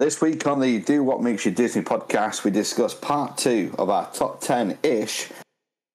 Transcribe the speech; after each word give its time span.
This 0.00 0.20
week 0.20 0.44
on 0.48 0.58
the 0.58 0.80
Do 0.80 1.04
What 1.04 1.22
Makes 1.22 1.46
You 1.46 1.52
Disney 1.52 1.82
podcast, 1.82 2.42
we 2.42 2.50
discuss 2.50 2.92
part 2.92 3.38
two 3.38 3.72
of 3.78 3.90
our 3.90 4.10
top 4.10 4.40
10 4.40 4.76
ish 4.82 5.28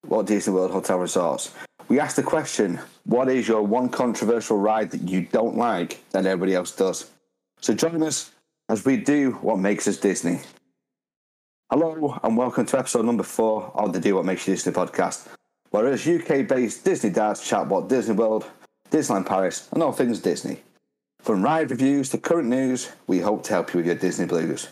Walt 0.08 0.26
Disney 0.26 0.54
World 0.54 0.72
Hotel 0.72 0.98
Resorts. 0.98 1.54
We 1.90 2.00
ask 2.00 2.16
the 2.16 2.24
question 2.24 2.80
what 3.04 3.28
is 3.28 3.46
your 3.46 3.62
one 3.62 3.90
controversial 3.90 4.58
ride 4.58 4.92
that 4.92 5.10
you 5.10 5.24
don't 5.24 5.58
like 5.58 6.02
that 6.12 6.26
everybody 6.26 6.56
else 6.56 6.74
does? 6.74 7.12
So 7.60 7.74
join 7.74 8.02
us 8.02 8.32
as 8.70 8.86
we 8.86 8.96
do 8.96 9.32
what 9.42 9.60
makes 9.60 9.86
us 9.86 9.98
Disney. 9.98 10.40
Hello, 11.70 12.18
and 12.24 12.38
welcome 12.38 12.66
to 12.68 12.80
episode 12.80 13.04
number 13.04 13.24
four 13.24 13.70
of 13.76 13.92
the 13.92 14.00
Do 14.00 14.16
What 14.16 14.24
Makes 14.24 14.48
You 14.48 14.54
Disney 14.54 14.72
podcast, 14.72 15.28
where 15.72 15.88
us 15.88 16.08
UK 16.08 16.48
based 16.48 16.86
Disney 16.86 17.10
dads 17.10 17.46
chat 17.46 17.64
about 17.64 17.90
Disney 17.90 18.16
World, 18.16 18.46
Disneyland 18.92 19.26
Paris, 19.26 19.68
and 19.74 19.84
all 19.84 19.92
things 19.92 20.22
Disney. 20.22 20.62
From 21.22 21.44
ride 21.44 21.70
reviews 21.70 22.10
to 22.10 22.18
current 22.18 22.48
news, 22.48 22.90
we 23.08 23.20
hope 23.20 23.44
to 23.44 23.54
help 23.54 23.74
you 23.74 23.78
with 23.80 23.86
your 23.86 23.96
Disney 23.96 24.26
blues. 24.26 24.70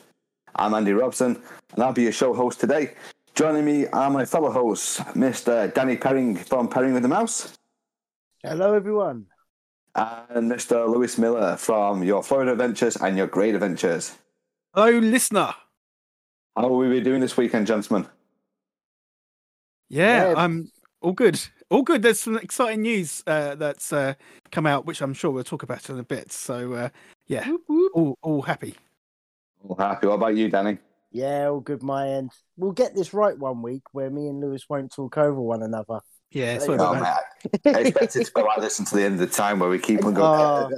I'm 0.55 0.73
Andy 0.73 0.94
Robson, 0.94 1.41
and 1.73 1.84
I'll 1.84 1.94
be 1.94 2.03
your 2.03 2.12
show 2.12 2.34
host 2.34 2.59
today. 2.59 2.94
Joining 3.35 3.66
me 3.66 3.85
are 3.88 4.09
my 4.09 4.26
fellow 4.26 4.49
hosts, 4.52 4.99
Mr. 5.13 5.72
Danny 5.73 5.98
Perring 5.98 6.36
from 6.38 6.67
Perring 6.67 6.94
with 6.94 7.03
the 7.03 7.09
Mouse, 7.09 7.53
Hello, 8.44 8.73
everyone. 8.73 9.25
and 9.95 10.49
Mr. 10.52 10.88
Lewis 10.88 11.17
Miller 11.17 11.58
from 11.58 12.02
Your 12.03 12.23
Florida 12.23 12.53
Adventures 12.53 12.95
and 12.95 13.17
Your 13.17 13.27
Great 13.27 13.53
Adventures. 13.53 14.16
Hello, 14.73 14.98
listener. 15.00 15.53
How 16.55 16.67
will 16.70 16.77
we 16.77 16.89
be 16.89 17.02
doing 17.02 17.20
this 17.22 17.36
weekend, 17.38 17.67
gentlemen? 17.67 18.08
Yeah, 19.89 20.30
Yeah. 20.30 20.34
I'm 20.38 20.72
all 21.02 21.11
good. 21.14 21.39
All 21.70 21.81
good. 21.81 22.02
There's 22.02 22.20
some 22.20 22.38
exciting 22.38 22.81
news 22.81 23.23
uh, 23.27 23.55
that's 23.55 23.91
uh, 23.91 24.13
come 24.52 24.66
out, 24.66 24.85
which 24.85 25.02
I'm 25.02 25.13
sure 25.13 25.31
we'll 25.31 25.44
talk 25.44 25.63
about 25.63 25.89
in 25.89 25.99
a 25.99 26.03
bit. 26.03 26.31
So, 26.31 26.73
uh, 26.73 26.89
yeah, 27.27 27.52
all, 27.94 28.17
all 28.21 28.41
happy. 28.41 28.75
All 29.67 29.75
happy. 29.75 30.08
What 30.08 30.13
about 30.16 30.35
you, 30.38 30.49
Danny? 30.49 30.77
Yeah, 31.11 31.47
all 31.50 31.59
good, 31.59 31.83
my 31.83 32.08
end. 32.08 32.31
We'll 32.58 32.72
get 32.72 32.95
this 32.95 33.14
right 33.14 33.38
one 33.38 33.61
week 33.61 33.83
where 33.92 34.09
me 34.09 34.27
and 34.27 34.39
Lewis 34.39 34.66
won't 34.69 34.94
talk 34.94 35.17
over 35.17 35.39
one 35.42 35.64
another. 35.64 36.00
Yeah, 36.31 36.58
There 36.58 36.67
sorry 36.67 36.80
Oh, 36.80 36.92
about 36.94 37.02
that. 37.02 37.66
man. 37.66 37.75
I 37.75 37.80
expect 37.80 38.16
it 38.16 38.25
to 38.25 38.31
go 38.31 38.42
like 38.44 38.61
this 38.61 38.80
until 38.80 38.97
the 38.99 39.05
end 39.05 39.14
of 39.16 39.20
the 39.22 39.27
time 39.36 39.59
where 39.59 39.70
we 39.70 39.80
keep 39.80 40.03
on 40.05 40.14
going. 40.14 40.73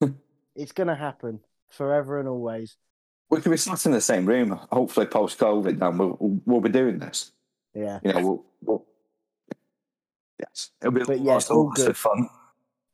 It's 0.56 0.72
going 0.72 0.88
to 0.88 0.96
happen 0.96 1.38
forever 1.68 2.18
and 2.18 2.28
always. 2.28 2.76
we 3.30 3.40
could 3.40 3.50
be 3.52 3.56
sat 3.56 3.86
in 3.86 3.92
the 3.92 4.00
same 4.00 4.26
room, 4.26 4.58
hopefully 4.72 5.06
post 5.06 5.38
COVID, 5.38 5.80
and 5.80 5.98
we'll, 6.00 6.16
we'll 6.46 6.60
be 6.60 6.68
doing 6.68 6.98
this. 6.98 7.30
Yeah, 7.74 8.00
You 8.02 8.12
know, 8.12 8.20
we'll, 8.26 8.44
we'll 8.62 8.86
yes, 10.40 10.70
it'll 10.80 10.92
be 10.92 11.04
But 11.04 11.20
yeah, 11.20 11.34
lots, 11.34 11.50
all 11.50 11.66
lots 11.66 11.82
good. 11.82 11.90
of 11.90 11.96
fun. 11.96 12.28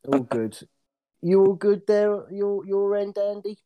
all 0.07 0.21
good. 0.21 0.59
You 1.23 1.41
all 1.45 1.55
good 1.55 1.87
there? 1.87 2.31
Your 2.31 2.65
your 2.67 2.97
end, 2.97 3.17
Andy? 3.19 3.59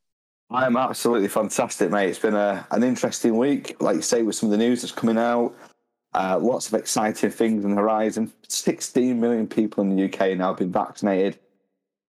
I'm 0.51 0.77
absolutely 0.77 1.29
fantastic, 1.29 1.91
mate. 1.91 2.09
It's 2.09 2.19
been 2.19 2.35
a, 2.35 2.67
an 2.71 2.83
interesting 2.83 3.37
week, 3.37 3.77
like 3.83 3.97
you 3.97 4.03
say, 4.03 4.23
with 4.23 4.35
some 4.37 4.51
of 4.51 4.59
the 4.59 4.65
news 4.65 4.81
that's 4.81 4.93
coming 4.93 5.19
out. 5.19 5.55
Uh, 6.15 6.39
lots 6.41 6.69
of 6.69 6.75
exciting 6.75 7.31
things 7.31 7.65
on 7.67 7.73
the 7.73 7.77
horizon. 7.77 8.33
16 8.49 9.21
million 9.21 9.47
people 9.47 9.83
in 9.85 9.95
the 9.95 10.05
UK 10.05 10.39
now 10.39 10.49
have 10.49 10.57
been 10.57 10.73
vaccinated. 10.73 11.39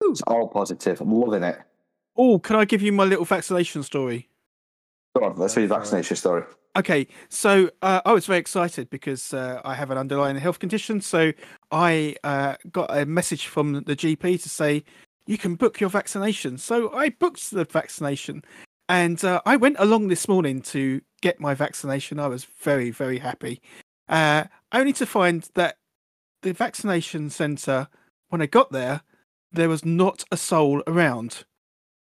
It's 0.02 0.22
all 0.22 0.48
positive. 0.48 1.02
I'm 1.02 1.12
loving 1.12 1.44
it. 1.44 1.60
Oh, 2.16 2.40
can 2.40 2.56
I 2.56 2.64
give 2.64 2.82
you 2.82 2.94
my 2.94 3.04
little 3.04 3.26
vaccination 3.26 3.84
story? 3.84 4.30
Go 5.18 5.26
on, 5.26 5.36
let's 5.36 5.56
hear 5.56 5.66
your 5.66 5.78
vaccination 5.78 6.16
story. 6.16 6.44
Okay, 6.76 7.08
so 7.30 7.70
uh, 7.82 8.02
I 8.06 8.14
was 8.14 8.28
very 8.28 8.40
excited 8.40 8.90
because 8.90 9.34
uh, 9.34 9.60
I 9.66 9.74
have 9.74 9.90
an 9.90 9.98
underlying 9.98 10.36
health 10.36 10.60
condition. 10.60 11.02
So 11.02 11.34
I 11.72 12.16
uh, 12.24 12.56
got 12.72 12.96
a 12.96 13.06
message 13.06 13.48
from 13.48 13.74
the 13.74 13.96
GP 13.96 14.42
to 14.44 14.50
say 14.50 14.84
you 15.26 15.38
can 15.38 15.56
book 15.56 15.80
your 15.80 15.90
vaccination. 15.90 16.58
So 16.60 16.94
I 16.94 17.10
booked 17.10 17.52
the 17.52 17.66
vaccination, 17.66 18.44
and 18.88 19.24
uh, 19.24 19.42
I 19.46 19.56
went 19.56 19.78
along 19.80 20.10
this 20.10 20.28
morning 20.28 20.62
to 20.64 21.02
get 21.22 21.40
my 21.40 21.56
vaccination. 21.56 22.20
I 22.20 22.28
was 22.28 22.46
very 22.46 22.92
very 22.92 23.18
happy, 23.18 23.62
uh, 24.08 24.44
only 24.72 24.94
to 24.94 25.08
find 25.08 25.50
that 25.56 25.78
the 26.44 26.54
vaccination 26.54 27.32
centre, 27.32 27.88
when 28.30 28.42
I 28.42 28.46
got 28.46 28.72
there, 28.72 29.02
there 29.52 29.70
was 29.70 29.84
not 29.84 30.24
a 30.32 30.38
soul 30.38 30.84
around. 30.86 31.46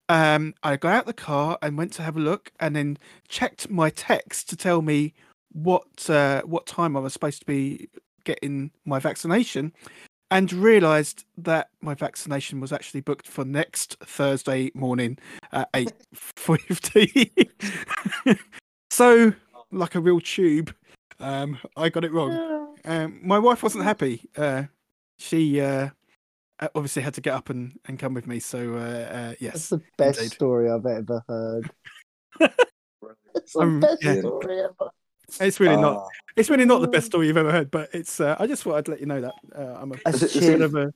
Um, 0.09 0.55
I 0.63 0.77
got 0.77 0.95
out 0.95 1.07
the 1.07 1.13
car 1.13 1.59
and 1.63 1.77
went 1.77 1.93
to 1.95 2.03
have 2.03 2.17
a 2.17 2.21
look, 2.21 2.53
and 2.61 2.77
then 2.77 2.99
checked 3.29 3.71
my 3.71 3.91
text 3.91 4.49
to 4.51 4.57
tell 4.57 4.83
me 4.83 5.15
what 5.53 6.09
uh, 6.09 6.43
what 6.43 6.67
time 6.67 6.97
I 6.97 7.01
was 7.01 7.13
supposed 7.13 7.41
to 7.41 7.47
be 7.47 7.89
getting 8.25 8.71
my 8.85 8.99
vaccination, 8.99 9.73
and 10.31 10.53
realised 10.53 11.25
that 11.39 11.71
my 11.81 11.95
vaccination 11.95 12.61
was 12.61 12.73
actually 12.73 13.01
booked 13.01 13.27
for 13.27 13.45
next 13.45 13.97
Thursday 14.01 14.71
morning 14.75 15.19
at 15.53 15.69
eight 15.75 15.93
fifty. 16.15 17.33
so, 18.91 19.33
like 19.73 19.95
a 19.97 20.01
real 20.01 20.21
tube, 20.21 20.75
um, 21.19 21.59
I 21.77 21.89
got 21.89 22.05
it 22.05 22.13
wrong. 22.13 22.77
Um, 22.85 23.19
my 23.23 23.39
wife 23.39 23.63
wasn't 23.63 23.85
happy. 23.85 24.29
Uh, 24.37 24.65
she 25.19 25.61
uh, 25.61 25.91
obviously 26.75 27.03
had 27.03 27.15
to 27.15 27.21
get 27.21 27.35
up 27.35 27.51
and, 27.51 27.79
and 27.87 27.99
come 27.99 28.15
with 28.15 28.27
me. 28.27 28.41
So 28.41 28.75
uh, 28.75 28.79
uh, 28.79 29.29
That's 29.29 29.41
yes, 29.41 29.69
the 29.69 29.81
best 29.99 30.19
indeed. 30.19 30.33
story 30.33 30.71
I've 30.71 30.87
ever 30.87 31.23
heard. 31.29 31.71
It's 33.35 33.53
the 33.53 33.61
Um, 33.61 33.81
best 33.81 34.03
yeah. 34.03 34.19
story 34.21 34.61
ever. 34.61 34.91
it's 35.41 35.61
really 35.61 35.77
not. 35.77 35.99
Oh, 35.99 36.09
It's 36.37 36.49
really 36.51 36.65
not 36.65 36.81
the 36.81 36.89
best 36.89 37.07
story 37.07 37.27
you've 37.27 37.37
ever 37.37 37.53
heard, 37.53 37.71
but 37.71 37.91
it's. 37.93 38.19
Uh, 38.19 38.35
I 38.39 38.47
just 38.47 38.63
thought 38.63 38.77
I'd 38.77 38.89
let 38.89 38.99
you 39.01 39.07
know 39.07 39.21
that 39.21 39.35
uh, 39.55 39.79
I'm 39.81 39.93
a 39.93 39.97
That's 40.05 40.23
Is 40.23 40.47
bit 40.47 40.61
of 40.63 40.75
a 40.75 40.93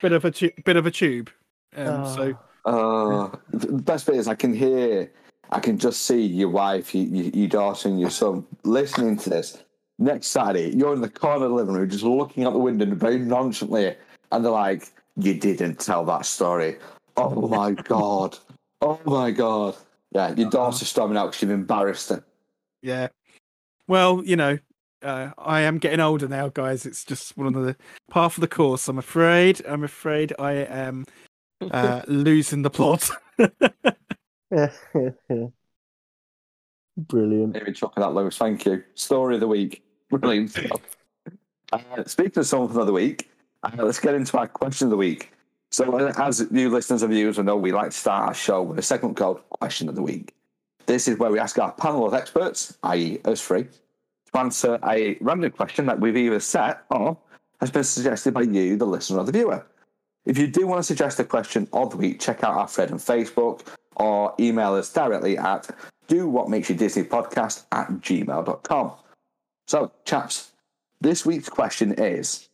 bit 0.00 0.12
of 0.12 0.24
a 0.24 0.30
tu- 0.30 0.50
bit 0.64 0.76
of 0.76 0.86
a 0.86 0.90
tube. 0.90 1.30
Um, 1.76 2.06
So 2.06 2.34
Oh. 2.64 2.72
oh. 2.72 3.32
the 3.52 3.72
best 3.82 4.06
bit 4.06 4.16
is 4.16 4.26
I 4.26 4.34
can 4.34 4.54
hear, 4.54 5.12
I 5.50 5.60
can 5.60 5.78
just 5.78 6.02
see 6.02 6.22
your 6.22 6.48
wife, 6.48 6.94
your, 6.94 7.04
your, 7.04 7.26
your 7.26 7.48
daughter, 7.48 7.88
and 7.88 8.00
your 8.00 8.10
son 8.10 8.46
listening 8.64 9.16
to 9.18 9.30
this. 9.30 9.62
Next 9.98 10.28
Saturday, 10.28 10.70
you're 10.74 10.94
in 10.94 11.00
the 11.02 11.10
corner 11.10 11.44
of 11.44 11.50
the 11.50 11.56
living 11.56 11.74
room, 11.74 11.88
just 11.90 12.02
looking 12.04 12.44
out 12.44 12.54
the 12.54 12.58
window 12.58 12.84
and 12.86 12.96
very 12.96 13.18
nonchalantly, 13.18 13.94
and 14.32 14.44
they're 14.44 14.50
like, 14.50 14.90
"You 15.16 15.34
didn't 15.34 15.78
tell 15.80 16.04
that 16.06 16.26
story." 16.26 16.78
Oh 17.16 17.48
my 17.48 17.72
god! 17.72 18.38
Oh 18.80 19.00
my 19.04 19.30
god! 19.30 19.76
Yeah, 20.12 20.34
your 20.34 20.50
daughter's 20.50 20.88
storming 20.88 21.16
out 21.16 21.26
because 21.32 21.42
you've 21.42 21.50
embarrassed 21.50 22.10
her. 22.10 22.24
yeah, 22.82 23.08
well, 23.88 24.22
you 24.24 24.36
know, 24.36 24.58
uh, 25.02 25.30
I 25.38 25.60
am 25.62 25.78
getting 25.78 26.00
older 26.00 26.28
now, 26.28 26.48
guys. 26.48 26.86
It's 26.86 27.04
just 27.04 27.36
one 27.36 27.54
of 27.54 27.64
the 27.64 27.76
part 28.10 28.36
of 28.36 28.40
the 28.40 28.48
course. 28.48 28.88
I'm 28.88 28.98
afraid. 28.98 29.64
I'm 29.66 29.84
afraid 29.84 30.32
I 30.38 30.52
am 30.52 31.04
uh, 31.70 32.02
losing 32.08 32.62
the 32.62 32.70
plot. 32.70 33.10
Brilliant. 36.96 37.54
Maybe 37.54 37.72
chuck 37.72 37.94
that, 37.96 38.14
Lewis. 38.14 38.36
Thank 38.36 38.66
you. 38.66 38.84
Story 38.94 39.34
of 39.34 39.40
the 39.40 39.48
week. 39.48 39.82
Brilliant 40.10 40.50
stuff. 40.50 40.80
Uh, 41.72 42.04
speaking 42.04 42.40
of 42.40 42.46
something 42.46 42.76
of 42.78 42.86
the 42.86 42.92
week, 42.92 43.30
uh, 43.62 43.70
let's 43.78 44.00
get 44.00 44.14
into 44.14 44.36
our 44.38 44.48
question 44.48 44.86
of 44.86 44.90
the 44.90 44.96
week. 44.96 45.32
So, 45.70 45.96
as 45.96 46.46
you 46.50 46.68
listeners 46.68 47.02
and 47.02 47.12
viewers 47.12 47.38
will 47.38 47.44
know, 47.44 47.56
we 47.56 47.72
like 47.72 47.90
to 47.90 47.96
start 47.96 48.28
our 48.28 48.34
show 48.34 48.62
with 48.62 48.78
a 48.78 48.82
segment 48.82 49.16
called 49.16 49.40
Question 49.48 49.88
of 49.88 49.94
the 49.94 50.02
Week. 50.02 50.34
This 50.86 51.08
is 51.08 51.18
where 51.18 51.30
we 51.30 51.38
ask 51.38 51.58
our 51.58 51.72
panel 51.72 52.06
of 52.06 52.12
experts, 52.12 52.76
i.e., 52.82 53.20
us 53.24 53.40
three, 53.40 53.64
to 53.64 54.38
answer 54.38 54.78
a 54.86 55.16
random 55.20 55.50
question 55.52 55.86
that 55.86 55.98
we've 55.98 56.16
either 56.16 56.40
set 56.40 56.84
or 56.90 57.16
has 57.60 57.70
been 57.70 57.84
suggested 57.84 58.34
by 58.34 58.42
you, 58.42 58.76
the 58.76 58.84
listener 58.84 59.18
or 59.18 59.24
the 59.24 59.32
viewer. 59.32 59.64
If 60.26 60.36
you 60.36 60.46
do 60.46 60.66
want 60.66 60.80
to 60.80 60.82
suggest 60.82 61.18
a 61.20 61.24
question 61.24 61.68
of 61.72 61.90
the 61.90 61.96
week, 61.96 62.20
check 62.20 62.44
out 62.44 62.54
our 62.54 62.68
thread 62.68 62.90
on 62.90 62.98
Facebook 62.98 63.62
or 63.96 64.34
email 64.38 64.74
us 64.74 64.92
directly 64.92 65.38
at 65.38 65.70
do 66.08 66.28
what 66.28 66.48
makes 66.50 66.68
you 66.68 66.76
Disney 66.76 67.04
podcast 67.04 67.64
at 67.72 67.88
gmail.com. 67.88 68.92
So, 69.66 69.92
chaps, 70.04 70.52
this 71.00 71.24
week's 71.24 71.48
question 71.48 71.92
is 71.92 72.48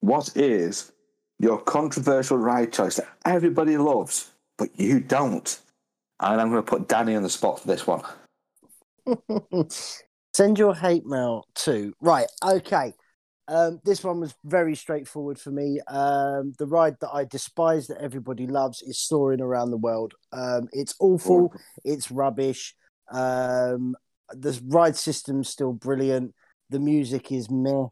What 0.00 0.36
is 0.36 0.92
your 1.38 1.60
controversial 1.60 2.38
ride 2.38 2.72
choice 2.72 2.96
that 2.96 3.08
everybody 3.24 3.76
loves, 3.76 4.30
but 4.56 4.70
you 4.78 5.00
don't? 5.00 5.58
And 6.20 6.40
I'm 6.40 6.50
going 6.50 6.62
to 6.62 6.70
put 6.70 6.88
Danny 6.88 7.14
on 7.14 7.22
the 7.22 7.30
spot 7.30 7.60
for 7.60 7.68
this 7.68 7.86
one. 7.86 8.02
Send 10.34 10.58
your 10.58 10.74
hate 10.74 11.06
mail 11.06 11.46
to 11.56 11.92
right. 12.00 12.26
Okay. 12.44 12.92
Um, 13.48 13.80
this 13.82 14.04
one 14.04 14.20
was 14.20 14.34
very 14.44 14.74
straightforward 14.74 15.38
for 15.38 15.50
me. 15.50 15.80
Um, 15.88 16.52
the 16.58 16.66
ride 16.66 16.96
that 17.00 17.10
I 17.10 17.24
despise 17.24 17.86
that 17.86 17.98
everybody 17.98 18.46
loves 18.46 18.82
is 18.82 18.98
soaring 18.98 19.40
around 19.40 19.70
the 19.70 19.78
world. 19.78 20.12
Um, 20.32 20.68
it's 20.72 20.94
awful. 21.00 21.54
It's 21.82 22.10
rubbish. 22.10 22.74
Um, 23.10 23.96
the 24.30 24.60
ride 24.66 24.96
system's 24.96 25.48
still 25.48 25.72
brilliant. 25.72 26.34
The 26.68 26.78
music 26.78 27.32
is 27.32 27.50
meh 27.50 27.86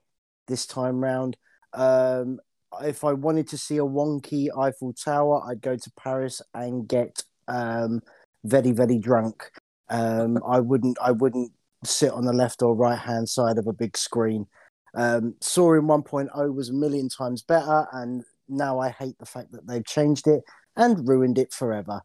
this 0.47 0.67
time 0.67 1.03
round. 1.03 1.39
Um, 1.77 2.41
if 2.83 3.05
I 3.05 3.13
wanted 3.13 3.49
to 3.49 3.59
see 3.59 3.77
a 3.77 3.83
wonky 3.83 4.49
Eiffel 4.57 4.93
Tower, 4.93 5.43
I'd 5.49 5.63
go 5.63 5.77
to 5.77 5.93
Paris 5.99 6.43
and 6.55 6.89
get 6.89 7.23
um, 7.49 8.01
very 8.45 8.73
very 8.73 8.99
drunk. 8.99 9.51
Um, 9.89 10.39
I 10.47 10.61
wouldn't. 10.61 10.99
I 11.01 11.13
wouldn't 11.13 11.53
sit 11.85 12.11
on 12.11 12.25
the 12.25 12.33
left 12.33 12.63
or 12.63 12.75
right 12.75 12.99
hand 12.99 13.29
side 13.29 13.59
of 13.59 13.67
a 13.67 13.73
big 13.73 13.97
screen. 13.97 14.47
Um, 14.95 15.35
Soaring 15.41 15.87
1.0 15.87 16.55
was 16.55 16.71
a 16.71 16.75
million 16.75 17.09
times 17.09 17.43
better, 17.43 17.87
and 17.93 18.25
now 18.49 18.79
I 18.79 18.91
hate 18.91 19.19
the 19.19 19.27
fact 19.27 19.53
that 19.53 19.67
they've 19.67 19.85
changed 19.85 20.27
it 20.27 20.43
and 20.77 21.07
ruined 21.07 21.39
it 21.39 21.53
forever. 21.53 22.01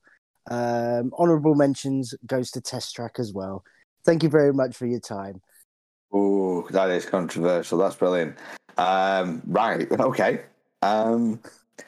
Um, 0.50 1.12
honorable 1.18 1.56
mentions 1.56 2.14
goes 2.26 2.52
to 2.52 2.62
Test 2.62 2.96
Track 2.96 3.16
as 3.18 3.32
well. 3.34 3.64
Thank 4.06 4.24
you 4.24 4.30
very 4.30 4.54
much 4.54 4.76
for 4.76 4.88
your 4.88 5.00
time. 5.00 5.42
Oh, 6.12 6.68
that 6.72 6.90
is 6.90 7.06
controversial. 7.06 7.78
That's 7.78 7.96
brilliant. 7.96 8.38
Um, 8.78 9.42
right. 9.46 9.88
Okay. 10.00 10.42
Um, 10.82 11.40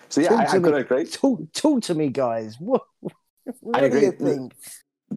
so 0.10 0.22
yeah, 0.22 0.30
Talk 0.30 0.40
I, 0.40 0.46
to 0.46 0.52
I 0.52 0.58
me. 0.60 0.64
could 0.64 0.74
agree. 0.76 1.06
Talk, 1.06 1.52
talk 1.54 1.82
to 1.84 1.96
me, 1.96 2.10
guys. 2.10 2.58
What, 2.60 2.84
what 3.60 3.80
do 3.80 3.86
agree. 3.86 4.06
you 4.06 4.12
think? 4.14 4.54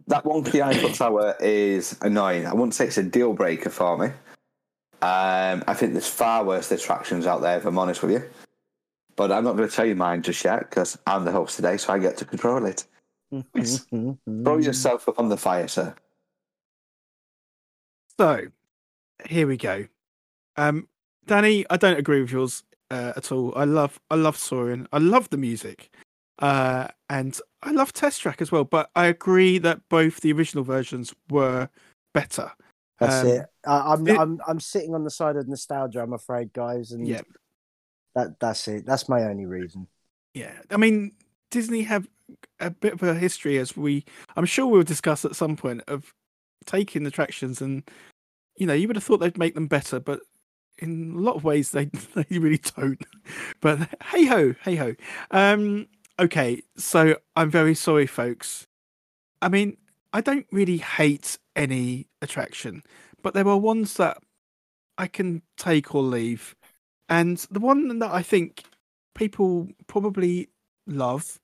That 0.07 0.25
one 0.25 0.43
key 0.43 0.61
Eiffel 0.61 0.89
Tower 0.89 1.35
is 1.39 1.97
annoying. 2.01 2.45
I 2.45 2.53
wouldn't 2.53 2.73
say 2.75 2.87
it's 2.87 2.97
a 2.97 3.03
deal 3.03 3.31
breaker 3.33 3.69
for 3.69 3.97
me. 3.97 4.07
Um, 5.01 5.63
I 5.67 5.73
think 5.73 5.93
there's 5.93 6.09
far 6.09 6.43
worse 6.43 6.67
distractions 6.67 7.25
out 7.25 7.41
there, 7.41 7.57
if 7.57 7.65
I'm 7.65 7.77
honest 7.79 8.01
with 8.01 8.11
you. 8.11 8.23
But 9.15 9.31
I'm 9.31 9.45
not 9.45 9.55
going 9.55 9.69
to 9.69 9.73
tell 9.73 9.85
you 9.85 9.95
mine 9.95 10.23
just 10.23 10.43
yet 10.43 10.69
because 10.69 10.97
I'm 11.07 11.23
the 11.23 11.31
host 11.31 11.55
today, 11.55 11.77
so 11.77 11.93
I 11.93 11.99
get 11.99 12.17
to 12.17 12.25
control 12.25 12.65
it. 12.65 12.85
Throw 13.31 14.57
yourself 14.57 15.07
up 15.07 15.19
on 15.19 15.29
the 15.29 15.37
fire, 15.37 15.67
sir. 15.67 15.95
So, 18.19 18.41
here 19.25 19.47
we 19.47 19.55
go. 19.57 19.85
Um, 20.57 20.87
Danny, 21.27 21.65
I 21.69 21.77
don't 21.77 21.99
agree 21.99 22.21
with 22.21 22.31
yours 22.31 22.63
uh, 22.89 23.13
at 23.15 23.31
all. 23.31 23.53
I 23.55 23.65
love, 23.65 23.99
I 24.09 24.15
love 24.15 24.37
Soaring. 24.37 24.87
I 24.91 24.97
love 24.97 25.29
the 25.29 25.37
music, 25.37 25.89
uh, 26.39 26.87
and 27.09 27.39
I 27.61 27.71
love 27.71 27.93
Test 27.93 28.21
Track 28.21 28.41
as 28.41 28.51
well. 28.51 28.63
But 28.63 28.89
I 28.95 29.05
agree 29.07 29.57
that 29.59 29.81
both 29.89 30.21
the 30.21 30.31
original 30.31 30.63
versions 30.63 31.13
were 31.29 31.69
better. 32.13 32.51
That's 32.99 33.23
Um, 33.23 33.27
it. 33.27 33.45
I, 33.65 33.93
I'm, 33.93 34.07
it- 34.07 34.19
I'm, 34.19 34.41
I'm 34.47 34.59
sitting 34.59 34.95
on 34.95 35.03
the 35.03 35.11
side 35.11 35.35
of 35.35 35.47
nostalgia. 35.47 36.01
I'm 36.01 36.13
afraid, 36.13 36.51
guys, 36.53 36.91
and 36.91 37.07
Yeah, 37.07 37.21
that, 38.15 38.39
that's 38.39 38.67
it. 38.67 38.85
That's 38.85 39.07
my 39.07 39.23
only 39.23 39.45
reason. 39.45 39.87
yeah. 40.33 40.53
I 40.71 40.77
mean, 40.77 41.11
Disney 41.51 41.83
have 41.83 42.07
a 42.59 42.71
bit 42.71 42.93
of 42.93 43.03
a 43.03 43.13
history, 43.13 43.57
as 43.57 43.77
we, 43.77 44.03
I'm 44.35 44.45
sure 44.45 44.65
we'll 44.65 44.83
discuss 44.83 45.25
at 45.25 45.35
some 45.35 45.55
point, 45.55 45.81
of 45.87 46.13
taking 46.65 47.05
attractions 47.05 47.61
and, 47.61 47.83
you 48.55 48.65
know, 48.65 48.73
you 48.73 48.87
would 48.87 48.95
have 48.95 49.03
thought 49.03 49.19
they'd 49.19 49.37
make 49.37 49.53
them 49.53 49.67
better, 49.67 49.99
but 49.99 50.21
in 50.79 51.13
a 51.15 51.19
lot 51.19 51.35
of 51.35 51.43
ways 51.43 51.71
they 51.71 51.85
they 52.15 52.25
really 52.37 52.61
don't. 52.77 53.01
But 53.61 53.89
hey 54.05 54.25
ho, 54.25 54.55
hey 54.63 54.75
ho. 54.75 54.95
Um, 55.31 55.87
okay, 56.19 56.61
so 56.75 57.17
I'm 57.35 57.49
very 57.49 57.75
sorry, 57.75 58.07
folks. 58.07 58.67
I 59.41 59.49
mean, 59.49 59.77
I 60.13 60.21
don't 60.21 60.47
really 60.51 60.77
hate 60.77 61.37
any 61.55 62.07
attraction, 62.21 62.83
but 63.21 63.33
there 63.33 63.47
are 63.47 63.57
ones 63.57 63.95
that 63.95 64.17
I 64.97 65.07
can 65.07 65.43
take 65.57 65.93
or 65.93 66.01
leave. 66.01 66.55
And 67.09 67.37
the 67.51 67.59
one 67.59 67.99
that 67.99 68.11
I 68.11 68.21
think 68.21 68.63
people 69.15 69.69
probably 69.87 70.49
love, 70.85 71.39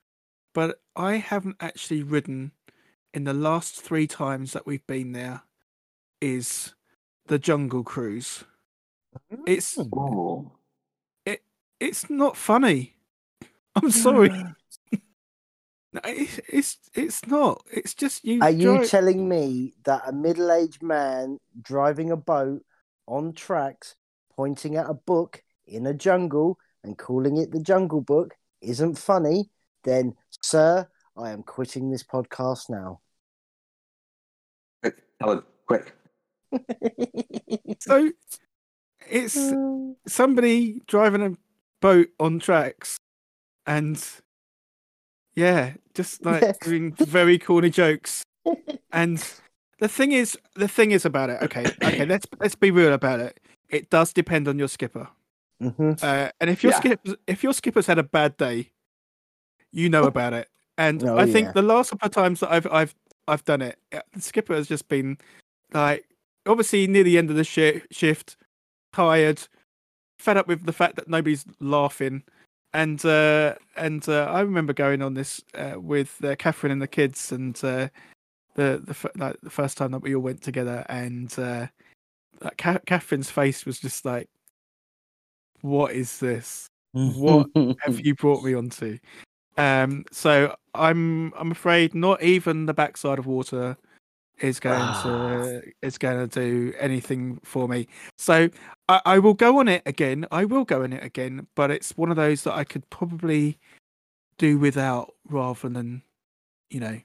but 0.54 0.80
I 0.96 1.18
haven't 1.18 1.58
actually 1.60 2.04
ridden 2.04 2.52
in 3.14 3.26
the 3.26 3.34
last 3.34 3.80
three 3.82 4.08
times 4.08 4.54
that 4.54 4.66
we've 4.66 4.86
been 4.88 5.12
there, 5.12 5.44
is 6.20 6.74
the 7.28 7.40
Jungle 7.40 7.84
Cruise. 7.84 8.44
It's. 9.48 9.78
Oh. 9.78 10.52
it's 11.80 12.10
not 12.10 12.38
funny. 12.38 12.96
I'm 13.76 13.92
sorry. 13.92 14.32
No, 15.94 16.00
It's 16.06 16.40
it's, 16.50 16.78
it's 16.96 17.28
not. 17.28 17.62
It's 17.72 17.94
just 17.94 18.26
you. 18.26 18.42
Are 18.42 18.50
you 18.50 18.78
drive- 18.78 18.90
telling 18.90 19.30
me 19.30 19.76
that 19.84 20.02
a 20.08 20.12
middle-aged 20.12 20.82
man 20.82 21.38
driving 21.62 22.10
a 22.10 22.18
boat 22.18 22.64
on 23.08 23.34
tracks, 23.34 23.96
pointing 24.36 24.76
at 24.76 24.90
a 24.90 24.96
book 24.96 25.44
in 25.68 25.86
a 25.86 25.94
jungle 25.94 26.58
and 26.84 26.98
calling 26.98 27.38
it 27.38 27.52
the 27.52 27.60
Jungle 27.60 28.02
Book 28.02 28.34
isn't 28.60 28.98
funny? 28.98 29.52
Then, 29.84 30.16
sir, 30.42 30.88
I 31.16 31.30
am 31.30 31.44
quitting 31.44 31.92
this 31.92 32.04
podcast 32.04 32.72
now. 32.72 33.02
Quick, 34.82 34.96
Helen, 35.22 35.44
quick. 35.68 35.94
so 37.80 38.10
it's 39.10 39.54
somebody 40.08 40.82
driving 40.88 41.22
a 41.22 41.32
boat 41.82 42.08
on 42.20 42.40
tracks, 42.40 42.98
and 43.66 44.04
yeah, 45.36 45.74
just 45.94 46.26
like 46.26 46.60
doing 46.60 46.94
very 46.94 47.38
corny 47.40 47.70
jokes. 47.70 48.24
And 48.92 49.18
the 49.80 49.88
thing 49.88 50.12
is, 50.12 50.38
the 50.56 50.68
thing 50.68 50.92
is 50.92 51.04
about 51.04 51.32
it. 51.32 51.42
Okay, 51.42 51.66
okay, 51.84 52.06
let's 52.06 52.28
let's 52.40 52.54
be 52.54 52.70
real 52.70 52.94
about 52.94 53.20
it. 53.20 53.40
It 53.70 53.90
does 53.90 54.14
depend 54.14 54.48
on 54.48 54.60
your 54.60 54.68
skipper. 54.68 55.08
Mhm. 55.60 55.98
Uh, 56.04 56.30
and 56.40 56.50
if 56.52 56.62
your 56.64 56.74
Yeah. 56.74 56.78
skip 56.78 57.00
if 57.26 57.44
your 57.44 57.54
skipper's 57.54 57.88
had 57.88 57.98
a 57.98 58.04
bad 58.04 58.38
day, 58.38 58.70
you 59.72 59.90
know 59.90 60.04
about 60.04 60.34
it. 60.34 60.48
And 60.78 61.04
Oh, 61.04 61.18
I 61.18 61.26
think 61.26 61.48
yeah. 61.48 61.52
the 61.54 61.64
last 61.64 61.90
couple 61.90 62.06
of 62.06 62.12
times 62.12 62.42
that 62.42 62.52
I've 62.52 62.68
I've 62.72 62.94
I've 63.28 63.44
done 63.46 63.64
it, 63.64 63.80
uh, 63.92 64.02
the 64.14 64.22
skipper 64.22 64.54
has 64.54 64.68
just 64.68 64.88
been 64.90 65.18
like 65.74 66.06
obviously 66.46 66.86
near 66.86 67.04
the 67.04 67.18
end 67.18 67.32
of 67.32 67.36
the 67.36 67.44
shi 67.44 67.82
shift, 67.90 68.38
tired, 68.94 69.42
fed 70.20 70.38
up 70.38 70.48
with 70.48 70.66
the 70.66 70.74
fact 70.74 70.96
that 70.96 71.10
nobody's 71.10 71.46
laughing. 71.60 72.24
And 72.74 73.04
uh, 73.06 73.56
and 73.76 74.08
uh, 74.10 74.26
I 74.26 74.42
remember 74.42 74.74
going 74.74 75.02
on 75.02 75.14
this 75.14 75.42
uh, 75.54 75.76
with 75.78 76.16
uh, 76.24 76.36
Catherine 76.38 76.72
and 76.72 76.82
the 76.82 76.88
kids, 76.88 77.32
and 77.32 77.56
uh, 77.64 77.90
the 78.56 78.82
the 78.84 78.92
f- 78.92 79.06
like 79.16 79.40
the 79.42 79.52
first 79.52 79.78
time 79.78 79.92
that 79.92 80.02
we 80.02 80.16
all 80.16 80.24
went 80.24 80.42
together, 80.42 80.84
and 80.90 81.32
uh, 81.38 81.68
like, 82.42 82.58
Ca- 82.58 82.80
Catherine's 82.88 83.30
face 83.30 83.66
was 83.68 83.80
just 83.80 84.06
like, 84.06 84.28
"What 85.62 85.92
is 85.92 86.18
this? 86.20 86.68
What 86.94 87.48
have 87.82 88.04
you 88.04 88.16
brought 88.16 88.44
me 88.44 88.56
onto?" 88.56 88.98
Um, 89.56 90.06
so 90.12 90.56
I'm 90.74 91.32
I'm 91.36 91.52
afraid 91.52 91.94
not 91.94 92.24
even 92.24 92.66
the 92.66 92.74
backside 92.74 93.20
of 93.20 93.28
water 93.28 93.78
is 94.40 94.60
going 94.60 94.94
to 95.04 95.62
is 95.82 95.98
going 95.98 96.28
to 96.28 96.40
do 96.40 96.74
anything 96.80 97.40
for 97.44 97.68
me. 97.68 97.88
So 98.18 98.50
I, 98.90 99.02
I 99.06 99.20
will 99.20 99.34
go 99.34 99.60
on 99.60 99.68
it 99.68 99.84
again. 99.86 100.26
I 100.32 100.46
will 100.46 100.66
go 100.66 100.84
on 100.84 100.94
it 100.94 101.04
again, 101.04 101.48
but 101.56 101.72
it's 101.72 101.98
one 101.98 102.10
of 102.10 102.18
those 102.18 102.44
that 102.44 102.54
I 102.54 102.64
could 102.64 102.90
probably 102.90 103.58
do 104.38 104.58
without 104.58 105.14
rather 105.30 105.70
than, 105.70 106.04
you 106.70 106.80
know. 106.80 107.00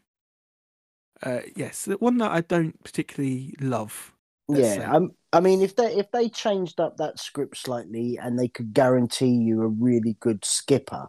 Uh, 1.23 1.41
yes, 1.57 1.85
the 1.85 1.97
one 1.99 2.19
that 2.19 2.31
I 2.31 2.41
don't 2.43 2.83
particularly 2.85 3.55
love. 3.61 4.13
Yeah, 4.49 4.91
um, 4.91 5.11
I 5.33 5.41
mean, 5.41 5.61
if 5.61 5.77
they 5.77 5.97
if 5.97 6.11
they 6.11 6.29
changed 6.29 6.81
up 6.81 6.97
that 6.97 7.19
script 7.19 7.57
slightly 7.59 8.19
and 8.19 8.39
they 8.39 8.49
could 8.49 8.73
guarantee 8.73 9.33
you 9.33 9.63
a 9.63 9.69
really 9.69 10.17
good 10.21 10.45
skipper, 10.45 11.09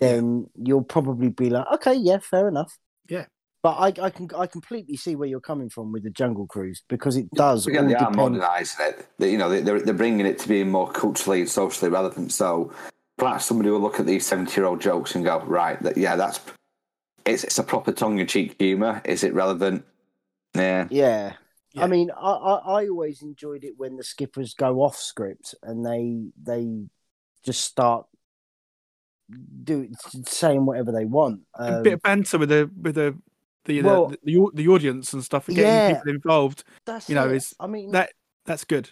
then 0.00 0.48
you'll 0.56 0.84
probably 0.84 1.28
be 1.28 1.50
like, 1.50 1.66
okay, 1.74 1.94
yeah, 1.94 2.18
fair 2.18 2.48
enough. 2.48 2.78
Yeah. 3.64 3.70
But 3.70 4.00
I, 4.00 4.06
I 4.06 4.10
can 4.10 4.28
I 4.36 4.46
completely 4.46 4.96
see 4.96 5.14
where 5.16 5.28
you're 5.28 5.40
coming 5.40 5.68
from 5.68 5.92
with 5.92 6.02
the 6.02 6.10
Jungle 6.10 6.46
Cruise 6.46 6.82
because 6.88 7.16
it 7.16 7.30
does 7.32 7.66
Again, 7.66 7.84
all 7.84 7.88
they 7.90 7.94
are 7.94 8.10
modernising 8.10 8.86
it. 8.86 9.06
They, 9.18 9.30
you 9.30 9.38
know, 9.38 9.48
they, 9.48 9.60
they're, 9.60 9.80
they're 9.80 9.94
bringing 9.94 10.26
it 10.26 10.38
to 10.40 10.48
being 10.48 10.70
more 10.70 10.90
culturally 10.90 11.40
and 11.40 11.48
socially 11.48 11.90
relevant. 11.90 12.32
So 12.32 12.72
perhaps 13.18 13.44
somebody 13.46 13.70
will 13.70 13.80
look 13.80 14.00
at 14.00 14.06
these 14.06 14.26
70 14.26 14.58
year 14.60 14.66
old 14.66 14.80
jokes 14.80 15.14
and 15.14 15.24
go, 15.24 15.40
right, 15.40 15.80
that, 15.82 15.96
yeah, 15.96 16.16
that's 16.16 16.40
it's, 17.24 17.44
it's 17.44 17.58
a 17.58 17.62
proper 17.62 17.92
tongue 17.92 18.18
in 18.18 18.26
cheek 18.26 18.56
humour. 18.58 19.00
Is 19.04 19.22
it 19.22 19.32
relevant? 19.32 19.84
Yeah. 20.54 20.88
Yeah. 20.90 21.34
Yeah. 21.74 21.84
I 21.84 21.86
mean, 21.86 22.10
I, 22.10 22.30
I, 22.30 22.82
I 22.82 22.88
always 22.88 23.22
enjoyed 23.22 23.64
it 23.64 23.74
when 23.78 23.96
the 23.96 24.04
skippers 24.04 24.52
go 24.54 24.82
off 24.82 24.96
script 24.96 25.54
and 25.62 25.86
they 25.86 26.26
they 26.42 26.88
just 27.44 27.62
start 27.62 28.06
do 29.64 29.88
saying 30.26 30.66
whatever 30.66 30.92
they 30.92 31.06
want. 31.06 31.40
a 31.54 31.76
Um, 31.76 31.82
bit 31.82 31.94
of 31.94 32.02
banter 32.02 32.36
with 32.36 32.50
the 32.50 32.70
with 32.78 32.96
the 32.96 33.16
the 33.64 33.80
the, 33.80 33.86
Well- 33.88 34.06
the, 34.08 34.18
the, 34.24 34.50
the 34.54 34.68
audience 34.68 35.12
and 35.12 35.22
stuff, 35.24 35.48
and 35.48 35.56
getting 35.56 35.70
Yeah. 35.70 35.94
people 35.98 36.10
involved. 36.14 36.64
that's 36.86 37.08
you 37.08 37.14
know, 37.14 37.28
it. 37.28 37.36
it's 37.36 37.54
I 37.60 37.66
mean, 37.66 37.90
That 37.92 38.12
that's 38.44 38.64
good. 38.64 38.90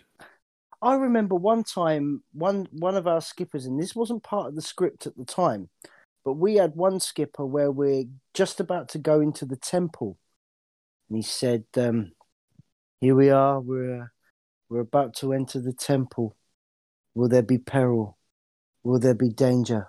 I 0.82 0.94
remember 0.94 1.34
one 1.34 1.62
time, 1.64 2.22
one 2.32 2.66
one 2.72 2.96
of 2.96 3.06
our 3.06 3.20
skippers, 3.20 3.66
and 3.66 3.78
this 3.78 3.94
wasn't 3.94 4.22
part 4.22 4.46
of 4.48 4.54
the 4.54 4.62
script 4.62 5.06
at 5.06 5.16
the 5.16 5.26
time, 5.26 5.68
but 6.24 6.34
we 6.34 6.54
had 6.56 6.74
one 6.74 7.00
skipper 7.00 7.44
where 7.44 7.70
we're 7.70 8.04
just 8.32 8.60
about 8.60 8.88
to 8.90 8.98
go 8.98 9.20
into 9.20 9.44
the 9.44 9.56
temple, 9.56 10.16
and 11.08 11.16
he 11.18 11.22
said, 11.22 11.64
um, 11.76 12.12
"Here 13.00 13.14
we 13.14 13.28
are. 13.28 13.60
We're 13.60 14.10
we're 14.70 14.80
about 14.80 15.14
to 15.16 15.32
enter 15.34 15.60
the 15.60 15.74
temple. 15.74 16.34
Will 17.14 17.28
there 17.28 17.42
be 17.42 17.58
peril? 17.58 18.16
Will 18.82 19.00
there 19.00 19.14
be 19.14 19.28
danger? 19.28 19.88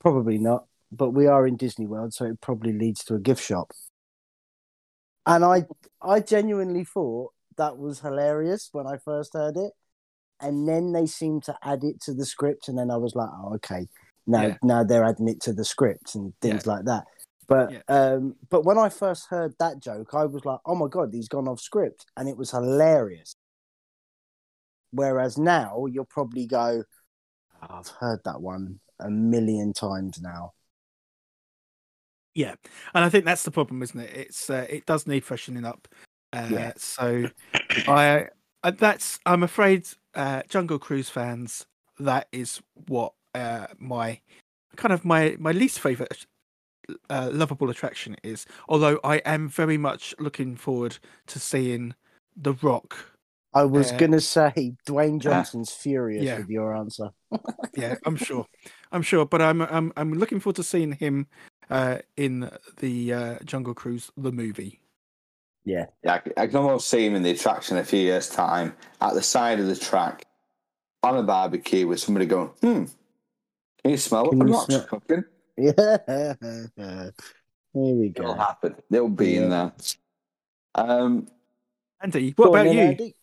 Probably 0.00 0.36
not, 0.36 0.66
but 0.96 1.10
we 1.10 1.26
are 1.26 1.46
in 1.46 1.56
Disney 1.56 1.86
World, 1.86 2.14
so 2.14 2.24
it 2.26 2.40
probably 2.40 2.72
leads 2.72 3.04
to 3.04 3.14
a 3.14 3.20
gift 3.20 3.42
shop." 3.42 3.72
And 5.26 5.44
I, 5.44 5.66
I 6.02 6.20
genuinely 6.20 6.84
thought 6.84 7.32
that 7.56 7.78
was 7.78 8.00
hilarious 8.00 8.68
when 8.72 8.86
I 8.86 8.98
first 8.98 9.32
heard 9.34 9.56
it, 9.56 9.72
and 10.40 10.68
then 10.68 10.92
they 10.92 11.06
seemed 11.06 11.44
to 11.44 11.56
add 11.62 11.84
it 11.84 12.00
to 12.02 12.14
the 12.14 12.26
script, 12.26 12.68
and 12.68 12.76
then 12.76 12.90
I 12.90 12.96
was 12.96 13.14
like, 13.14 13.30
"Oh, 13.32 13.54
okay, 13.56 13.88
now 14.26 14.42
Yeah. 14.42 14.56
now 14.62 14.84
they're 14.84 15.04
adding 15.04 15.28
it 15.28 15.40
to 15.42 15.52
the 15.52 15.64
script 15.64 16.14
and 16.14 16.34
things 16.40 16.66
like 16.66 16.84
that." 16.84 17.04
But 17.46 17.72
Yeah. 17.72 17.82
um, 17.88 18.36
but 18.50 18.64
when 18.64 18.78
I 18.78 18.88
first 18.88 19.28
heard 19.28 19.54
that 19.58 19.80
joke, 19.80 20.14
I 20.14 20.24
was 20.24 20.44
like, 20.44 20.60
"Oh 20.66 20.74
my 20.74 20.88
god, 20.88 21.10
he's 21.12 21.28
gone 21.28 21.48
off 21.48 21.60
script," 21.60 22.06
and 22.16 22.28
it 22.28 22.36
was 22.36 22.50
hilarious. 22.50 23.34
Whereas 24.90 25.38
now 25.38 25.86
you'll 25.86 26.04
probably 26.06 26.46
go, 26.46 26.84
"Oh, 27.62 27.66
"I've 27.78 27.88
heard 27.88 28.20
that 28.24 28.40
one 28.40 28.80
a 28.98 29.10
million 29.10 29.72
times 29.72 30.20
now." 30.20 30.52
Yeah, 32.34 32.54
and 32.94 33.04
I 33.04 33.08
think 33.08 33.24
that's 33.24 33.44
the 33.44 33.50
problem, 33.50 33.82
isn't 33.82 33.98
it? 33.98 34.10
It's 34.14 34.50
uh, 34.50 34.66
it 34.68 34.86
does 34.86 35.06
need 35.06 35.24
freshening 35.24 35.64
up. 35.64 35.86
Uh, 36.32 36.48
Yeah. 36.50 36.72
So, 36.76 37.28
I 37.86 38.28
uh, 38.62 38.72
that's 38.72 39.20
I'm 39.24 39.42
afraid 39.42 39.86
uh, 40.14 40.42
Jungle 40.48 40.78
Cruise 40.78 41.08
fans. 41.08 41.66
That 41.98 42.28
is 42.32 42.60
what 42.88 43.12
uh, 43.34 43.68
my 43.78 44.20
kind 44.76 44.92
of 44.92 45.04
my 45.04 45.36
my 45.38 45.52
least 45.52 45.78
favorite 45.78 46.26
uh, 47.08 47.30
lovable 47.32 47.70
attraction 47.70 48.16
is. 48.24 48.46
Although 48.68 48.98
I 49.04 49.18
am 49.18 49.48
very 49.48 49.78
much 49.78 50.14
looking 50.18 50.56
forward 50.56 50.98
to 51.28 51.38
seeing 51.38 51.94
The 52.36 52.54
Rock. 52.54 52.96
I 53.54 53.62
was 53.62 53.92
Uh, 53.92 53.96
gonna 53.98 54.20
say 54.20 54.74
Dwayne 54.86 55.20
Johnson's 55.20 55.70
furious 55.70 56.24
Yeah. 56.24 56.38
with 56.38 56.48
your 56.50 56.74
answer. 56.74 57.10
Yeah, 57.76 57.96
I'm 58.06 58.14
sure. 58.16 58.46
I'm 58.92 59.02
sure, 59.02 59.26
but 59.26 59.42
I'm 59.42 59.60
I'm 59.62 59.92
I'm 59.96 60.14
looking 60.14 60.38
forward 60.38 60.56
to 60.56 60.62
seeing 60.62 60.92
him 60.92 61.26
uh, 61.70 61.98
in 62.16 62.50
the 62.78 63.12
uh, 63.12 63.38
Jungle 63.44 63.74
Cruise 63.74 64.10
the 64.16 64.32
movie. 64.32 64.80
Yeah, 65.64 65.86
Yeah, 66.02 66.14
I 66.14 66.18
c- 66.28 66.34
I 66.36 66.46
can 66.46 66.56
almost 66.56 66.88
see 66.88 67.06
him 67.06 67.14
in 67.14 67.22
the 67.22 67.30
attraction 67.30 67.76
in 67.78 67.82
a 67.82 67.86
few 67.86 68.00
years' 68.00 68.28
time 68.28 68.76
at 69.00 69.14
the 69.14 69.22
side 69.22 69.60
of 69.60 69.66
the 69.66 69.76
track 69.76 70.26
on 71.02 71.16
a 71.16 71.22
barbecue 71.22 71.86
with 71.86 72.00
somebody 72.00 72.26
going, 72.26 72.48
hmm, 72.60 72.84
can 73.82 73.90
you 73.90 73.96
smell 73.96 74.28
Can 74.28 74.38
what 74.38 74.46
the 74.46 74.50
you 74.50 74.56
rock's 74.58 74.74
smell- 74.74 74.86
cooking? 74.86 75.24
yeah. 75.56 77.10
Here 77.72 77.94
we 77.94 78.08
go. 78.10 78.22
It'll 78.24 78.34
happen. 78.34 78.74
It'll 78.90 79.08
be 79.08 79.36
in 79.36 79.48
there. 79.50 79.72
Um, 80.74 81.28
Andy, 82.00 82.32
what 82.36 82.46
Go 82.46 82.54
on 82.56 82.60
about 82.66 82.74
you? 82.74 82.80
Andy. 82.80 83.14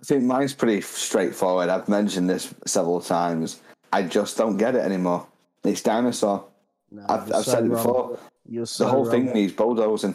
I 0.00 0.04
think 0.04 0.24
mine's 0.24 0.54
pretty 0.54 0.80
straightforward. 0.80 1.68
I've 1.68 1.88
mentioned 1.88 2.28
this 2.28 2.52
several 2.66 3.00
times. 3.00 3.60
I 3.92 4.02
just 4.02 4.36
don't 4.36 4.56
get 4.56 4.74
it 4.74 4.80
anymore. 4.80 5.26
It's 5.64 5.82
dinosaur. 5.82 6.44
No, 6.92 7.06
I've, 7.08 7.32
I've 7.32 7.44
so 7.44 7.52
said 7.52 7.64
it 7.64 7.70
before. 7.70 8.18
So 8.64 8.84
the 8.84 8.90
whole 8.90 9.04
wrong. 9.04 9.10
thing 9.10 9.32
needs 9.32 9.52
bulldozing. 9.54 10.14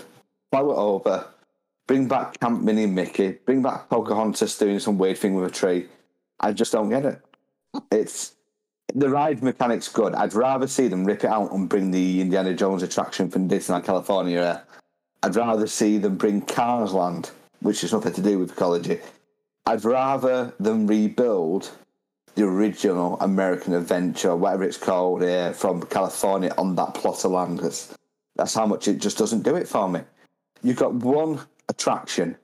Plow 0.52 0.70
it 0.70 0.76
over. 0.76 1.28
Bring 1.88 2.08
back 2.08 2.40
Camp 2.40 2.62
Minnie 2.62 2.84
and 2.84 2.94
Mickey. 2.94 3.32
Bring 3.46 3.62
back 3.62 3.90
Pocahontas 3.90 4.58
doing 4.58 4.80
some 4.80 4.98
weird 4.98 5.18
thing 5.18 5.34
with 5.34 5.52
a 5.52 5.54
tree. 5.54 5.88
I 6.40 6.54
just 6.54 6.72
don't 6.72 6.90
get 6.90 7.06
it. 7.06 7.22
It's 7.92 8.36
the 8.94 9.10
ride 9.10 9.42
mechanic's 9.42 9.88
good. 9.88 10.14
I'd 10.14 10.34
rather 10.34 10.68
see 10.68 10.88
them 10.88 11.06
rip 11.06 11.24
it 11.24 11.30
out 11.30 11.52
and 11.52 11.68
bring 11.68 11.92
the 11.92 12.22
Indiana 12.22 12.54
Jones 12.54 12.84
attraction 12.84 13.30
from 13.30 13.50
Disneyland 13.50 13.86
California. 13.86 14.40
Uh, 14.40 14.60
I'd 15.24 15.36
rather 15.36 15.66
see 15.66 15.98
them 15.98 16.16
bring 16.16 16.42
Cars 16.42 16.94
Land, 16.94 17.32
which 17.62 17.82
has 17.82 17.94
nothing 17.94 18.14
to 18.14 18.22
do 18.22 18.38
with 18.38 18.52
ecology. 18.52 19.00
I'd 19.66 19.84
rather 19.84 20.54
them 20.60 20.86
rebuild 20.88 21.72
the 22.38 22.46
original 22.46 23.20
American 23.20 23.74
Adventure, 23.74 24.36
whatever 24.36 24.64
it's 24.64 24.78
called, 24.78 25.24
here, 25.24 25.54
from 25.54 25.82
California 25.82 26.54
on 26.56 26.76
that 26.76 26.94
plot 26.94 27.26
of 27.26 27.32
land. 27.32 27.58
That's, 27.60 27.96
that's 28.36 28.54
how 28.54 28.68
much 28.68 28.88
it 28.88 29.00
just 29.00 29.18
doesn't 29.18 29.42
do 29.42 29.56
it 29.56 29.68
for 29.68 29.90
me. 29.90 30.02
You've 30.62 30.78
got 30.78 30.94
one 30.94 31.40
attraction, 31.68 32.38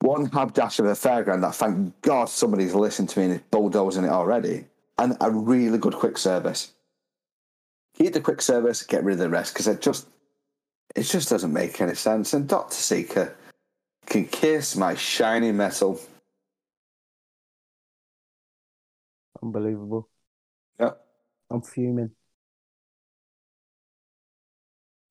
one 0.00 0.28
habdash 0.28 0.78
of 0.78 0.86
a 0.86 0.92
fairground 0.92 1.40
that 1.40 1.56
thank 1.56 2.00
God 2.02 2.28
somebody's 2.28 2.72
listened 2.72 3.08
to 3.10 3.18
me 3.18 3.24
and 3.24 3.34
is 3.34 3.40
bulldozing 3.50 4.04
it 4.04 4.10
already, 4.10 4.66
and 4.96 5.16
a 5.20 5.28
really 5.28 5.78
good 5.78 5.94
quick 5.94 6.16
service. 6.16 6.72
Keep 7.98 8.12
the 8.12 8.20
quick 8.20 8.40
service, 8.40 8.84
get 8.84 9.02
rid 9.02 9.14
of 9.14 9.18
the 9.18 9.28
rest, 9.28 9.54
because 9.54 9.66
it 9.66 9.80
just 9.82 10.06
it 10.94 11.02
just 11.02 11.28
doesn't 11.28 11.52
make 11.52 11.80
any 11.80 11.96
sense. 11.96 12.32
And 12.32 12.46
Doctor 12.46 12.76
Seeker 12.76 13.34
can 14.06 14.26
kiss 14.26 14.76
my 14.76 14.94
shiny 14.94 15.50
metal. 15.50 16.00
Unbelievable. 19.44 20.08
Yeah. 20.80 20.92
I'm 21.50 21.60
fuming. 21.60 22.10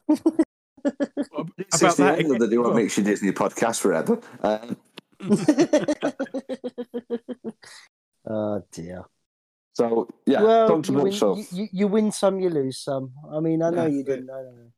This 0.09 0.19
About 0.85 1.49
is 1.57 1.79
the 1.95 2.03
that 2.03 2.19
end 2.19 2.31
of 2.31 2.39
the 2.39 2.45
again- 2.45 2.49
Do 2.49 2.61
What 2.63 2.75
Makes 2.75 2.97
You 2.97 3.03
Disney 3.03 3.31
podcast 3.31 3.79
forever. 3.79 4.19
Um, 4.41 4.75
oh 8.27 8.61
dear. 8.73 9.05
so 9.73 10.09
yeah, 10.25 10.41
well, 10.41 10.81
you 10.85 10.93
win, 10.93 11.13
you, 11.13 11.45
you, 11.51 11.67
you 11.71 11.87
win 11.87 12.11
some, 12.11 12.39
you 12.41 12.49
lose 12.49 12.79
some. 12.79 13.13
I 13.31 13.39
mean, 13.39 13.61
I 13.61 13.69
know 13.69 13.75
That's 13.83 13.93
you 13.93 14.03
didn't. 14.03 14.29
I 14.29 14.41
know. 14.41 14.71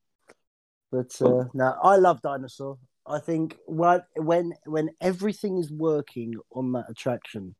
But 0.91 1.19
uh, 1.25 1.45
no, 1.53 1.75
I 1.81 1.95
love 1.95 2.21
dinosaur. 2.21 2.77
I 3.07 3.19
think 3.19 3.57
when 3.65 4.01
when 4.17 4.53
when 4.65 4.91
everything 5.01 5.57
is 5.57 5.71
working 5.71 6.35
on 6.53 6.74
that 6.74 6.85
attraction, 6.89 7.55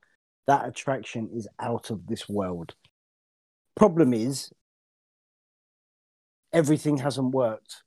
that 0.48 0.68
attraction 0.68 1.30
is 1.34 1.48
out 1.60 1.90
of 1.90 2.08
this 2.08 2.30
world. 2.30 2.76
Problem 3.76 4.14
is, 4.14 4.52
everything 6.54 6.98
hasn't 6.98 7.32
worked 7.32 7.84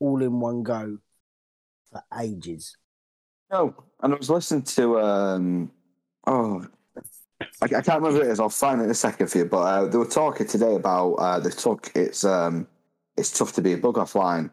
all 0.00 0.22
in 0.22 0.40
one 0.40 0.62
go 0.62 0.98
for 1.90 2.02
ages. 2.20 2.76
No, 3.50 3.74
and 4.02 4.14
I 4.14 4.16
was 4.16 4.30
listening 4.30 4.62
to 4.62 5.00
um 5.00 5.70
oh 6.26 6.66
I, 7.40 7.64
I 7.64 7.68
can't 7.68 8.02
remember 8.02 8.24
it 8.24 8.30
is. 8.30 8.40
I'll 8.40 8.48
find 8.48 8.80
it 8.80 8.84
in 8.84 8.90
a 8.90 8.94
second 8.94 9.28
for 9.28 9.38
you. 9.38 9.44
But 9.44 9.58
uh, 9.58 9.86
they 9.86 9.98
were 9.98 10.06
talking 10.06 10.46
today 10.46 10.74
about 10.74 11.14
uh, 11.14 11.40
they 11.40 11.50
took 11.50 11.90
it's 11.94 12.24
um 12.24 12.66
it's 13.16 13.36
tough 13.36 13.52
to 13.54 13.62
be 13.62 13.72
a 13.72 13.78
bug 13.78 13.96
offline, 13.96 14.50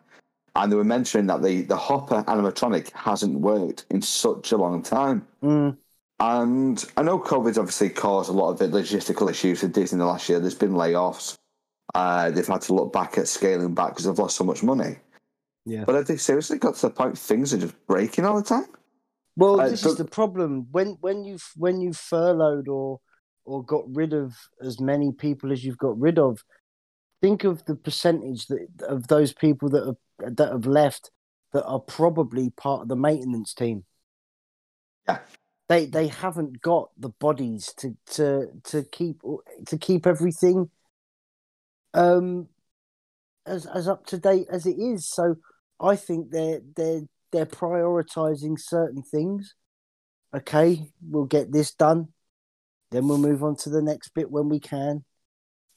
and 0.56 0.72
they 0.72 0.75
were 0.75 0.84
mentioning 0.84 1.27
that 1.27 1.42
the 1.42 1.62
the 1.62 1.77
Hopper 1.77 2.24
animatronic 2.24 2.92
hasn't 2.92 3.39
worked 3.39 3.86
in 3.89 4.01
such 4.01 4.51
a 4.51 4.58
long 4.58 4.82
time. 4.82 5.27
Mm, 5.44 5.77
And 6.20 6.84
I 6.98 7.04
know 7.04 7.20
COVID's 7.20 7.58
obviously 7.60 7.90
caused 7.90 8.30
a 8.30 8.34
lot 8.34 8.50
of 8.50 8.72
logistical 8.72 9.30
issues 9.30 9.60
for 9.60 9.68
Disney 9.68 9.98
in 9.98 10.00
the 10.00 10.06
last 10.06 10.28
year. 10.28 10.40
There's 10.40 10.56
been 10.56 10.72
layoffs. 10.74 11.36
Uh, 11.94 12.32
they've 12.32 12.46
had 12.48 12.62
to 12.62 12.74
look 12.74 12.92
back 12.92 13.18
at 13.18 13.28
scaling 13.28 13.74
back 13.76 13.90
because 13.90 14.06
they've 14.06 14.18
lost 14.18 14.36
so 14.36 14.44
much 14.44 14.64
money. 14.64 14.98
Yeah. 15.66 15.84
But 15.86 15.96
have 15.96 16.08
they 16.08 16.18
seriously 16.18 16.58
got 16.58 16.76
to 16.76 16.88
the 16.88 16.90
point 16.90 17.18
things 17.18 17.54
are 17.54 17.58
just 17.60 17.76
breaking 17.88 18.26
all 18.26 18.36
the 18.38 18.44
time? 18.44 18.66
Well, 19.36 19.62
Uh, 19.62 19.70
this 19.70 19.82
so- 19.82 19.92
is 19.92 19.98
the 19.98 20.06
problem. 20.06 20.68
When 20.72 20.98
when 21.02 21.24
you've 21.24 21.48
when 21.56 21.82
you've 21.82 21.98
furloughed 21.98 22.68
or 22.68 23.00
or 23.46 23.64
got 23.64 23.84
rid 23.96 24.14
of 24.14 24.36
as 24.62 24.80
many 24.80 25.12
people 25.12 25.52
as 25.52 25.64
you've 25.64 25.78
got 25.78 25.98
rid 26.00 26.18
of, 26.18 26.44
think 27.22 27.44
of 27.44 27.64
the 27.66 27.76
percentage 27.76 28.48
that 28.48 28.68
of 28.82 29.08
those 29.08 29.34
people 29.34 29.70
that 29.70 29.86
have 29.86 30.36
that 30.36 30.52
have 30.52 30.66
left 30.66 31.12
that 31.54 31.64
are 31.66 31.80
probably 31.80 32.50
part 32.50 32.82
of 32.82 32.88
the 32.88 32.96
maintenance 32.96 33.54
team. 33.54 33.86
Yeah. 35.08 35.20
They 35.70 35.86
they 35.86 36.08
haven't 36.08 36.62
got 36.62 36.90
the 36.98 37.10
bodies 37.10 37.74
to 37.78 37.96
to 38.12 38.48
to 38.66 38.84
keep 38.84 39.22
to 39.66 39.78
keep 39.78 40.08
everything 40.08 40.70
um 41.94 42.48
as 43.46 43.66
as 43.66 43.88
up 43.88 44.06
to 44.08 44.18
date 44.18 44.48
as 44.52 44.66
it 44.66 44.78
is. 44.80 45.10
So 45.10 45.36
I 45.80 45.96
think 45.96 46.32
they're 46.32 46.62
they're 46.76 47.02
they're 47.32 47.46
prioritizing 47.46 48.60
certain 48.60 49.04
things. 49.04 49.56
Okay, 50.34 50.90
we'll 51.02 51.26
get 51.26 51.52
this 51.52 51.74
done. 51.74 52.10
Then 52.92 53.08
we'll 53.08 53.18
move 53.18 53.44
on 53.44 53.56
to 53.58 53.70
the 53.70 53.82
next 53.82 54.10
bit 54.10 54.32
when 54.32 54.50
we 54.50 54.60
can. 54.60 55.04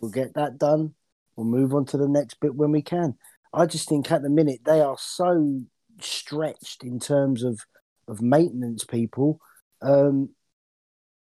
We'll 0.00 0.10
get 0.10 0.34
that 0.34 0.58
done. 0.58 0.94
We'll 1.36 1.46
move 1.46 1.74
on 1.74 1.86
to 1.86 1.96
the 1.96 2.08
next 2.08 2.40
bit 2.40 2.54
when 2.54 2.70
we 2.70 2.82
can. 2.82 3.16
I 3.52 3.66
just 3.66 3.88
think 3.88 4.10
at 4.12 4.22
the 4.22 4.30
minute 4.30 4.60
they 4.64 4.80
are 4.80 4.96
so 4.98 5.62
stretched 6.00 6.84
in 6.84 7.00
terms 7.00 7.42
of 7.42 7.60
of 8.06 8.20
maintenance 8.20 8.84
people. 8.84 9.40
Um, 9.82 10.30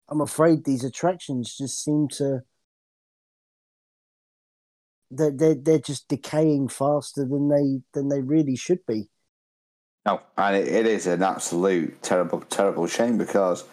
I'm 0.08 0.20
afraid 0.20 0.64
these 0.64 0.84
attractions 0.84 1.56
just 1.56 1.82
seem 1.82 2.08
to 2.18 2.40
they're, 5.10 5.30
they're 5.30 5.54
they're 5.54 5.78
just 5.78 6.08
decaying 6.08 6.68
faster 6.68 7.24
than 7.24 7.48
they 7.48 7.80
than 7.92 8.08
they 8.08 8.20
really 8.20 8.56
should 8.56 8.84
be. 8.86 9.08
No, 10.06 10.20
and 10.36 10.56
it, 10.56 10.68
it 10.68 10.86
is 10.86 11.06
an 11.06 11.22
absolute 11.22 12.02
terrible, 12.02 12.40
terrible 12.42 12.86
shame 12.86 13.16
because 13.16 13.64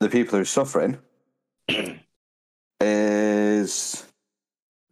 the 0.00 0.08
people 0.10 0.36
who 0.36 0.42
are 0.42 0.44
suffering 0.44 0.98
is 2.80 4.04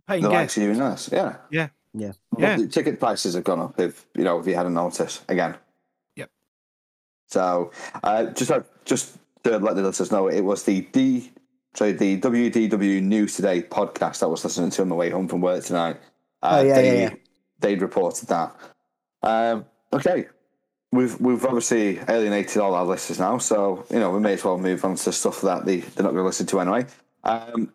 Paying 0.06 0.22
the 0.22 0.28
guests. 0.30 0.40
likes 0.40 0.56
of 0.56 0.62
you 0.62 0.70
and 0.70 0.82
us. 0.82 1.12
Yeah, 1.12 1.36
Yeah. 1.50 1.68
Yeah. 1.92 2.12
Well, 2.32 2.40
Yeah. 2.42 2.56
The 2.56 2.68
ticket 2.68 2.98
prices 2.98 3.34
have 3.34 3.44
gone 3.44 3.60
up. 3.60 3.78
If 3.78 4.06
you 4.14 4.24
know, 4.24 4.38
if 4.38 4.46
you 4.46 4.54
hadn't 4.54 4.74
noticed 4.74 5.22
again. 5.28 5.56
So, 7.26 7.72
uh, 8.02 8.26
just 8.26 8.50
uh, 8.50 8.62
just 8.84 9.16
to 9.44 9.58
let 9.58 9.76
the 9.76 9.82
listeners 9.82 10.12
know, 10.12 10.28
it 10.28 10.40
was 10.40 10.64
the 10.64 10.82
D, 10.92 11.30
sorry, 11.74 11.92
the 11.92 12.20
WDW 12.20 13.02
News 13.02 13.36
Today 13.36 13.62
podcast 13.62 14.22
I 14.22 14.26
was 14.26 14.44
listening 14.44 14.70
to 14.70 14.82
on 14.82 14.88
my 14.88 14.96
way 14.96 15.10
home 15.10 15.28
from 15.28 15.40
work 15.40 15.64
tonight. 15.64 15.96
Uh, 16.42 16.58
Oh, 16.60 16.62
yeah, 16.62 16.74
they, 16.74 16.86
yeah, 16.86 17.08
yeah. 17.08 17.14
They'd 17.60 17.82
reported 17.82 18.28
that. 18.28 18.54
Um, 19.22 19.64
okay, 19.92 20.26
we've 20.92 21.18
we've 21.20 21.44
obviously 21.44 21.98
alienated 22.08 22.58
all 22.58 22.74
our 22.74 22.84
listeners 22.84 23.18
now, 23.18 23.38
so 23.38 23.84
you 23.90 23.98
know 23.98 24.10
we 24.10 24.20
may 24.20 24.34
as 24.34 24.44
well 24.44 24.58
move 24.58 24.84
on 24.84 24.96
to 24.96 25.12
stuff 25.12 25.40
that 25.42 25.64
they 25.64 25.78
they're 25.78 26.04
not 26.04 26.12
going 26.12 26.22
to 26.22 26.26
listen 26.26 26.46
to 26.46 26.60
anyway. 26.60 26.86
Um, 27.24 27.72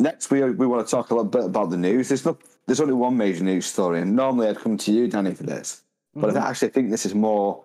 next, 0.00 0.30
we 0.30 0.42
we 0.50 0.66
want 0.66 0.86
to 0.86 0.90
talk 0.90 1.10
a 1.10 1.14
little 1.14 1.30
bit 1.30 1.44
about 1.44 1.70
the 1.70 1.76
news. 1.76 2.08
There's 2.08 2.24
not 2.24 2.38
there's 2.66 2.80
only 2.80 2.94
one 2.94 3.16
major 3.16 3.44
news 3.44 3.66
story, 3.66 4.00
and 4.00 4.16
normally 4.16 4.48
I'd 4.48 4.58
come 4.58 4.76
to 4.78 4.92
you, 4.92 5.08
Danny, 5.08 5.34
for 5.34 5.42
this, 5.44 5.82
but 6.14 6.36
I 6.36 6.48
actually 6.50 6.70
think 6.70 6.90
this 6.90 7.06
is 7.06 7.14
more 7.14 7.62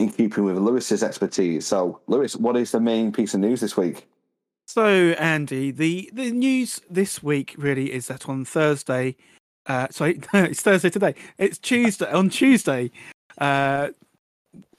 in 0.00 0.10
keeping 0.10 0.44
with 0.44 0.56
Lewis's 0.58 1.02
expertise. 1.02 1.66
So, 1.66 2.00
Lewis, 2.06 2.34
what 2.36 2.56
is 2.56 2.72
the 2.72 2.80
main 2.80 3.12
piece 3.12 3.34
of 3.34 3.40
news 3.40 3.60
this 3.60 3.76
week? 3.76 4.06
So, 4.66 4.86
Andy, 5.18 5.70
the, 5.70 6.10
the 6.12 6.30
news 6.30 6.80
this 6.88 7.22
week 7.22 7.54
really 7.58 7.92
is 7.92 8.06
that 8.06 8.28
on 8.28 8.44
Thursday, 8.44 9.16
Uh, 9.66 9.86
sorry, 9.90 10.18
it's 10.34 10.62
Thursday 10.62 10.90
today. 10.90 11.14
It's 11.38 11.58
Tuesday. 11.58 12.10
On 12.10 12.30
Tuesday, 12.30 12.90
uh, 13.38 13.88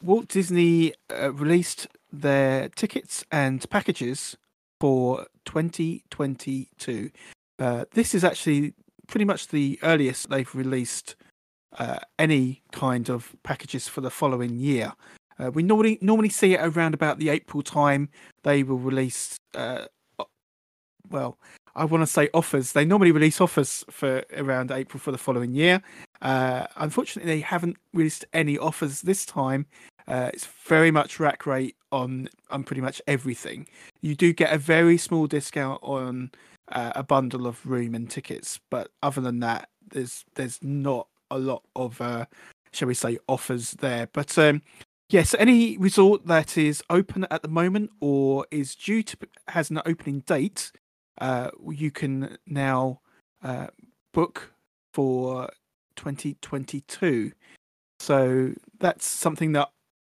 Walt 0.01 0.27
Disney 0.27 0.93
uh, 1.09 1.31
released 1.33 1.87
their 2.11 2.69
tickets 2.69 3.23
and 3.31 3.69
packages 3.69 4.37
for 4.79 5.27
2022. 5.45 7.11
Uh, 7.59 7.85
this 7.93 8.15
is 8.15 8.23
actually 8.23 8.73
pretty 9.07 9.25
much 9.25 9.49
the 9.49 9.79
earliest 9.83 10.29
they've 10.29 10.55
released 10.55 11.15
uh, 11.77 11.99
any 12.19 12.61
kind 12.71 13.09
of 13.09 13.35
packages 13.43 13.87
for 13.87 14.01
the 14.01 14.09
following 14.09 14.57
year. 14.57 14.93
Uh, 15.39 15.51
we 15.51 15.63
normally 15.63 15.97
normally 16.01 16.29
see 16.29 16.53
it 16.53 16.59
around 16.61 16.93
about 16.93 17.17
the 17.17 17.29
April 17.29 17.63
time. 17.63 18.09
They 18.43 18.63
will 18.63 18.77
release, 18.77 19.37
uh, 19.55 19.85
well, 21.09 21.37
I 21.75 21.85
want 21.85 22.01
to 22.01 22.07
say 22.07 22.29
offers. 22.33 22.73
They 22.73 22.85
normally 22.85 23.11
release 23.11 23.41
offers 23.41 23.83
for 23.89 24.23
around 24.35 24.71
April 24.71 24.99
for 24.99 25.11
the 25.11 25.17
following 25.17 25.53
year. 25.53 25.81
Uh, 26.21 26.67
unfortunately, 26.75 27.33
they 27.33 27.39
haven't 27.41 27.77
released 27.93 28.25
any 28.33 28.57
offers 28.57 29.01
this 29.01 29.25
time. 29.25 29.65
Uh, 30.07 30.29
it's 30.33 30.47
very 30.65 30.91
much 30.91 31.19
rack 31.19 31.45
rate 31.45 31.75
on 31.91 32.27
on 32.49 32.63
pretty 32.63 32.81
much 32.81 33.01
everything. 33.07 33.67
You 34.01 34.15
do 34.15 34.33
get 34.33 34.53
a 34.53 34.57
very 34.57 34.97
small 34.97 35.27
discount 35.27 35.79
on 35.81 36.31
a 36.67 37.03
bundle 37.03 37.47
of 37.47 37.65
room 37.65 37.95
and 37.95 38.09
tickets, 38.09 38.59
but 38.69 38.91
other 39.03 39.21
than 39.21 39.39
that, 39.39 39.69
there's 39.89 40.23
there's 40.35 40.59
not 40.61 41.07
a 41.31 41.39
lot 41.39 41.63
of 41.75 42.00
uh, 42.01 42.25
shall 42.71 42.88
we 42.88 42.93
say 42.93 43.17
offers 43.27 43.71
there. 43.71 44.07
But 44.11 44.38
um, 44.38 44.61
yes, 45.09 45.35
any 45.38 45.77
resort 45.77 46.27
that 46.27 46.57
is 46.57 46.83
open 46.89 47.25
at 47.29 47.41
the 47.41 47.47
moment 47.47 47.91
or 48.00 48.45
is 48.51 48.75
due 48.75 49.03
to 49.03 49.17
has 49.50 49.69
an 49.69 49.81
opening 49.85 50.19
date, 50.21 50.71
uh, 51.19 51.51
you 51.69 51.91
can 51.91 52.38
now 52.47 53.01
uh, 53.43 53.67
book 54.13 54.53
for 54.93 55.50
2022. 55.95 57.31
So 58.00 58.53
that's 58.79 59.05
something 59.05 59.51
that 59.53 59.69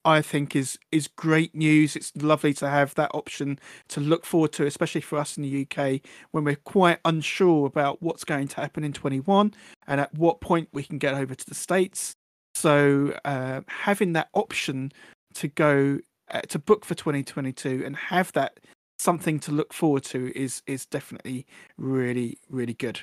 I 0.05 0.21
think 0.21 0.55
is 0.55 0.77
is 0.91 1.07
great 1.07 1.55
news. 1.55 1.95
It's 1.95 2.11
lovely 2.15 2.53
to 2.55 2.69
have 2.69 2.93
that 2.95 3.11
option 3.13 3.59
to 3.89 4.01
look 4.01 4.25
forward 4.25 4.51
to, 4.53 4.65
especially 4.65 5.01
for 5.01 5.17
us 5.17 5.37
in 5.37 5.43
the 5.43 5.67
UK 5.67 6.01
when 6.31 6.43
we're 6.43 6.55
quite 6.55 6.99
unsure 7.05 7.65
about 7.65 8.01
what's 8.01 8.23
going 8.23 8.47
to 8.49 8.55
happen 8.57 8.83
in 8.83 8.93
21 8.93 9.53
and 9.87 10.01
at 10.01 10.13
what 10.13 10.41
point 10.41 10.69
we 10.73 10.83
can 10.83 10.97
get 10.97 11.13
over 11.13 11.35
to 11.35 11.45
the 11.45 11.55
states. 11.55 12.15
So 12.55 13.17
uh, 13.25 13.61
having 13.67 14.13
that 14.13 14.29
option 14.33 14.91
to 15.35 15.47
go 15.47 15.99
uh, 16.31 16.41
to 16.41 16.59
book 16.59 16.85
for 16.85 16.95
2022 16.95 17.83
and 17.85 17.95
have 17.95 18.31
that 18.33 18.59
something 18.99 19.39
to 19.39 19.51
look 19.51 19.73
forward 19.73 20.03
to 20.03 20.31
is 20.37 20.61
is 20.67 20.85
definitely 20.85 21.45
really 21.77 22.37
really 22.49 22.73
good. 22.73 22.99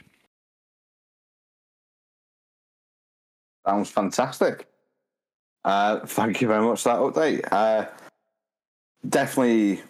Sounds 3.66 3.90
fantastic. 3.90 4.69
Uh, 5.64 6.00
thank 6.06 6.40
you 6.40 6.48
very 6.48 6.64
much 6.64 6.82
for 6.82 6.88
that 6.88 6.98
update. 6.98 7.48
Uh, 7.52 7.86
definitely 9.08 9.82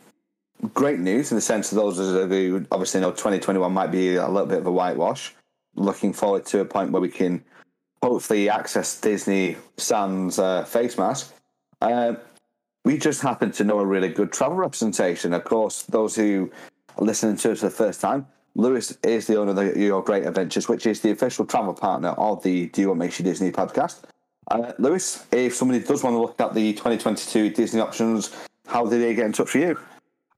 great 0.75 0.99
news 0.99 1.31
in 1.31 1.37
the 1.37 1.43
sense 1.43 1.73
of 1.73 1.77
those 1.77 1.99
of 1.99 2.33
you 2.33 2.59
who 2.59 2.67
obviously 2.71 3.01
know 3.01 3.11
2021 3.11 3.73
might 3.73 3.91
be 3.91 4.17
a 4.17 4.29
little 4.29 4.47
bit 4.47 4.59
of 4.59 4.67
a 4.67 4.73
whitewash. 4.73 5.35
Looking 5.75 6.13
forward 6.13 6.45
to 6.47 6.61
a 6.61 6.65
point 6.65 6.91
where 6.91 7.01
we 7.01 7.09
can 7.09 7.43
hopefully 8.03 8.49
access 8.49 9.01
Disney 9.01 9.57
Sans 9.77 10.39
uh, 10.39 10.65
face 10.65 10.99
mask. 10.99 11.35
Uh, 11.81 12.15
we 12.85 12.99
just 12.99 13.23
happen 13.23 13.53
to 13.53 13.65
know 13.65 13.79
a 13.79 13.87
really 13.87 14.09
good 14.09 14.33
travel 14.33 14.57
representation. 14.57 15.33
Of 15.33 15.45
course, 15.45 15.83
those 15.83 16.17
who 16.17 16.51
are 16.99 17.05
listening 17.05 17.37
to 17.39 17.53
us 17.53 17.61
for 17.61 17.67
the 17.67 17.71
first 17.71 18.01
time, 18.01 18.27
Lewis 18.55 18.97
is 19.05 19.27
the 19.27 19.37
owner 19.37 19.51
of 19.51 19.57
the, 19.57 19.79
Your 19.79 20.03
Great 20.03 20.27
Adventures, 20.27 20.69
which 20.69 20.87
is 20.87 21.01
the 21.01 21.11
official 21.11 21.47
travel 21.47 21.75
partner 21.75 22.11
of 22.11 22.43
the 22.43 22.67
Do 22.69 22.81
You 22.83 22.89
What 22.89 22.97
Makes 22.97 23.19
You 23.19 23.25
Disney 23.25 23.53
podcast. 23.53 24.03
Uh, 24.51 24.73
Lewis, 24.79 25.27
if 25.31 25.55
somebody 25.55 25.81
does 25.81 26.03
want 26.03 26.15
to 26.15 26.21
look 26.21 26.41
at 26.41 26.55
the 26.55 26.73
2022 26.73 27.51
Disney 27.51 27.81
options, 27.81 28.35
how 28.67 28.85
do 28.85 28.99
they 28.99 29.15
get 29.15 29.27
in 29.27 29.33
touch 29.33 29.55
with 29.55 29.63
you? 29.63 29.79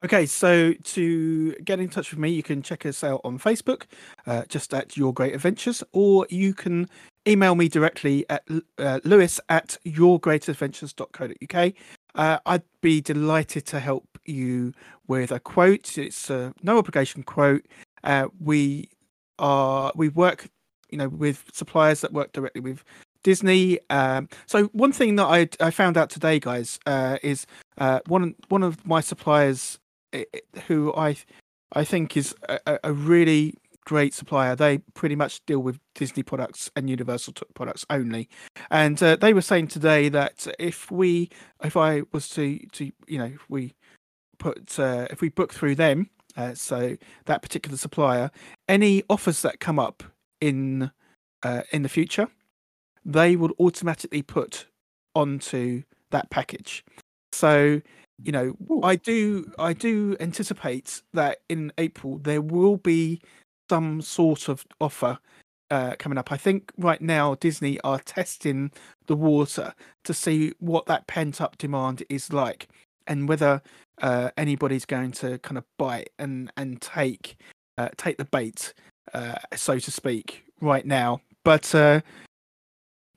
Okay, 0.05 0.27
so 0.27 0.73
to 0.73 1.53
get 1.65 1.79
in 1.81 1.89
touch 1.89 2.11
with 2.11 2.19
me, 2.19 2.29
you 2.29 2.43
can 2.43 2.61
check 2.61 2.85
us 2.85 3.05
out 3.05 3.21
on 3.25 3.39
Facebook, 3.39 3.85
uh, 4.27 4.43
just 4.49 4.75
at 4.75 4.97
Your 4.97 5.15
Great 5.15 5.33
Adventures, 5.35 5.83
or 5.93 6.27
you 6.29 6.53
can 6.53 6.89
email 7.27 7.55
me 7.55 7.69
directly 7.69 8.27
at 8.29 8.43
uh, 8.79 8.99
lewis 9.05 9.41
at 9.49 9.79
yourgreatadventures.co.uk. 9.87 11.73
Uh, 12.15 12.39
I'd 12.45 12.65
be 12.81 13.01
delighted 13.01 13.65
to 13.67 13.81
help 13.81 14.19
you 14.27 14.75
with 15.07 15.31
a 15.31 15.39
quote. 15.39 15.97
It's 15.97 16.29
a 16.31 16.53
no 16.63 16.79
obligation 16.79 17.23
quote. 17.23 17.65
Uh, 18.03 18.27
we 18.41 18.91
are 19.39 19.93
we 19.95 20.09
work, 20.09 20.49
you 20.91 20.99
know, 20.99 21.09
with 21.09 21.45
suppliers 21.53 22.01
that 22.01 22.13
work 22.13 22.33
directly 22.33 22.61
with 22.61 22.85
Disney. 23.23 23.79
Um, 23.91 24.29
so 24.47 24.65
one 24.67 24.93
thing 24.93 25.17
that 25.17 25.27
I 25.27 25.49
I 25.61 25.71
found 25.71 25.97
out 25.97 26.11
today, 26.11 26.39
guys, 26.39 26.79
uh, 26.87 27.19
is 27.23 27.47
uh, 27.79 28.01
one 28.07 28.35
one 28.49 28.63
of 28.63 28.87
my 28.87 29.01
suppliers 29.01 29.79
who 30.67 30.93
I 30.95 31.17
I 31.75 31.85
think 31.85 32.17
is 32.17 32.35
a, 32.49 32.79
a, 32.85 32.93
really 32.93 33.55
great 33.85 34.15
supplier. 34.15 34.55
They 34.55 34.79
pretty 34.95 35.17
much 35.17 35.45
deal 35.47 35.61
with 35.61 35.79
Disney 35.95 36.23
products 36.23 36.71
and 36.77 36.89
Universal 36.91 37.35
products 37.55 37.85
only. 37.91 38.29
And 38.71 39.03
uh, 39.03 39.17
they 39.17 39.33
were 39.33 39.43
saying 39.43 39.69
today 39.69 40.09
that 40.11 40.47
if 40.59 40.91
we 40.91 41.31
if 41.65 41.77
I 41.77 42.03
was 42.13 42.29
to 42.31 42.59
to 42.73 42.93
you 43.07 43.19
know 43.19 43.33
we 43.49 43.75
put 44.39 44.79
uh, 44.79 45.07
if 45.11 45.21
we 45.21 45.29
book 45.29 45.53
through 45.55 45.77
them, 45.77 46.11
uh, 46.37 46.55
so 46.55 46.97
that 47.27 47.43
particular 47.43 47.77
supplier, 47.77 48.31
any 48.69 49.03
offers 49.09 49.43
that 49.43 49.61
come 49.61 49.79
up 49.79 50.03
in 50.41 50.91
uh, 51.43 51.63
in 51.73 51.83
the 51.83 51.89
future 51.89 52.29
they 53.05 53.37
would 53.37 53.53
automatically 53.59 54.23
put 54.23 54.67
onto 55.15 55.83
that 56.11 56.31
package. 56.31 56.85
So, 57.33 57.81
you 58.23 58.33
know, 58.33 58.55
I 58.83 58.97
do 58.97 59.51
I 59.59 59.73
do 59.73 60.17
anticipate 60.21 61.03
that 61.13 61.39
in 61.49 61.73
April 61.79 62.19
there 62.19 62.41
will 62.41 62.77
be 62.77 63.21
some 63.69 64.03
sort 64.03 64.49
of 64.49 64.65
offer 64.81 65.19
uh, 65.71 65.97
coming 65.99 66.19
up. 66.19 66.31
I 66.31 66.37
think 66.37 66.71
right 66.77 67.01
now 67.01 67.35
Disney 67.37 67.81
are 67.81 67.99
testing 67.99 68.71
the 69.07 69.17
water 69.17 69.75
to 70.05 70.15
see 70.15 70.53
what 70.61 70.87
that 70.87 71.07
pent 71.07 71.41
up 71.41 71.57
demand 71.57 72.03
is 72.09 72.33
like 72.33 72.69
and 73.07 73.29
whether 73.29 73.63
uh, 74.03 74.31
anybody's 74.37 74.85
going 74.85 75.13
to 75.13 75.39
kind 75.39 75.59
of 75.59 75.65
bite 75.79 76.11
and 76.19 76.53
and 76.57 76.81
take 76.81 77.37
uh, 77.79 77.89
take 77.97 78.19
the 78.19 78.25
bait, 78.27 78.75
uh, 79.15 79.37
so 79.55 79.79
to 79.79 79.91
speak, 79.91 80.45
right 80.61 80.85
now. 80.85 81.21
But 81.45 81.75
uh, 81.75 82.03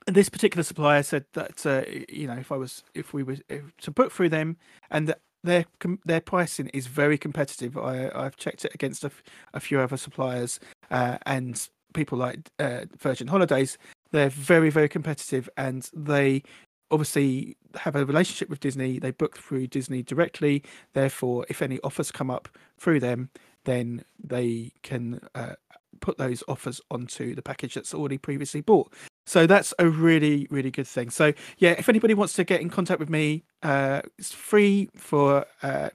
this 0.06 0.28
particular 0.28 0.62
supplier 0.62 1.02
said 1.02 1.24
that 1.32 1.66
uh, 1.66 1.82
you 2.08 2.26
know 2.26 2.34
if 2.34 2.52
I 2.52 2.56
was 2.56 2.84
if 2.94 3.12
we 3.12 3.22
were 3.22 3.36
if, 3.48 3.76
to 3.78 3.90
book 3.90 4.12
through 4.12 4.30
them 4.30 4.56
and 4.90 5.08
that 5.08 5.20
their 5.44 5.64
their 6.04 6.20
pricing 6.20 6.68
is 6.68 6.86
very 6.86 7.18
competitive. 7.18 7.76
I 7.76 8.10
I've 8.14 8.36
checked 8.36 8.64
it 8.64 8.74
against 8.74 9.04
a, 9.04 9.10
a 9.54 9.60
few 9.60 9.80
other 9.80 9.96
suppliers 9.96 10.60
uh, 10.90 11.18
and 11.26 11.68
people 11.94 12.18
like 12.18 12.50
uh, 12.58 12.82
Virgin 12.98 13.28
Holidays. 13.28 13.78
They're 14.12 14.30
very 14.30 14.70
very 14.70 14.88
competitive 14.88 15.48
and 15.56 15.88
they 15.94 16.42
obviously 16.90 17.56
have 17.74 17.96
a 17.96 18.06
relationship 18.06 18.48
with 18.48 18.60
Disney. 18.60 18.98
They 18.98 19.10
book 19.10 19.36
through 19.38 19.66
Disney 19.68 20.02
directly. 20.02 20.62
Therefore, 20.92 21.44
if 21.48 21.62
any 21.62 21.80
offers 21.82 22.12
come 22.12 22.30
up 22.30 22.48
through 22.78 23.00
them, 23.00 23.30
then 23.64 24.04
they 24.22 24.70
can 24.82 25.20
uh, 25.34 25.54
put 26.00 26.16
those 26.18 26.44
offers 26.46 26.80
onto 26.90 27.34
the 27.34 27.42
package 27.42 27.74
that's 27.74 27.94
already 27.94 28.18
previously 28.18 28.60
bought. 28.60 28.92
So 29.26 29.46
that's 29.46 29.74
a 29.78 29.88
really, 29.88 30.46
really 30.50 30.70
good 30.70 30.86
thing. 30.86 31.10
So 31.10 31.32
yeah, 31.58 31.72
if 31.72 31.88
anybody 31.88 32.14
wants 32.14 32.34
to 32.34 32.44
get 32.44 32.60
in 32.60 32.70
contact 32.70 33.00
with 33.00 33.10
me, 33.10 33.44
uh, 33.62 34.02
it's 34.18 34.32
free 34.32 34.88
for 34.96 35.44
uh, 35.62 35.90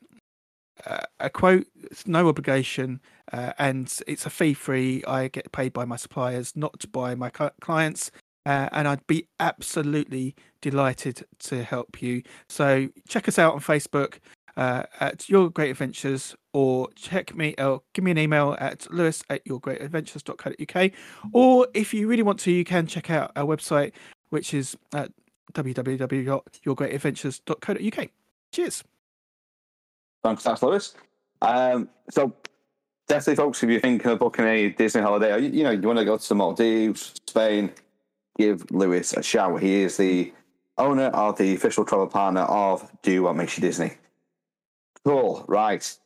a 1.20 1.30
quote. 1.30 1.66
It's 1.84 2.08
no 2.08 2.28
obligation, 2.28 3.02
uh, 3.32 3.54
and 3.58 3.92
it's 4.08 4.26
a 4.26 4.30
fee 4.30 4.54
free. 4.54 5.04
I 5.08 5.28
get 5.28 5.52
paid 5.52 5.74
by 5.74 5.86
my 5.86 5.96
suppliers, 5.96 6.54
not 6.56 6.92
by 6.92 7.16
my 7.16 7.30
clients. 7.30 8.12
Uh, 8.46 8.68
and 8.72 8.88
I'd 8.88 9.06
be 9.06 9.28
absolutely 9.40 10.36
delighted 10.62 11.24
to 11.40 11.64
help 11.64 12.02
you. 12.02 12.24
So 12.50 12.90
check 13.08 13.28
us 13.28 13.38
out 13.38 13.54
on 13.54 13.60
Facebook 13.60 14.16
uh, 14.58 14.84
at 15.00 15.30
Your 15.30 15.52
Great 15.52 15.70
Adventures 15.70 16.36
or 16.54 16.90
check 16.96 17.36
me 17.36 17.54
or 17.58 17.82
give 17.94 18.04
me 18.04 18.12
an 18.12 18.18
email 18.18 18.58
at 18.60 18.92
lewis 18.92 19.24
at 19.30 19.46
yourgreatadventures.co.uk 19.46 20.92
or 21.34 21.68
if 21.74 21.94
you 21.94 22.08
really 22.08 22.24
want 22.24 22.40
to 22.40 22.52
you 22.52 22.66
can 22.66 22.88
check 22.88 23.10
out 23.10 23.32
our 23.36 23.46
website 23.46 23.92
which 24.30 24.54
is 24.54 24.78
at 24.94 25.12
www.yourgreatadventures.co.uk 25.54 28.10
cheers. 28.52 28.84
Thanks 30.24 30.44
that's 30.44 30.62
lewis. 30.62 30.94
Um, 31.42 31.90
so 32.10 32.34
definitely 33.08 33.36
folks 33.36 33.64
if 33.64 33.70
you're 33.70 33.80
thinking 33.80 34.12
of 34.12 34.20
booking 34.20 34.46
a 34.46 34.70
disney 34.70 35.02
holiday 35.02 35.40
you, 35.40 35.50
you 35.50 35.64
know 35.64 35.72
you 35.72 35.82
want 35.82 35.98
to 36.00 36.06
go 36.06 36.18
to 36.18 36.30
the 36.30 36.36
maldives 36.36 37.16
spain 37.28 37.72
give 38.38 38.70
lewis 38.72 39.14
a 39.14 39.24
shout. 39.24 39.62
He 39.62 39.82
is 39.82 39.98
the 39.98 40.34
owner 40.78 41.08
of 41.08 41.38
the 41.38 41.56
official 41.56 41.86
travel 41.86 42.08
partner 42.08 42.42
of 42.42 42.90
do 43.02 43.24
what 43.24 43.36
makes 43.36 43.58
you 43.58 43.62
disney. 43.62 43.94
Cool. 45.06 45.46
Right. 45.48 45.98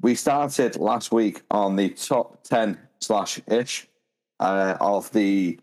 We 0.00 0.14
started 0.14 0.76
last 0.76 1.10
week 1.10 1.42
on 1.50 1.76
the 1.76 1.90
top 1.90 2.44
10 2.44 2.78
slash 3.00 3.40
ish 3.48 3.88
uh, 4.38 4.76
of 4.80 5.10
the 5.12 5.58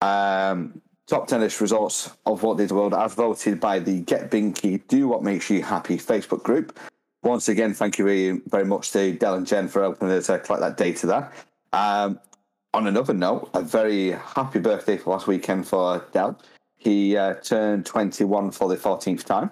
um, 0.00 0.80
top 1.06 1.28
10 1.28 1.40
list 1.40 1.60
results 1.60 2.10
of 2.26 2.42
Walt 2.42 2.58
the 2.58 2.74
World 2.74 2.94
as 2.94 3.14
voted 3.14 3.60
by 3.60 3.78
the 3.78 4.00
Get 4.00 4.30
Binky 4.30 4.86
Do 4.88 5.06
What 5.08 5.22
Makes 5.22 5.50
You 5.50 5.62
Happy 5.62 5.96
Facebook 5.98 6.42
group. 6.42 6.78
Once 7.22 7.48
again, 7.48 7.72
thank 7.72 7.98
you 7.98 8.04
very, 8.04 8.40
very 8.48 8.64
much 8.64 8.90
to 8.90 9.12
Dell 9.12 9.34
and 9.34 9.46
Jen 9.46 9.68
for 9.68 9.82
helping 9.82 10.10
us 10.10 10.28
uh, 10.28 10.38
collect 10.38 10.60
that 10.60 10.76
data 10.76 11.06
there. 11.06 11.32
Um, 11.72 12.20
on 12.74 12.88
another 12.88 13.14
note, 13.14 13.50
a 13.54 13.62
very 13.62 14.10
happy 14.10 14.58
birthday 14.58 14.96
for 14.96 15.10
last 15.10 15.26
weekend 15.26 15.66
for 15.66 16.04
Dell. 16.12 16.38
He 16.76 17.16
uh, 17.16 17.34
turned 17.34 17.86
21 17.86 18.50
for 18.50 18.68
the 18.68 18.76
14th 18.76 19.24
time. 19.24 19.50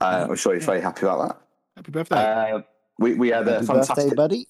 Uh, 0.00 0.26
I'm 0.28 0.36
sure 0.36 0.54
he's 0.54 0.66
very 0.66 0.80
happy 0.80 1.06
about 1.06 1.28
that. 1.28 1.40
Happy 1.76 1.92
birthday. 1.92 2.64
We, 2.98 3.14
we 3.14 3.28
had 3.28 3.46
a 3.48 3.62
fantastic 3.62 3.96
birthday, 3.96 4.14
buddy. 4.14 4.48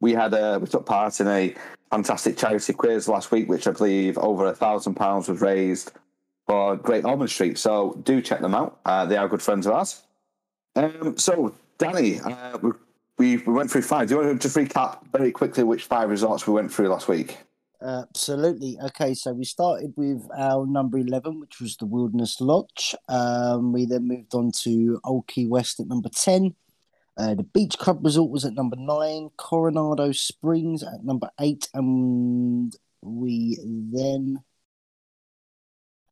we 0.00 0.12
had 0.12 0.32
a 0.34 0.58
we 0.60 0.66
took 0.66 0.86
part 0.86 1.20
in 1.20 1.26
a 1.26 1.54
fantastic 1.90 2.36
charity 2.36 2.72
quiz 2.72 3.08
last 3.08 3.30
week, 3.30 3.48
which 3.48 3.66
I 3.66 3.72
believe 3.72 4.18
over 4.18 4.46
a 4.46 4.54
thousand 4.54 4.94
pounds 4.94 5.28
was 5.28 5.40
raised 5.40 5.92
for 6.46 6.76
Great 6.76 7.04
Ormond 7.04 7.30
Street. 7.30 7.58
So 7.58 8.00
do 8.04 8.20
check 8.20 8.40
them 8.40 8.54
out. 8.54 8.78
Uh, 8.84 9.06
they 9.06 9.16
are 9.16 9.28
good 9.28 9.42
friends 9.42 9.66
of 9.66 9.72
ours. 9.72 10.02
Um, 10.76 11.16
so 11.16 11.54
Danny, 11.78 12.20
uh, 12.20 12.58
we, 12.58 12.70
we 13.18 13.36
we 13.38 13.52
went 13.52 13.70
through 13.70 13.82
five. 13.82 14.08
Do 14.08 14.14
you 14.14 14.20
want 14.20 14.40
to 14.40 14.48
just 14.48 14.56
recap 14.56 14.98
very 15.12 15.32
quickly 15.32 15.64
which 15.64 15.84
five 15.84 16.10
resorts 16.10 16.46
we 16.46 16.52
went 16.54 16.72
through 16.72 16.88
last 16.88 17.08
week? 17.08 17.38
Absolutely. 17.82 18.78
Okay, 18.86 19.12
so 19.14 19.32
we 19.34 19.44
started 19.44 19.92
with 19.96 20.26
our 20.36 20.66
number 20.66 20.96
11, 20.96 21.38
which 21.40 21.60
was 21.60 21.76
the 21.76 21.84
Wilderness 21.84 22.40
Lodge. 22.40 22.94
Um, 23.08 23.72
we 23.72 23.84
then 23.84 24.08
moved 24.08 24.34
on 24.34 24.50
to 24.62 24.98
Old 25.04 25.26
Key 25.26 25.46
West 25.46 25.78
at 25.78 25.86
number 25.86 26.08
10. 26.08 26.54
Uh, 27.18 27.34
the 27.34 27.42
Beach 27.42 27.78
Club 27.78 28.04
Resort 28.04 28.30
was 28.30 28.44
at 28.44 28.54
number 28.54 28.76
9. 28.76 29.30
Coronado 29.36 30.12
Springs 30.12 30.82
at 30.82 31.02
number 31.02 31.30
8. 31.40 31.68
And 31.74 32.76
we 33.02 33.58
then 33.92 34.40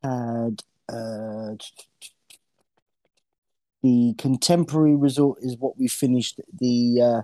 had 0.02 0.62
uh, 0.88 1.56
the 3.82 4.14
Contemporary 4.16 4.96
Resort, 4.96 5.38
is 5.42 5.58
what 5.58 5.78
we 5.78 5.88
finished 5.88 6.40
the, 6.58 7.00
uh, 7.02 7.22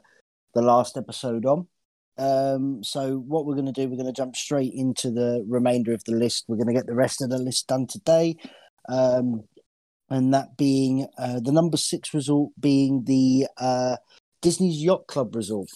the 0.54 0.62
last 0.62 0.96
episode 0.96 1.46
on. 1.46 1.66
Um, 2.18 2.84
so 2.84 3.16
what 3.16 3.46
we're 3.46 3.54
going 3.54 3.64
to 3.66 3.72
do, 3.72 3.88
we're 3.88 3.96
going 3.96 4.04
to 4.04 4.12
jump 4.12 4.36
straight 4.36 4.74
into 4.74 5.10
the 5.10 5.42
remainder 5.48 5.94
of 5.94 6.04
the 6.04 6.12
list. 6.12 6.44
We're 6.48 6.56
going 6.56 6.66
to 6.66 6.74
get 6.74 6.86
the 6.86 6.94
rest 6.94 7.22
of 7.22 7.30
the 7.30 7.38
list 7.38 7.66
done 7.66 7.86
today, 7.86 8.36
um, 8.90 9.44
and 10.10 10.34
that 10.34 10.56
being 10.56 11.06
uh, 11.18 11.40
the 11.40 11.52
number 11.52 11.76
six 11.76 12.12
resort 12.12 12.50
being 12.58 13.04
the 13.04 13.46
uh, 13.58 13.96
Disney's 14.42 14.82
Yacht 14.82 15.06
Club 15.06 15.34
Resort. 15.34 15.68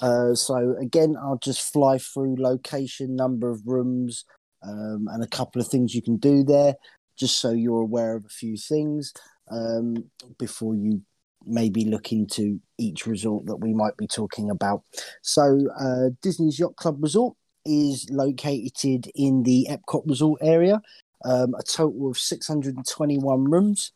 Uh, 0.00 0.34
so 0.34 0.76
again, 0.80 1.16
I'll 1.20 1.38
just 1.38 1.72
fly 1.72 1.98
through 1.98 2.36
location, 2.38 3.14
number 3.14 3.50
of 3.50 3.62
rooms, 3.66 4.24
um, 4.62 5.08
and 5.10 5.22
a 5.22 5.28
couple 5.28 5.60
of 5.60 5.68
things 5.68 5.94
you 5.94 6.02
can 6.02 6.16
do 6.16 6.42
there, 6.42 6.74
just 7.18 7.40
so 7.40 7.50
you're 7.50 7.80
aware 7.80 8.16
of 8.16 8.24
a 8.24 8.30
few 8.30 8.56
things 8.56 9.12
um, 9.50 10.10
before 10.38 10.74
you 10.74 11.02
maybe 11.46 11.84
look 11.84 12.10
into 12.10 12.60
each 12.78 13.06
resort 13.06 13.46
that 13.46 13.56
we 13.56 13.74
might 13.74 13.96
be 13.96 14.06
talking 14.06 14.50
about. 14.50 14.82
So, 15.22 15.68
uh, 15.78 16.10
Disney's 16.22 16.58
Yacht 16.58 16.76
Club 16.76 16.96
Resort 17.00 17.36
is 17.66 18.08
located 18.10 19.10
in 19.14 19.42
the 19.42 19.68
Epcot 19.70 20.02
Resort 20.06 20.40
area, 20.42 20.80
um, 21.24 21.54
a 21.54 21.62
total 21.62 22.10
of 22.10 22.18
621 22.18 23.44
rooms. 23.44 23.92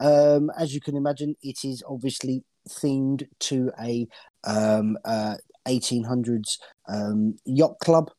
Um, 0.00 0.50
as 0.58 0.74
you 0.74 0.80
can 0.80 0.96
imagine, 0.96 1.34
it 1.42 1.58
is 1.64 1.82
obviously 1.88 2.44
themed 2.68 3.26
to 3.40 3.70
a 3.80 4.06
um, 4.44 4.96
uh, 5.04 5.36
1800s 5.66 6.58
um, 6.88 7.36
yacht 7.44 7.78
club. 7.80 8.10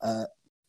Uh, 0.00 0.24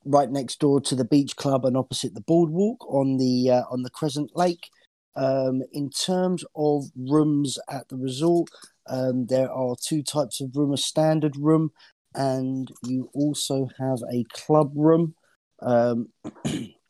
right 0.06 0.30
next 0.30 0.60
door 0.60 0.82
to 0.82 0.96
the 0.96 1.06
beach 1.06 1.36
club 1.36 1.66
and 1.66 1.78
opposite 1.78 2.14
the 2.14 2.22
boardwalk 2.22 2.86
on 2.88 3.18
the 3.18 3.50
uh, 3.50 3.64
on 3.72 3.84
the 3.84 3.90
Crescent 3.90 4.32
Lake. 4.36 4.70
Um, 5.16 5.62
in 5.72 5.90
terms 5.92 6.44
of 6.56 6.86
rooms 6.96 7.58
at 7.70 7.88
the 7.90 7.98
resort, 7.98 8.50
um, 8.88 9.28
there 9.28 9.52
are 9.52 9.76
two 9.82 10.04
types 10.04 10.42
of 10.42 10.56
room: 10.56 10.74
a 10.74 10.78
standard 10.78 11.36
room, 11.38 11.72
and 12.16 12.72
you 12.86 13.10
also 13.14 13.70
have 13.80 14.00
a 14.12 14.24
club 14.34 14.72
room. 14.76 15.16
Um, 15.62 16.10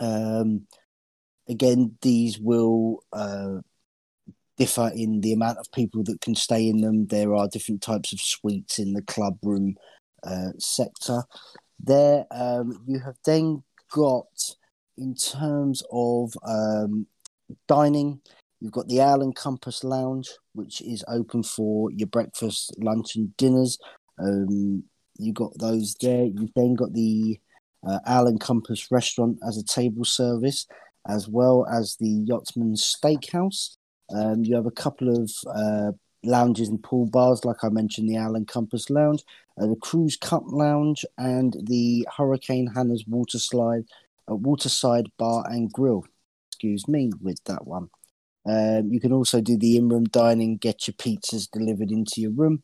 um, 0.00 0.66
again, 1.48 1.96
these 2.02 2.38
will 2.38 3.02
uh, 3.12 3.60
differ 4.56 4.90
in 4.94 5.20
the 5.20 5.32
amount 5.32 5.58
of 5.58 5.70
people 5.72 6.02
that 6.04 6.20
can 6.20 6.34
stay 6.34 6.68
in 6.68 6.80
them. 6.80 7.06
There 7.06 7.34
are 7.34 7.48
different 7.48 7.82
types 7.82 8.12
of 8.12 8.20
suites 8.20 8.78
in 8.78 8.92
the 8.92 9.02
club 9.02 9.38
room 9.42 9.76
uh, 10.22 10.52
sector. 10.58 11.22
There, 11.82 12.26
um, 12.30 12.82
you 12.86 13.00
have 13.00 13.16
then 13.24 13.62
got, 13.92 14.26
in 14.98 15.14
terms 15.14 15.82
of 15.90 16.32
um, 16.46 17.06
dining. 17.66 18.20
You've 18.60 18.72
got 18.72 18.88
the 18.88 19.00
Ale 19.00 19.22
and 19.22 19.34
Compass 19.34 19.82
Lounge, 19.82 20.28
which 20.52 20.82
is 20.82 21.02
open 21.08 21.42
for 21.42 21.90
your 21.90 22.08
breakfast, 22.08 22.74
lunch, 22.78 23.16
and 23.16 23.34
dinners. 23.38 23.78
Um, 24.18 24.84
you 25.16 25.32
got 25.32 25.52
those 25.58 25.94
there. 26.00 26.24
You've 26.24 26.52
then 26.54 26.74
got 26.74 26.92
the 26.92 27.40
uh, 27.86 27.98
and 28.06 28.40
Compass 28.40 28.90
restaurant 28.90 29.38
as 29.46 29.56
a 29.56 29.64
table 29.64 30.04
service, 30.04 30.66
as 31.08 31.28
well 31.28 31.66
as 31.72 31.96
the 31.96 32.08
Yachtsman's 32.08 32.82
Steakhouse. 32.82 33.76
Um, 34.14 34.44
you 34.44 34.56
have 34.56 34.66
a 34.66 34.70
couple 34.70 35.08
of 35.08 35.30
uh, 35.54 35.92
lounges 36.24 36.68
and 36.68 36.82
pool 36.82 37.06
bars, 37.06 37.44
like 37.44 37.62
I 37.62 37.68
mentioned, 37.68 38.08
the 38.08 38.16
and 38.16 38.46
Compass 38.46 38.90
Lounge, 38.90 39.22
uh, 39.60 39.66
the 39.66 39.76
Crew's 39.76 40.16
Cup 40.16 40.42
Lounge, 40.46 41.04
and 41.16 41.56
the 41.64 42.06
Hurricane 42.16 42.68
Hanna's 42.74 43.04
Water 43.06 43.38
Slide, 43.38 43.84
uh, 44.30 44.34
Waterside 44.34 45.06
Bar 45.16 45.44
and 45.48 45.72
Grill 45.72 46.04
excuse 46.60 46.86
me, 46.86 47.10
with 47.22 47.42
that 47.44 47.66
one. 47.66 47.88
Um, 48.46 48.92
you 48.92 49.00
can 49.00 49.12
also 49.12 49.40
do 49.40 49.56
the 49.56 49.78
in-room 49.78 50.04
dining, 50.04 50.58
get 50.58 50.86
your 50.86 50.94
pizzas 50.94 51.50
delivered 51.50 51.90
into 51.90 52.20
your 52.20 52.32
room. 52.32 52.62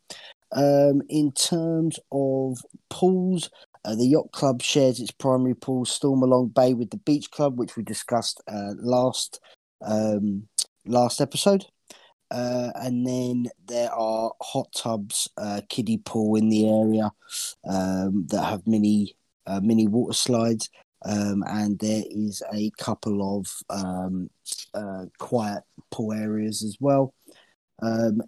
Um, 0.53 1.01
in 1.09 1.33
terms 1.33 1.99
of 2.13 2.59
pools, 2.91 3.49
uh, 3.87 3.95
the 3.95 4.07
yacht 4.07 4.33
club 4.33 4.61
shares 4.63 4.99
its 4.99 5.13
primary 5.13 5.55
pool, 5.55 5.85
Stormalong 5.85 6.53
Bay, 6.53 6.75
with 6.75 6.91
the 6.91 6.97
beach 6.97 7.31
club, 7.31 7.57
which 7.57 7.77
we 7.77 7.85
discussed 7.85 8.43
uh, 8.49 8.73
last 8.79 9.41
um, 9.81 10.49
last 10.85 11.21
episode. 11.21 11.65
Uh, 12.33 12.71
and 12.75 13.07
then 13.07 13.47
there 13.67 13.93
are 13.93 14.33
hot 14.43 14.67
tubs, 14.77 15.29
uh, 15.39 15.61
kiddie 15.69 15.99
pool 15.99 16.35
in 16.35 16.49
the 16.49 16.69
area 16.69 17.13
um, 17.69 18.27
that 18.29 18.43
have 18.43 18.67
mini 18.67 19.17
uh, 19.47 19.61
mini 19.61 19.87
water 19.87 20.13
slides, 20.13 20.69
um, 21.05 21.45
and 21.47 21.79
there 21.79 22.03
is 22.11 22.43
a 22.53 22.73
couple 22.79 23.39
of 23.39 23.47
um, 23.71 24.29
uh, 24.75 25.05
quiet 25.19 25.63
pool 25.93 26.13
areas 26.13 26.65
as 26.65 26.77
well, 26.81 27.15
um, 27.81 28.21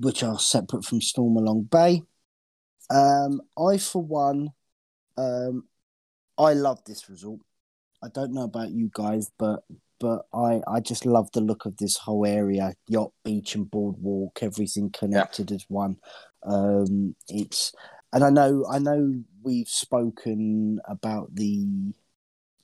which 0.00 0.22
are 0.22 0.38
separate 0.38 0.84
from 0.84 1.00
Stormalong 1.00 1.70
Bay. 1.70 2.02
Um, 2.90 3.40
I, 3.58 3.78
for 3.78 4.02
one, 4.02 4.52
um, 5.18 5.64
I 6.36 6.54
love 6.54 6.82
this 6.84 7.08
resort. 7.08 7.40
I 8.02 8.08
don't 8.08 8.32
know 8.32 8.44
about 8.44 8.70
you 8.70 8.90
guys, 8.92 9.30
but 9.38 9.64
but 10.00 10.26
I, 10.32 10.60
I 10.68 10.78
just 10.78 11.04
love 11.04 11.30
the 11.32 11.40
look 11.40 11.66
of 11.66 11.76
this 11.78 11.96
whole 11.96 12.24
area 12.24 12.74
yacht 12.86 13.10
beach 13.24 13.56
and 13.56 13.68
boardwalk 13.68 14.38
everything 14.42 14.90
connected 14.90 15.50
yeah. 15.50 15.56
as 15.56 15.64
one 15.66 15.96
um 16.44 17.16
it's 17.28 17.72
and 18.12 18.22
i 18.22 18.30
know 18.30 18.64
i 18.70 18.78
know 18.78 19.12
we've 19.42 19.68
spoken 19.68 20.78
about 20.86 21.34
the 21.34 21.66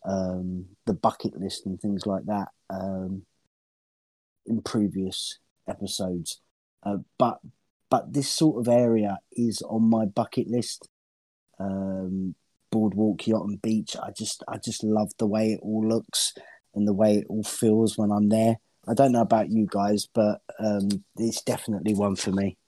um, 0.04 0.66
the 0.86 0.94
bucket 0.94 1.38
list 1.38 1.66
and 1.66 1.80
things 1.80 2.06
like 2.06 2.26
that 2.26 2.48
um, 2.70 3.22
in 4.46 4.60
previous 4.62 5.38
episodes, 5.66 6.40
uh, 6.84 6.98
but 7.18 7.40
but 7.90 8.12
this 8.12 8.28
sort 8.28 8.60
of 8.60 8.72
area 8.72 9.18
is 9.32 9.62
on 9.62 9.88
my 9.88 10.04
bucket 10.04 10.48
list. 10.48 10.88
Um, 11.58 12.34
boardwalk, 12.74 13.24
yacht, 13.28 13.46
and 13.46 13.62
beach. 13.62 13.96
I 14.02 14.10
just 14.10 14.42
I 14.48 14.58
just 14.58 14.82
love 14.82 15.12
the 15.18 15.28
way 15.28 15.52
it 15.52 15.60
all 15.62 15.86
looks 15.86 16.34
and 16.74 16.88
the 16.88 16.92
way 16.92 17.18
it 17.18 17.26
all 17.28 17.44
feels 17.44 17.96
when 17.96 18.10
I'm 18.10 18.28
there. 18.28 18.56
I 18.88 18.94
don't 18.94 19.12
know 19.12 19.20
about 19.20 19.48
you 19.48 19.68
guys, 19.70 20.08
but 20.12 20.42
um, 20.58 20.88
it's 21.16 21.42
definitely 21.42 21.94
one 21.94 22.16
for 22.16 22.32
me. 22.32 22.58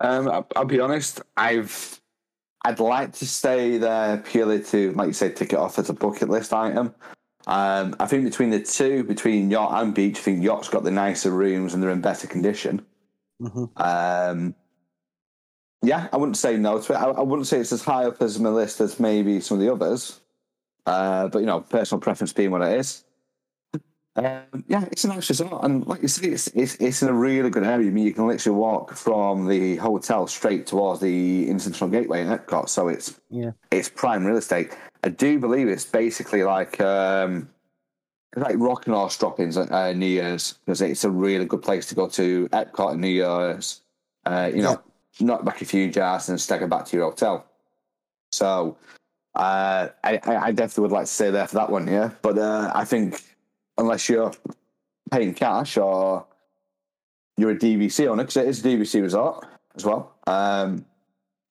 Um, 0.00 0.28
I'll, 0.28 0.46
I'll 0.56 0.64
be 0.64 0.80
honest. 0.80 1.22
I've 1.36 2.00
I'd 2.64 2.80
like 2.80 3.12
to 3.14 3.26
stay 3.26 3.78
there 3.78 4.18
purely 4.18 4.62
to, 4.64 4.92
like 4.92 5.06
you 5.06 5.12
say, 5.12 5.30
tick 5.30 5.52
it 5.52 5.58
off 5.58 5.78
as 5.78 5.88
a 5.88 5.94
bucket 5.94 6.28
list 6.28 6.52
item. 6.52 6.92
Um, 7.46 7.94
I 8.00 8.06
think 8.06 8.24
between 8.24 8.50
the 8.50 8.60
two, 8.60 9.04
between 9.04 9.50
yacht 9.50 9.82
and 9.82 9.94
beach, 9.94 10.18
I 10.18 10.22
think 10.22 10.42
yacht's 10.42 10.68
got 10.68 10.82
the 10.82 10.90
nicer 10.90 11.30
rooms 11.30 11.72
and 11.72 11.82
they're 11.82 11.90
in 11.90 12.00
better 12.00 12.26
condition. 12.26 12.84
Mm-hmm. 13.40 13.64
Um, 13.76 14.54
yeah, 15.82 16.08
I 16.12 16.16
wouldn't 16.16 16.36
say 16.36 16.56
no 16.56 16.80
to 16.80 16.92
it. 16.92 16.96
I, 16.96 17.04
I, 17.04 17.22
wouldn't 17.22 17.46
say 17.46 17.58
it's 17.58 17.72
as 17.72 17.84
high 17.84 18.04
up 18.04 18.20
as 18.20 18.38
my 18.38 18.48
list 18.48 18.80
as 18.80 18.98
maybe 18.98 19.40
some 19.40 19.58
of 19.58 19.64
the 19.64 19.72
others. 19.72 20.20
Uh, 20.86 21.28
but 21.28 21.40
you 21.40 21.46
know, 21.46 21.60
personal 21.60 22.00
preference 22.00 22.32
being 22.32 22.50
what 22.50 22.62
it 22.62 22.78
is. 22.78 23.04
Um, 24.16 24.64
yeah, 24.66 24.84
it's 24.90 25.04
a 25.04 25.08
nice 25.08 25.28
resort, 25.28 25.62
and 25.62 25.86
like 25.86 26.02
you 26.02 26.08
say, 26.08 26.28
it's, 26.28 26.48
it's 26.48 26.74
it's 26.76 27.02
in 27.02 27.08
a 27.08 27.12
really 27.12 27.50
good 27.50 27.62
area. 27.62 27.86
I 27.86 27.90
mean, 27.90 28.04
you 28.04 28.12
can 28.12 28.26
literally 28.26 28.58
walk 28.58 28.96
from 28.96 29.46
the 29.46 29.76
hotel 29.76 30.26
straight 30.26 30.66
towards 30.66 31.00
the 31.00 31.48
International 31.48 31.88
Gateway 31.88 32.22
in 32.22 32.28
Epcot, 32.28 32.68
so 32.68 32.88
it's 32.88 33.20
Yeah. 33.30 33.52
it's 33.70 33.88
prime 33.88 34.24
real 34.24 34.38
estate. 34.38 34.76
I 35.04 35.10
do 35.10 35.38
believe 35.38 35.68
it's 35.68 35.84
basically 35.84 36.42
like 36.42 36.80
um, 36.80 37.48
like 38.34 38.56
rock 38.58 38.86
and 38.86 38.94
horse 38.96 39.16
droppings 39.16 39.56
at 39.56 39.70
uh, 39.70 39.92
New 39.92 40.06
Year's 40.06 40.54
because 40.64 40.80
it's 40.80 41.04
a 41.04 41.10
really 41.10 41.44
good 41.44 41.62
place 41.62 41.86
to 41.86 41.94
go 41.94 42.08
to 42.08 42.48
Epcot 42.48 42.94
at 42.94 42.98
New 42.98 43.08
Year's. 43.08 43.82
Uh, 44.26 44.50
you 44.52 44.62
know, 44.62 44.82
knock 45.20 45.44
back 45.44 45.60
a 45.62 45.64
few 45.64 45.90
jars 45.90 46.28
and 46.28 46.40
stagger 46.40 46.66
back 46.66 46.84
to 46.86 46.96
your 46.96 47.10
hotel. 47.10 47.46
So 48.32 48.76
uh, 49.34 49.88
I, 50.04 50.20
I 50.24 50.36
I 50.36 50.52
definitely 50.52 50.82
would 50.82 50.92
like 50.92 51.06
to 51.06 51.12
stay 51.12 51.30
there 51.30 51.46
for 51.46 51.56
that 51.56 51.70
one, 51.70 51.86
yeah. 51.86 52.10
But 52.22 52.38
uh, 52.38 52.72
I 52.74 52.84
think 52.84 53.22
unless 53.78 54.08
you're 54.08 54.32
paying 55.10 55.34
cash 55.34 55.76
or 55.76 56.26
you're 57.36 57.50
a 57.52 57.56
DVC 57.58 58.06
owner, 58.08 58.24
because 58.24 58.36
it 58.36 58.48
is 58.48 58.64
a 58.64 58.68
DVC 58.68 59.00
resort 59.02 59.46
as 59.76 59.84
well, 59.84 60.12
um, 60.26 60.84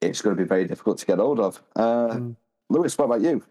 it's 0.02 0.22
going 0.22 0.36
to 0.36 0.42
be 0.42 0.48
very 0.48 0.66
difficult 0.66 0.98
to 1.00 1.06
get 1.06 1.18
hold 1.20 1.40
of. 1.40 1.62
Uh, 1.76 2.08
Mm. 2.10 2.36
Lewis, 2.70 2.98
what 2.98 3.06
about 3.06 3.22
you? 3.22 3.36
What 3.38 3.44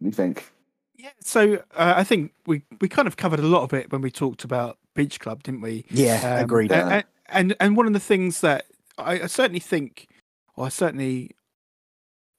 do 0.00 0.06
you 0.06 0.12
think? 0.12 0.50
Yeah, 0.96 1.10
so 1.20 1.56
uh, 1.76 1.92
I 1.96 2.04
think 2.04 2.32
we, 2.46 2.62
we 2.80 2.88
kind 2.88 3.06
of 3.06 3.16
covered 3.18 3.38
a 3.40 3.46
lot 3.46 3.62
of 3.64 3.74
it 3.74 3.92
when 3.92 4.00
we 4.00 4.10
talked 4.10 4.44
about 4.44 4.78
Beach 4.94 5.20
Club, 5.20 5.42
didn't 5.42 5.60
we? 5.60 5.84
Yeah, 5.90 6.36
Um, 6.38 6.44
agreed. 6.44 6.72
a- 6.72 6.74
Yeah. 6.76 7.02
And 7.28 7.54
and 7.60 7.76
one 7.76 7.86
of 7.86 7.92
the 7.92 8.00
things 8.00 8.40
that 8.40 8.64
I, 9.02 9.24
I 9.24 9.26
certainly 9.26 9.60
think, 9.60 10.08
or 10.56 10.66
I 10.66 10.68
certainly, 10.68 11.30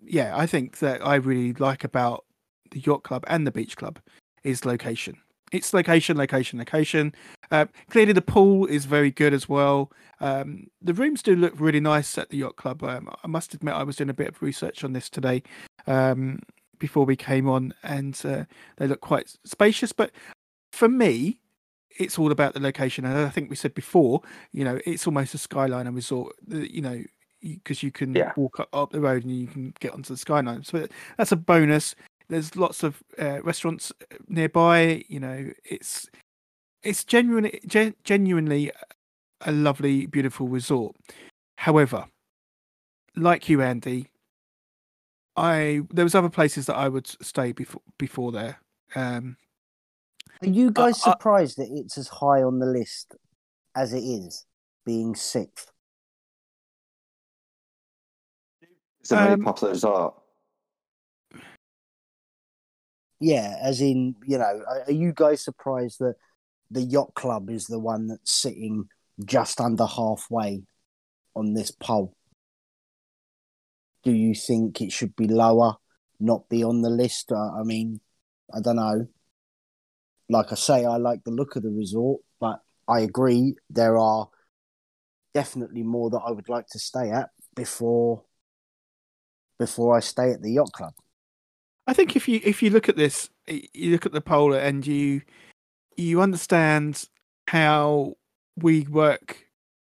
yeah, 0.02 0.36
I 0.36 0.46
think 0.46 0.80
that 0.80 1.06
I 1.06 1.16
really 1.16 1.54
like 1.54 1.84
about 1.84 2.26
the 2.72 2.80
yacht 2.80 3.04
club 3.04 3.24
and 3.28 3.46
the 3.46 3.52
beach 3.52 3.78
club 3.78 4.00
is 4.44 4.66
location. 4.66 5.18
It's 5.52 5.72
location, 5.72 6.18
location, 6.18 6.58
location. 6.58 7.14
Uh, 7.52 7.68
clearly, 7.92 8.14
the 8.14 8.24
pool 8.24 8.66
is 8.66 8.86
very 8.86 9.12
good 9.12 9.34
as 9.34 9.48
well. 9.48 9.92
Um, 10.20 10.68
the 10.82 10.96
rooms 10.96 11.22
do 11.22 11.36
look 11.36 11.54
really 11.60 11.80
nice 11.80 12.18
at 12.18 12.30
the 12.30 12.38
yacht 12.38 12.56
club. 12.56 12.84
Um, 12.84 13.08
I 13.24 13.28
must 13.28 13.54
admit, 13.54 13.76
I 13.76 13.84
was 13.84 13.98
doing 13.98 14.10
a 14.10 14.16
bit 14.16 14.30
of 14.30 14.42
research 14.42 14.84
on 14.84 14.94
this 14.94 15.12
today 15.12 15.44
um, 15.86 16.40
before 16.80 17.06
we 17.06 17.16
came 17.16 17.48
on, 17.48 17.76
and 17.84 18.20
uh, 18.26 18.46
they 18.78 18.88
look 18.88 19.02
quite 19.02 19.36
spacious. 19.46 19.92
But 19.92 20.12
for 20.72 20.90
me, 20.90 21.38
it's 21.98 22.18
all 22.20 22.32
about 22.32 22.54
the 22.54 22.60
location. 22.60 23.06
And 23.06 23.18
I 23.18 23.30
think 23.30 23.50
we 23.50 23.56
said 23.56 23.74
before, 23.74 24.22
you 24.52 24.64
know, 24.64 24.80
it's 24.86 25.06
almost 25.08 25.34
a 25.36 25.38
Skyliner 25.38 25.94
resort. 25.94 26.36
the- 26.46 26.74
You 26.74 26.82
know, 26.82 27.04
because 27.42 27.84
you 27.84 27.92
can 27.92 28.16
Yeah. 28.16 28.32
walk 28.38 28.60
up, 28.60 28.70
up 28.74 28.92
the 28.92 29.02
road 29.02 29.24
and 29.24 29.32
you 29.36 29.48
can 29.48 29.74
get 29.80 29.94
onto 29.94 30.14
the 30.14 30.18
Skyline. 30.18 30.64
So 30.64 30.88
that's 31.18 31.32
a 31.32 31.36
bonus. 31.36 31.94
There's 32.30 32.56
lots 32.56 32.84
of 32.84 33.04
uh, 33.20 33.42
restaurants 33.44 33.92
nearby. 34.28 35.04
You 35.10 35.20
know, 35.20 35.52
it's 35.66 36.10
it's 36.84 37.04
genuinely 37.04 37.60
gen- 37.68 37.96
genuinely 38.04 38.72
a 39.42 39.52
lovely, 39.52 40.06
beautiful 40.06 40.48
resort. 40.48 40.96
However, 41.58 42.08
like 43.16 43.50
you, 43.50 43.62
Andy, 43.62 44.08
I 45.36 45.82
there 45.92 46.06
was 46.06 46.16
other 46.16 46.30
places 46.30 46.66
that 46.68 46.76
I 46.76 46.88
would 46.90 47.08
stay 47.08 47.52
before 47.52 47.82
before 47.98 48.32
there. 48.32 48.60
Um, 48.96 49.38
Are 50.42 50.48
you 50.48 50.72
guys 50.72 51.02
I- 51.06 51.12
surprised 51.12 51.58
that 51.58 51.70
it's 51.72 51.98
as 51.98 52.08
high 52.08 52.44
on 52.44 52.60
the 52.60 52.66
list 52.66 53.16
as 53.76 53.94
it 53.94 54.02
is, 54.02 54.46
being 54.86 55.16
sixth? 55.16 55.72
It's 59.02 59.12
a 59.12 59.16
very 59.16 59.34
Um, 59.34 59.44
popular 59.44 59.74
resort. 59.74 60.16
Yeah, 63.20 63.58
as 63.62 63.80
in, 63.80 64.16
you 64.26 64.38
know, 64.38 64.44
are, 64.68 64.84
are 64.88 64.92
you 64.92 65.14
guys 65.14 65.44
surprised 65.44 66.00
that 66.00 66.16
the 66.70 66.82
yacht 66.82 67.14
club 67.14 67.50
is 67.50 67.68
the 67.68 67.80
one 67.80 68.08
that's 68.08 68.32
sitting 68.32 68.90
just 69.24 69.62
under 69.62 69.86
halfway 69.86 70.64
on 71.36 71.54
this 71.54 71.72
poll? 71.72 72.16
Do 74.04 74.12
you 74.12 74.36
think 74.36 74.82
it 74.82 74.92
should 74.92 75.16
be 75.16 75.28
lower, 75.28 75.76
not 76.20 76.50
be 76.50 76.64
on 76.64 76.82
the 76.82 76.90
list? 76.90 77.32
Uh, 77.32 77.52
I 77.54 77.64
mean, 77.64 78.02
I 78.54 78.60
don't 78.60 78.76
know. 78.76 79.08
Like 80.30 80.52
I 80.52 80.56
say, 80.56 80.86
I 80.86 80.98
like 80.98 81.24
the 81.24 81.32
look 81.32 81.56
of 81.56 81.64
the 81.64 81.70
resort, 81.70 82.22
but 82.40 82.62
I 82.88 83.02
agree 83.02 83.56
there 83.70 83.98
are 83.98 84.30
definitely 85.34 85.84
more 85.84 86.10
that 86.12 86.22
I 86.26 86.32
would 86.32 86.50
like 86.50 86.68
to 86.68 86.80
stay 86.80 87.10
at 87.12 87.30
before 87.56 88.24
before 89.60 89.96
I 89.96 90.00
stay 90.00 90.32
at 90.32 90.42
the 90.42 90.52
yacht 90.52 90.72
club. 90.74 90.94
I 91.88 91.94
think 91.94 92.16
if 92.16 92.28
you 92.28 92.40
if 92.44 92.64
you 92.64 92.70
look 92.70 92.90
at 92.90 92.96
this, 92.96 93.30
you 93.48 93.92
look 93.92 94.06
at 94.06 94.12
the 94.12 94.22
poll 94.22 94.54
and 94.54 94.86
you 94.86 95.22
you 95.98 96.22
understand 96.22 97.08
how 97.48 98.16
we 98.56 98.82
work 98.84 99.46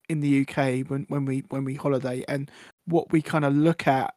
in 0.08 0.20
the 0.20 0.42
UK 0.42 0.88
when 0.88 1.06
when 1.08 1.24
we 1.24 1.44
when 1.48 1.64
we 1.64 1.74
holiday 1.74 2.24
and 2.28 2.50
what 2.86 3.12
we 3.12 3.22
kind 3.22 3.44
of 3.44 3.54
look 3.54 3.86
at 3.86 4.14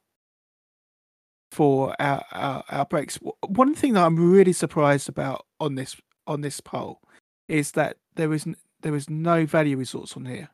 for 1.51 1.95
our, 1.99 2.23
our 2.32 2.63
our 2.69 2.86
breaks. 2.86 3.19
One 3.47 3.75
thing 3.75 3.93
that 3.93 4.03
I'm 4.03 4.32
really 4.32 4.53
surprised 4.53 5.08
about 5.08 5.45
on 5.60 5.75
this 5.75 5.95
on 6.28 6.42
this 6.42 6.60
poll 6.62 7.02
is 7.48 7.72
that 7.72 7.98
there 8.16 8.34
is 8.34 8.46
there 8.82 8.96
is 8.96 9.10
no 9.10 9.46
value 9.46 9.78
resorts 9.78 10.16
on 10.18 10.26
here. 10.26 10.50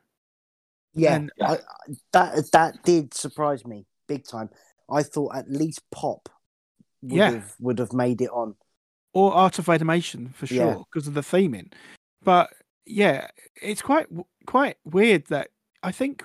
Yeah, 0.94 1.16
And- 1.16 1.32
I, 1.42 1.58
that 2.12 2.50
that 2.52 2.82
did 2.84 3.12
surprise 3.14 3.66
me 3.66 3.84
big 4.08 4.24
time. 4.26 4.48
I 4.90 5.02
thought 5.02 5.34
at 5.34 5.50
least 5.50 5.82
Pop 5.90 6.28
would 7.02 7.12
Yeah. 7.12 7.30
have 7.32 7.54
would 7.60 7.78
have 7.78 7.92
made 7.92 8.20
it 8.20 8.30
on. 8.30 8.54
or 9.12 9.32
art 9.34 9.58
of 9.58 9.68
animation 9.68 10.32
for 10.34 10.46
sure 10.46 10.84
because 10.90 11.06
of 11.06 11.14
the 11.14 11.20
theming 11.20 11.72
but 12.24 12.50
yeah 12.84 13.28
it's 13.62 13.80
quite 13.82 14.06
quite 14.46 14.76
weird 14.84 15.24
that 15.26 15.50
i 15.84 15.92
think 15.92 16.24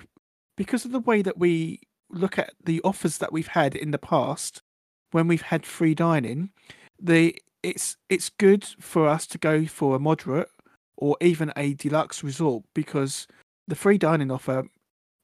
because 0.56 0.84
of 0.84 0.90
the 0.90 0.98
way 0.98 1.22
that 1.22 1.38
we 1.38 1.80
look 2.10 2.36
at 2.38 2.52
the 2.64 2.80
offers 2.82 3.18
that 3.18 3.32
we've 3.32 3.46
had 3.60 3.76
in 3.76 3.92
the 3.92 3.98
past 3.98 4.60
when 5.12 5.28
we've 5.28 5.42
had 5.52 5.64
free 5.64 5.94
dining 5.94 6.50
the 7.00 7.36
it's 7.62 7.96
it's 8.08 8.30
good 8.30 8.64
for 8.78 9.08
us 9.08 9.26
to 9.26 9.38
go 9.38 9.66
for 9.66 9.96
a 9.96 9.98
moderate 9.98 10.48
or 10.96 11.16
even 11.20 11.52
a 11.56 11.74
deluxe 11.74 12.22
resort 12.22 12.62
because 12.74 13.26
the 13.68 13.74
free 13.74 13.98
dining 13.98 14.30
offer 14.30 14.64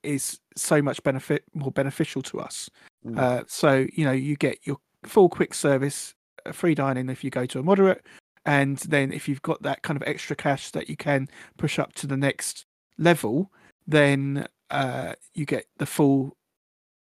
is 0.03 0.41
so 0.57 0.81
much 0.81 1.03
benefit 1.03 1.45
more 1.55 1.73
beneficial 1.73 2.23
to 2.23 2.41
us 2.41 2.71
Mm. 3.07 3.19
uh, 3.19 3.45
so 3.47 3.87
you 3.93 4.05
know 4.05 4.11
you 4.11 4.35
get 4.35 4.59
your 4.65 4.79
full 5.05 5.29
quick 5.29 5.55
service 5.55 6.13
uh, 6.45 6.51
free 6.51 6.75
dining 6.75 7.09
if 7.09 7.23
you 7.23 7.31
go 7.31 7.47
to 7.47 7.61
a 7.61 7.63
moderate 7.63 8.05
and 8.47 8.79
then 8.79 9.13
if 9.13 9.29
you've 9.29 9.43
got 9.43 9.63
that 9.63 9.83
kind 9.83 9.97
of 10.01 10.09
extra 10.09 10.35
cash 10.35 10.73
that 10.73 10.89
you 10.89 10.97
can 10.97 11.29
push 11.57 11.79
up 11.79 11.93
to 11.95 12.07
the 12.09 12.17
next 12.17 12.65
level 12.99 13.53
then 13.87 14.47
uh, 14.71 15.13
you 15.35 15.45
get 15.45 15.67
the 15.79 15.87
full 15.87 16.37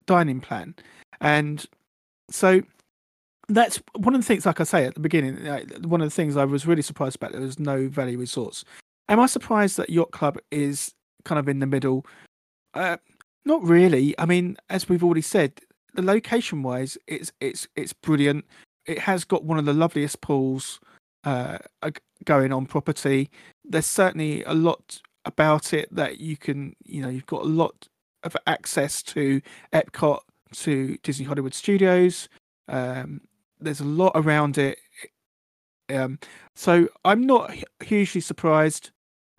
dining 0.07 0.41
plan 0.41 0.75
and 1.21 1.67
so 2.31 2.63
that's 3.49 3.83
one 3.97 4.15
of 4.15 4.21
the 4.21 4.27
things 4.27 4.47
like 4.47 4.61
i 4.61 4.65
say 4.65 4.85
at 4.85 4.95
the 4.95 5.01
beginning 5.01 5.47
uh, 5.47 5.61
one 5.83 6.01
of 6.01 6.07
the 6.07 6.15
things 6.15 6.37
i 6.37 6.45
was 6.45 6.67
really 6.67 6.83
surprised 6.83 7.17
about 7.17 7.33
there 7.33 7.41
was 7.41 7.59
no 7.59 7.89
value 7.89 8.19
resorts 8.19 8.65
am 9.09 9.19
i 9.21 9.27
surprised 9.27 9.77
that 9.77 9.91
yacht 9.91 10.11
club 10.13 10.39
is 10.51 10.95
kind 11.25 11.39
of 11.39 11.49
in 11.49 11.59
the 11.59 11.67
middle? 11.67 12.07
Uh, 12.75 12.97
not 13.45 13.63
really. 13.63 14.15
I 14.19 14.27
mean 14.27 14.57
as 14.71 14.89
we've 14.89 15.05
already 15.05 15.23
said 15.23 15.61
the 15.95 16.03
location 16.03 16.63
wise 16.63 16.97
it's 17.07 17.33
it's 17.41 17.67
it's 17.77 17.93
brilliant. 17.93 18.45
It 18.87 18.99
has 19.01 19.25
got 19.25 19.45
one 19.45 19.59
of 19.59 19.65
the 19.65 19.73
loveliest 19.73 20.21
pools 20.21 20.81
uh 21.25 21.59
going 22.25 22.53
on 22.53 22.67
property. 22.67 23.31
There's 23.65 23.87
certainly 23.87 24.43
a 24.45 24.55
lot 24.55 25.01
about 25.25 25.73
it 25.73 25.89
that 25.95 26.19
you 26.19 26.37
can 26.37 26.75
you 26.85 27.03
know 27.03 27.09
you've 27.09 27.27
got 27.27 27.43
a 27.43 27.49
lot 27.49 27.89
of 28.25 28.37
access 28.47 29.03
to 29.03 29.41
epcot 29.73 30.21
to 30.53 30.97
disney 31.03 31.25
hollywood 31.25 31.55
studios 31.55 32.29
um 32.69 33.21
there's 33.65 33.81
a 33.81 33.85
lot 33.85 34.13
around 34.15 34.59
it 34.59 34.79
um 35.91 36.19
so 36.55 36.89
i'm 37.05 37.27
not 37.27 37.53
hugely 37.83 38.21
surprised 38.21 38.91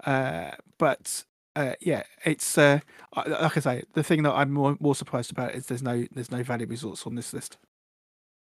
uh 0.05 0.51
but 0.77 1.23
uh 1.55 1.73
yeah 1.79 2.03
it's 2.25 2.57
uh 2.57 2.79
like 3.15 3.57
i 3.57 3.59
say 3.59 3.83
the 3.93 4.03
thing 4.03 4.23
that 4.23 4.33
i'm 4.33 4.51
more, 4.51 4.75
more 4.79 4.95
surprised 4.95 5.31
about 5.31 5.53
is 5.53 5.67
there's 5.67 5.83
no 5.83 6.05
there's 6.11 6.31
no 6.31 6.43
value 6.43 6.67
resorts 6.67 7.05
on 7.05 7.15
this 7.15 7.33
list 7.33 7.57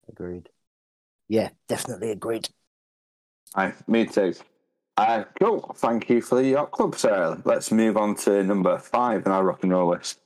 Agreed. 0.10 0.50
Yeah, 1.28 1.50
definitely 1.68 2.12
agreed. 2.12 2.50
Aye, 3.56 3.74
me 3.88 4.06
too. 4.06 4.34
Uh, 4.96 5.26
cool. 5.40 5.76
Thank 5.78 6.10
you 6.10 6.22
for 6.22 6.36
the 6.36 6.50
yacht 6.50 6.72
club, 6.72 6.96
sir. 6.96 7.40
Let's 7.46 7.72
move 7.72 7.98
on 7.98 8.16
to 8.16 8.44
number 8.44 8.78
five 8.78 9.26
in 9.26 9.32
our 9.32 9.44
rock 9.44 9.64
and 9.64 9.72
roll 9.72 9.90
list. 9.90 10.20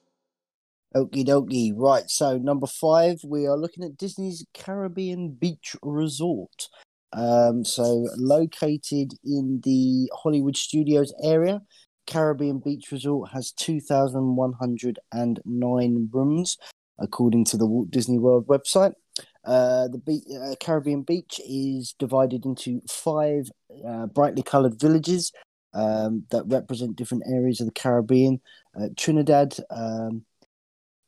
Okie 0.95 1.25
dokie. 1.25 1.73
Right. 1.75 2.09
So 2.09 2.37
number 2.37 2.67
five, 2.67 3.19
we 3.23 3.47
are 3.47 3.57
looking 3.57 3.83
at 3.83 3.97
Disney's 3.97 4.45
Caribbean 4.53 5.31
Beach 5.31 5.75
Resort. 5.81 6.69
Um, 7.13 7.65
so 7.65 8.07
located 8.17 9.13
in 9.23 9.61
the 9.63 10.11
Hollywood 10.13 10.57
Studios 10.57 11.13
area, 11.23 11.61
Caribbean 12.07 12.59
Beach 12.59 12.91
Resort 12.91 13.31
has 13.31 13.51
2,109 13.53 16.09
rooms, 16.11 16.57
according 16.99 17.45
to 17.45 17.57
the 17.57 17.65
Walt 17.65 17.89
Disney 17.91 18.19
World 18.19 18.47
website. 18.47 18.93
Uh, 19.43 19.87
the 19.87 19.97
be- 19.97 20.23
uh, 20.39 20.53
Caribbean 20.59 21.01
beach 21.01 21.41
is 21.47 21.95
divided 21.97 22.45
into 22.45 22.79
five 22.87 23.49
uh, 23.87 24.05
brightly 24.07 24.43
coloured 24.43 24.79
villages 24.79 25.31
um, 25.73 26.25
that 26.31 26.43
represent 26.47 26.95
different 26.95 27.23
areas 27.27 27.59
of 27.59 27.65
the 27.65 27.73
Caribbean. 27.73 28.39
Uh, 28.79 28.87
Trinidad, 28.97 29.57
um, 29.69 30.23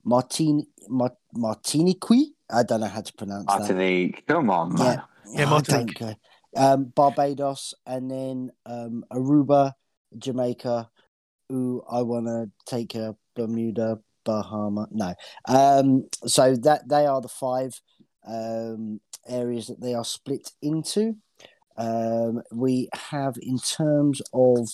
Martin, 0.04 0.66
Mar- 0.88 1.18
Martinique. 1.34 2.34
I 2.50 2.63
don't 2.63 2.82
know 2.82 2.88
how 2.88 3.02
to 3.02 3.13
pronounce 3.13 3.46
that. 3.48 3.60
Martinique. 3.60 4.26
Come 4.28 4.50
on, 4.50 4.76
man. 4.76 5.02
Yeah, 5.26 5.39
Yeah, 5.39 5.46
Martinique. 5.46 6.18
Um, 6.56 6.86
Barbados, 6.96 7.74
and 7.86 8.12
then 8.12 8.52
um, 8.66 9.04
Aruba, 9.12 9.74
Jamaica. 10.18 10.89
Ooh, 11.52 11.84
I 11.89 12.02
want 12.04 12.28
to 12.28 12.52
take 12.66 12.96
a 12.96 13.16
Bermuda, 13.36 14.00
Bahama. 14.24 14.88
No. 14.92 15.16
Um, 15.46 16.06
so 16.26 16.56
that 16.58 16.88
they 16.88 17.06
are 17.06 17.22
the 17.22 17.28
five 17.28 17.82
um, 18.28 19.02
areas 19.28 19.68
that 19.68 19.82
they 19.82 19.94
are 19.94 20.06
split 20.06 20.52
into. 20.62 21.16
Um, 21.76 22.44
we 22.52 22.89
have 23.10 23.36
in 23.42 23.58
terms 23.58 24.22
of 24.32 24.70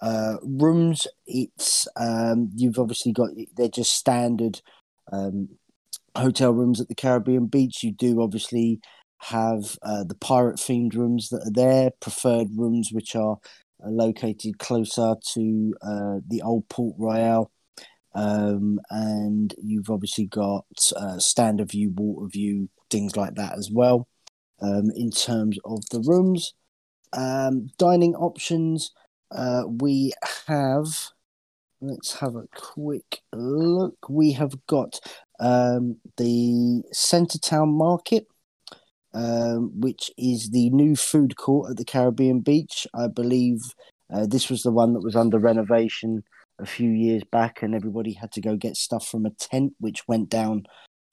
uh, 0.00 0.36
rooms, 0.42 1.06
it's 1.26 1.88
um, 1.96 2.50
you've 2.54 2.78
obviously 2.78 3.12
got 3.12 3.30
they're 3.56 3.68
just 3.68 3.92
standard 3.92 4.60
um, 5.12 5.48
hotel 6.16 6.52
rooms 6.52 6.80
at 6.80 6.88
the 6.88 6.94
Caribbean 6.94 7.46
beach. 7.46 7.82
You 7.82 7.92
do 7.92 8.22
obviously 8.22 8.80
have 9.18 9.76
uh, 9.82 10.04
the 10.04 10.14
pirate 10.14 10.56
themed 10.56 10.94
rooms 10.94 11.28
that 11.30 11.46
are 11.46 11.52
there, 11.52 11.90
preferred 12.00 12.48
rooms 12.56 12.90
which 12.92 13.16
are 13.16 13.38
uh, 13.84 13.90
located 13.90 14.58
closer 14.58 15.14
to 15.34 15.74
uh, 15.82 16.18
the 16.26 16.42
old 16.42 16.68
Port 16.68 16.94
Royale. 16.98 17.50
Um, 18.14 18.80
and 18.90 19.54
you've 19.62 19.90
obviously 19.90 20.26
got 20.26 20.64
uh, 20.96 21.18
standard 21.18 21.70
view, 21.70 21.90
water 21.94 22.28
view, 22.28 22.68
things 22.90 23.16
like 23.16 23.34
that 23.34 23.56
as 23.56 23.70
well. 23.70 24.08
Um, 24.60 24.90
in 24.96 25.10
terms 25.10 25.56
of 25.64 25.88
the 25.90 26.00
rooms, 26.00 26.54
um, 27.12 27.68
dining 27.78 28.14
options, 28.16 28.92
uh, 29.30 29.64
we 29.66 30.12
have. 30.46 30.86
Let's 31.80 32.18
have 32.18 32.34
a 32.34 32.48
quick 32.56 33.20
look. 33.32 33.96
We 34.08 34.32
have 34.32 34.66
got 34.66 34.98
um, 35.38 35.98
the 36.16 36.82
Centertown 36.92 37.68
Market, 37.68 38.26
um, 39.14 39.70
which 39.78 40.10
is 40.18 40.50
the 40.50 40.70
new 40.70 40.96
food 40.96 41.36
court 41.36 41.70
at 41.70 41.76
the 41.76 41.84
Caribbean 41.84 42.40
Beach. 42.40 42.86
I 42.94 43.06
believe 43.06 43.60
uh, 44.12 44.26
this 44.26 44.50
was 44.50 44.62
the 44.62 44.72
one 44.72 44.92
that 44.94 45.04
was 45.04 45.14
under 45.14 45.38
renovation 45.38 46.24
a 46.58 46.66
few 46.66 46.90
years 46.90 47.22
back, 47.30 47.62
and 47.62 47.76
everybody 47.76 48.12
had 48.12 48.32
to 48.32 48.40
go 48.40 48.56
get 48.56 48.76
stuff 48.76 49.06
from 49.06 49.24
a 49.24 49.30
tent, 49.30 49.74
which 49.78 50.08
went 50.08 50.28
down 50.28 50.64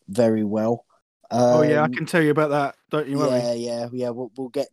very 0.07 0.43
well. 0.43 0.85
oh 1.29 1.61
yeah, 1.61 1.81
I 1.81 1.85
Um, 1.85 1.93
can 1.93 2.05
tell 2.07 2.23
you 2.23 2.31
about 2.31 2.49
that. 2.49 2.75
Don't 2.89 3.07
you 3.07 3.19
worry. 3.19 3.39
yeah, 3.39 3.53
yeah, 3.53 3.87
yeah. 3.91 4.09
We'll, 4.09 4.31
we'll 4.35 4.49
get 4.49 4.69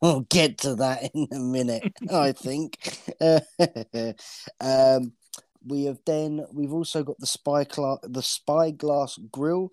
we'll 0.00 0.20
get 0.22 0.58
to 0.58 0.76
that 0.76 1.10
in 1.14 1.28
a 1.32 1.38
minute. 1.38 1.92
I 2.10 2.32
think. 2.32 2.76
um, 4.60 5.12
we 5.66 5.84
have 5.84 5.98
then 6.06 6.44
we've 6.52 6.72
also 6.72 7.02
got 7.02 7.18
the 7.18 7.26
spy 7.26 7.64
cla- 7.64 7.98
the 8.02 8.22
spyglass 8.22 9.18
grill. 9.30 9.70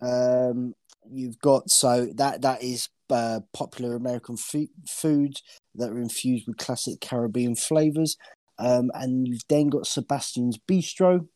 Um, 0.00 0.74
you've 1.10 1.38
got 1.38 1.70
so 1.70 2.06
that 2.16 2.42
that 2.42 2.62
is 2.62 2.88
uh, 3.10 3.40
popular 3.52 3.94
American 3.94 4.36
fu- 4.36 4.70
foods 4.86 5.42
that 5.74 5.90
are 5.90 6.00
infused 6.00 6.46
with 6.46 6.56
classic 6.56 7.00
Caribbean 7.00 7.54
flavors. 7.54 8.16
Um, 8.58 8.90
and 8.94 9.28
you've 9.28 9.46
then 9.48 9.68
got 9.68 9.86
Sebastian's 9.86 10.58
Bistro, 10.58 11.28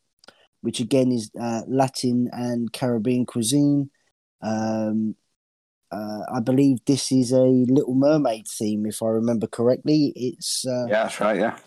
which 0.61 0.79
again 0.79 1.11
is 1.11 1.31
uh, 1.39 1.61
Latin 1.67 2.29
and 2.31 2.71
Caribbean 2.73 3.25
cuisine. 3.25 3.89
Um, 4.41 5.15
uh, 5.93 6.25
I 6.35 6.39
believe 6.39 6.79
this 6.85 7.11
is 7.11 7.31
a 7.31 7.41
Little 7.41 7.93
Mermaid 7.93 8.47
theme, 8.47 8.85
if 8.85 9.03
I 9.03 9.07
remember 9.07 9.47
correctly. 9.47 10.11
It's 10.15 10.65
uh, 10.65 10.85
Yeah, 10.87 11.03
that's 11.03 11.19
right. 11.19 11.39
Yeah. 11.39 11.57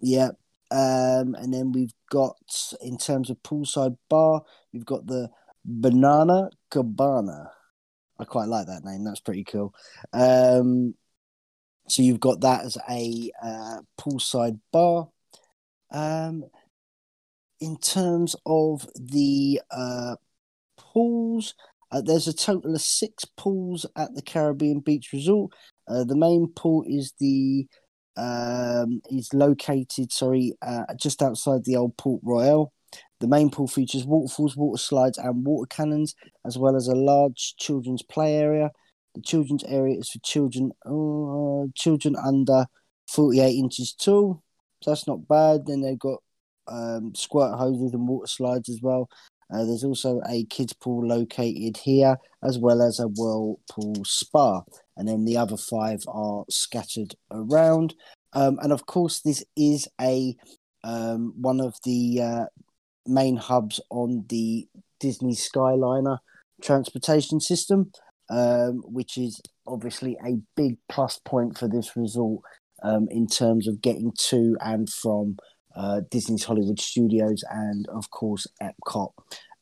yeah. 0.00 0.28
Um, 0.70 1.34
and 1.34 1.52
then 1.52 1.72
we've 1.72 1.94
got, 2.10 2.36
in 2.82 2.98
terms 2.98 3.30
of 3.30 3.42
poolside 3.42 3.96
bar, 4.08 4.42
we've 4.72 4.84
got 4.84 5.06
the 5.06 5.30
Banana 5.64 6.50
Cabana. 6.70 7.52
I 8.18 8.24
quite 8.24 8.48
like 8.48 8.66
that 8.66 8.84
name. 8.84 9.02
That's 9.02 9.20
pretty 9.20 9.44
cool. 9.44 9.74
Um, 10.12 10.94
so 11.88 12.02
you've 12.02 12.20
got 12.20 12.42
that 12.42 12.64
as 12.66 12.76
a 12.88 13.30
uh, 13.42 13.78
poolside 13.98 14.60
bar. 14.72 15.08
Um, 15.90 16.44
in 17.60 17.78
terms 17.78 18.36
of 18.46 18.86
the 18.94 19.60
uh, 19.70 20.16
pools, 20.78 21.54
uh, 21.92 22.00
there's 22.00 22.28
a 22.28 22.32
total 22.32 22.74
of 22.74 22.80
six 22.80 23.24
pools 23.24 23.86
at 23.96 24.14
the 24.14 24.22
Caribbean 24.22 24.80
Beach 24.80 25.10
Resort. 25.12 25.52
Uh, 25.88 26.04
the 26.04 26.16
main 26.16 26.48
pool 26.54 26.84
is 26.86 27.12
the 27.18 27.66
um, 28.16 29.00
is 29.10 29.32
located, 29.32 30.12
sorry, 30.12 30.54
uh, 30.62 30.84
just 30.96 31.22
outside 31.22 31.64
the 31.64 31.76
old 31.76 31.96
Port 31.96 32.20
Royale. 32.24 32.72
The 33.20 33.28
main 33.28 33.50
pool 33.50 33.66
features 33.66 34.04
waterfalls, 34.04 34.56
water 34.56 34.80
slides, 34.80 35.18
and 35.18 35.44
water 35.44 35.66
cannons, 35.66 36.14
as 36.46 36.58
well 36.58 36.76
as 36.76 36.88
a 36.88 36.94
large 36.94 37.54
children's 37.58 38.02
play 38.02 38.36
area. 38.36 38.70
The 39.14 39.22
children's 39.22 39.64
area 39.64 39.98
is 39.98 40.10
for 40.10 40.18
children, 40.20 40.72
uh, 40.86 41.70
children 41.74 42.16
under 42.16 42.66
48 43.08 43.50
inches 43.50 43.92
tall. 43.92 44.42
So 44.82 44.90
that's 44.90 45.06
not 45.06 45.28
bad. 45.28 45.66
Then 45.66 45.82
they've 45.82 45.98
got 45.98 46.22
um, 46.68 47.14
squirt 47.14 47.58
hoses 47.58 47.92
and 47.92 48.08
water 48.08 48.26
slides 48.26 48.68
as 48.68 48.80
well. 48.80 49.08
Uh, 49.52 49.64
there's 49.64 49.84
also 49.84 50.20
a 50.28 50.44
kids 50.44 50.72
pool 50.72 51.06
located 51.06 51.76
here, 51.78 52.16
as 52.42 52.58
well 52.58 52.82
as 52.82 52.98
a 53.00 53.08
whirlpool 53.08 54.04
spa, 54.04 54.62
and 54.96 55.08
then 55.08 55.24
the 55.24 55.36
other 55.36 55.56
five 55.56 56.00
are 56.08 56.44
scattered 56.48 57.14
around. 57.30 57.94
Um, 58.32 58.58
and 58.62 58.72
of 58.72 58.86
course, 58.86 59.20
this 59.20 59.44
is 59.56 59.88
a 60.00 60.36
um, 60.84 61.34
one 61.36 61.60
of 61.60 61.74
the 61.84 62.20
uh, 62.22 62.44
main 63.06 63.36
hubs 63.36 63.80
on 63.90 64.24
the 64.28 64.68
Disney 64.98 65.34
Skyliner 65.34 66.18
transportation 66.62 67.40
system, 67.40 67.90
um, 68.30 68.82
which 68.84 69.18
is 69.18 69.40
obviously 69.66 70.16
a 70.24 70.38
big 70.56 70.76
plus 70.88 71.18
point 71.24 71.58
for 71.58 71.68
this 71.68 71.96
resort 71.96 72.42
um, 72.82 73.08
in 73.10 73.26
terms 73.26 73.66
of 73.66 73.82
getting 73.82 74.12
to 74.28 74.56
and 74.60 74.88
from 74.90 75.36
uh, 75.74 76.00
Disney's 76.10 76.44
Hollywood 76.44 76.80
Studios 76.80 77.44
and, 77.50 77.88
of 77.88 78.10
course, 78.10 78.46
Epcot. 78.62 79.12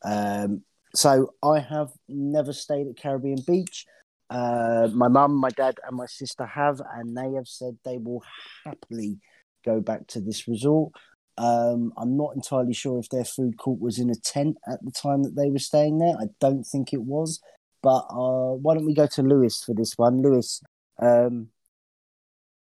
Um, 0.05 0.63
so 0.95 1.35
I 1.43 1.61
have 1.61 1.91
never 2.09 2.53
stayed 2.53 2.87
at 2.89 2.97
Caribbean 2.97 3.43
Beach. 3.47 3.87
Uh, 4.31 4.89
my 4.93 5.09
mum, 5.09 5.35
my 5.35 5.51
dad, 5.51 5.77
and 5.87 5.97
my 5.97 6.07
sister 6.07 6.47
have, 6.47 6.81
and 6.95 7.17
they 7.17 7.33
have 7.35 7.47
said 7.47 7.79
they 7.85 7.99
will 7.99 8.23
happily 8.65 9.19
go 9.65 9.81
back 9.81 10.07
to 10.09 10.21
this 10.21 10.47
resort. 10.47 10.93
Um, 11.37 11.93
I'm 11.97 12.17
not 12.17 12.35
entirely 12.35 12.75
sure 12.75 12.99
if 12.99 13.09
their 13.11 13.25
food 13.25 13.59
court 13.59 13.81
was 13.81 13.99
in 13.99 14.11
a 14.11 14.15
tent 14.15 14.57
at 14.67 14.85
the 14.85 14.91
time 14.91 15.23
that 15.23 15.37
they 15.37 15.51
were 15.51 15.59
staying 15.59 15.99
there. 15.99 16.15
I 16.19 16.27
don't 16.41 16.65
think 16.65 16.93
it 16.93 17.03
was. 17.03 17.41
But 17.81 18.07
uh, 18.11 18.55
why 18.55 18.75
don't 18.75 18.87
we 18.87 18.95
go 18.95 19.07
to 19.07 19.23
Lewis 19.23 19.63
for 19.63 19.73
this 19.75 19.97
one? 19.97 20.21
Lewis, 20.21 20.61
um, 21.01 21.49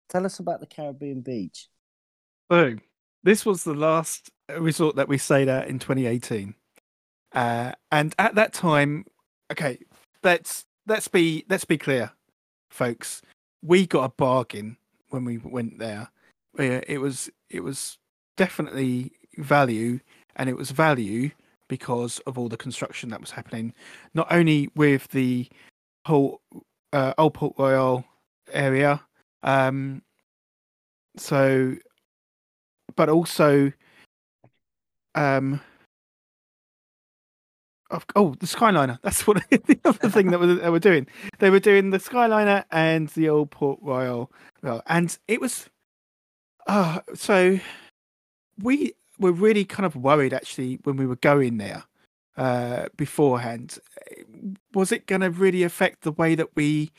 tell 0.10 0.26
us 0.26 0.40
about 0.40 0.60
the 0.60 0.66
Caribbean 0.66 1.22
Beach. 1.22 1.70
So 2.52 2.76
this 3.28 3.46
was 3.46 3.66
the 3.66 3.74
last 3.74 4.30
resort 4.58 4.96
that 4.96 5.10
we 5.10 5.18
stayed 5.18 5.50
at 5.50 5.68
in 5.68 5.80
2018, 5.80 6.56
uh, 7.34 7.74
and 7.92 8.16
at 8.18 8.36
that 8.36 8.54
time, 8.54 9.06
okay, 9.52 9.78
let's 10.24 10.64
let's 10.88 11.10
be 11.10 11.44
let's 11.50 11.66
be 11.66 11.78
clear, 11.78 12.10
folks. 12.70 13.22
We 13.62 13.86
got 13.86 14.06
a 14.06 14.14
bargain 14.18 14.78
when 15.10 15.26
we 15.26 15.40
went 15.40 15.78
there. 15.78 16.10
Uh, 16.58 16.80
It 16.88 17.02
was 17.02 17.30
it 17.50 17.62
was 17.62 17.98
definitely 18.38 19.12
value, 19.38 20.00
and 20.38 20.50
it 20.50 20.56
was 20.56 20.72
value 20.72 21.32
because 21.68 22.20
of 22.20 22.38
all 22.38 22.48
the 22.48 22.56
construction 22.56 23.10
that 23.10 23.20
was 23.20 23.32
happening, 23.32 23.74
not 24.14 24.28
only 24.32 24.70
with 24.74 25.10
the 25.10 25.50
whole 26.06 26.40
uh, 26.94 27.14
Old 27.18 27.34
Port 27.34 27.56
Royale 27.58 28.06
area. 28.54 29.02
Um, 29.44 30.02
so 31.18 31.76
but 32.98 33.08
also 33.08 33.72
um 35.16 35.62
oh 38.16 38.36
the 38.40 38.46
skyliner. 38.46 39.00
That's 39.04 39.26
what 39.26 39.42
the 39.50 39.80
other 39.86 40.10
thing 40.10 40.32
that 40.32 40.40
they 40.40 40.70
were 40.70 40.80
doing. 40.80 41.08
They 41.40 41.50
were 41.50 41.62
doing 41.62 41.92
the 41.92 42.00
skyliner 42.00 42.66
and 42.72 43.08
the 43.10 43.30
old 43.30 43.52
port 43.52 43.80
royale. 43.82 44.30
Well 44.62 44.84
and 44.88 45.18
it 45.30 45.40
was 45.40 45.70
uh 46.66 47.00
so 47.14 47.60
we 48.62 48.94
were 49.20 49.32
really 49.32 49.64
kind 49.64 49.86
of 49.86 49.96
worried 49.96 50.34
actually 50.34 50.80
when 50.84 50.98
we 50.98 51.08
were 51.08 51.16
going 51.16 51.58
there 51.58 51.84
uh 52.36 52.88
beforehand. 52.98 53.80
Was 54.74 54.92
it 54.92 55.08
going 55.08 55.22
to 55.22 55.30
really 55.30 55.64
affect 55.64 56.02
the 56.02 56.12
way 56.12 56.36
that 56.36 56.50
we 56.56 56.92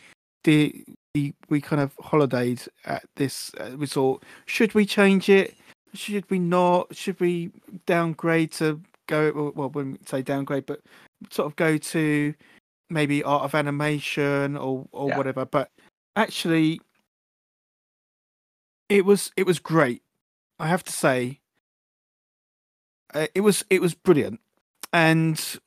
did 0.45 0.85
we, 1.15 1.35
we 1.49 1.61
kind 1.61 1.83
of 1.83 1.97
holidayed 1.97 2.69
at 2.85 3.05
this 3.17 3.53
uh, 3.61 3.77
resort? 3.77 4.23
Should 4.47 4.75
we 4.75 4.87
change 4.87 5.29
it 5.29 5.55
should 5.95 6.29
we 6.31 6.39
not? 6.39 6.95
Should 6.95 7.19
we 7.21 7.51
downgrade 7.87 8.53
to 8.53 8.81
go? 9.07 9.53
Well, 9.55 9.71
wouldn't 9.71 10.09
say 10.09 10.23
downgrade, 10.23 10.67
but 10.67 10.81
sort 11.31 11.47
of 11.47 11.57
go 11.57 11.77
to 11.79 12.35
maybe 12.91 13.23
art 13.23 13.43
of 13.45 13.55
animation 13.55 14.57
or 14.57 14.87
or 14.93 15.09
Yeah. 15.09 15.17
whatever, 15.17 15.45
but 15.45 15.71
actually, 16.17 16.81
it 18.89 19.05
was 19.05 19.33
it 19.37 19.47
was 19.47 19.59
great. 19.59 20.03
I 20.59 20.69
have 20.69 20.83
to 20.85 20.93
say, 20.93 21.41
uh, 23.15 23.27
it 23.35 23.41
was 23.43 23.65
it 23.71 23.81
was 23.81 23.95
brilliant, 23.95 24.41
and 24.93 25.59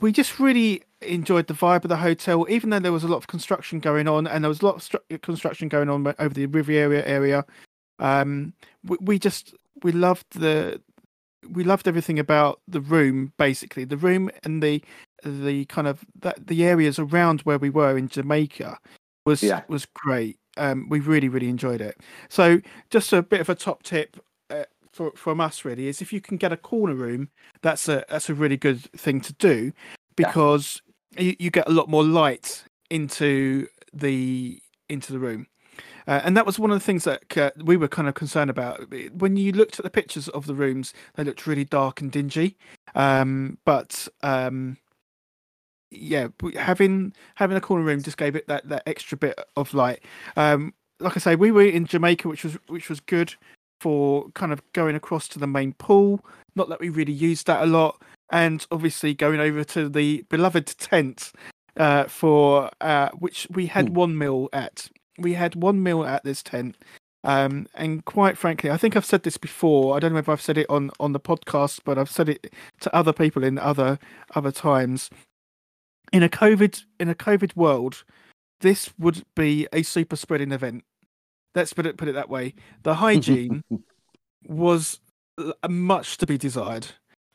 we 0.00 0.12
just 0.12 0.38
really 0.40 0.82
enjoyed 1.02 1.46
the 1.46 1.54
vibe 1.54 1.84
of 1.84 1.88
the 1.88 1.96
hotel, 1.96 2.46
even 2.48 2.70
though 2.70 2.78
there 2.80 2.92
was 2.92 3.04
a 3.04 3.08
lot 3.08 3.18
of 3.18 3.26
construction 3.28 3.78
going 3.80 4.08
on, 4.08 4.26
and 4.26 4.42
there 4.44 4.48
was 4.48 4.60
a 4.62 4.66
lot 4.66 4.76
of 4.76 4.82
stru- 4.82 5.22
construction 5.22 5.68
going 5.68 5.88
on 5.88 6.06
over 6.18 6.34
the 6.34 6.46
Riviera 6.46 7.02
area. 7.06 7.44
Um, 7.98 8.52
we, 8.84 8.96
we 9.00 9.18
just 9.18 9.54
we 9.82 9.92
loved 9.92 10.26
the 10.38 10.80
we 11.48 11.64
loved 11.64 11.88
everything 11.88 12.18
about 12.18 12.60
the 12.68 12.80
room, 12.80 13.32
basically 13.38 13.84
the 13.84 13.96
room 13.96 14.30
and 14.44 14.62
the 14.62 14.82
the 15.24 15.64
kind 15.66 15.86
of 15.88 16.04
that 16.20 16.46
the 16.46 16.64
areas 16.64 16.98
around 16.98 17.40
where 17.42 17.58
we 17.58 17.70
were 17.70 17.96
in 17.96 18.08
Jamaica 18.08 18.78
was 19.26 19.42
Yeah. 19.42 19.62
was 19.68 19.86
great. 19.86 20.38
Um, 20.56 20.88
we 20.88 21.00
really 21.00 21.28
really 21.28 21.48
enjoyed 21.48 21.80
it. 21.80 21.98
So 22.28 22.60
just 22.90 23.12
a 23.12 23.22
bit 23.22 23.40
of 23.40 23.48
a 23.48 23.54
top 23.54 23.82
tip 23.82 24.16
uh, 24.50 24.64
for 24.92 25.12
from 25.16 25.40
us 25.40 25.64
really 25.64 25.88
is 25.88 26.02
if 26.02 26.12
you 26.12 26.20
can 26.20 26.36
get 26.36 26.52
a 26.52 26.56
corner 26.56 26.94
room, 26.94 27.30
that's 27.62 27.88
a 27.88 28.04
that's 28.08 28.28
a 28.28 28.34
really 28.34 28.56
good 28.56 28.82
thing 28.92 29.20
to 29.22 29.32
do 29.34 29.72
because 30.16 30.82
you, 31.16 31.36
you 31.38 31.50
get 31.50 31.68
a 31.68 31.72
lot 31.72 31.88
more 31.88 32.04
light 32.04 32.64
into 32.90 33.66
the 33.92 34.60
into 34.88 35.12
the 35.12 35.18
room. 35.18 35.46
Uh, 36.08 36.22
and 36.24 36.34
that 36.36 36.46
was 36.46 36.58
one 36.58 36.70
of 36.70 36.76
the 36.78 36.84
things 36.84 37.04
that 37.04 37.36
uh, 37.36 37.50
we 37.62 37.76
were 37.76 37.86
kind 37.86 38.08
of 38.08 38.14
concerned 38.14 38.48
about. 38.48 38.92
When 39.12 39.36
you 39.36 39.52
looked 39.52 39.78
at 39.78 39.84
the 39.84 39.90
pictures 39.90 40.28
of 40.30 40.46
the 40.46 40.54
rooms, 40.54 40.94
they 41.14 41.22
looked 41.22 41.46
really 41.46 41.64
dark 41.64 42.00
and 42.00 42.10
dingy. 42.10 42.56
Um, 42.94 43.58
but 43.66 44.08
um, 44.22 44.78
yeah, 45.90 46.28
having 46.56 47.12
having 47.34 47.58
a 47.58 47.60
corner 47.60 47.84
room 47.84 48.02
just 48.02 48.16
gave 48.16 48.34
it 48.34 48.46
that, 48.48 48.68
that 48.70 48.84
extra 48.86 49.18
bit 49.18 49.38
of 49.54 49.74
light. 49.74 50.02
Um, 50.36 50.72
like 50.98 51.16
I 51.16 51.20
say, 51.20 51.36
we 51.36 51.52
were 51.52 51.62
in 51.62 51.84
Jamaica, 51.84 52.26
which 52.26 52.42
was 52.42 52.54
which 52.68 52.88
was 52.88 53.00
good 53.00 53.34
for 53.80 54.30
kind 54.30 54.52
of 54.52 54.60
going 54.72 54.96
across 54.96 55.28
to 55.28 55.38
the 55.38 55.46
main 55.46 55.74
pool. 55.74 56.24
Not 56.56 56.70
that 56.70 56.80
we 56.80 56.88
really 56.88 57.12
used 57.12 57.46
that 57.46 57.62
a 57.62 57.66
lot, 57.66 58.02
and 58.30 58.66
obviously 58.70 59.12
going 59.14 59.40
over 59.40 59.62
to 59.64 59.88
the 59.90 60.24
beloved 60.30 60.66
tent 60.78 61.32
uh, 61.76 62.04
for 62.04 62.70
uh, 62.80 63.10
which 63.10 63.46
we 63.50 63.66
had 63.66 63.88
Hmm. 63.88 63.94
one 63.94 64.18
meal 64.18 64.48
at. 64.54 64.88
We 65.18 65.34
had 65.34 65.54
one 65.54 65.82
meal 65.82 66.04
at 66.04 66.24
this 66.24 66.42
tent. 66.42 66.76
Um, 67.24 67.66
and 67.74 68.04
quite 68.04 68.38
frankly, 68.38 68.70
I 68.70 68.76
think 68.76 68.96
I've 68.96 69.04
said 69.04 69.24
this 69.24 69.36
before. 69.36 69.96
I 69.96 69.98
don't 69.98 70.12
know 70.12 70.18
if 70.18 70.28
I've 70.28 70.40
said 70.40 70.56
it 70.56 70.70
on, 70.70 70.90
on 71.00 71.12
the 71.12 71.20
podcast, 71.20 71.80
but 71.84 71.98
I've 71.98 72.10
said 72.10 72.28
it 72.28 72.52
to 72.80 72.94
other 72.94 73.12
people 73.12 73.42
in 73.44 73.58
other 73.58 73.98
other 74.34 74.52
times. 74.52 75.10
In 76.12 76.22
a 76.22 76.28
COVID 76.28 76.84
in 77.00 77.08
a 77.08 77.14
COVID 77.14 77.56
world, 77.56 78.04
this 78.60 78.90
would 78.98 79.24
be 79.34 79.66
a 79.72 79.82
super 79.82 80.16
spreading 80.16 80.52
event. 80.52 80.84
Let's 81.54 81.72
put 81.72 81.86
it 81.86 81.96
put 81.96 82.08
it 82.08 82.12
that 82.12 82.30
way. 82.30 82.54
The 82.84 82.94
hygiene 82.94 83.64
was 84.46 85.00
much 85.68 86.18
to 86.18 86.26
be 86.26 86.38
desired. 86.38 86.86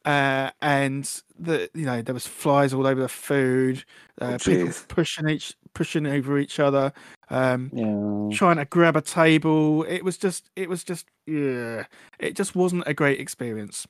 Uh, 0.05 0.51
and 0.61 1.21
the 1.39 1.69
you 1.73 1.85
know 1.85 2.01
there 2.01 2.13
was 2.13 2.27
flies 2.27 2.73
all 2.73 2.85
over 2.85 3.01
the 3.01 3.07
food, 3.07 3.85
uh, 4.19 4.37
people 4.37 4.69
pushing 4.89 5.29
each 5.29 5.55
pushing 5.73 6.05
over 6.05 6.37
each 6.37 6.59
other, 6.59 6.91
um, 7.33 7.69
Yeah. 7.73 8.29
trying 8.37 8.57
to 8.57 8.65
grab 8.65 8.95
a 8.95 9.01
table. 9.01 9.83
It 9.83 10.03
was 10.03 10.17
just 10.17 10.49
it 10.55 10.69
was 10.69 10.83
just 10.83 11.05
yeah, 11.25 11.85
it 12.19 12.35
just 12.35 12.55
wasn't 12.55 12.83
a 12.85 12.93
great 12.93 13.19
experience. 13.19 13.87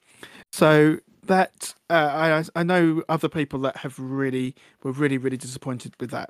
So 0.52 0.98
that 1.26 1.74
uh, 1.90 2.44
I 2.56 2.60
I 2.60 2.64
know 2.64 3.04
other 3.10 3.30
people 3.30 3.60
that 3.60 3.78
have 3.78 3.98
really 4.00 4.56
were 4.84 4.92
really 4.92 5.18
really 5.18 5.38
disappointed 5.38 5.94
with 6.00 6.12
that. 6.12 6.30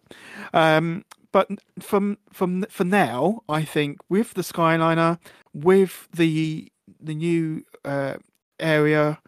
Um, 0.53 1.03
but 1.31 1.49
from 1.79 2.17
from 2.31 2.65
for 2.69 2.83
now, 2.83 3.41
I 3.49 3.63
think 3.63 3.97
with 4.09 4.33
the 4.33 4.41
Skyliner, 4.43 5.19
with 5.53 6.07
the 6.13 6.71
the 6.99 7.15
new 7.15 7.63
uh, 7.85 8.15
area 8.59 9.19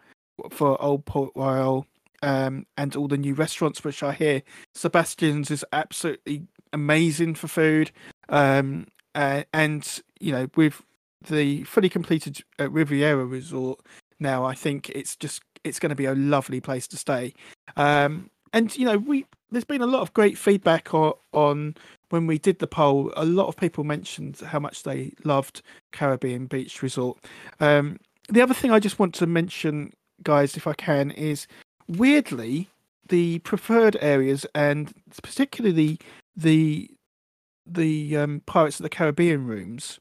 for 0.50 0.80
Old 0.80 1.04
Port 1.04 1.32
Royale, 1.34 1.86
um, 2.22 2.66
and 2.76 2.94
all 2.94 3.08
the 3.08 3.16
new 3.16 3.34
restaurants 3.34 3.82
which 3.84 4.02
are 4.02 4.12
here, 4.12 4.42
Sebastian's 4.74 5.50
is 5.50 5.64
absolutely 5.72 6.46
amazing 6.72 7.34
for 7.34 7.48
food. 7.48 7.90
Um, 8.28 8.86
uh, 9.14 9.44
and 9.52 10.02
you 10.20 10.32
know, 10.32 10.48
with 10.56 10.82
the 11.26 11.64
fully 11.64 11.88
completed 11.88 12.42
uh, 12.60 12.70
Riviera 12.70 13.24
Resort 13.24 13.80
now, 14.20 14.44
I 14.44 14.54
think 14.54 14.90
it's 14.90 15.16
just 15.16 15.42
it's 15.64 15.78
going 15.78 15.90
to 15.90 15.96
be 15.96 16.04
a 16.04 16.14
lovely 16.14 16.60
place 16.60 16.86
to 16.88 16.96
stay. 16.96 17.34
Um, 17.76 18.30
and 18.52 18.76
you 18.76 18.84
know, 18.84 18.98
we 18.98 19.26
there's 19.50 19.64
been 19.64 19.82
a 19.82 19.86
lot 19.86 20.02
of 20.02 20.12
great 20.12 20.36
feedback 20.36 20.92
on, 20.92 21.14
on 21.32 21.76
when 22.10 22.26
we 22.26 22.38
did 22.38 22.58
the 22.58 22.66
poll. 22.66 23.12
A 23.16 23.24
lot 23.24 23.46
of 23.46 23.56
people 23.56 23.84
mentioned 23.84 24.40
how 24.40 24.58
much 24.58 24.82
they 24.82 25.12
loved 25.24 25.62
Caribbean 25.92 26.46
Beach 26.46 26.82
Resort. 26.82 27.18
Um, 27.60 27.98
the 28.28 28.42
other 28.42 28.54
thing 28.54 28.72
I 28.72 28.80
just 28.80 28.98
want 28.98 29.14
to 29.16 29.26
mention, 29.26 29.92
guys, 30.22 30.56
if 30.56 30.66
I 30.66 30.72
can, 30.74 31.10
is 31.12 31.46
weirdly 31.88 32.68
the 33.08 33.38
preferred 33.40 33.96
areas 34.00 34.46
and 34.54 34.92
particularly 35.22 35.98
the 36.36 38.16
um, 38.16 38.42
Pirates 38.46 38.78
of 38.78 38.84
the 38.84 38.88
Caribbean 38.88 39.46
rooms, 39.46 39.98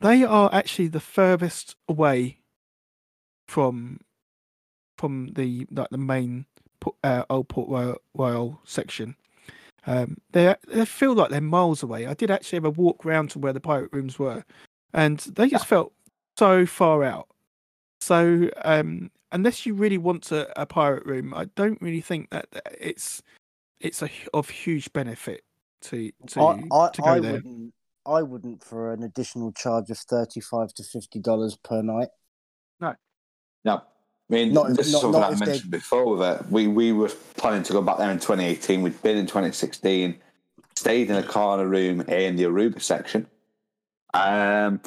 they 0.00 0.24
are 0.24 0.50
actually 0.52 0.88
the 0.88 1.00
furthest 1.00 1.76
away 1.88 2.38
from 3.48 4.00
from 4.98 5.32
the 5.34 5.66
like 5.70 5.90
the 5.90 5.98
main 5.98 6.46
uh, 7.04 7.24
old 7.28 7.48
Port 7.48 7.68
Royale, 7.68 7.98
Royal 8.14 8.60
section. 8.64 9.16
Um, 9.86 10.18
they 10.30 10.54
they 10.68 10.84
feel 10.84 11.14
like 11.14 11.30
they're 11.30 11.40
miles 11.40 11.82
away. 11.82 12.06
I 12.06 12.14
did 12.14 12.30
actually 12.30 12.56
have 12.56 12.64
a 12.64 12.70
walk 12.70 13.04
round 13.04 13.30
to 13.30 13.38
where 13.38 13.52
the 13.52 13.60
pirate 13.60 13.92
rooms 13.92 14.18
were, 14.18 14.44
and 14.92 15.18
they 15.18 15.48
just 15.48 15.66
felt 15.66 15.92
so 16.38 16.66
far 16.66 17.04
out. 17.04 17.28
So 18.00 18.48
um, 18.64 19.10
unless 19.32 19.66
you 19.66 19.74
really 19.74 19.98
want 19.98 20.32
a, 20.32 20.60
a 20.60 20.66
pirate 20.66 21.04
room, 21.06 21.34
I 21.34 21.46
don't 21.56 21.80
really 21.82 22.00
think 22.00 22.30
that 22.30 22.50
that 22.52 22.76
it's 22.80 23.22
it's 23.80 24.02
a, 24.02 24.10
of 24.32 24.48
huge 24.48 24.92
benefit 24.92 25.42
to 25.82 26.10
to, 26.28 26.40
I, 26.40 26.62
I, 26.72 26.88
to 26.90 27.02
go 27.02 27.08
I 27.08 27.20
there. 27.20 27.32
wouldn't. 27.34 27.74
I 28.04 28.22
wouldn't 28.22 28.64
for 28.64 28.92
an 28.92 29.02
additional 29.04 29.52
charge 29.52 29.90
of 29.90 29.98
thirty-five 29.98 30.74
to 30.74 30.82
fifty 30.82 31.18
dollars 31.20 31.56
per 31.56 31.82
night. 31.82 32.08
No. 32.80 32.94
No. 33.64 33.74
I 33.76 33.80
mean, 34.34 34.52
Not 34.52 34.70
if- 34.70 34.76
this 34.78 34.86
is 34.88 34.92
not- 34.94 35.00
something 35.02 35.22
I 35.22 35.30
if 35.32 35.38
they- 35.38 35.46
mentioned 35.46 35.70
before 35.70 36.16
that 36.18 36.50
we, 36.50 36.66
we 36.66 36.92
were 36.92 37.10
planning 37.36 37.62
to 37.64 37.72
go 37.72 37.82
back 37.82 37.98
there 37.98 38.10
in 38.10 38.18
2018. 38.18 38.82
We'd 38.82 39.00
been 39.02 39.18
in 39.18 39.26
2016, 39.26 40.16
stayed 40.76 41.10
in 41.10 41.16
a 41.16 41.22
corner 41.22 41.68
room 41.68 42.00
in 42.02 42.36
the 42.36 42.44
Aruba 42.44 42.80
section. 42.80 43.26
Um, 44.14 44.80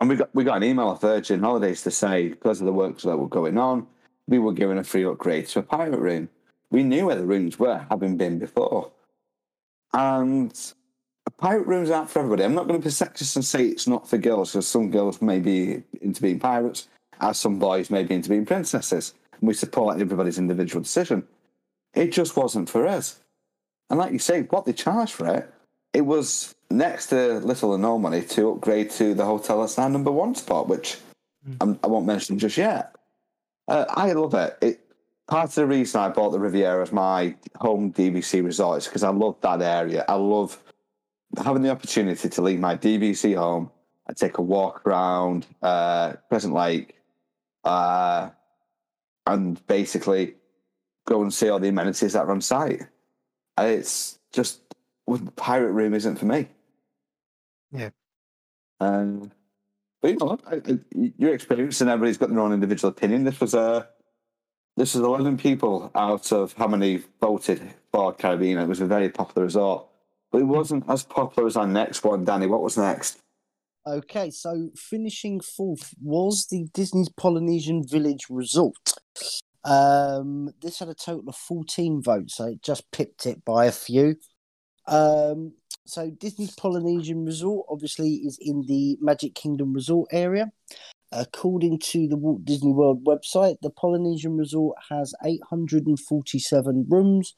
and 0.00 0.08
we 0.08 0.16
got 0.16 0.34
we 0.34 0.44
got 0.44 0.56
an 0.58 0.64
email 0.64 0.88
off 0.88 1.00
Virgin 1.00 1.40
Holidays 1.40 1.82
to 1.82 1.90
say 1.90 2.28
because 2.28 2.60
of 2.60 2.66
the 2.66 2.72
works 2.72 3.02
that 3.04 3.16
were 3.16 3.28
going 3.28 3.58
on, 3.58 3.86
we 4.26 4.38
were 4.38 4.52
given 4.52 4.78
a 4.78 4.84
free 4.84 5.04
upgrade 5.04 5.46
to 5.48 5.58
a 5.60 5.62
pirate 5.62 5.98
room. 6.00 6.28
We 6.70 6.82
knew 6.82 7.06
where 7.06 7.16
the 7.16 7.26
rooms 7.26 7.58
were, 7.58 7.86
having 7.90 8.16
been 8.16 8.38
before. 8.38 8.90
And 9.94 10.52
pirate 11.38 11.66
rooms 11.66 11.88
aren't 11.88 12.10
for 12.10 12.18
everybody. 12.18 12.44
I'm 12.44 12.54
not 12.54 12.68
going 12.68 12.80
to 12.80 12.84
be 12.84 12.90
sexist 12.90 13.36
and 13.36 13.44
say 13.44 13.66
it's 13.66 13.86
not 13.86 14.08
for 14.08 14.18
girls, 14.18 14.52
because 14.52 14.66
some 14.66 14.90
girls 14.90 15.22
may 15.22 15.38
be 15.38 15.82
into 16.02 16.20
being 16.20 16.40
pirates, 16.40 16.88
as 17.20 17.38
some 17.38 17.58
boys 17.58 17.90
may 17.90 18.02
be 18.02 18.14
into 18.14 18.28
being 18.28 18.44
princesses. 18.44 19.14
And 19.40 19.48
we 19.48 19.54
support 19.54 20.00
everybody's 20.00 20.38
individual 20.38 20.82
decision. 20.82 21.26
It 21.94 22.12
just 22.12 22.36
wasn't 22.36 22.68
for 22.68 22.86
us. 22.86 23.20
And 23.88 23.98
like 23.98 24.12
you 24.12 24.18
say, 24.18 24.42
what 24.42 24.66
they 24.66 24.72
charged 24.72 25.12
for 25.12 25.32
it, 25.32 25.54
it 25.92 26.02
was 26.02 26.54
next 26.70 27.06
to 27.08 27.38
little 27.38 27.70
or 27.70 27.78
no 27.78 27.98
money 27.98 28.22
to 28.22 28.50
upgrade 28.50 28.90
to 28.90 29.14
the 29.14 29.24
hotel 29.24 29.60
that's 29.60 29.78
our 29.78 29.88
number 29.88 30.10
one 30.10 30.34
spot, 30.34 30.68
which 30.68 30.98
I'm, 31.60 31.78
I 31.84 31.86
won't 31.86 32.06
mention 32.06 32.38
just 32.38 32.56
yet. 32.56 32.96
Uh, 33.68 33.84
I 33.88 34.12
love 34.12 34.34
it. 34.34 34.58
it. 34.60 34.83
Part 35.26 35.48
of 35.48 35.54
the 35.54 35.66
reason 35.66 36.00
I 36.00 36.10
bought 36.10 36.30
the 36.30 36.38
Riviera 36.38 36.82
as 36.82 36.92
my 36.92 37.34
home 37.56 37.92
DVC 37.92 38.44
resort 38.44 38.78
is 38.78 38.86
because 38.86 39.02
I 39.02 39.08
love 39.08 39.36
that 39.40 39.62
area. 39.62 40.04
I 40.06 40.14
love 40.14 40.62
having 41.42 41.62
the 41.62 41.70
opportunity 41.70 42.28
to 42.28 42.42
leave 42.42 42.60
my 42.60 42.76
DVC 42.76 43.34
home 43.36 43.70
and 44.06 44.16
take 44.16 44.38
a 44.38 44.42
walk 44.42 44.86
around 44.86 45.46
uh, 45.62 46.14
Crescent 46.28 46.52
Lake 46.52 46.96
uh, 47.64 48.30
and 49.26 49.66
basically 49.66 50.34
go 51.06 51.22
and 51.22 51.32
see 51.32 51.48
all 51.48 51.58
the 51.58 51.68
amenities 51.68 52.12
that 52.12 52.24
are 52.24 52.30
on 52.30 52.42
site. 52.42 52.82
And 53.56 53.70
it's 53.70 54.18
just, 54.32 54.60
well, 55.06 55.18
the 55.18 55.30
pirate 55.32 55.72
room 55.72 55.94
isn't 55.94 56.16
for 56.16 56.26
me. 56.26 56.48
Yeah. 57.72 57.90
Um, 58.80 59.32
but 60.02 60.10
you 60.10 60.16
know, 60.18 60.38
I, 60.46 60.56
I, 60.56 60.78
your 61.16 61.32
experience 61.32 61.80
and 61.80 61.88
everybody's 61.88 62.18
got 62.18 62.28
their 62.28 62.40
own 62.40 62.52
individual 62.52 62.90
opinion. 62.90 63.24
This 63.24 63.40
was 63.40 63.54
a, 63.54 63.88
this 64.76 64.94
is 64.94 65.00
11 65.00 65.36
people 65.38 65.90
out 65.94 66.32
of 66.32 66.52
how 66.54 66.66
many 66.66 67.02
voted 67.20 67.62
for 67.92 68.12
Caribbean. 68.12 68.58
It 68.58 68.68
was 68.68 68.80
a 68.80 68.86
very 68.86 69.08
popular 69.08 69.44
resort. 69.44 69.86
But 70.32 70.40
it 70.40 70.46
wasn't 70.46 70.84
as 70.88 71.04
popular 71.04 71.46
as 71.46 71.56
our 71.56 71.66
next 71.66 72.02
one, 72.02 72.24
Danny. 72.24 72.46
What 72.46 72.62
was 72.62 72.76
next? 72.76 73.18
Okay, 73.86 74.30
so 74.30 74.70
finishing 74.74 75.40
fourth 75.40 75.94
was 76.02 76.46
the 76.50 76.66
Disney's 76.74 77.08
Polynesian 77.08 77.86
Village 77.86 78.26
Resort. 78.28 78.94
Um, 79.62 80.50
this 80.60 80.80
had 80.80 80.88
a 80.88 80.94
total 80.94 81.28
of 81.28 81.36
14 81.36 82.02
votes, 82.02 82.34
so 82.36 82.46
it 82.46 82.62
just 82.62 82.90
pipped 82.90 83.26
it 83.26 83.44
by 83.44 83.66
a 83.66 83.72
few. 83.72 84.16
Um, 84.86 85.52
so 85.86 86.10
Disney's 86.10 86.54
Polynesian 86.54 87.24
Resort 87.24 87.66
obviously 87.68 88.14
is 88.14 88.38
in 88.40 88.64
the 88.66 88.98
Magic 89.00 89.34
Kingdom 89.34 89.72
Resort 89.72 90.08
area. 90.12 90.50
According 91.16 91.78
to 91.90 92.08
the 92.08 92.16
Walt 92.16 92.44
Disney 92.44 92.72
World 92.72 93.04
website, 93.04 93.56
the 93.62 93.70
Polynesian 93.70 94.36
Resort 94.36 94.76
has 94.90 95.14
847 95.24 96.86
rooms, 96.88 97.34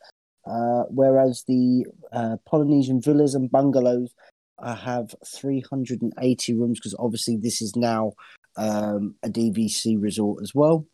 uh, 0.47 0.85
whereas 0.89 1.45
the 1.47 1.85
uh, 2.11 2.37
Polynesian 2.49 3.03
villas 3.03 3.35
and 3.35 3.51
bungalows 3.51 4.14
uh, 4.59 4.74
have 4.74 5.14
380 5.27 6.55
rooms 6.55 6.79
because 6.79 6.97
obviously 6.99 7.37
this 7.37 7.61
is 7.61 7.77
now 7.77 8.12
um, 8.57 9.14
a 9.22 9.29
DVC 9.29 10.01
resort 10.01 10.43
as 10.43 10.55
well. 10.55 10.87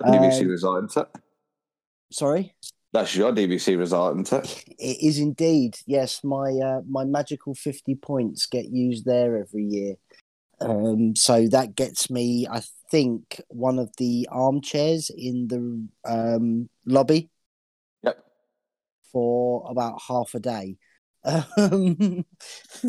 DVC 0.00 0.48
resort, 0.48 0.84
isn't 0.84 1.02
it? 1.02 1.20
Sorry, 2.12 2.54
That's 2.92 3.16
your 3.16 3.32
DVC 3.32 3.76
resort, 3.76 4.20
isn't 4.20 4.32
it? 4.32 4.64
it 4.78 4.98
is 5.04 5.18
indeed. 5.18 5.78
Yes, 5.84 6.22
my 6.22 6.52
uh, 6.52 6.80
my 6.88 7.04
magical 7.04 7.54
50 7.54 7.96
points 7.96 8.46
get 8.46 8.66
used 8.66 9.04
there 9.04 9.36
every 9.36 9.64
year. 9.64 9.94
Um, 10.60 11.16
so 11.16 11.48
that 11.48 11.74
gets 11.74 12.10
me, 12.10 12.46
I 12.50 12.62
think, 12.90 13.40
one 13.48 13.78
of 13.78 13.90
the 13.98 14.28
armchairs 14.30 15.10
in 15.10 15.48
the 15.48 15.88
um, 16.10 16.68
lobby. 16.86 17.30
Yep. 18.02 18.24
for 19.12 19.66
about 19.70 20.00
half 20.06 20.34
a 20.34 20.40
day. 20.40 20.76
Um, 21.24 22.24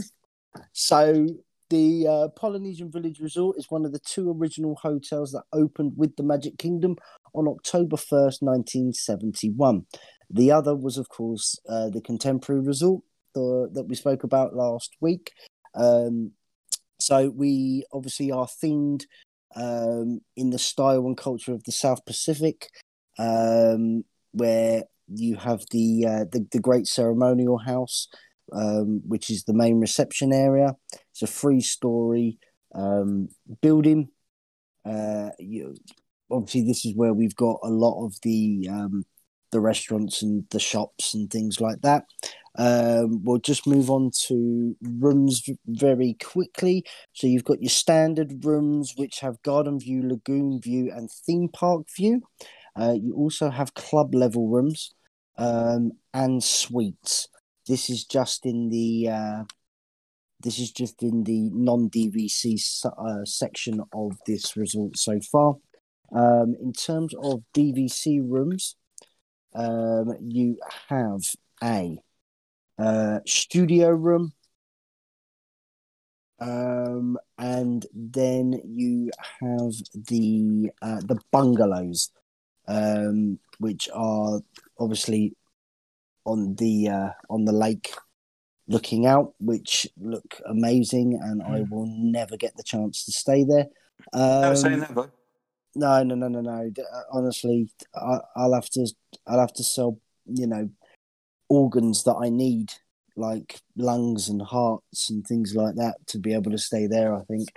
so 0.74 1.28
the 1.70 2.08
uh, 2.08 2.28
Polynesian 2.30 2.92
Village 2.92 3.20
Resort 3.20 3.58
is 3.58 3.72
one 3.72 3.86
of 3.86 3.92
the 3.92 4.00
two 4.00 4.32
original 4.32 4.76
hotels 4.76 5.32
that 5.32 5.44
opened 5.52 5.94
with 5.96 6.16
the 6.16 6.24
Magic 6.24 6.58
Kingdom 6.58 6.98
on 7.34 7.48
October 7.48 7.96
1st, 7.96 8.42
1971. 8.42 9.86
The 10.30 10.52
other 10.52 10.76
was, 10.76 10.98
of 10.98 11.10
course, 11.10 11.60
uh, 11.68 11.90
the 11.90 12.02
Contemporary 12.02 12.62
Resort 12.62 13.04
the, 13.34 13.70
that 13.74 13.88
we 13.88 13.96
spoke 13.96 14.24
about 14.24 14.56
last 14.56 14.96
week. 15.02 15.32
Um, 15.74 16.32
so 17.00 17.30
we 17.30 17.86
obviously 17.92 18.32
are 18.32 18.48
themed 18.48 19.04
um, 19.56 20.22
in 20.36 20.50
the 20.50 20.60
style 20.60 21.06
and 21.06 21.18
culture 21.18 21.54
of 21.54 21.64
the 21.64 21.72
South 21.72 22.06
Pacific, 22.06 22.70
um, 23.18 24.04
where 24.32 24.84
you 25.08 25.36
have 25.36 25.64
the, 25.72 26.06
uh, 26.06 26.26
the 26.32 26.48
the 26.52 26.60
Great 26.60 26.88
Ceremonial 26.88 27.58
House, 27.58 28.08
um, 28.52 29.02
which 29.06 29.30
is 29.30 29.44
the 29.44 29.54
main 29.54 29.80
reception 29.80 30.34
area. 30.34 30.76
It's 31.12 31.22
a 31.22 31.28
three-story 31.28 32.40
um, 32.74 33.30
building. 33.62 34.10
Uh, 34.84 35.30
you, 35.40 35.76
obviously, 36.30 36.64
this 36.64 36.86
is 36.86 36.96
where 36.96 37.14
we've 37.14 37.36
got 37.36 37.60
a 37.64 37.70
lot 37.70 38.06
of 38.06 38.16
the 38.22 38.68
um, 38.70 39.06
the 39.52 39.60
restaurants 39.60 40.22
and 40.22 40.46
the 40.52 40.60
shops 40.60 41.14
and 41.14 41.30
things 41.30 41.60
like 41.62 41.82
that. 41.82 42.06
Um, 42.58 43.24
we'll 43.24 43.40
just 43.40 43.68
move 43.68 43.90
on 43.90 44.12
to 44.28 44.76
rooms 44.82 45.44
very 45.68 46.16
quickly. 46.24 46.86
So 47.14 47.28
you've 47.28 47.44
got 47.44 47.62
your 47.62 47.70
standard 47.70 48.46
rooms, 48.46 48.94
which 48.96 49.20
have 49.20 49.42
garden 49.44 49.80
view, 49.80 50.08
lagoon 50.08 50.62
view, 50.62 50.92
and 50.96 51.10
theme 51.12 51.50
park 51.50 51.88
view. 51.96 52.22
Uh, 52.78 52.96
you 53.02 53.14
also 53.16 53.50
have 53.50 53.74
club 53.74 54.14
level 54.16 54.48
rooms 54.48 54.94
um, 55.38 55.92
and 56.14 56.44
suites. 56.44 57.28
This 57.68 57.90
is 57.90 58.06
just 58.06 58.46
in 58.46 58.70
the 58.70 59.10
uh, 59.10 59.44
this 60.42 60.60
is 60.60 60.72
just 60.72 61.02
in 61.02 61.24
the 61.24 61.50
non 61.52 61.90
DVC 61.90 62.86
uh, 62.86 63.26
section 63.26 63.82
of 63.94 64.18
this 64.28 64.56
resort 64.56 64.98
so 64.98 65.20
far. 65.20 65.56
Um, 66.14 66.56
in 66.62 66.72
terms 66.72 67.16
of 67.22 67.44
DVC 67.56 68.20
rooms, 68.24 68.76
um, 69.56 70.16
you 70.22 70.58
have 70.90 71.22
a 71.64 71.98
uh, 72.78 73.20
studio 73.26 73.90
room, 73.90 74.34
um, 76.40 77.18
and 77.38 77.86
then 77.94 78.62
you 78.66 79.12
have 79.40 79.74
the 79.94 80.70
uh, 80.82 81.00
the 81.02 81.20
bungalows, 81.32 82.12
um, 82.68 83.40
which 83.60 83.90
are 83.94 84.42
obviously 84.78 85.36
on 86.26 86.56
the 86.56 86.90
uh, 86.90 87.10
on 87.30 87.46
the 87.46 87.54
lake, 87.54 87.94
looking 88.68 89.06
out, 89.06 89.34
which 89.40 89.88
look 89.98 90.42
amazing, 90.46 91.18
and 91.22 91.42
I 91.42 91.62
will 91.70 91.88
never 91.88 92.36
get 92.36 92.58
the 92.58 92.64
chance 92.64 93.06
to 93.06 93.12
stay 93.12 93.46
there. 93.46 93.68
Never 94.14 94.70
Um, 94.70 94.80
never. 94.80 95.12
No, 95.76 96.04
no, 96.04 96.16
no, 96.16 96.28
no, 96.28 96.42
no. 96.42 96.72
Uh, 96.78 97.02
Honestly, 97.12 97.70
I, 97.96 98.20
I'll 98.36 98.54
have 98.54 98.70
to, 98.72 98.88
I'll 99.28 99.40
have 99.40 99.54
to 99.54 99.64
sell, 99.64 100.00
you 100.26 100.48
know, 100.48 100.70
organs 101.50 102.04
that 102.04 102.16
I 102.16 102.30
need, 102.30 102.74
like 103.16 103.62
lungs 103.78 104.30
and 104.30 104.42
hearts 104.42 105.10
and 105.10 105.26
things 105.26 105.56
like 105.56 105.76
that, 105.76 105.96
to 106.08 106.20
be 106.20 106.34
able 106.34 106.52
to 106.52 106.58
stay 106.58 106.88
there. 106.88 107.16
I 107.16 107.24
think. 107.24 107.50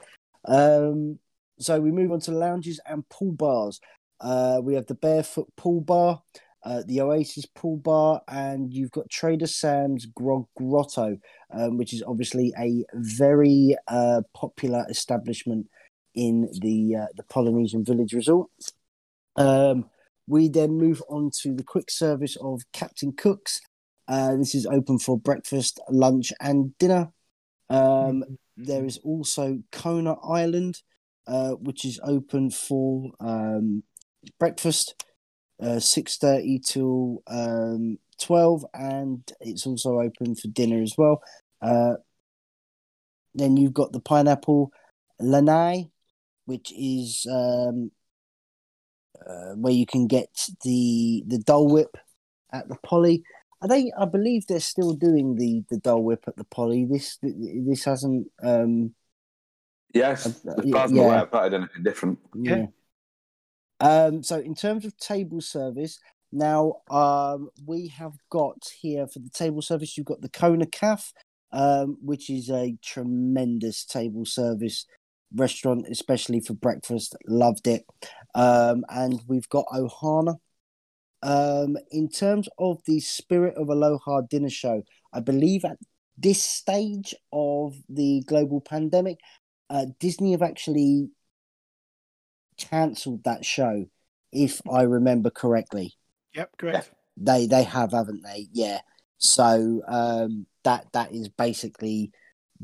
Um, 0.44 1.18
so 1.58 1.80
we 1.80 1.90
move 1.90 2.12
on 2.12 2.20
to 2.20 2.32
lounges 2.32 2.80
and 2.86 3.08
pool 3.08 3.32
bars. 3.32 3.80
Uh, 4.20 4.60
we 4.62 4.74
have 4.74 4.86
the 4.86 4.94
Barefoot 4.94 5.48
Pool 5.56 5.80
Bar, 5.80 6.22
uh, 6.64 6.82
the 6.86 7.00
Oasis 7.00 7.46
Pool 7.46 7.76
Bar, 7.76 8.22
and 8.28 8.72
you've 8.72 8.90
got 8.90 9.08
Trader 9.08 9.46
Sam's 9.46 10.06
Grog 10.06 10.46
Grotto, 10.56 11.18
um, 11.52 11.76
which 11.76 11.92
is 11.92 12.02
obviously 12.02 12.52
a 12.58 12.84
very 12.94 13.76
uh, 13.86 14.22
popular 14.34 14.84
establishment 14.88 15.68
in 16.26 16.48
the 16.60 16.96
uh, 17.02 17.10
the 17.16 17.22
Polynesian 17.34 17.84
Village 17.84 18.12
Resort. 18.12 18.50
Um, 19.36 19.86
we 20.26 20.48
then 20.48 20.72
move 20.72 21.00
on 21.08 21.30
to 21.42 21.54
the 21.54 21.64
quick 21.64 21.90
service 21.90 22.36
of 22.40 22.62
Captain 22.72 23.12
Cook's. 23.12 23.60
Uh, 24.08 24.36
this 24.36 24.54
is 24.54 24.66
open 24.66 24.98
for 24.98 25.18
breakfast, 25.18 25.80
lunch, 25.88 26.32
and 26.40 26.76
dinner. 26.78 27.12
Um, 27.70 28.24
there 28.56 28.84
is 28.84 28.98
also 29.04 29.62
Kona 29.70 30.14
Island, 30.40 30.82
uh, 31.26 31.52
which 31.66 31.84
is 31.84 32.00
open 32.02 32.50
for 32.50 33.12
um, 33.20 33.82
breakfast, 34.38 35.04
uh, 35.62 35.78
six 35.78 36.18
thirty 36.18 36.58
till 36.58 37.22
um, 37.26 37.98
twelve, 38.18 38.64
and 38.74 39.22
it's 39.40 39.66
also 39.66 40.00
open 40.00 40.34
for 40.34 40.48
dinner 40.48 40.82
as 40.82 40.94
well. 40.98 41.22
Uh, 41.62 41.94
then 43.34 43.56
you've 43.56 43.74
got 43.74 43.92
the 43.92 44.00
pineapple 44.00 44.72
lanai, 45.20 45.90
which 46.48 46.72
is 46.72 47.26
um, 47.30 47.90
uh, 49.24 49.52
where 49.54 49.72
you 49.72 49.84
can 49.84 50.06
get 50.06 50.48
the 50.64 51.22
the 51.26 51.38
Dole 51.38 51.68
Whip 51.68 51.94
at 52.50 52.68
the 52.68 52.78
Poly. 52.82 53.22
Are 53.60 53.68
they? 53.68 53.92
I 53.98 54.06
believe 54.06 54.46
they're 54.46 54.60
still 54.60 54.94
doing 54.94 55.36
the 55.36 55.62
the 55.68 55.76
Dole 55.76 56.02
Whip 56.02 56.24
at 56.26 56.36
the 56.36 56.44
Poly. 56.44 56.86
This 56.86 57.18
this 57.22 57.84
hasn't. 57.84 58.28
Um, 58.42 58.94
Yes, 59.94 60.26
uh, 60.26 60.52
as 60.58 60.70
far 60.70 60.84
as 60.84 60.90
I'm 60.90 60.96
yeah. 60.96 61.02
aware, 61.02 61.18
I've 61.18 61.32
not 61.32 61.44
had 61.44 61.54
anything 61.54 61.82
different. 61.82 62.18
yeah. 62.34 62.66
Um. 63.80 64.22
So 64.22 64.38
in 64.38 64.54
terms 64.54 64.84
of 64.84 64.96
table 64.98 65.40
service, 65.40 65.98
now 66.30 66.82
um 66.90 67.48
we 67.66 67.88
have 67.88 68.12
got 68.30 68.58
here 68.80 69.06
for 69.06 69.18
the 69.18 69.30
table 69.30 69.62
service. 69.62 69.96
You've 69.96 70.06
got 70.06 70.20
the 70.20 70.28
Kona 70.28 70.66
Cafe, 70.66 71.12
um, 71.52 71.96
which 72.02 72.28
is 72.28 72.50
a 72.50 72.76
tremendous 72.82 73.84
table 73.84 74.26
service 74.26 74.86
restaurant, 75.34 75.86
especially 75.90 76.40
for 76.40 76.54
breakfast. 76.54 77.16
Loved 77.26 77.66
it. 77.66 77.84
Um, 78.34 78.84
and 78.88 79.20
we've 79.26 79.48
got 79.48 79.66
Ohana. 79.72 80.36
Um, 81.22 81.76
in 81.90 82.08
terms 82.08 82.48
of 82.58 82.78
the 82.86 83.00
Spirit 83.00 83.56
of 83.56 83.68
Aloha 83.68 84.20
dinner 84.22 84.50
show, 84.50 84.82
I 85.12 85.20
believe 85.20 85.64
at 85.64 85.78
this 86.16 86.42
stage 86.42 87.14
of 87.32 87.76
the 87.88 88.22
global 88.26 88.60
pandemic, 88.60 89.18
uh, 89.70 89.86
Disney 89.98 90.32
have 90.32 90.42
actually 90.42 91.10
cancelled 92.56 93.24
that 93.24 93.44
show, 93.44 93.86
if 94.32 94.60
I 94.70 94.82
remember 94.82 95.30
correctly. 95.30 95.94
Yep, 96.34 96.50
correct. 96.58 96.90
They 97.16 97.46
they 97.46 97.64
have, 97.64 97.92
haven't 97.92 98.22
they? 98.22 98.48
Yeah. 98.52 98.80
So 99.18 99.82
um, 99.88 100.46
that 100.64 100.86
that 100.92 101.12
is 101.12 101.28
basically 101.28 102.12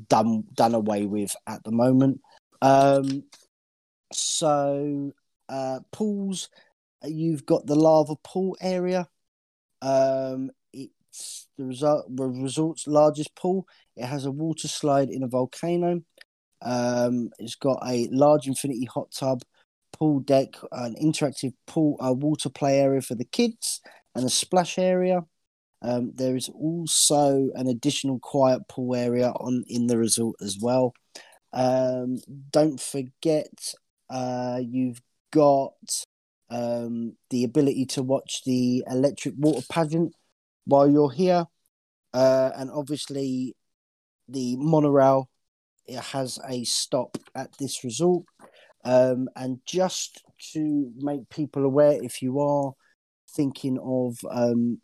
done 0.09 0.45
done 0.55 0.75
away 0.75 1.07
with 1.07 1.35
at 1.47 1.65
the 1.65 1.73
moment. 1.73 2.21
Um, 2.65 3.25
so 4.11 5.13
uh, 5.51 5.81
pools, 5.93 6.49
you've 7.05 7.45
got 7.45 7.67
the 7.67 7.75
lava 7.75 8.17
pool 8.25 8.57
area. 8.59 9.07
Um, 9.83 10.51
it's 10.73 11.49
the 11.59 11.65
result 11.65 12.07
the 12.17 12.25
resort's 12.25 12.87
largest 12.87 13.35
pool. 13.37 13.69
It 13.97 14.07
has 14.07 14.25
a 14.25 14.31
water 14.31 14.67
slide 14.67 15.11
in 15.11 15.23
a 15.23 15.29
volcano. 15.29 16.01
Um, 16.63 17.29
it's 17.39 17.55
got 17.55 17.81
a 17.87 18.09
large 18.11 18.47
infinity 18.47 18.87
hot 18.87 19.13
tub, 19.13 19.43
pool 19.93 20.21
deck, 20.21 20.55
an 20.73 20.95
interactive 20.95 21.53
pool, 21.67 21.99
uh, 22.03 22.15
water 22.15 22.49
play 22.49 22.81
area 22.81 23.03
for 23.03 23.15
the 23.15 23.27
kids, 23.27 23.83
and 24.15 24.25
a 24.25 24.31
splash 24.31 24.79
area. 24.79 25.27
Um, 25.83 26.13
there 26.15 26.35
is 26.35 26.49
also 26.49 27.51
an 27.57 27.67
additional 27.67 28.19
quiet 28.21 28.67
pool 28.69 28.97
area 28.97 29.33
on 29.33 29.65
in 29.67 29.87
the 29.87 29.99
resort 29.99 30.37
as 30.41 30.57
well. 30.59 30.95
Um, 31.55 32.19
don't 32.51 32.81
forget, 32.81 33.75
uh, 34.11 34.61
you've 34.61 35.01
got 35.31 35.73
um, 36.51 37.17
the 37.31 37.45
ability 37.45 37.87
to 37.87 38.03
watch 38.03 38.43
the 38.45 38.85
electric 38.91 39.35
water 39.39 39.65
pageant 39.71 40.13
while 40.67 40.91
you're 40.91 41.13
here, 41.13 41.47
uh, 42.13 42.51
and 42.57 42.71
obviously 42.71 43.55
the 44.29 44.57
monorail 44.57 45.29
it 45.87 46.01
has 46.01 46.39
a 46.49 46.65
stop 46.65 47.17
at 47.35 47.51
this 47.59 47.85
resort. 47.85 48.25
Um, 48.85 49.29
and 49.37 49.61
just 49.67 50.23
to 50.53 50.93
make 50.97 51.29
people 51.29 51.65
aware, 51.65 52.03
if 52.03 52.23
you 52.23 52.41
are 52.41 52.73
thinking 53.31 53.79
of 53.79 54.19
um, 54.31 54.81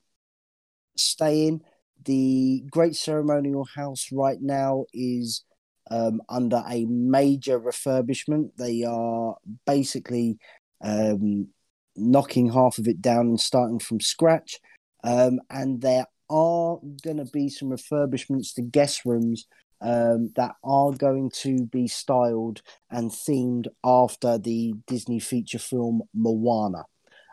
staying, 0.97 1.63
the 2.05 2.65
Great 2.71 2.97
Ceremonial 2.97 3.67
House 3.75 4.09
right 4.13 4.39
now 4.41 4.85
is 4.93 5.45
um, 5.91 6.21
under 6.29 6.63
a 6.69 6.85
major 6.87 7.59
refurbishment. 7.61 8.51
They 8.57 8.85
are 8.85 9.37
basically 9.67 10.39
um, 10.83 11.49
knocking 11.97 12.51
half 12.51 12.79
of 12.79 12.89
it 12.89 13.03
down 13.03 13.27
and 13.27 13.41
starting 13.41 13.79
from 13.79 14.01
scratch. 14.01 14.61
Um, 15.03 15.41
and 15.51 15.81
there 15.81 16.07
are 16.29 16.79
going 17.03 17.17
to 17.17 17.25
be 17.33 17.49
some 17.49 17.71
refurbishments 17.71 18.55
to 18.55 18.63
guest 18.63 19.05
rooms 19.05 19.47
um, 19.81 20.31
that 20.37 20.53
are 20.63 20.93
going 20.93 21.31
to 21.31 21.65
be 21.67 21.89
styled 21.89 22.63
and 22.91 23.11
themed 23.11 23.67
after 23.85 24.39
the 24.39 24.75
Disney 24.87 25.19
feature 25.19 25.59
film 25.59 26.03
Moana. 26.15 26.85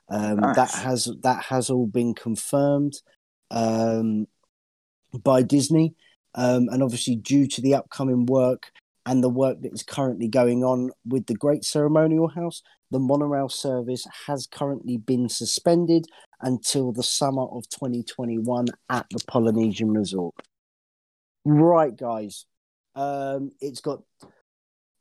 Um, 0.10 0.39
Nice. 0.39 0.55
That 0.55 0.72
has 0.72 1.10
that 1.24 1.43
has 1.45 1.70
all 1.70 1.88
been 1.88 2.14
confirmed 2.14 2.93
um, 3.51 4.28
by 5.22 5.41
Disney, 5.41 5.95
um, 6.36 6.67
and 6.69 6.84
obviously 6.84 7.15
due 7.15 7.47
to 7.47 7.61
the 7.61 7.75
upcoming 7.75 8.25
work 8.25 8.71
and 9.05 9.23
the 9.23 9.30
work 9.30 9.61
that 9.61 9.73
is 9.73 9.84
currently 9.84 10.28
going 10.28 10.63
on 10.63 10.91
with 11.05 11.25
the 11.28 11.36
Great 11.36 11.63
Ceremonial 11.63 12.28
House, 12.28 12.61
the 12.91 12.99
monorail 12.99 13.49
service 13.49 14.05
has 14.28 14.47
currently 14.47 14.97
been 14.97 15.30
suspended 15.30 16.05
until 16.41 16.91
the 16.91 17.03
summer 17.03 17.43
of 17.43 17.67
2021 17.69 18.67
at 18.89 19.05
the 19.11 19.23
Polynesian 19.28 19.91
Resort. 19.91 20.36
Right, 21.45 21.95
guys. 21.95 22.45
Um, 22.95 23.51
it's 23.61 23.82
got 23.82 23.99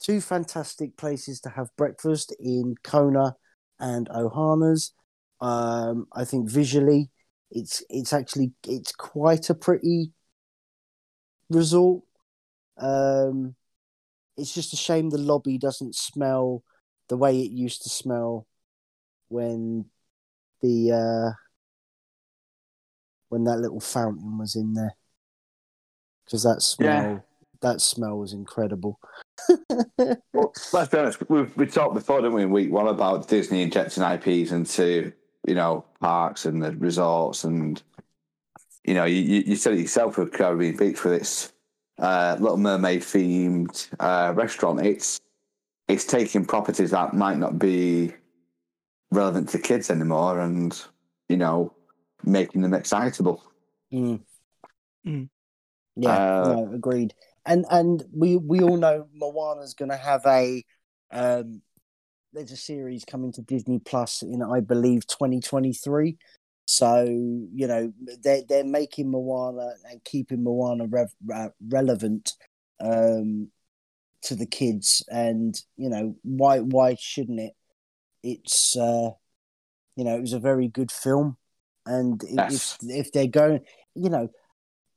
two 0.00 0.20
fantastic 0.20 0.96
places 0.96 1.40
to 1.40 1.48
have 1.50 1.68
breakfast 1.76 2.34
in 2.38 2.74
Kona 2.82 3.34
and 3.80 4.08
Ohana's. 4.08 4.92
Um, 5.40 6.06
I 6.12 6.24
think 6.24 6.48
visually, 6.48 7.10
it's 7.50 7.82
it's 7.88 8.12
actually 8.12 8.52
it's 8.66 8.92
quite 8.92 9.50
a 9.50 9.54
pretty 9.54 10.12
resort. 11.50 12.02
Um, 12.78 13.54
it's 14.36 14.54
just 14.54 14.72
a 14.72 14.76
shame 14.76 15.10
the 15.10 15.18
lobby 15.18 15.58
doesn't 15.58 15.94
smell 15.94 16.62
the 17.08 17.16
way 17.16 17.40
it 17.40 17.50
used 17.50 17.82
to 17.82 17.88
smell 17.88 18.46
when 19.28 19.86
the 20.60 20.92
uh, 20.92 21.30
when 23.28 23.44
that 23.44 23.58
little 23.58 23.80
fountain 23.80 24.38
was 24.38 24.56
in 24.56 24.74
there 24.74 24.96
because 26.24 26.42
that 26.42 26.62
smell 26.62 26.88
Yeah. 27.14 27.18
that 27.62 27.80
smell 27.80 28.18
was 28.18 28.32
incredible. 28.32 28.98
Well, 30.32 30.52
let's 30.74 30.90
be 30.90 30.98
honest. 30.98 31.30
We 31.30 31.44
we 31.56 31.66
talked 31.66 31.94
before, 31.94 32.20
didn't 32.20 32.34
we, 32.34 32.42
in 32.42 32.50
week 32.50 32.70
one 32.70 32.88
about 32.88 33.26
Disney 33.26 33.62
injecting 33.62 34.02
IPs 34.02 34.52
into 34.52 35.10
you 35.46 35.54
know 35.54 35.82
parks 35.98 36.44
and 36.44 36.62
the 36.62 36.72
resorts, 36.72 37.44
and 37.44 37.82
you 38.86 38.94
know 38.94 39.04
you, 39.04 39.20
you 39.20 39.42
you 39.46 39.56
said 39.56 39.74
it 39.74 39.80
yourself 39.80 40.16
with 40.16 40.32
Caribbean 40.32 40.76
Beach 40.76 41.02
with 41.02 41.14
its 41.14 41.52
uh, 41.98 42.36
Little 42.38 42.56
Mermaid 42.56 43.02
themed 43.02 43.88
uh, 43.98 44.32
restaurant. 44.34 44.86
It's 44.86 45.20
it's 45.88 46.04
taking 46.04 46.44
properties 46.44 46.92
that 46.92 47.14
might 47.14 47.38
not 47.38 47.58
be 47.58 48.12
relevant 49.10 49.48
to 49.50 49.58
kids 49.58 49.90
anymore, 49.90 50.40
and 50.40 50.80
you 51.28 51.36
know 51.36 51.74
making 52.24 52.62
them 52.62 52.74
excitable. 52.74 53.42
Mm. 53.92 54.20
Mm. 55.06 55.28
Yeah, 55.96 56.16
Uh, 56.16 56.54
no, 56.54 56.74
agreed. 56.74 57.14
And 57.44 57.64
and 57.70 58.04
we 58.12 58.36
we 58.36 58.60
all 58.60 58.76
know 58.76 59.08
Moana's 59.12 59.74
going 59.74 59.90
to 59.90 59.96
have 59.96 60.24
a 60.26 60.64
um 61.10 61.62
there's 62.32 62.52
a 62.52 62.56
series 62.56 63.04
coming 63.04 63.32
to 63.32 63.42
Disney 63.42 63.78
Plus 63.78 64.22
in 64.22 64.42
I 64.42 64.60
believe 64.60 65.06
2023. 65.06 66.18
So 66.66 67.04
you 67.04 67.66
know 67.66 67.92
they 68.22 68.42
they're 68.48 68.64
making 68.64 69.10
Moana 69.10 69.74
and 69.88 70.02
keeping 70.04 70.42
Moana 70.42 70.86
rev, 70.86 71.14
uh, 71.32 71.48
relevant 71.68 72.32
um 72.80 73.48
to 74.22 74.34
the 74.34 74.46
kids, 74.46 75.04
and 75.08 75.60
you 75.76 75.88
know 75.88 76.16
why 76.22 76.58
why 76.58 76.96
shouldn't 76.98 77.38
it? 77.40 77.52
It's 78.24 78.76
uh 78.76 79.10
you 79.94 80.04
know 80.04 80.16
it 80.16 80.20
was 80.20 80.32
a 80.32 80.40
very 80.40 80.66
good 80.66 80.90
film, 80.90 81.36
and 81.86 82.20
if 82.24 82.76
if 82.82 83.12
they're 83.12 83.28
going, 83.28 83.60
you 83.94 84.10
know, 84.10 84.28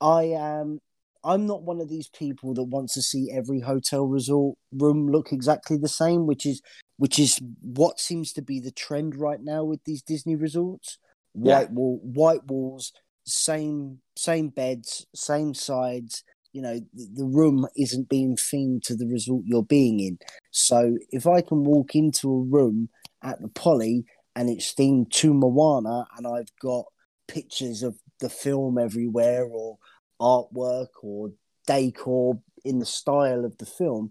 I 0.02 0.24
am. 0.24 0.80
I'm 1.22 1.46
not 1.46 1.64
one 1.64 1.82
of 1.82 1.90
these 1.90 2.08
people 2.08 2.54
that 2.54 2.64
wants 2.64 2.94
to 2.94 3.02
see 3.02 3.30
every 3.30 3.60
hotel 3.60 4.08
resort 4.08 4.58
room 4.72 5.12
look 5.12 5.34
exactly 5.34 5.76
the 5.76 5.90
same, 5.90 6.26
which 6.26 6.46
is 6.46 6.62
which 6.96 7.20
is 7.20 7.40
what 7.62 8.00
seems 8.00 8.32
to 8.34 8.42
be 8.42 8.60
the 8.60 8.72
trend 8.72 9.18
right 9.18 9.42
now 9.42 9.66
with 9.66 9.84
these 9.84 10.02
Disney 10.02 10.38
resorts. 10.38 10.98
Yeah. 11.36 11.60
White 11.60 11.72
wall, 11.72 12.00
white 12.04 12.46
walls, 12.48 12.94
same 13.26 14.00
same 14.16 14.50
beds, 14.50 15.06
same 15.16 15.54
sides. 15.54 16.24
You 16.52 16.62
know, 16.64 16.80
the, 16.94 17.08
the 17.14 17.26
room 17.26 17.68
isn't 17.78 18.10
being 18.10 18.36
themed 18.36 18.82
to 18.84 18.96
the 18.96 19.06
resort 19.06 19.44
you're 19.46 19.64
being 19.64 20.00
in. 20.00 20.18
So 20.52 20.98
if 21.12 21.28
I 21.28 21.42
can 21.42 21.64
walk 21.64 21.96
into 21.96 22.32
a 22.32 22.44
room 22.44 22.90
at 23.24 23.40
the 23.42 23.50
Poly 23.50 24.06
and 24.36 24.50
it's 24.50 24.74
themed 24.74 25.12
to 25.12 25.34
Moana, 25.34 26.08
and 26.18 26.26
I've 26.26 26.52
got 26.62 26.86
pictures 27.28 27.84
of 27.84 27.98
the 28.20 28.30
film 28.30 28.78
everywhere, 28.78 29.46
or 29.46 29.78
artwork 30.20 30.88
or 31.04 31.32
decor 31.68 32.40
in 32.66 32.80
the 32.80 32.86
style 32.86 33.46
of 33.46 33.58
the 33.58 33.66
film, 33.66 34.10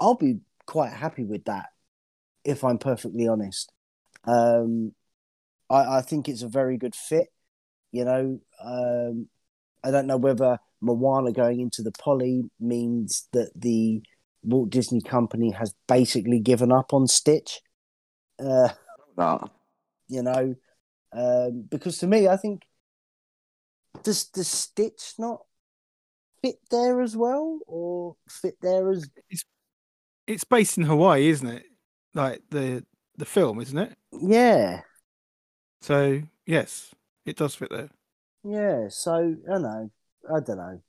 I'll 0.00 0.14
be 0.14 0.38
quite 0.66 0.92
happy 0.92 1.24
with 1.24 1.44
that. 1.44 1.66
If 2.44 2.64
I'm 2.64 2.78
perfectly 2.78 3.28
honest, 3.28 3.72
um, 4.24 4.94
I, 5.72 5.98
I 5.98 6.02
think 6.02 6.28
it's 6.28 6.42
a 6.42 6.48
very 6.48 6.76
good 6.76 6.94
fit. 6.94 7.28
You 7.90 8.04
know, 8.04 8.40
um, 8.62 9.28
I 9.82 9.90
don't 9.90 10.06
know 10.06 10.16
whether 10.16 10.58
Moana 10.80 11.32
going 11.32 11.60
into 11.60 11.82
the 11.82 11.92
Poly 11.92 12.44
means 12.60 13.28
that 13.32 13.50
the 13.56 14.02
Walt 14.42 14.70
Disney 14.70 15.00
Company 15.00 15.50
has 15.50 15.74
basically 15.88 16.40
given 16.40 16.70
up 16.72 16.92
on 16.92 17.06
Stitch. 17.06 17.60
Uh, 18.38 18.70
No. 19.16 19.40
you 20.08 20.22
know, 20.22 20.54
um, 21.12 21.64
because 21.70 21.98
to 21.98 22.06
me, 22.06 22.28
I 22.28 22.36
think 22.36 22.62
does 24.02 24.28
the 24.30 24.44
Stitch 24.44 25.14
not 25.18 25.42
fit 26.42 26.56
there 26.70 27.00
as 27.02 27.16
well, 27.16 27.60
or 27.66 28.16
fit 28.28 28.56
there 28.62 28.90
as 28.90 29.08
It's 30.26 30.44
based 30.44 30.78
in 30.78 30.84
Hawaii, 30.84 31.28
isn't 31.28 31.48
it? 31.48 31.64
Like 32.14 32.42
the 32.50 32.84
the 33.16 33.24
film, 33.26 33.60
isn't 33.60 33.78
it? 33.78 33.96
yeah, 34.12 34.80
So 35.82 36.22
yes, 36.46 36.94
it 37.26 37.36
does 37.36 37.56
fit 37.56 37.70
there. 37.70 37.90
yeah. 38.44 38.88
So 38.88 39.36
I 39.52 39.58
know, 39.58 39.90
I 40.32 40.40
don't 40.40 40.56
know. 40.56 40.80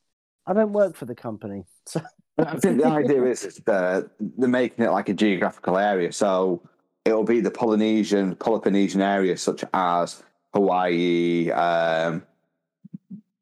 I 0.45 0.53
don't 0.53 0.71
work 0.73 0.95
for 0.95 1.05
the 1.05 1.15
company, 1.15 1.63
so 1.85 2.01
I 2.37 2.57
think 2.57 2.79
the 2.79 2.87
idea 2.87 3.23
is 3.25 3.43
is 3.43 3.55
that 3.65 4.09
they're 4.19 4.47
making 4.47 4.85
it 4.85 4.91
like 4.91 5.09
a 5.09 5.13
geographical 5.13 5.77
area, 5.77 6.11
so 6.11 6.61
it'll 7.05 7.23
be 7.23 7.41
the 7.41 7.51
Polynesian, 7.51 8.35
Peloponnesian 8.35 9.01
area, 9.01 9.35
such 9.37 9.63
as 9.73 10.23
Hawaii, 10.53 11.51
um, 11.51 12.23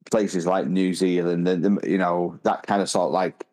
places 0.10 0.45
like 0.45 0.68
New 0.68 0.93
Zealand, 0.93 1.47
and 1.47 1.64
the, 1.64 1.89
you 1.89 1.97
know 1.97 2.39
that 2.43 2.66
kind 2.66 2.82
of 2.82 2.89
sort 2.89 3.08
of 3.08 3.12
like 3.12 3.45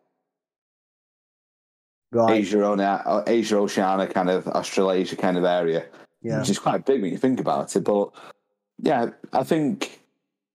right, 2.13 2.39
Asia, 2.39 2.65
Ona- 2.65 3.25
Asia, 3.27 3.57
Oceania, 3.59 4.07
kind 4.07 4.31
of 4.31 4.47
Australasia 4.49 5.17
kind 5.17 5.37
of 5.37 5.45
area, 5.45 5.87
yeah, 6.23 6.41
which 6.41 6.51
is 6.51 6.59
quite 6.59 6.85
big 6.85 7.03
when 7.03 7.13
you 7.13 7.19
think 7.19 7.41
about 7.41 7.75
it. 7.75 7.81
But 7.81 8.11
yeah, 8.79 9.11
I 9.33 9.45
think 9.45 10.01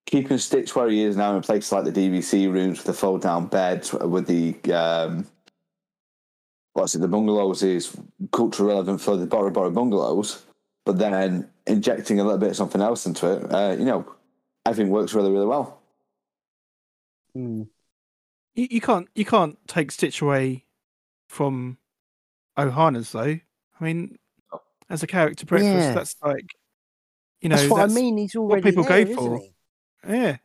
keeping 0.06 0.38
Stitch 0.38 0.76
where 0.76 0.90
he 0.90 1.04
is 1.04 1.16
now 1.16 1.36
in 1.36 1.42
places 1.42 1.72
like 1.72 1.86
the 1.86 1.92
DVC 1.92 2.52
rooms 2.52 2.80
with 2.80 2.88
the 2.88 2.94
fold 2.94 3.22
down 3.22 3.48
beds, 3.48 3.94
with 3.94 4.28
the 4.28 4.74
um, 4.74 5.26
what's 6.74 6.96
it, 6.96 7.00
the 7.00 7.08
bungalows 7.08 7.64
is 7.64 7.96
culture 8.32 8.66
relevant 8.66 9.02
for 9.02 9.16
the 9.16 9.26
Bora 9.26 9.52
Bora 9.52 9.72
bungalows, 9.72 10.44
but 10.86 10.98
then 10.98 11.50
injecting 11.68 12.20
a 12.20 12.24
little 12.24 12.40
bit 12.40 12.52
of 12.52 12.56
something 12.56 12.82
else 12.82 13.06
into 13.06 13.32
it, 13.32 13.54
uh, 13.54 13.76
you 13.78 13.86
know, 13.86 14.06
I 14.66 14.74
think 14.74 14.90
works 14.90 15.14
really, 15.14 15.32
really 15.32 15.46
well. 15.46 15.80
Mm. 17.36 17.68
You, 18.56 18.68
you 18.70 18.82
can't 18.82 19.08
you 19.16 19.26
can't 19.26 19.58
take 19.68 19.92
Stitch 19.92 20.22
away 20.22 20.66
from 21.28 21.78
Ohana's 22.58 23.12
though. 23.12 23.40
I 23.80 23.84
mean, 23.84 24.18
as 24.94 25.04
a 25.04 25.08
character 25.08 25.46
breakfast, 25.46 25.74
Yeah. 25.76 25.94
that's 25.94 26.16
like 26.24 26.46
you 27.42 27.50
know 27.50 27.56
that's 27.58 27.70
what 27.70 27.78
that's- 27.78 27.98
I 27.98 28.02
mean. 28.02 28.18
He's 28.18 28.36
already 28.36 28.62
what 28.62 28.70
people 28.70 28.84
there, 28.84 29.06
go 29.06 29.16
for. 29.16 29.42
Yeah, 30.08 30.38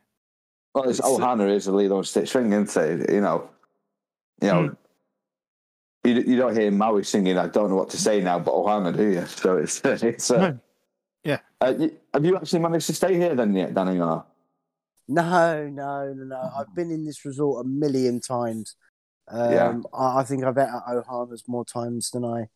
Well, 0.73 0.89
it's 0.89 0.99
It's, 0.99 1.07
uh, 1.07 1.11
Ohana 1.11 1.49
is 1.53 1.67
a 1.67 1.71
Lilo 1.71 1.97
on 1.97 2.03
Stitch 2.03 2.31
thing, 2.33 2.51
isn't 2.51 2.75
it? 2.77 3.11
You 3.11 3.21
know, 3.21 3.49
you 4.41 4.47
know, 4.47 4.75
you, 6.03 6.13
you 6.13 6.37
don't 6.37 6.55
hear 6.55 6.71
Maui 6.71 7.03
singing. 7.03 7.37
I 7.37 7.47
don't 7.47 7.69
know 7.69 7.75
what 7.75 7.89
to 7.91 7.97
say 7.97 8.21
now, 8.21 8.39
but 8.39 8.53
Ohana, 8.53 8.95
do 8.95 9.03
you? 9.09 9.25
So 9.25 9.57
it's 9.57 9.81
it's 9.85 10.31
uh, 10.31 10.37
No. 10.37 10.59
Yeah. 11.23 11.39
Uh, 11.61 11.73
y- 11.77 11.91
have 12.13 12.23
you 12.25 12.37
actually 12.37 12.59
managed 12.59 12.87
to 12.87 12.93
stay 12.93 13.15
here 13.15 13.35
then 13.35 13.53
yet, 13.53 13.73
Danny? 13.73 13.99
Or? 13.99 14.25
No, 15.09 15.67
no, 15.67 16.13
no, 16.13 16.23
no. 16.23 16.51
I've 16.57 16.73
been 16.73 16.91
in 16.91 17.05
this 17.05 17.25
resort 17.25 17.65
a 17.65 17.67
million 17.67 18.21
times. 18.21 18.75
Um, 19.27 19.51
Yeah. 19.51 19.77
I, 19.93 20.19
I 20.19 20.23
think 20.23 20.43
I've 20.45 20.55
been 20.55 20.69
at 20.69 20.85
Ohana's 20.87 21.43
more 21.47 21.65
times 21.65 22.11
than 22.11 22.23
I 22.23 22.47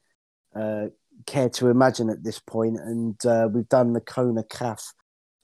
uh, 0.58 0.88
care 1.26 1.50
to 1.50 1.70
imagine 1.70 2.10
at 2.10 2.24
this 2.24 2.40
point, 2.40 2.78
and 2.80 3.24
uh, 3.26 3.48
we've 3.52 3.70
done 3.70 3.94
the 3.94 4.02
Kona 4.02 4.44
Cafe 4.44 4.84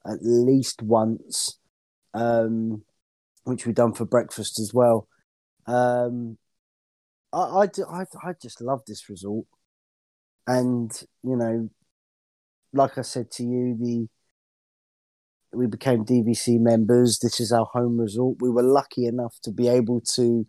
at 0.05 0.19
least 0.21 0.81
once, 0.81 1.59
um, 2.13 2.83
which 3.43 3.65
we've 3.65 3.75
done 3.75 3.93
for 3.93 4.05
breakfast 4.05 4.59
as 4.59 4.73
well. 4.73 5.07
Um, 5.67 6.37
I, 7.31 7.37
I, 7.37 7.67
I, 7.91 8.05
I 8.23 8.33
just 8.41 8.61
love 8.61 8.81
this 8.87 9.09
resort, 9.09 9.45
and 10.47 10.91
you 11.23 11.35
know, 11.35 11.69
like 12.73 12.97
I 12.97 13.01
said 13.01 13.31
to 13.31 13.43
you, 13.43 13.77
the 13.79 14.07
we 15.51 15.65
became 15.65 16.05
DVC 16.05 16.59
members. 16.59 17.19
This 17.19 17.39
is 17.39 17.51
our 17.51 17.65
home 17.65 17.99
resort. 17.99 18.37
We 18.39 18.49
were 18.49 18.63
lucky 18.63 19.05
enough 19.05 19.35
to 19.43 19.51
be 19.51 19.67
able 19.67 20.01
to. 20.15 20.45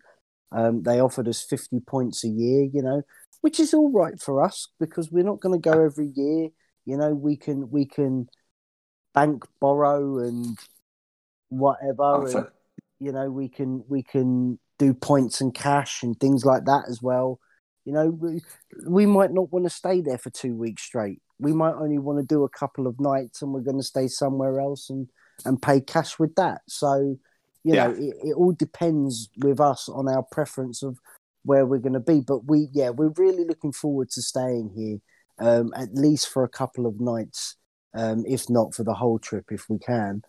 Um, 0.51 0.83
they 0.83 0.99
offered 0.99 1.27
us 1.27 1.41
fifty 1.41 1.79
points 1.79 2.23
a 2.23 2.27
year, 2.27 2.69
you 2.73 2.81
know, 2.81 3.03
which 3.41 3.59
is 3.59 3.73
all 3.73 3.91
right 3.91 4.19
for 4.19 4.43
us 4.43 4.67
because 4.79 5.11
we're 5.11 5.23
not 5.23 5.39
going 5.39 5.59
to 5.59 5.69
go 5.69 5.83
every 5.83 6.11
year. 6.15 6.49
You 6.85 6.97
know, 6.97 7.13
we 7.13 7.35
can 7.35 7.69
we 7.69 7.85
can 7.85 8.27
bank, 9.13 9.45
borrow, 9.59 10.19
and 10.19 10.57
whatever. 11.49 12.03
Oh, 12.03 12.25
and, 12.25 12.47
you 12.99 13.11
know, 13.11 13.29
we 13.29 13.49
can 13.49 13.83
we 13.87 14.03
can 14.03 14.59
do 14.79 14.93
points 14.93 15.41
and 15.41 15.53
cash 15.53 16.01
and 16.01 16.19
things 16.19 16.45
like 16.45 16.65
that 16.65 16.85
as 16.89 17.01
well. 17.01 17.39
You 17.85 17.93
know, 17.93 18.09
we, 18.09 18.41
we 18.87 19.05
might 19.05 19.31
not 19.31 19.51
want 19.51 19.65
to 19.65 19.69
stay 19.69 20.01
there 20.01 20.17
for 20.17 20.29
two 20.29 20.55
weeks 20.55 20.83
straight. 20.83 21.21
We 21.39 21.51
might 21.53 21.73
only 21.73 21.97
want 21.97 22.19
to 22.19 22.25
do 22.25 22.43
a 22.43 22.49
couple 22.49 22.85
of 22.87 22.99
nights, 22.99 23.41
and 23.41 23.53
we're 23.53 23.61
going 23.61 23.79
to 23.79 23.83
stay 23.83 24.07
somewhere 24.07 24.59
else 24.59 24.89
and 24.89 25.09
and 25.45 25.61
pay 25.61 25.81
cash 25.81 26.19
with 26.19 26.35
that. 26.35 26.61
So, 26.67 27.17
you 27.63 27.73
know, 27.73 27.91
it, 27.91 28.15
it 28.23 28.33
all 28.35 28.51
depends 28.51 29.29
with 29.37 29.59
us 29.59 29.89
on 29.89 30.07
our 30.07 30.23
preference 30.31 30.83
of 30.83 30.99
where 31.43 31.65
we're 31.65 31.79
going 31.79 31.93
to 31.93 31.99
be. 31.99 32.21
But 32.21 32.45
we, 32.45 32.67
yeah, 32.71 32.89
we're 32.89 33.13
really 33.17 33.45
looking 33.45 33.71
forward 33.71 34.09
to 34.11 34.21
staying 34.21 34.71
here, 34.75 34.99
um, 35.39 35.71
at 35.75 35.93
least 35.93 36.29
for 36.29 36.43
a 36.43 36.49
couple 36.49 36.85
of 36.85 36.99
nights, 36.99 37.55
um, 37.93 38.23
if 38.27 38.49
not 38.49 38.73
for 38.73 38.83
the 38.83 38.93
whole 38.93 39.19
trip, 39.19 39.45
if 39.51 39.69
we 39.69 39.79
can. 39.79 40.21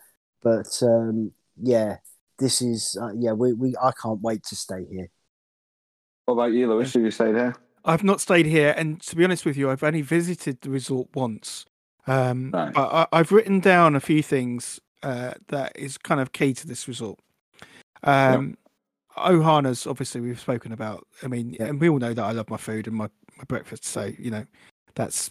But 0.43 0.83
um, 0.83 1.33
yeah, 1.61 1.99
this 2.39 2.61
is 2.63 2.97
uh, 3.01 3.13
yeah, 3.17 3.33
we, 3.33 3.53
we 3.53 3.75
I 3.81 3.93
can't 4.01 4.21
wait 4.21 4.43
to 4.45 4.57
stay 4.57 4.85
here. 4.91 5.09
What 6.25 6.35
about 6.35 6.53
you, 6.53 6.69
Lewis? 6.69 6.95
Have 6.95 7.03
you 7.03 7.11
stayed 7.11 7.35
here? 7.35 7.55
I've 7.85 8.05
not 8.05 8.21
stayed 8.21 8.47
here, 8.47 8.75
and 8.77 9.01
to 9.03 9.17
be 9.17 9.25
honest 9.25 9.45
with 9.45 9.57
you, 9.57 9.71
I've 9.71 9.83
only 9.83 10.03
visited 10.03 10.61
the 10.61 10.71
resort 10.71 11.09
once. 11.15 11.67
Um, 12.07 12.51
Right. 12.53 12.73
But 12.73 12.93
I, 12.93 13.07
I've 13.13 13.33
written 13.33 13.61
down 13.61 13.97
a 13.97 14.01
few 14.01 14.23
things 14.23 14.81
uh, 15.03 15.35
that 15.49 15.73
is 15.77 15.99
kind 15.99 16.21
of 16.21 16.33
key 16.33 16.55
to 16.55 16.67
this 16.67 16.87
resort. 16.87 17.19
Um, 18.05 18.57
Ohana's, 19.17 19.87
obviously, 19.87 20.21
we've 20.21 20.41
spoken 20.41 20.73
about. 20.73 21.07
I 21.23 21.29
mean, 21.29 21.57
Yeah. 21.59 21.67
and 21.67 21.81
we 21.81 21.89
all 21.89 21.99
know 21.99 22.15
that 22.15 22.25
I 22.25 22.33
love 22.33 22.49
my 22.51 22.57
food 22.57 22.87
and 22.87 22.97
my, 22.97 23.09
my 23.37 23.45
breakfast, 23.49 23.85
so 23.85 24.11
you 24.19 24.31
know, 24.31 24.47
that's 24.95 25.31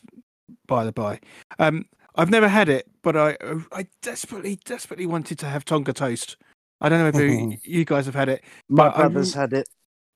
by 0.67 0.83
the 0.85 0.91
by. 0.91 1.19
Um, 1.59 1.85
I've 2.15 2.29
never 2.29 2.47
had 2.47 2.69
it, 2.69 2.87
but 3.01 3.15
I 3.15 3.37
I 3.71 3.87
desperately 4.01 4.59
desperately 4.65 5.05
wanted 5.05 5.39
to 5.39 5.45
have 5.47 5.65
Tonga 5.65 5.93
toast. 5.93 6.37
I 6.81 6.89
don't 6.89 6.99
know 6.99 7.19
if 7.19 7.29
you, 7.29 7.57
you 7.63 7.85
guys 7.85 8.05
have 8.05 8.15
had 8.15 8.29
it. 8.29 8.43
My 8.69 8.87
But 8.87 8.95
I 8.95 8.97
brother's 8.99 9.33
had 9.33 9.53
it. 9.53 9.69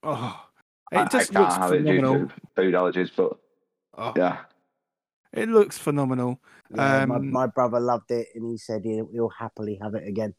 Oh, 0.03 0.45
I, 0.91 1.03
it 1.03 1.11
just 1.11 1.36
I 1.36 1.39
looks 1.39 1.53
can't 1.55 1.63
have 1.63 1.72
it 1.74 1.78
due 1.86 2.01
phenomenal. 2.01 2.28
to 2.28 2.34
food 2.55 2.74
allergies, 2.74 3.11
but 3.16 3.38
Oh, 3.97 4.13
yeah. 4.16 4.39
It 5.32 5.49
looks 5.49 5.78
phenomenal. 5.78 6.39
Yeah, 6.74 7.05
my, 7.05 7.16
Um, 7.16 7.32
my 7.32 7.47
brother 7.47 7.80
loved 7.80 8.11
it, 8.11 8.28
and 8.36 8.45
he 8.49 8.57
said 8.57 8.84
he'll, 8.84 9.07
he'll 9.11 9.30
happily 9.30 9.80
have 9.82 9.95
it 9.95 10.07
again. 10.07 10.34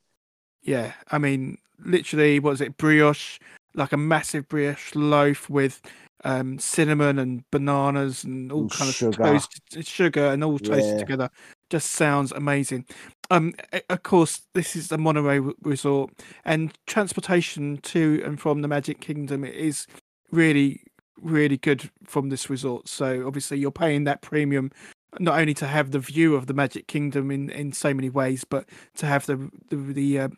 Yeah, 0.66 0.92
I 1.12 1.18
mean, 1.18 1.58
literally, 1.84 2.40
what 2.40 2.50
was 2.50 2.60
it? 2.60 2.76
Brioche, 2.76 3.38
like 3.74 3.92
a 3.92 3.96
massive 3.96 4.48
brioche 4.48 4.94
loaf 4.96 5.48
with 5.48 5.80
um, 6.24 6.58
cinnamon 6.58 7.20
and 7.20 7.44
bananas 7.52 8.24
and 8.24 8.50
all 8.50 8.62
And 8.62 8.70
kind 8.70 8.90
of 8.90 8.96
sugar. 8.96 9.22
toasted 9.22 9.86
sugar 9.86 10.26
and 10.26 10.42
all 10.42 10.58
toasted 10.58 10.98
Yeah. 10.98 10.98
together. 10.98 11.30
Just 11.70 11.92
sounds 11.92 12.32
amazing. 12.32 12.84
Um, 13.30 13.54
of 13.88 14.02
course, 14.02 14.42
this 14.54 14.74
is 14.74 14.90
a 14.90 14.98
monorail 14.98 15.52
resort, 15.62 16.10
and 16.44 16.72
transportation 16.86 17.78
to 17.78 18.20
and 18.24 18.40
from 18.40 18.62
the 18.62 18.68
Magic 18.68 19.00
Kingdom 19.00 19.44
is 19.44 19.86
really, 20.32 20.82
really 21.22 21.58
good 21.58 21.90
from 22.04 22.28
this 22.30 22.50
resort. 22.50 22.88
So 22.88 23.24
obviously, 23.26 23.58
you're 23.58 23.70
paying 23.70 24.04
that 24.04 24.20
premium 24.20 24.72
not 25.18 25.38
only 25.38 25.54
to 25.54 25.66
have 25.66 25.92
the 25.92 25.98
view 25.98 26.34
of 26.34 26.46
the 26.46 26.54
Magic 26.54 26.86
Kingdom 26.88 27.30
in 27.30 27.50
in 27.50 27.72
so 27.72 27.94
many 27.94 28.10
ways, 28.10 28.44
but 28.44 28.68
to 28.96 29.06
have 29.06 29.26
the 29.26 29.50
the 29.70 29.76
the, 29.76 30.18
uh, 30.20 30.28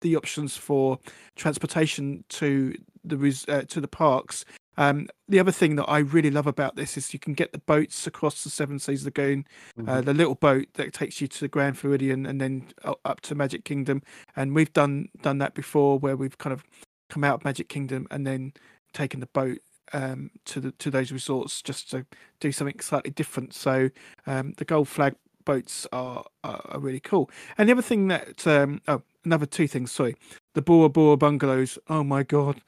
the 0.00 0.16
options 0.16 0.56
for 0.56 0.98
transportation 1.36 2.24
to 2.28 2.74
the 3.04 3.16
res- 3.16 3.48
uh, 3.48 3.62
to 3.68 3.80
the 3.80 3.88
parks. 3.88 4.44
Um, 4.78 5.08
the 5.28 5.40
other 5.40 5.52
thing 5.52 5.76
that 5.76 5.84
I 5.84 5.98
really 5.98 6.30
love 6.30 6.46
about 6.46 6.76
this 6.76 6.98
is 6.98 7.14
you 7.14 7.18
can 7.18 7.32
get 7.32 7.52
the 7.52 7.58
boats 7.58 8.06
across 8.06 8.44
the 8.44 8.50
Seven 8.50 8.78
Seas 8.78 9.06
Lagoon, 9.06 9.46
uh, 9.86 10.02
the 10.02 10.12
little 10.12 10.34
boat 10.34 10.66
that 10.74 10.92
takes 10.92 11.20
you 11.20 11.28
to 11.28 11.40
the 11.40 11.48
Grand 11.48 11.78
Floridian 11.78 12.26
and 12.26 12.40
then 12.40 12.66
up 13.04 13.20
to 13.22 13.34
Magic 13.34 13.64
Kingdom. 13.64 14.02
And 14.34 14.54
we've 14.54 14.72
done 14.72 15.08
done 15.22 15.38
that 15.38 15.54
before, 15.54 15.98
where 15.98 16.16
we've 16.16 16.36
kind 16.36 16.52
of 16.52 16.62
come 17.08 17.24
out 17.24 17.36
of 17.36 17.44
Magic 17.44 17.68
Kingdom 17.68 18.06
and 18.10 18.26
then 18.26 18.52
taken 18.92 19.20
the 19.20 19.26
boat 19.26 19.58
um, 19.92 20.30
to 20.46 20.60
the 20.60 20.72
to 20.72 20.90
those 20.90 21.12
resorts 21.12 21.62
just 21.62 21.90
to 21.90 22.04
do 22.40 22.52
something 22.52 22.78
slightly 22.80 23.10
different. 23.10 23.54
So 23.54 23.90
um, 24.26 24.54
the 24.58 24.64
gold 24.64 24.88
flag 24.88 25.14
boats 25.46 25.86
are, 25.92 26.24
are 26.44 26.60
are 26.68 26.78
really 26.78 27.00
cool. 27.00 27.30
And 27.56 27.68
the 27.68 27.72
other 27.72 27.80
thing 27.82 28.08
that 28.08 28.46
um, 28.46 28.82
oh 28.86 29.00
another 29.24 29.46
two 29.46 29.66
things. 29.66 29.90
Sorry, 29.92 30.14
the 30.54 30.60
Bora 30.60 30.90
Bora 30.90 31.16
bungalows. 31.16 31.78
Oh 31.88 32.04
my 32.04 32.22
god, 32.22 32.60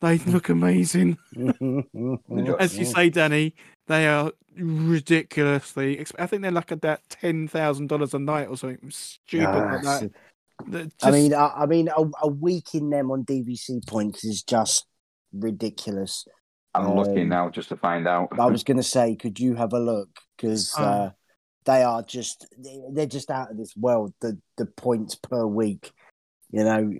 they 0.00 0.18
look 0.18 0.48
amazing. 0.48 1.18
As 2.60 2.78
you 2.78 2.84
say, 2.84 3.10
Danny, 3.10 3.54
they 3.88 4.06
are 4.06 4.30
ridiculously. 4.56 5.96
Exp- 5.96 6.20
I 6.20 6.26
think 6.26 6.42
they're 6.42 6.50
like 6.52 6.70
about 6.70 7.00
ten 7.08 7.48
thousand 7.48 7.88
dollars 7.88 8.14
a 8.14 8.20
night 8.20 8.46
or 8.48 8.56
something 8.56 8.90
stupid 8.90 9.48
like 9.48 9.82
that. 9.82 10.10
They're 10.68 10.88
I 11.02 11.10
mean, 11.10 11.34
I, 11.34 11.48
I 11.48 11.66
mean, 11.66 11.88
a, 11.88 12.04
a 12.22 12.28
week 12.28 12.74
in 12.74 12.90
them 12.90 13.10
on 13.10 13.24
DVC 13.24 13.86
points 13.86 14.24
is 14.24 14.42
just 14.42 14.86
ridiculous. 15.32 16.26
I'm 16.74 16.94
looking 16.94 17.22
Um, 17.22 17.28
now 17.28 17.50
just 17.50 17.68
to 17.70 17.76
find 17.76 18.06
out. 18.06 18.28
I 18.38 18.46
was 18.46 18.64
going 18.68 18.76
to 18.76 18.82
say, 18.82 19.16
could 19.16 19.38
you 19.40 19.54
have 19.54 19.72
a 19.72 19.80
look? 19.80 20.08
Because 20.36 20.74
Oh. 20.78 20.82
uh, 20.84 21.10
they 21.66 21.82
are 21.82 22.02
just 22.02 22.46
they're 22.90 23.06
just 23.06 23.30
out 23.30 23.50
of 23.50 23.58
this 23.58 23.76
world. 23.76 24.14
The 24.20 24.38
the 24.56 24.66
points 24.66 25.14
per 25.16 25.46
week, 25.46 25.92
you 26.50 26.64
know. 26.64 26.90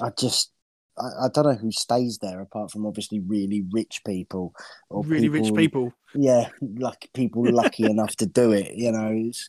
I 0.00 0.10
just 0.18 0.50
I, 0.98 1.26
I 1.26 1.28
don't 1.32 1.46
know 1.46 1.54
who 1.54 1.70
stays 1.70 2.18
there 2.20 2.40
apart 2.40 2.70
from 2.70 2.86
obviously 2.86 3.20
really 3.20 3.64
rich 3.70 4.00
people 4.04 4.54
or 4.90 5.04
really 5.04 5.28
rich 5.28 5.54
people. 5.54 5.92
Yeah, 6.14 6.48
like 6.60 7.08
people 7.14 7.44
lucky 7.44 7.84
enough 7.90 8.16
to 8.16 8.26
do 8.26 8.52
it. 8.52 8.72
You 8.74 8.92
know, 8.92 9.12
it's 9.14 9.48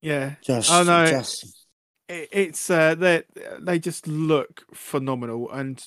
Yeah, 0.00 0.34
just 0.42 0.70
Oh, 0.70 0.82
no. 0.82 1.04
just 1.04 1.66
it, 2.08 2.28
it's 2.32 2.70
uh, 2.70 2.94
they 2.94 3.22
they 3.60 3.78
just 3.78 4.06
look 4.06 4.64
phenomenal, 4.74 5.50
and 5.50 5.86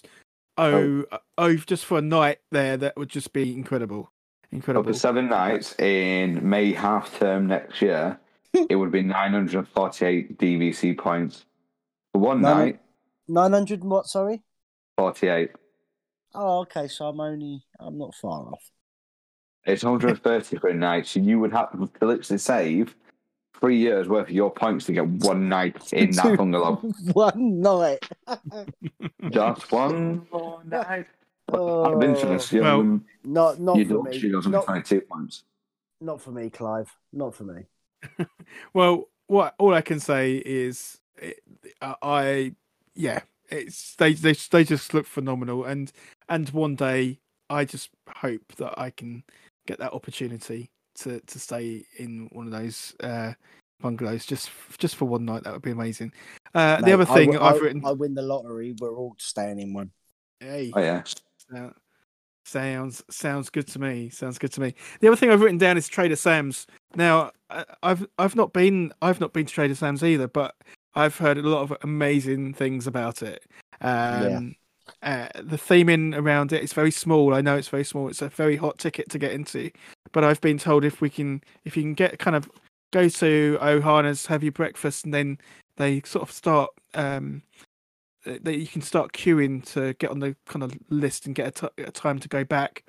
oh, 0.57 1.05
oh, 1.37 1.55
just 1.55 1.85
for 1.85 1.97
a 1.97 2.01
night 2.01 2.39
there, 2.51 2.77
that 2.77 2.97
would 2.97 3.09
just 3.09 3.33
be 3.33 3.53
incredible, 3.53 4.11
But 4.51 4.57
incredible. 4.57 4.91
for 4.91 4.99
seven 4.99 5.29
nights 5.29 5.79
in 5.79 6.47
May 6.47 6.73
half 6.73 7.17
term 7.17 7.47
next 7.47 7.81
year, 7.81 8.19
it 8.69 8.75
would 8.75 8.91
be 8.91 9.01
948 9.01 10.37
DVC 10.37 10.97
points. 10.97 11.45
For 12.13 12.19
one 12.19 12.41
no. 12.41 12.53
night, 12.53 12.79
nine 13.27 13.53
hundred. 13.53 13.83
What? 13.83 14.07
Sorry. 14.07 14.41
48. 14.97 15.51
Oh, 16.35 16.59
okay. 16.61 16.87
So 16.89 17.07
I'm 17.07 17.19
only 17.19 17.63
I'm 17.79 17.97
not 17.97 18.13
far 18.13 18.51
off. 18.51 18.71
It's 19.65 19.83
130 19.83 20.57
for 20.57 20.69
a 20.69 20.73
night, 20.73 21.07
so 21.07 21.19
you 21.19 21.39
would 21.39 21.53
have 21.53 21.71
to 21.71 22.05
literally 22.05 22.37
save 22.37 22.95
three 23.59 23.77
years 23.77 24.09
worth 24.09 24.27
of 24.27 24.33
your 24.33 24.51
points 24.51 24.85
to 24.85 24.91
get 24.91 25.07
one 25.07 25.47
night 25.47 25.93
in 25.93 26.11
that 26.15 26.35
bungalow. 26.35 26.75
One 27.13 27.61
night. 27.61 28.03
Just 29.29 29.71
one 29.71 30.27
more 30.31 30.61
night. 30.65 31.05
Out 31.53 31.59
Oh, 31.59 31.93
of 31.95 32.03
interest, 32.03 32.51
you 32.53 32.61
Well, 32.61 32.79
um, 32.81 33.05
not 33.23 33.59
not 33.59 33.77
you'd 33.77 33.89
for 33.89 34.07
actually 34.07 34.29
me. 34.29 34.41
got 34.41 34.49
Not, 34.51 34.65
22 34.65 35.01
points. 35.01 35.43
not 35.99 36.21
for 36.21 36.31
me, 36.31 36.49
Clive. 36.49 36.95
Not 37.13 37.35
for 37.35 37.43
me. 37.43 37.63
Well, 38.73 39.09
what 39.27 39.55
all 39.59 39.73
I 39.73 39.81
can 39.81 39.99
say 39.99 40.35
is, 40.37 40.99
it, 41.17 41.39
uh, 41.81 41.95
I 42.01 42.55
yeah, 42.95 43.21
it's 43.49 43.95
they 43.95 44.13
they 44.13 44.33
they 44.33 44.63
just 44.63 44.93
look 44.93 45.05
phenomenal, 45.05 45.63
and 45.65 45.91
and 46.27 46.49
one 46.49 46.75
day 46.75 47.19
I 47.49 47.63
just 47.65 47.89
hope 48.07 48.55
that 48.57 48.77
I 48.79 48.89
can 48.89 49.23
get 49.67 49.79
that 49.79 49.93
opportunity 49.93 50.69
to 50.95 51.19
to 51.21 51.39
stay 51.39 51.85
in 51.97 52.27
one 52.33 52.45
of 52.47 52.51
those 52.51 52.93
uh, 53.01 53.33
bungalows 53.79 54.25
just 54.25 54.49
just 54.77 54.95
for 54.97 55.05
one 55.05 55.23
night. 55.25 55.43
That 55.43 55.53
would 55.53 55.61
be 55.61 55.71
amazing. 55.71 56.11
Uh, 56.53 56.81
the 56.81 56.91
other 56.93 57.05
thing 57.05 57.31
w- 57.31 57.39
I've 57.39 57.55
I- 57.55 57.59
written, 57.59 57.85
I 57.85 57.91
win 57.91 58.13
the 58.15 58.21
lottery. 58.21 58.75
We're 58.79 58.95
all 58.95 59.15
staying 59.17 59.59
in 59.59 59.73
one. 59.73 59.91
hey, 60.41 60.71
Oh, 60.75 60.79
yeah. 60.81 61.03
Uh, 61.55 61.69
Sounds 62.43 63.03
sounds 63.09 63.51
good 63.51 63.67
to 63.67 63.79
me. 63.79 64.09
Sounds 64.09 64.39
good 64.39 64.51
to 64.53 64.61
me. 64.61 64.73
The 64.99 65.07
other 65.07 65.15
thing 65.15 65.29
I've 65.29 65.41
written 65.41 65.59
down 65.59 65.77
is 65.77 65.87
Trader 65.87 66.15
Sam's. 66.15 66.65
Now, 66.95 67.31
I- 67.51 67.65
I've 67.83 68.07
I've 68.17 68.35
not 68.35 68.51
been 68.51 68.91
I've 69.01 69.19
not 69.19 69.31
been 69.31 69.45
to 69.45 69.53
Trader 69.53 69.75
Sam's 69.75 70.03
either, 70.03 70.27
but 70.27 70.55
I've 70.95 71.15
heard 71.17 71.37
a 71.37 71.43
lot 71.43 71.61
of 71.61 71.77
amazing 71.83 72.55
things 72.55 72.87
about 72.87 73.21
it. 73.21 73.43
Um, 73.79 74.55
uh, 75.03 75.27
the 75.35 75.55
theming 75.55 76.17
around 76.17 76.51
it 76.51 76.63
is 76.63 76.73
very 76.73 76.89
small. 76.91 77.35
I 77.35 77.41
know 77.41 77.55
it's 77.57 77.69
very 77.69 77.83
small. 77.85 78.07
It's 78.09 78.23
a 78.23 78.29
very 78.29 78.55
hot 78.55 78.79
ticket 78.79 79.09
to 79.11 79.19
get 79.19 79.33
into, 79.33 79.69
but 80.11 80.23
I've 80.23 80.41
been 80.41 80.57
told 80.57 80.83
if 80.83 80.99
we 80.99 81.11
can 81.11 81.43
if 81.63 81.77
you 81.77 81.83
can 81.83 81.93
get 81.93 82.17
kind 82.17 82.35
of 82.35 82.49
go 82.91 83.07
to 83.07 83.57
Ohana's, 83.61 84.25
have 84.25 84.41
your 84.41 84.51
breakfast, 84.51 85.05
and 85.05 85.13
then 85.13 85.37
they 85.77 86.01
sort 86.05 86.23
of 86.23 86.31
start 86.31 86.71
um 86.95 87.43
that 88.26 88.43
that 88.45 88.57
you 88.57 88.67
can 88.67 88.82
start 88.82 89.13
queuing 89.13 89.63
to 89.74 89.93
get 89.95 90.11
on 90.11 90.19
the 90.19 90.36
kind 90.45 90.63
of 90.63 90.74
list 90.89 91.26
and 91.26 91.36
get 91.36 91.61
a 91.78 91.91
time 91.91 92.19
to 92.19 92.28
go 92.28 92.43
back. 92.43 92.84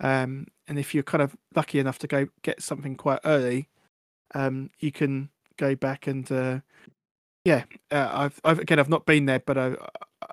Um, 0.00 0.46
and 0.68 0.78
if 0.78 0.94
you're 0.94 1.02
kind 1.02 1.22
of 1.22 1.36
lucky 1.56 1.78
enough 1.78 1.98
to 2.00 2.06
go 2.06 2.28
get 2.42 2.62
something 2.62 2.94
quite 2.94 3.20
early, 3.24 3.68
um, 4.34 4.70
you 4.78 4.92
can 4.92 5.30
go 5.56 5.74
back 5.74 6.06
and 6.06 6.30
uh, 6.30 6.60
yeah, 7.44 7.64
uh, 7.90 8.08
I've, 8.12 8.40
I've 8.44 8.58
again 8.60 8.78
I've 8.78 8.88
not 8.88 9.06
been 9.06 9.26
there, 9.26 9.40
but 9.40 9.58
I, 9.58 9.66
I- 9.68 9.74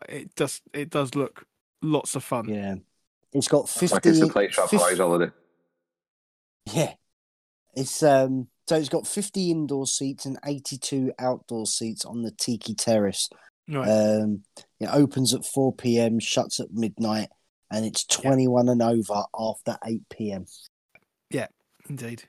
it 0.10 0.36
does 0.36 0.62
it 0.74 0.89
does 0.89 1.16
look 1.16 1.46
lots 1.82 2.16
of 2.16 2.24
fun. 2.24 2.50
Yeah, 2.50 2.76
it's 3.34 3.48
got 3.48 3.70
fifty. 3.70 3.93
like 3.96 4.06
it's 4.06 4.20
a 4.22 4.28
place 4.28 4.54
shop 4.54 4.70
for 4.70 4.80
50 4.80 4.98
holiday. 4.98 5.32
Yeah, 6.74 6.93
it's 7.76 8.02
um. 8.04 8.48
So 8.68 8.76
it's 8.76 8.89
got 8.89 9.06
fifty 9.06 9.52
indoor 9.52 9.86
seats 9.86 10.26
and 10.26 10.38
eighty-two 10.46 11.14
outdoor 11.20 11.68
seats 11.68 12.04
on 12.04 12.24
the 12.24 12.32
Tiki 12.32 12.74
Terrace. 12.74 13.30
Right. 13.68 13.88
Um, 13.88 14.43
it 14.80 14.89
opens 14.91 15.34
at 15.34 15.45
four 15.45 15.74
p.m., 15.74 16.20
shuts 16.20 16.59
at 16.59 16.72
midnight, 16.72 17.30
and 17.72 17.86
it's 17.86 18.05
twenty-one 18.05 18.70
and 18.70 18.82
over 18.82 19.24
after 19.38 19.78
eight 19.86 20.03
p.m. 20.09 20.45
Yeah, 21.32 21.47
indeed. 21.89 22.24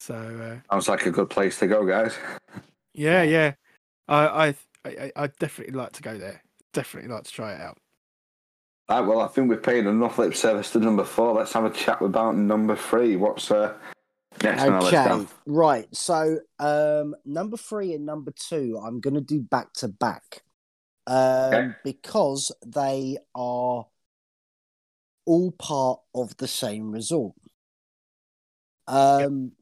So 0.00 0.14
uh, 0.14 0.72
Sounds 0.72 0.88
like 0.88 1.06
a 1.06 1.10
good 1.10 1.30
place 1.30 1.58
to 1.60 1.66
go, 1.66 1.86
guys. 1.86 2.16
yeah, 2.94 3.22
yeah, 3.22 3.52
I 4.08 4.26
I 4.48 4.54
I 4.84 5.12
I'd 5.16 5.36
definitely 5.36 5.74
like 5.74 5.92
to 5.92 6.02
go 6.02 6.18
there. 6.18 6.42
Definitely 6.72 7.10
like 7.10 7.24
to 7.24 7.32
try 7.32 7.54
it 7.54 7.60
out. 7.60 7.78
Right, 8.88 9.00
well, 9.00 9.20
I 9.20 9.28
think 9.28 9.48
we've 9.48 9.62
paid 9.62 9.86
enough 9.86 10.18
lip 10.18 10.34
service 10.34 10.72
to 10.72 10.80
number 10.80 11.04
four. 11.04 11.34
Let's 11.34 11.52
have 11.52 11.64
a 11.64 11.70
chat 11.70 12.02
about 12.02 12.36
number 12.36 12.74
three. 12.76 13.16
What's 13.16 13.50
uh, 13.50 13.74
next 14.42 14.62
on 14.62 14.72
our 14.72 14.82
list? 14.82 14.94
Okay, 14.94 15.26
right. 15.46 15.86
So 15.94 16.38
um, 16.58 17.14
number 17.24 17.56
three 17.56 17.94
and 17.94 18.06
number 18.06 18.32
two, 18.32 18.80
I'm 18.82 19.00
going 19.00 19.14
to 19.14 19.20
do 19.20 19.40
back 19.40 19.72
to 19.74 19.88
back, 19.88 20.42
um, 21.06 21.74
because 21.84 22.52
they 22.66 23.18
are 23.34 23.86
all 25.26 25.52
part 25.52 26.00
of 26.14 26.36
the 26.38 26.48
same 26.48 26.90
resort. 26.90 27.34
Um, 28.86 29.52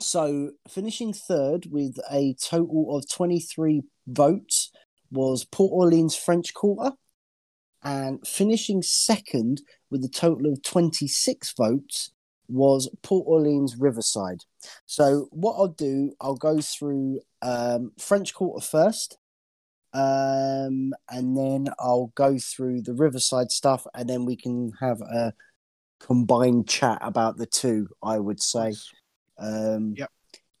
so 0.00 0.52
finishing 0.68 1.12
third 1.12 1.66
with 1.70 1.98
a 2.10 2.34
total 2.34 2.96
of 2.96 3.10
23 3.10 3.82
votes 4.06 4.70
was 5.10 5.44
Port 5.44 5.72
Orleans 5.72 6.14
French 6.14 6.52
Quarter, 6.54 6.92
and 7.82 8.24
finishing 8.26 8.82
second 8.82 9.62
with 9.90 10.04
a 10.04 10.08
total 10.08 10.52
of 10.52 10.62
26 10.62 11.54
votes 11.56 12.12
was 12.48 12.88
Port 13.02 13.24
Orleans 13.26 13.76
Riverside. 13.78 14.40
So 14.86 15.28
what 15.30 15.54
I'll 15.54 15.68
do, 15.68 16.12
I'll 16.20 16.36
go 16.36 16.60
through 16.60 17.20
um, 17.42 17.92
French 17.98 18.34
Quarter 18.34 18.64
first, 18.64 19.18
um, 19.92 20.92
and 21.10 21.36
then 21.36 21.68
I'll 21.78 22.12
go 22.14 22.38
through 22.38 22.82
the 22.82 22.94
Riverside 22.94 23.50
stuff, 23.50 23.86
and 23.94 24.08
then 24.08 24.24
we 24.24 24.36
can 24.36 24.72
have 24.80 25.00
a 25.00 25.32
combined 26.00 26.68
chat 26.68 26.98
about 27.00 27.36
the 27.36 27.46
two. 27.46 27.88
I 28.02 28.18
would 28.18 28.42
say, 28.42 28.74
um, 29.38 29.94
Yep. 29.96 30.10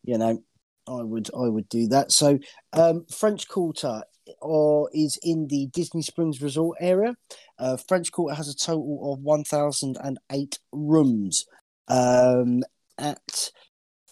you 0.04 0.18
know, 0.18 0.42
I 0.88 1.02
would 1.02 1.28
I 1.34 1.48
would 1.48 1.68
do 1.68 1.88
that. 1.88 2.12
So 2.12 2.38
um, 2.72 3.04
French 3.10 3.48
Quarter 3.48 4.04
or 4.40 4.90
is 4.92 5.18
in 5.22 5.46
the 5.48 5.66
Disney 5.72 6.02
Springs 6.02 6.42
Resort 6.42 6.78
area. 6.80 7.16
Uh, 7.58 7.76
French 7.76 8.10
Quarter 8.10 8.34
has 8.34 8.48
a 8.48 8.56
total 8.56 9.12
of 9.12 9.20
one 9.20 9.44
thousand 9.44 9.96
and 10.02 10.18
eight 10.32 10.58
rooms 10.72 11.46
um, 11.88 12.62
at 12.98 13.50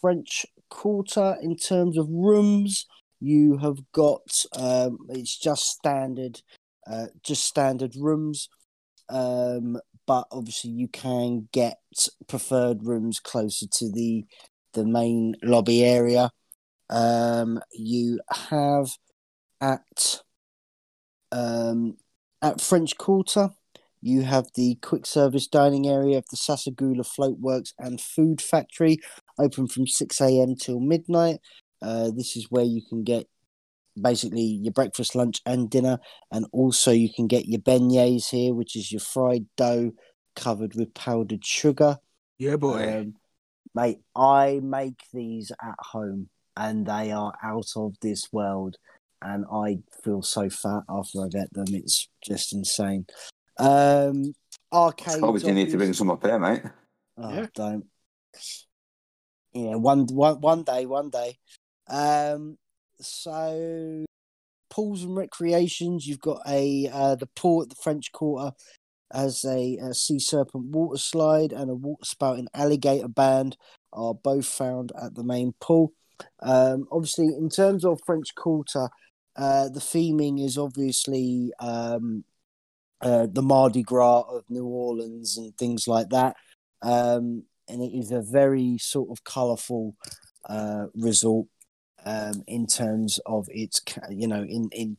French 0.01 0.47
Quarter 0.71 1.37
in 1.41 1.57
terms 1.57 1.97
of 1.97 2.09
rooms. 2.09 2.87
You 3.21 3.59
have 3.59 3.79
got 3.93 4.45
um, 4.57 4.99
it's 5.09 5.39
just 5.39 5.67
standard, 5.67 6.43
uh, 6.87 7.07
just 7.23 7.45
standard 7.45 7.95
rooms, 7.97 8.49
um, 9.09 9.79
but 10.07 10.27
obviously 10.31 10.71
you 10.71 10.89
can 10.89 11.49
get 11.53 11.79
preferred 12.27 12.85
rooms 12.85 13.21
closer 13.21 13.67
to 13.67 13.91
the 13.91 14.27
the 14.75 14.85
main 14.85 15.37
lobby 15.43 15.85
area. 15.85 16.31
Um, 16.91 17.61
you 17.73 18.21
have 18.31 18.89
at 19.61 20.21
um, 21.33 21.97
at 22.43 22.61
French 22.61 22.97
Quarter. 22.99 23.51
You 24.05 24.21
have 24.21 24.51
the 24.55 24.77
quick 24.83 25.07
service 25.07 25.47
dining 25.47 25.89
area 25.89 26.19
of 26.19 26.27
the 26.31 26.37
Sassagoula 26.37 27.07
Floatworks 27.07 27.73
and 27.79 27.99
Food 27.99 28.43
Factory, 28.43 28.99
open 29.39 29.67
from 29.67 29.87
6 29.87 30.21
a.m. 30.21 30.57
till 30.57 30.79
midnight. 30.79 31.39
Uh, 31.81 32.11
this 32.15 32.37
is 32.37 32.49
where 32.51 32.67
you 32.67 32.83
can 32.87 33.03
get 33.03 33.27
basically 33.99 34.43
your 34.43 34.75
breakfast, 34.75 35.15
lunch, 35.15 35.41
and 35.47 35.71
dinner, 35.71 36.01
and 36.31 36.45
also 36.53 36.91
you 36.91 37.09
can 37.15 37.27
get 37.27 37.47
your 37.47 37.63
beignets 37.63 38.29
here, 38.29 38.53
which 38.53 38.77
is 38.77 38.93
your 38.93 39.01
fried 39.01 39.47
dough 39.57 39.93
covered 40.37 40.75
with 40.75 40.93
powdered 40.93 41.43
sugar. 41.43 41.97
Yeah, 42.39 42.57
Um, 42.99 43.15
mate, 43.75 44.01
I 44.15 44.61
make 44.63 45.01
these 45.15 45.51
at 45.63 45.77
home 45.79 46.29
and 46.59 46.85
they 46.85 47.11
are 47.11 47.33
out 47.43 47.73
of 47.75 47.95
this 48.03 48.31
world. 48.31 48.77
And 49.23 49.47
I 49.51 49.79
feel 50.03 50.21
so 50.21 50.51
fat 50.51 50.83
after 50.91 51.25
I 51.25 51.29
get 51.29 51.55
them. 51.55 51.65
It's 51.69 52.07
just 52.23 52.53
insane. 52.53 53.07
Um, 53.59 54.35
arcades. 54.73 55.23
Obviously, 55.23 55.51
you 55.51 55.55
need 55.55 55.71
to 55.71 55.77
bring 55.77 55.93
some 55.93 56.11
up 56.11 56.25
here, 56.25 56.39
mate. 56.39 56.63
Oh, 57.17 57.33
Yeah. 57.33 57.47
don't. 57.55 57.87
Yeah, 59.53 59.77
one, 59.77 60.07
one, 60.07 60.41
one 60.41 60.63
day, 60.65 60.85
one 60.87 61.11
day. 61.11 61.39
Um, 61.89 62.59
so 63.01 64.05
pools 64.71 65.05
and 65.05 65.17
recreations. 65.17 66.07
You've 66.07 66.21
got 66.21 66.41
a 66.49 66.89
uh, 66.93 67.15
the 67.15 67.29
pool 67.37 67.63
at 67.63 67.69
the 67.69 67.77
French 67.77 68.11
Quarter 68.13 68.51
has 69.13 69.45
a, 69.45 69.77
a 69.77 69.95
sea 69.95 70.19
serpent 70.19 70.67
water 70.67 70.99
slide 70.99 71.53
and 71.53 71.71
a 71.71 71.75
water 71.75 72.05
spouting 72.05 72.49
alligator 72.53 73.07
band 73.07 73.57
are 73.93 74.15
both 74.15 74.47
found 74.47 74.91
at 75.01 75.15
the 75.15 75.23
main 75.23 75.55
pool. 75.61 75.93
Um, 76.41 76.87
obviously, 76.91 77.27
in 77.27 77.49
terms 77.49 77.85
of 77.85 78.01
French 78.05 78.35
Quarter, 78.35 78.89
uh, 79.37 79.69
the 79.69 79.81
theming 79.81 80.45
is 80.45 80.59
obviously 80.59 81.53
um, 81.61 82.25
uh, 83.05 83.27
the 83.31 83.43
Mardi 83.43 83.83
Gras 83.83 84.23
of 84.31 84.45
New 84.49 84.65
Orleans 84.65 85.37
and 85.37 85.57
things 85.59 85.87
like 85.87 86.09
that. 86.09 86.37
Um, 86.83 87.45
and 87.69 87.83
it 87.83 87.97
is 87.97 88.11
a 88.11 88.23
very 88.23 88.79
sort 88.79 89.11
of 89.11 89.25
colourful 89.25 89.95
uh, 90.49 90.87
resort 90.95 91.47
um, 92.05 92.43
in 92.47 92.67
terms 92.67 93.21
of 93.27 93.47
its, 93.51 93.83
you 94.11 94.27
know, 94.27 94.43
in 94.43 94.69
in 94.73 94.97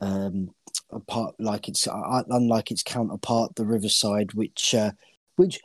um, 0.00 0.50
apart 0.90 1.36
like 1.38 1.68
its 1.68 1.86
uh, 1.86 2.22
unlike 2.28 2.70
its 2.70 2.82
counterpart, 2.82 3.54
the 3.54 3.64
Riverside, 3.64 4.34
which 4.34 4.74
uh, 4.74 4.90
which 5.36 5.60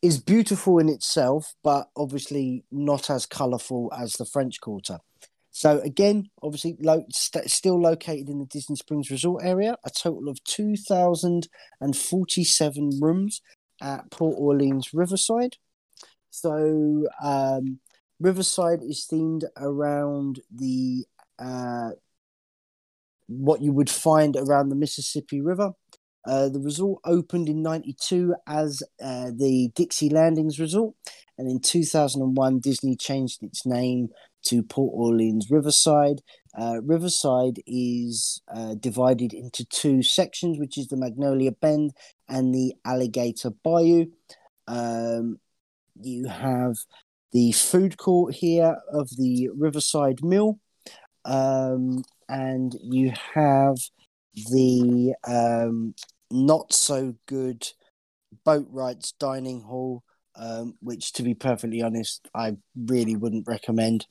is 0.00 0.18
beautiful 0.20 0.78
in 0.78 0.88
itself, 0.88 1.54
but 1.64 1.88
obviously 1.96 2.64
not 2.70 3.10
as 3.10 3.26
colourful 3.26 3.92
as 3.96 4.12
the 4.12 4.26
French 4.26 4.60
Quarter. 4.60 4.98
So 5.56 5.78
again, 5.82 6.30
obviously, 6.42 6.76
lo- 6.80 7.06
st- 7.12 7.48
still 7.48 7.80
located 7.80 8.28
in 8.28 8.40
the 8.40 8.44
Disney 8.46 8.74
Springs 8.74 9.08
Resort 9.08 9.44
area, 9.44 9.76
a 9.84 9.90
total 9.90 10.28
of 10.28 10.42
two 10.42 10.74
thousand 10.76 11.46
and 11.80 11.96
forty-seven 11.96 12.98
rooms 13.00 13.40
at 13.80 14.10
Port 14.10 14.34
Orleans 14.36 14.92
Riverside. 14.92 15.56
So 16.30 17.06
um, 17.22 17.80
Riverside 18.20 18.82
is 18.82 19.06
themed 19.10 19.44
around 19.56 20.40
the 20.52 21.06
uh, 21.38 21.90
what 23.26 23.62
you 23.62 23.72
would 23.72 23.90
find 23.90 24.36
around 24.36 24.68
the 24.68 24.76
Mississippi 24.76 25.40
River. 25.40 25.72
Uh, 26.26 26.48
the 26.48 26.60
resort 26.60 27.00
opened 27.04 27.48
in 27.48 27.62
'92 27.62 28.34
as 28.46 28.82
uh, 29.02 29.30
the 29.36 29.70
Dixie 29.74 30.08
Landings 30.08 30.58
Resort, 30.58 30.94
and 31.38 31.50
in 31.50 31.60
2001, 31.60 32.60
Disney 32.60 32.96
changed 32.96 33.42
its 33.42 33.66
name 33.66 34.08
to 34.44 34.62
Port 34.62 34.92
Orleans 34.94 35.50
Riverside. 35.50 36.20
Uh, 36.58 36.80
Riverside 36.82 37.60
is 37.66 38.40
uh, 38.54 38.74
divided 38.74 39.32
into 39.32 39.64
two 39.64 40.02
sections, 40.02 40.58
which 40.58 40.78
is 40.78 40.88
the 40.88 40.96
Magnolia 40.96 41.52
Bend 41.52 41.92
and 42.28 42.54
the 42.54 42.74
Alligator 42.84 43.50
Bayou. 43.50 44.06
Um, 44.66 45.38
you 46.00 46.28
have 46.28 46.76
the 47.32 47.52
food 47.52 47.96
court 47.96 48.34
here 48.34 48.76
of 48.92 49.08
the 49.16 49.50
Riverside 49.56 50.22
Mill, 50.22 50.58
um, 51.24 52.04
and 52.28 52.76
you 52.80 53.12
have 53.34 53.76
the 54.34 55.14
um, 55.26 55.94
not 56.30 56.72
so 56.72 57.14
good 57.26 57.66
Boatwright's 58.44 59.12
Dining 59.12 59.62
Hall, 59.62 60.02
um, 60.36 60.74
which, 60.80 61.12
to 61.14 61.22
be 61.22 61.34
perfectly 61.34 61.82
honest, 61.82 62.28
I 62.34 62.56
really 62.76 63.16
wouldn't 63.16 63.46
recommend. 63.46 64.06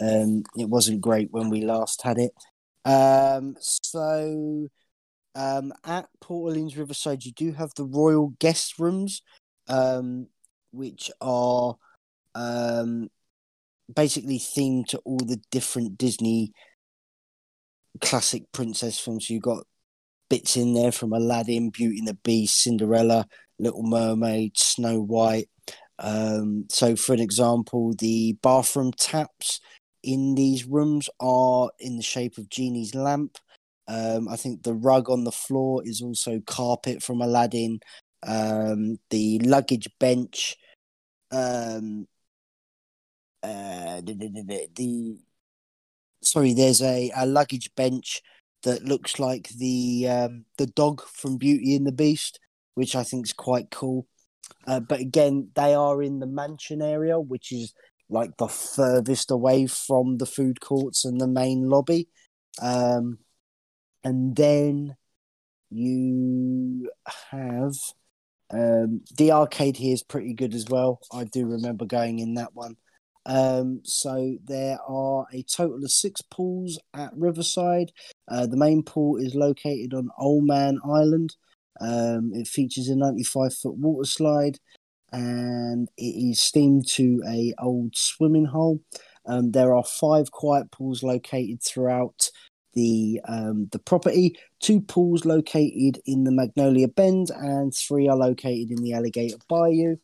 Um, 0.00 0.44
it 0.56 0.68
wasn't 0.68 1.00
great 1.00 1.28
when 1.30 1.50
we 1.50 1.62
last 1.62 2.02
had 2.02 2.18
it. 2.18 2.32
Um, 2.84 3.56
so 3.60 4.68
um, 5.34 5.72
at 5.84 6.08
Port 6.20 6.50
Orleans 6.50 6.76
Riverside, 6.76 7.24
you 7.24 7.32
do 7.32 7.52
have 7.52 7.72
the 7.76 7.84
Royal 7.84 8.34
Guest 8.38 8.78
Rooms, 8.78 9.22
um, 9.68 10.28
which 10.72 11.10
are 11.20 11.76
um, 12.34 13.08
basically 13.94 14.38
themed 14.38 14.88
to 14.88 14.98
all 14.98 15.18
the 15.18 15.40
different 15.50 15.98
Disney 15.98 16.52
classic 18.00 18.44
princess 18.52 18.98
films. 18.98 19.28
You've 19.28 19.42
got 19.42 19.64
bits 20.30 20.56
in 20.56 20.74
there 20.74 20.92
from 20.92 21.12
Aladdin, 21.12 21.70
Beauty 21.70 21.98
and 21.98 22.08
the 22.08 22.14
Beast, 22.14 22.62
Cinderella, 22.62 23.26
Little 23.58 23.82
Mermaid, 23.82 24.56
Snow 24.56 25.00
White. 25.00 25.48
Um, 25.98 26.66
so, 26.70 26.94
for 26.96 27.12
an 27.12 27.20
example, 27.20 27.94
the 27.98 28.36
bathroom 28.42 28.92
taps 28.92 29.60
in 30.02 30.34
these 30.34 30.64
rooms 30.64 31.08
are 31.20 31.70
in 31.78 31.96
the 31.96 32.02
shape 32.02 32.38
of 32.38 32.48
Genie's 32.48 32.94
lamp. 32.94 33.38
Um, 33.86 34.28
I 34.28 34.36
think 34.36 34.62
the 34.62 34.74
rug 34.74 35.08
on 35.08 35.24
the 35.24 35.32
floor 35.32 35.82
is 35.84 36.02
also 36.02 36.40
carpet 36.46 37.02
from 37.02 37.22
Aladdin. 37.22 37.80
Um, 38.22 38.98
the 39.10 39.38
luggage 39.40 39.88
bench, 39.98 40.56
um, 41.30 42.06
uh, 43.42 44.00
the, 44.02 44.68
the, 44.74 45.18
sorry, 46.22 46.52
there's 46.52 46.82
a, 46.82 47.10
a 47.16 47.26
luggage 47.26 47.74
bench 47.76 48.22
that 48.64 48.84
looks 48.84 49.18
like 49.18 49.48
the 49.50 50.08
um, 50.08 50.44
the 50.56 50.66
dog 50.66 51.02
from 51.02 51.36
Beauty 51.36 51.76
and 51.76 51.86
the 51.86 51.92
Beast, 51.92 52.40
which 52.74 52.96
I 52.96 53.04
think 53.04 53.26
is 53.26 53.32
quite 53.32 53.70
cool. 53.70 54.06
Uh, 54.66 54.80
but 54.80 55.00
again, 55.00 55.50
they 55.54 55.74
are 55.74 56.02
in 56.02 56.18
the 56.18 56.26
mansion 56.26 56.82
area, 56.82 57.18
which 57.18 57.52
is 57.52 57.72
like 58.10 58.36
the 58.36 58.48
furthest 58.48 59.30
away 59.30 59.66
from 59.66 60.18
the 60.18 60.26
food 60.26 60.60
courts 60.60 61.04
and 61.04 61.20
the 61.20 61.26
main 61.26 61.68
lobby. 61.68 62.08
Um, 62.60 63.18
and 64.04 64.34
then 64.34 64.96
you 65.70 66.90
have 67.30 67.74
um, 68.50 69.02
the 69.16 69.32
arcade 69.32 69.76
here 69.76 69.92
is 69.92 70.02
pretty 70.02 70.32
good 70.32 70.54
as 70.54 70.66
well. 70.68 71.00
I 71.12 71.24
do 71.24 71.46
remember 71.46 71.84
going 71.84 72.18
in 72.18 72.34
that 72.34 72.54
one. 72.54 72.76
Um, 73.26 73.80
so 73.84 74.38
there 74.44 74.78
are 74.88 75.26
a 75.32 75.42
total 75.42 75.84
of 75.84 75.90
six 75.90 76.22
pools 76.22 76.78
at 76.94 77.12
Riverside. 77.14 77.92
Uh, 78.26 78.46
the 78.46 78.56
main 78.56 78.82
pool 78.82 79.18
is 79.18 79.34
located 79.34 79.92
on 79.92 80.08
Old 80.18 80.44
Man 80.44 80.78
Island. 80.82 81.36
Um, 81.80 82.32
it 82.34 82.48
features 82.48 82.88
a 82.88 82.96
95 82.96 83.54
foot 83.54 83.76
water 83.76 84.06
slide 84.06 84.58
and 85.12 85.88
it 85.96 86.02
is 86.02 86.40
steamed 86.40 86.86
to 86.88 87.22
a 87.26 87.54
old 87.58 87.96
swimming 87.96 88.46
hole. 88.46 88.80
Um, 89.26 89.50
there 89.52 89.74
are 89.74 89.84
five 89.84 90.30
quiet 90.30 90.70
pools 90.70 91.02
located 91.02 91.62
throughout 91.62 92.30
the 92.74 93.20
um, 93.26 93.68
the 93.72 93.78
property. 93.78 94.38
Two 94.60 94.80
pools 94.80 95.24
located 95.24 96.00
in 96.06 96.24
the 96.24 96.32
Magnolia 96.32 96.88
Bend, 96.88 97.30
and 97.30 97.74
three 97.74 98.08
are 98.08 98.16
located 98.16 98.70
in 98.70 98.82
the 98.82 98.94
Alligator 98.94 99.38
Bayou. 99.48 99.96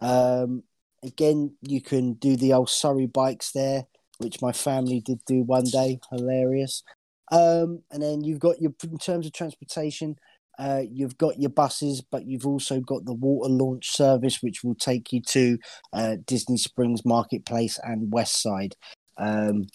Um, 0.00 0.62
again, 1.02 1.54
you 1.62 1.80
can 1.80 2.14
do 2.14 2.36
the 2.36 2.52
old 2.52 2.70
Surrey 2.70 3.06
bikes 3.06 3.52
there, 3.52 3.84
which 4.18 4.42
my 4.42 4.52
family 4.52 5.00
did 5.00 5.20
do 5.26 5.42
one 5.42 5.64
day. 5.64 6.00
Hilarious. 6.10 6.82
Um, 7.30 7.82
and 7.90 8.02
then 8.02 8.24
you've 8.24 8.38
got 8.38 8.60
your 8.60 8.72
in 8.82 8.98
terms 8.98 9.26
of 9.26 9.32
transportation, 9.32 10.16
uh, 10.58 10.82
you've 10.90 11.16
got 11.18 11.38
your 11.38 11.50
buses, 11.50 12.02
but 12.02 12.26
you've 12.26 12.46
also 12.46 12.80
got 12.80 13.04
the 13.04 13.12
water 13.14 13.50
launch 13.50 13.90
service, 13.90 14.42
which 14.42 14.64
will 14.64 14.74
take 14.74 15.12
you 15.12 15.20
to 15.22 15.58
uh, 15.92 16.16
Disney 16.26 16.56
Springs 16.56 17.04
Marketplace 17.04 17.78
and 17.82 18.12
West 18.12 18.42
Side. 18.42 18.74
Um, 19.16 19.66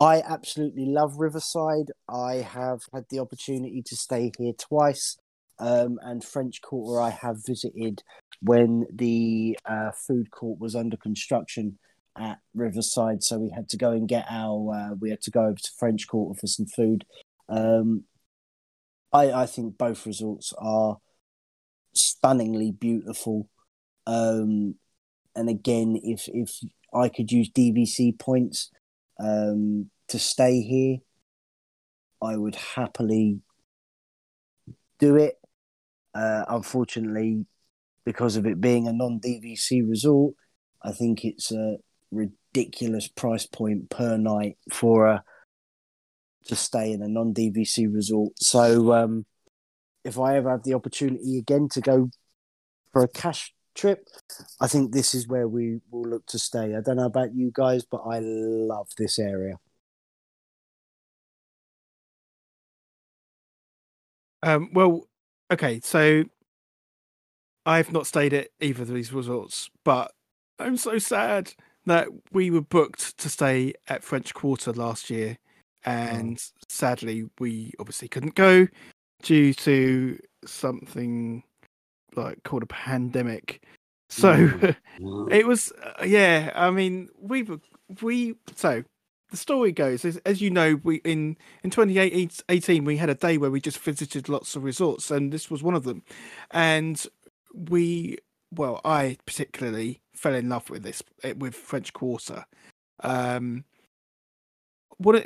I 0.00 0.22
absolutely 0.26 0.86
love 0.86 1.18
Riverside. 1.18 1.90
I 2.08 2.36
have 2.36 2.80
had 2.92 3.04
the 3.10 3.18
opportunity 3.18 3.82
to 3.82 3.96
stay 3.96 4.32
here 4.38 4.52
twice, 4.52 5.16
um, 5.58 5.98
and 6.02 6.22
French 6.22 6.60
Quarter 6.62 7.00
I 7.00 7.10
have 7.10 7.44
visited 7.44 8.02
when 8.42 8.86
the 8.92 9.58
uh, 9.64 9.90
food 9.92 10.30
court 10.30 10.60
was 10.60 10.76
under 10.76 10.96
construction 10.96 11.78
at 12.18 12.38
Riverside. 12.54 13.22
So 13.22 13.38
we 13.38 13.50
had 13.50 13.68
to 13.70 13.76
go 13.76 13.90
and 13.90 14.08
get 14.08 14.26
our, 14.28 14.74
uh, 14.74 14.94
we 15.00 15.10
had 15.10 15.22
to 15.22 15.30
go 15.30 15.42
over 15.42 15.58
to 15.58 15.70
French 15.78 16.06
Quarter 16.06 16.38
for 16.38 16.46
some 16.46 16.66
food. 16.66 17.04
Um, 17.48 18.04
I, 19.12 19.32
I 19.32 19.46
think 19.46 19.78
both 19.78 20.06
resorts 20.06 20.52
are 20.58 20.98
stunningly 21.94 22.70
beautiful. 22.70 23.48
Um, 24.06 24.76
and 25.34 25.48
again, 25.48 26.00
if 26.02 26.28
if 26.28 26.58
I 26.94 27.08
could 27.08 27.30
use 27.30 27.50
DVC 27.50 28.18
points 28.18 28.70
um, 29.18 29.90
to 30.08 30.18
stay 30.18 30.60
here, 30.62 30.98
I 32.22 32.36
would 32.36 32.54
happily 32.54 33.40
do 34.98 35.16
it. 35.16 35.34
Uh, 36.14 36.44
unfortunately, 36.48 37.44
because 38.04 38.36
of 38.36 38.46
it 38.46 38.60
being 38.60 38.88
a 38.88 38.92
non 38.92 39.20
DVC 39.20 39.86
resort, 39.86 40.34
I 40.82 40.92
think 40.92 41.24
it's 41.24 41.52
a 41.52 41.76
ridiculous 42.10 43.08
price 43.08 43.46
point 43.46 43.90
per 43.90 44.16
night 44.16 44.56
for 44.72 45.06
a 45.06 45.24
to 46.46 46.56
stay 46.56 46.92
in 46.92 47.02
a 47.02 47.08
non 47.08 47.34
DVC 47.34 47.92
resort. 47.92 48.32
So 48.36 48.92
um, 48.92 49.26
if 50.04 50.18
I 50.18 50.36
ever 50.36 50.50
have 50.50 50.62
the 50.62 50.74
opportunity 50.74 51.38
again 51.38 51.68
to 51.72 51.80
go 51.80 52.10
for 52.92 53.02
a 53.02 53.08
cash 53.08 53.52
trip, 53.74 54.08
I 54.60 54.66
think 54.66 54.92
this 54.92 55.14
is 55.14 55.28
where 55.28 55.48
we 55.48 55.80
will 55.90 56.08
look 56.08 56.26
to 56.26 56.38
stay. 56.38 56.74
I 56.74 56.80
don't 56.80 56.96
know 56.96 57.06
about 57.06 57.34
you 57.34 57.50
guys, 57.52 57.84
but 57.84 58.02
I 58.06 58.20
love 58.20 58.88
this 58.96 59.18
area. 59.18 59.58
Um, 64.42 64.70
well, 64.72 65.08
okay, 65.50 65.80
so 65.82 66.24
I've 67.64 67.92
not 67.92 68.06
stayed 68.06 68.32
at 68.32 68.48
either 68.60 68.82
of 68.82 68.88
these 68.88 69.12
resorts, 69.12 69.70
but 69.84 70.12
I'm 70.58 70.76
so 70.76 70.98
sad 70.98 71.52
that 71.84 72.08
we 72.32 72.50
were 72.50 72.60
booked 72.60 73.18
to 73.18 73.28
stay 73.28 73.74
at 73.88 74.04
French 74.04 74.34
Quarter 74.34 74.72
last 74.72 75.10
year. 75.10 75.38
And 75.86 76.38
oh. 76.38 76.64
sadly 76.68 77.24
we 77.38 77.72
obviously 77.78 78.08
couldn't 78.08 78.34
go 78.34 78.66
due 79.22 79.54
to 79.54 80.18
something 80.44 81.42
like 82.14 82.42
called 82.44 82.62
a 82.62 82.66
pandemic. 82.66 83.62
So 84.08 84.50
it 85.30 85.46
was 85.46 85.72
uh, 85.82 86.04
yeah 86.04 86.52
i 86.54 86.70
mean 86.70 87.08
we 87.18 87.42
were 87.42 87.58
we 88.00 88.36
so 88.54 88.84
the 89.30 89.36
story 89.36 89.72
goes 89.72 90.04
as, 90.04 90.16
as 90.18 90.40
you 90.40 90.50
know 90.50 90.78
we 90.84 90.96
in 90.98 91.36
in 91.64 91.70
2018 91.70 92.84
we 92.84 92.96
had 92.96 93.10
a 93.10 93.14
day 93.14 93.36
where 93.36 93.50
we 93.50 93.60
just 93.60 93.78
visited 93.78 94.28
lots 94.28 94.54
of 94.54 94.62
resorts 94.62 95.10
and 95.10 95.32
this 95.32 95.50
was 95.50 95.62
one 95.62 95.74
of 95.74 95.84
them. 95.84 96.02
And 96.52 97.04
we 97.52 98.18
well 98.52 98.80
i 98.84 99.16
particularly 99.26 100.00
fell 100.14 100.34
in 100.34 100.48
love 100.48 100.70
with 100.70 100.82
this 100.82 101.02
eh, 101.24 101.34
with 101.36 101.54
french 101.54 101.92
quarter. 101.92 102.44
Um 103.00 103.64
what 104.98 105.24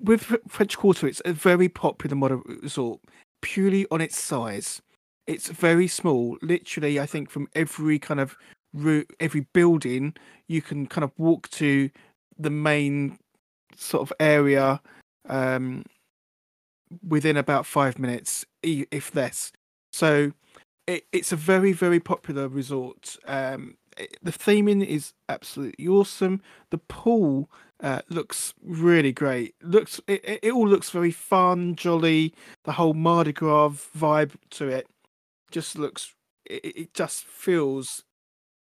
with 0.00 0.36
French 0.48 0.76
Quarter, 0.76 1.06
it's 1.06 1.22
a 1.24 1.32
very 1.32 1.68
popular 1.68 2.16
model 2.16 2.42
resort 2.62 3.00
purely 3.42 3.86
on 3.90 4.00
its 4.00 4.18
size. 4.18 4.82
It's 5.26 5.48
very 5.48 5.88
small. 5.88 6.38
Literally, 6.42 7.00
I 7.00 7.06
think 7.06 7.30
from 7.30 7.48
every 7.54 7.98
kind 7.98 8.20
of 8.20 8.36
route, 8.72 9.10
every 9.20 9.46
building, 9.52 10.14
you 10.48 10.62
can 10.62 10.86
kind 10.86 11.04
of 11.04 11.12
walk 11.18 11.48
to 11.50 11.90
the 12.38 12.50
main 12.50 13.18
sort 13.74 14.02
of 14.02 14.12
area 14.20 14.80
um, 15.28 15.84
within 17.06 17.36
about 17.36 17.66
five 17.66 17.98
minutes, 17.98 18.44
if 18.62 19.14
less. 19.14 19.52
So 19.92 20.32
it, 20.86 21.04
it's 21.12 21.32
a 21.32 21.36
very, 21.36 21.72
very 21.72 22.00
popular 22.00 22.48
resort. 22.48 23.16
Um, 23.26 23.76
the 24.22 24.32
theming 24.32 24.84
is 24.84 25.12
absolutely 25.28 25.88
awesome. 25.88 26.42
The 26.70 26.78
pool 26.78 27.50
uh, 27.82 28.00
looks 28.08 28.54
really 28.62 29.12
great. 29.12 29.54
Looks 29.62 30.00
it, 30.06 30.40
it 30.42 30.52
all 30.52 30.68
looks 30.68 30.90
very 30.90 31.10
fun, 31.10 31.74
jolly. 31.76 32.34
The 32.64 32.72
whole 32.72 32.94
Mardi 32.94 33.32
Gras 33.32 33.70
vibe 33.96 34.32
to 34.50 34.68
it 34.68 34.88
just 35.50 35.78
looks. 35.78 36.14
It, 36.44 36.64
it 36.64 36.94
just 36.94 37.24
feels 37.24 38.04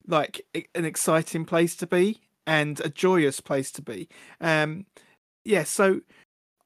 like 0.06 0.42
an 0.74 0.84
exciting 0.84 1.44
place 1.44 1.76
to 1.76 1.86
be 1.86 2.20
and 2.46 2.80
a 2.80 2.88
joyous 2.88 3.40
place 3.40 3.70
to 3.72 3.82
be. 3.82 4.08
Um, 4.40 4.86
yeah, 5.44 5.64
so 5.64 6.00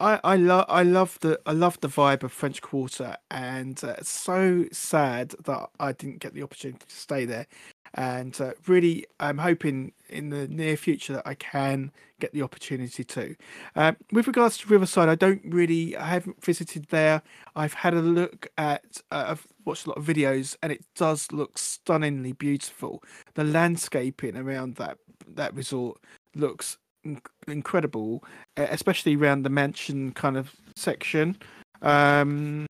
I 0.01 0.21
I 0.25 0.37
love 0.37 0.67
I 0.69 0.83
love 0.83 1.19
the 1.21 1.41
I 1.47 1.53
love 1.53 1.81
the 1.81 1.89
vibe 1.89 2.23
of 2.23 2.33
French 2.33 2.63
Quarter, 2.63 3.17
and 3.31 3.83
uh, 3.83 3.97
so 4.03 4.67
sad 4.73 5.35
that 5.45 5.69
I 5.81 5.93
didn't 5.93 6.21
get 6.21 6.35
the 6.35 6.43
opportunity 6.43 6.85
to 6.89 6.97
stay 6.97 7.25
there. 7.25 7.47
And 7.95 8.41
uh, 8.41 8.53
really 8.67 9.07
I'm 9.21 9.39
hoping 9.39 9.93
in 10.09 10.31
the 10.31 10.49
near 10.49 10.77
future 10.77 11.15
that 11.15 11.27
I 11.27 11.35
can 11.35 11.93
get 12.21 12.33
the 12.33 12.43
opportunity 12.43 13.05
to. 13.05 13.37
Uh, 13.77 13.93
with 14.13 14.27
regards 14.27 14.59
to 14.59 14.69
Riverside, 14.69 15.09
I 15.09 15.15
don't 15.15 15.43
really, 15.45 15.97
I 15.97 16.09
haven't 16.09 16.45
visited 16.45 16.87
there. 16.91 17.23
I've 17.55 17.75
had 17.75 17.95
a 17.95 18.01
look 18.01 18.49
at, 18.57 19.01
uh, 19.11 19.27
I've 19.29 19.47
watched 19.65 19.87
a 19.87 19.91
lot 19.91 19.99
of 19.99 20.05
videos, 20.05 20.57
and 20.63 20.73
it 20.73 20.85
does 20.97 21.31
look 21.33 21.59
stunningly 21.59 22.33
beautiful. 22.33 23.03
The 23.35 23.45
landscaping 23.45 24.37
around 24.37 24.77
that 24.77 24.99
that 25.35 25.55
resort 25.55 25.99
looks 26.35 26.79
in- 27.05 27.21
incredible, 27.47 28.25
especially 28.57 29.17
around 29.17 29.43
the 29.43 29.51
mansion 29.51 30.13
kind 30.13 30.37
of 30.37 30.55
section. 30.77 31.37
Um, 31.83 32.67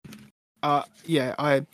uh, 0.63 0.83
yeah, 1.05 1.35
I, 1.39 1.67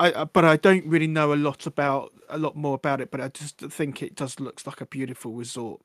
I, 0.00 0.24
but 0.24 0.44
I 0.44 0.56
don't 0.56 0.86
really 0.86 1.06
know 1.06 1.32
a 1.32 1.36
lot 1.36 1.66
about 1.66 2.12
a 2.28 2.38
lot 2.38 2.56
more 2.56 2.74
about 2.74 3.00
it. 3.00 3.10
But 3.10 3.20
I 3.20 3.28
just 3.28 3.58
think 3.58 4.02
it 4.02 4.16
does 4.16 4.40
looks 4.40 4.66
like 4.66 4.80
a 4.80 4.86
beautiful 4.86 5.32
resort. 5.32 5.80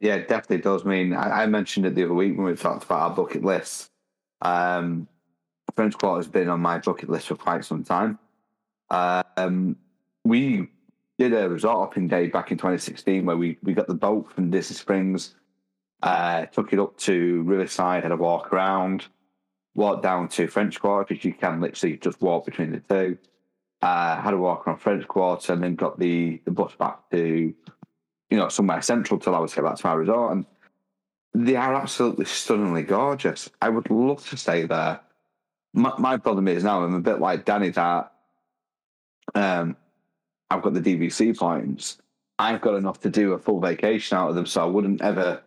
Yeah, 0.00 0.14
it 0.14 0.28
definitely 0.28 0.58
does. 0.58 0.84
Mean, 0.84 1.12
I, 1.12 1.42
I 1.42 1.46
mentioned 1.46 1.86
it 1.86 1.94
the 1.94 2.04
other 2.04 2.14
week 2.14 2.36
when 2.36 2.46
we 2.46 2.54
talked 2.54 2.84
about 2.84 3.10
our 3.10 3.16
bucket 3.16 3.44
list. 3.44 3.90
Um, 4.42 5.08
French 5.74 5.96
Quarter 5.98 6.18
has 6.18 6.28
been 6.28 6.48
on 6.48 6.60
my 6.60 6.78
bucket 6.78 7.08
list 7.08 7.28
for 7.28 7.36
quite 7.36 7.64
some 7.64 7.84
time. 7.84 8.18
Um, 8.90 9.76
we 10.24 10.68
did 11.18 11.32
a 11.32 11.48
resort 11.48 11.78
hopping 11.78 12.08
day 12.08 12.28
back 12.28 12.50
in 12.52 12.58
2016 12.58 13.26
where 13.26 13.36
we, 13.36 13.58
we 13.62 13.74
got 13.74 13.88
the 13.88 13.94
boat 13.94 14.32
from 14.32 14.50
Disney 14.50 14.76
Springs, 14.76 15.34
uh, 16.02 16.46
took 16.46 16.72
it 16.72 16.78
up 16.78 16.96
to 16.98 17.42
Riverside, 17.42 18.04
had 18.04 18.12
a 18.12 18.16
walk 18.16 18.52
around, 18.52 19.06
walked 19.78 20.02
down 20.02 20.28
to 20.28 20.48
French 20.48 20.80
Quarter 20.80 21.06
because 21.08 21.24
you 21.24 21.32
can 21.32 21.60
literally 21.60 21.96
just 21.96 22.20
walk 22.20 22.44
between 22.44 22.72
the 22.72 22.80
two. 22.80 23.16
Uh, 23.80 24.20
had 24.20 24.34
a 24.34 24.36
walk 24.36 24.66
around 24.66 24.78
French 24.78 25.06
Quarter 25.06 25.52
and 25.52 25.62
then 25.62 25.76
got 25.76 25.98
the, 26.00 26.40
the 26.44 26.50
bus 26.50 26.74
back 26.74 27.08
to, 27.12 27.54
you 28.28 28.36
know, 28.36 28.48
somewhere 28.48 28.82
central 28.82 29.20
to 29.20 29.30
us 29.30 29.50
to 29.50 29.56
get 29.56 29.64
back 29.64 29.76
to 29.76 29.88
our 29.88 29.98
resort. 30.00 30.32
And 30.32 30.46
they 31.32 31.54
are 31.54 31.74
absolutely 31.74 32.24
stunningly 32.24 32.82
gorgeous. 32.82 33.48
I 33.62 33.68
would 33.68 33.88
love 33.88 34.28
to 34.30 34.36
stay 34.36 34.66
there. 34.66 35.00
My, 35.72 35.92
my 35.96 36.16
problem 36.16 36.48
is 36.48 36.64
now 36.64 36.82
I'm 36.82 36.94
a 36.94 37.00
bit 37.00 37.20
like 37.20 37.44
Danny 37.44 37.68
that 37.70 38.12
um, 39.36 39.76
I've 40.50 40.62
got 40.62 40.74
the 40.74 40.80
DVC 40.80 41.38
points. 41.38 41.98
I've 42.40 42.60
got 42.60 42.74
enough 42.74 43.00
to 43.00 43.10
do 43.10 43.32
a 43.32 43.38
full 43.38 43.60
vacation 43.60 44.18
out 44.18 44.30
of 44.30 44.34
them, 44.34 44.46
so 44.46 44.60
I 44.60 44.66
wouldn't 44.66 45.02
ever 45.02 45.42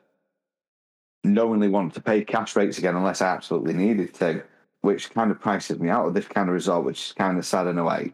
knowingly 1.24 1.70
want 1.70 1.94
to 1.94 2.02
pay 2.02 2.24
cash 2.24 2.56
rates 2.56 2.78
again 2.78 2.96
unless 2.96 3.22
I 3.22 3.28
absolutely 3.28 3.74
needed 3.74 4.14
to, 4.16 4.44
which 4.82 5.12
kind 5.12 5.32
of 5.32 5.40
prices 5.40 5.80
me 5.80 5.90
out 5.90 6.08
of 6.08 6.14
this 6.14 6.28
kind 6.28 6.50
of 6.50 6.54
result, 6.54 6.86
which 6.86 7.08
is 7.08 7.14
kind 7.14 7.38
of 7.38 7.46
sad 7.46 7.68
in 7.68 7.78
a 7.78 7.84
way. 7.84 8.14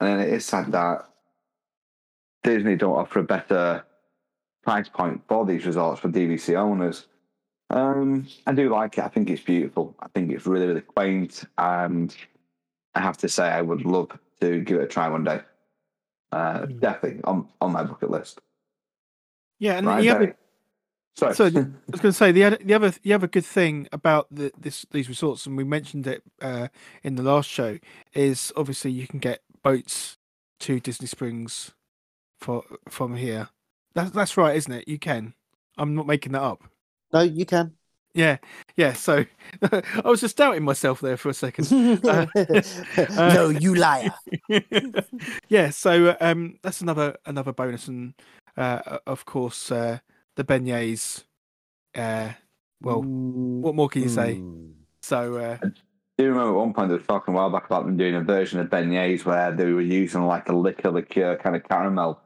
And 0.00 0.08
then 0.08 0.20
it 0.20 0.32
is 0.32 0.44
sad 0.44 0.70
that 0.72 1.08
Disney 2.42 2.76
don't 2.76 2.96
offer 2.96 3.20
a 3.20 3.24
better 3.24 3.84
price 4.62 4.88
point 4.88 5.22
for 5.28 5.44
these 5.46 5.66
resorts 5.66 6.00
for 6.00 6.08
DVC 6.08 6.56
owners. 6.56 7.06
Um, 7.70 8.26
I 8.46 8.52
do 8.52 8.68
like 8.68 8.98
it. 8.98 9.04
I 9.04 9.08
think 9.08 9.28
it's 9.30 9.42
beautiful. 9.42 9.96
I 10.00 10.06
think 10.14 10.30
it's 10.30 10.46
really, 10.46 10.66
really 10.66 10.82
quaint. 10.82 11.44
And 11.58 12.14
I 12.94 13.00
have 13.00 13.16
to 13.18 13.28
say, 13.28 13.48
I 13.48 13.62
would 13.62 13.84
love 13.84 14.16
to 14.40 14.60
give 14.60 14.78
it 14.78 14.84
a 14.84 14.86
try 14.86 15.08
one 15.08 15.24
day. 15.24 15.40
Uh, 16.32 16.66
Mm. 16.66 16.80
Definitely 16.80 17.20
on, 17.24 17.48
on 17.60 17.72
my 17.72 17.82
bucket 17.82 18.10
list. 18.10 18.40
Yeah, 19.58 19.78
and 19.78 19.86
Right, 19.86 20.06
other, 20.06 20.26
Danny? 20.26 20.32
Sorry. 21.16 21.34
So, 21.34 21.44
I 21.46 21.48
was 21.48 22.00
going 22.00 22.12
to 22.12 22.12
say 22.12 22.30
the 22.30 22.44
other, 22.44 22.58
the 22.62 22.74
other 22.74 22.90
the 23.02 23.12
other 23.12 23.26
good 23.26 23.44
thing 23.44 23.88
about 23.92 24.26
the, 24.30 24.52
this 24.58 24.84
these 24.90 25.08
resorts, 25.08 25.46
and 25.46 25.56
we 25.56 25.64
mentioned 25.64 26.06
it 26.06 26.22
uh, 26.42 26.68
in 27.02 27.16
the 27.16 27.22
last 27.22 27.48
show, 27.48 27.78
is 28.14 28.52
obviously 28.56 28.90
you 28.90 29.06
can 29.06 29.18
get 29.18 29.42
boats 29.62 30.18
to 30.60 30.78
Disney 30.78 31.06
Springs 31.06 31.72
for 32.38 32.64
from 32.88 33.16
here. 33.16 33.48
That's 33.94 34.10
that's 34.10 34.36
right, 34.36 34.56
isn't 34.56 34.72
it? 34.72 34.88
You 34.88 34.98
can. 34.98 35.34
I'm 35.78 35.94
not 35.94 36.06
making 36.06 36.32
that 36.32 36.42
up. 36.42 36.62
No, 37.12 37.22
you 37.22 37.46
can. 37.46 37.72
Yeah, 38.12 38.38
yeah. 38.76 38.92
So 38.92 39.24
I 39.72 39.82
was 40.04 40.20
just 40.20 40.36
doubting 40.36 40.64
myself 40.64 41.00
there 41.00 41.16
for 41.16 41.30
a 41.30 41.34
second. 41.34 41.70
no, 43.16 43.48
you 43.48 43.74
liar. 43.74 44.14
yeah, 45.48 45.70
so 45.70 46.16
um, 46.20 46.58
that's 46.62 46.82
another 46.82 47.16
another 47.24 47.52
bonus, 47.52 47.88
and 47.88 48.14
uh, 48.56 48.98
of 49.06 49.24
course 49.24 49.70
uh, 49.70 49.98
the 50.36 50.44
beignets. 50.44 51.24
Uh, 51.94 52.30
well, 52.80 53.02
what 53.02 53.74
more 53.74 53.88
can 53.88 54.02
you 54.02 54.08
say? 54.08 54.34
Mm. 54.36 54.72
So 55.02 55.36
uh, 55.36 55.56
Do 55.56 56.24
you 56.24 56.28
remember 56.28 56.50
at 56.50 56.54
one 56.56 56.72
point 56.74 56.88
they 56.88 56.94
were 56.94 57.00
talking 57.00 57.34
a 57.34 57.36
while 57.36 57.50
back 57.50 57.66
about 57.66 57.84
them 57.86 57.96
doing 57.96 58.14
a 58.14 58.20
version 58.20 58.60
of 58.60 58.68
beignets 58.68 59.24
where 59.24 59.52
they 59.52 59.72
were 59.72 59.80
using 59.80 60.22
like 60.26 60.48
a 60.48 60.52
liquor 60.54 60.90
liqueur 60.90 61.36
kind 61.36 61.56
of 61.56 61.64
caramel 61.64 62.20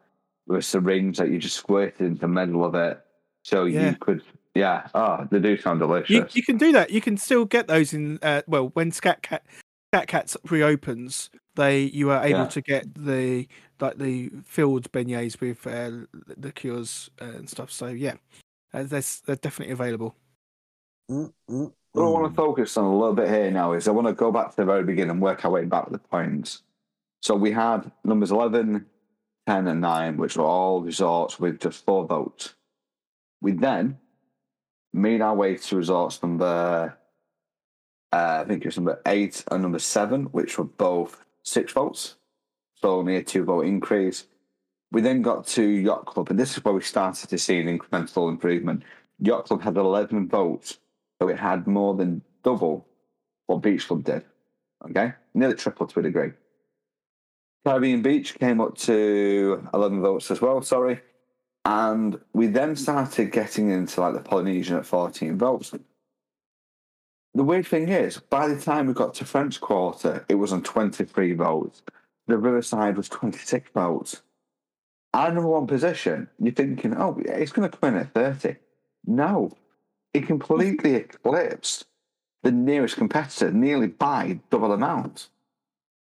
with 0.46 0.58
a 0.58 0.62
syringe 0.62 1.18
that 1.18 1.30
you 1.30 1.38
just 1.38 1.56
squirted 1.56 2.00
into 2.00 2.20
the 2.22 2.28
middle 2.28 2.64
of 2.64 2.74
it, 2.74 3.00
so 3.44 3.64
Yeah. 3.64 3.90
you 3.90 3.96
could. 3.96 4.22
Yeah. 4.54 4.88
Oh, 4.94 5.28
they 5.30 5.38
do 5.38 5.56
sound 5.56 5.78
delicious. 5.78 6.10
you 6.10 6.26
you 6.32 6.42
can 6.42 6.56
do 6.56 6.72
that. 6.72 6.90
You 6.90 7.00
can 7.00 7.16
still 7.16 7.44
get 7.44 7.68
those 7.68 7.92
in. 7.94 8.18
Uh, 8.20 8.42
well, 8.48 8.70
when 8.74 8.90
Scat 8.90 9.22
Cat 9.22 9.44
Scat 9.92 10.06
Cats 10.06 10.36
reopens, 10.50 11.30
they 11.56 11.80
you 11.80 12.10
are 12.10 12.24
able 12.24 12.40
Yeah. 12.40 12.46
to 12.46 12.60
get 12.60 12.94
the 12.94 13.48
like 13.80 13.98
the 13.98 14.30
filled 14.44 14.90
beignets 14.92 15.40
with 15.40 15.66
uh, 15.66 16.06
liqueurs 16.36 17.10
and 17.18 17.48
stuff. 17.48 17.72
So 17.72 17.86
yeah, 17.86 18.14
uh, 18.72 18.84
they're, 18.84 19.02
they're 19.26 19.36
definitely 19.36 19.72
available. 19.72 20.14
Mm, 21.10 21.32
mm, 21.48 21.72
What 21.92 22.04
I 22.04 22.08
want 22.08 22.26
mm. 22.26 22.30
to 22.30 22.34
focus 22.36 22.76
on 22.76 22.84
a 22.84 22.96
little 22.96 23.14
bit 23.14 23.28
here 23.28 23.50
now 23.50 23.72
is 23.72 23.88
I 23.88 23.90
want 23.90 24.06
to 24.06 24.12
go 24.12 24.30
back 24.30 24.50
to 24.50 24.56
the 24.56 24.64
very 24.64 24.84
beginning 24.84 25.10
and 25.10 25.22
work 25.22 25.44
our 25.44 25.50
way 25.50 25.64
back 25.64 25.86
to 25.86 25.92
the 25.92 25.98
points. 25.98 26.62
So 27.22 27.34
we 27.34 27.50
had 27.50 27.90
numbers 28.04 28.30
11, 28.30 28.86
10, 29.46 29.66
and 29.66 29.80
9, 29.80 30.16
which 30.18 30.36
were 30.36 30.44
all 30.44 30.82
resorts 30.82 31.40
with 31.40 31.58
just 31.58 31.84
four 31.84 32.06
votes. 32.06 32.54
We 33.40 33.52
then 33.52 33.98
made 34.92 35.20
our 35.20 35.34
way 35.34 35.56
to 35.56 35.76
resorts 35.76 36.22
number, 36.22 36.96
uh, 38.12 38.42
I 38.42 38.48
think 38.48 38.62
it 38.62 38.68
was 38.68 38.76
number 38.76 39.00
8 39.06 39.44
and 39.50 39.62
number 39.62 39.78
7, 39.78 40.24
which 40.26 40.58
were 40.58 40.64
both 40.64 41.24
six 41.42 41.72
votes. 41.72 42.16
So 42.74 42.98
only 42.98 43.16
a 43.16 43.22
two 43.22 43.44
vote 43.44 43.66
increase. 43.66 44.26
We 44.92 45.00
then 45.02 45.22
got 45.22 45.46
to 45.48 45.62
Yacht 45.62 46.06
Club, 46.06 46.30
and 46.30 46.38
this 46.38 46.56
is 46.56 46.64
where 46.64 46.74
we 46.74 46.80
started 46.80 47.28
to 47.28 47.38
see 47.38 47.60
an 47.60 47.78
incremental 47.78 48.28
improvement. 48.28 48.82
Yacht 49.20 49.44
Club 49.44 49.62
had 49.62 49.76
11 49.76 50.28
votes, 50.28 50.78
so 51.20 51.28
it 51.28 51.38
had 51.38 51.66
more 51.66 51.94
than 51.94 52.22
double 52.42 52.86
what 53.46 53.62
Beach 53.62 53.86
Club 53.86 54.02
did. 54.02 54.24
Okay, 54.88 55.12
nearly 55.34 55.54
triple 55.54 55.86
to 55.86 56.00
a 56.00 56.02
degree. 56.02 56.32
Caribbean 57.64 58.00
Beach 58.00 58.38
came 58.38 58.60
up 58.60 58.76
to 58.78 59.68
11 59.74 60.00
votes 60.00 60.30
as 60.30 60.40
well, 60.40 60.62
sorry. 60.62 61.00
And 61.66 62.18
we 62.32 62.46
then 62.46 62.74
started 62.74 63.32
getting 63.32 63.70
into 63.70 64.00
like 64.00 64.14
the 64.14 64.20
Polynesian 64.20 64.76
at 64.76 64.86
14 64.86 65.36
votes. 65.36 65.74
The 67.34 67.44
weird 67.44 67.66
thing 67.66 67.88
is, 67.88 68.18
by 68.18 68.48
the 68.48 68.60
time 68.60 68.86
we 68.86 68.92
got 68.92 69.14
to 69.14 69.24
French 69.24 69.60
Quarter, 69.60 70.24
it 70.28 70.34
was 70.34 70.52
on 70.52 70.62
23 70.62 71.34
votes. 71.34 71.82
The 72.26 72.36
Riverside 72.36 72.96
was 72.96 73.08
26 73.08 73.70
votes. 73.72 74.22
Our 75.14 75.32
number 75.32 75.48
one 75.48 75.66
position, 75.66 76.28
you're 76.40 76.52
thinking, 76.52 76.96
oh, 76.96 77.20
it's 77.24 77.52
going 77.52 77.70
to 77.70 77.76
come 77.76 77.94
in 77.94 78.00
at 78.00 78.14
30. 78.14 78.56
No, 79.06 79.52
it 80.12 80.26
completely 80.26 80.94
eclipsed 80.96 81.86
the 82.42 82.50
nearest 82.50 82.96
competitor 82.96 83.50
nearly 83.52 83.86
by 83.86 84.40
double 84.50 84.72
amount. 84.72 85.28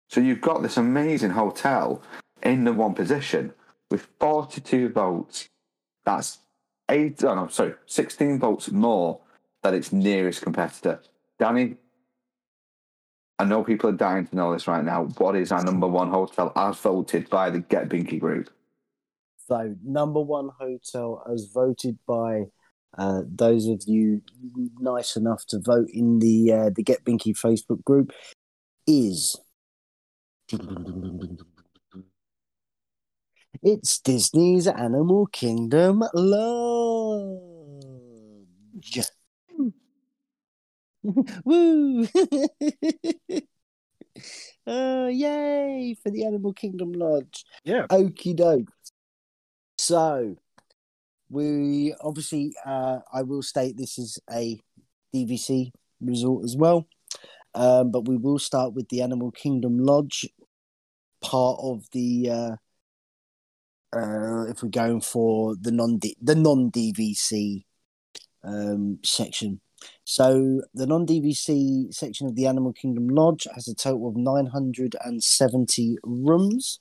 So 0.09 0.21
you've 0.21 0.41
got 0.41 0.61
this 0.61 0.77
amazing 0.77 1.31
hotel 1.31 2.01
in 2.43 2.65
the 2.65 2.73
one 2.73 2.93
position 2.93 3.53
with 3.89 4.07
42 4.19 4.89
votes. 4.89 5.49
That's 6.03 6.39
eight, 6.89 7.23
oh 7.23 7.33
no, 7.33 7.47
sorry, 7.47 7.73
16 7.87 8.39
votes 8.39 8.69
more 8.69 9.21
than 9.63 9.73
its 9.73 9.91
nearest 9.91 10.41
competitor. 10.41 11.01
Danny, 11.37 11.75
I 13.37 13.43
know 13.43 13.63
people 13.63 13.89
are 13.89 13.93
dying 13.93 14.25
to 14.27 14.35
know 14.35 14.53
this 14.53 14.67
right 14.67 14.83
now. 14.83 15.05
What 15.17 15.35
is 15.35 15.51
our 15.51 15.63
number 15.63 15.87
one 15.87 16.09
hotel 16.09 16.53
as 16.55 16.77
voted 16.79 17.29
by 17.29 17.49
the 17.49 17.59
Get 17.59 17.89
Binky 17.89 18.19
group? 18.19 18.49
So, 19.47 19.75
number 19.83 20.21
one 20.21 20.49
hotel, 20.57 21.23
as 21.31 21.49
voted 21.53 21.99
by 22.07 22.45
uh, 22.97 23.23
those 23.27 23.67
of 23.67 23.83
you 23.85 24.21
nice 24.79 25.17
enough 25.17 25.45
to 25.47 25.59
vote 25.59 25.89
in 25.93 26.19
the 26.19 26.51
uh, 26.51 26.69
the 26.73 26.83
Get 26.83 27.03
Binky 27.03 27.37
Facebook 27.37 27.83
group, 27.83 28.13
is 28.87 29.35
it's 33.61 33.99
Disney's 33.99 34.67
Animal 34.67 35.27
Kingdom 35.27 36.03
Lodge. 36.13 37.41
Woo! 41.45 42.07
uh, 44.67 45.07
yay 45.11 45.95
for 46.01 46.09
the 46.09 46.25
Animal 46.25 46.53
Kingdom 46.53 46.93
Lodge. 46.93 47.45
Yeah. 47.63 47.87
Okie 47.87 48.35
doke. 48.35 48.69
So, 49.77 50.37
we 51.29 51.93
obviously, 52.01 52.53
uh, 52.65 52.99
I 53.11 53.23
will 53.23 53.43
state 53.43 53.77
this 53.77 53.97
is 53.97 54.19
a 54.31 54.59
DVC 55.13 55.71
resort 56.01 56.45
as 56.45 56.55
well, 56.55 56.87
um, 57.53 57.91
but 57.91 58.07
we 58.07 58.17
will 58.17 58.39
start 58.39 58.73
with 58.73 58.89
the 58.89 59.01
Animal 59.01 59.31
Kingdom 59.31 59.77
Lodge 59.79 60.27
part 61.21 61.59
of 61.61 61.85
the 61.91 62.29
uh, 62.29 62.55
uh, 63.95 64.45
if 64.47 64.61
we're 64.61 64.69
going 64.69 65.01
for 65.01 65.55
the 65.55 65.71
non 65.71 65.99
the 65.99 66.35
non 66.35 66.71
DVC 66.71 67.63
um, 68.43 68.99
section. 69.03 69.61
So 70.03 70.61
the 70.73 70.85
non 70.85 71.05
DVC 71.05 71.93
section 71.93 72.27
of 72.27 72.35
the 72.35 72.47
Animal 72.47 72.73
Kingdom 72.73 73.07
Lodge 73.07 73.47
has 73.53 73.67
a 73.67 73.75
total 73.75 74.09
of 74.09 74.15
970 74.15 75.97
rooms. 76.03 76.79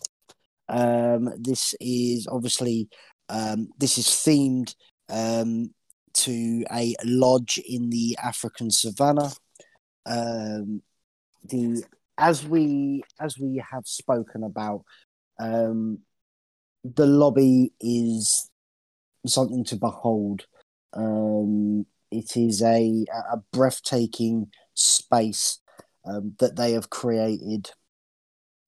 Um, 0.69 1.31
this 1.39 1.75
is 1.81 2.27
obviously 2.27 2.89
um, 3.29 3.69
this 3.79 3.99
is 3.99 4.07
themed 4.07 4.75
um, 5.09 5.71
to 6.15 6.65
a 6.73 6.95
lodge 7.05 7.61
in 7.67 7.91
the 7.91 8.17
African 8.23 8.71
savannah. 8.71 9.33
Um, 10.07 10.83
the 11.45 11.85
as 12.19 12.47
we 12.47 13.03
as 13.21 13.39
we 13.39 13.63
have 13.71 13.87
spoken 13.87 14.45
about, 14.45 14.85
um, 15.39 16.01
the 16.85 17.07
lobby 17.07 17.73
is 17.81 18.51
something 19.27 19.65
to 19.65 19.77
behold. 19.77 20.47
Um, 20.93 21.87
it 22.15 22.37
is 22.37 22.63
a 22.63 23.05
a 23.33 23.39
breathtaking 23.53 24.51
space 24.75 25.59
um, 26.07 26.35
that 26.39 26.57
they 26.57 26.73
have 26.73 26.91
created 26.91 27.71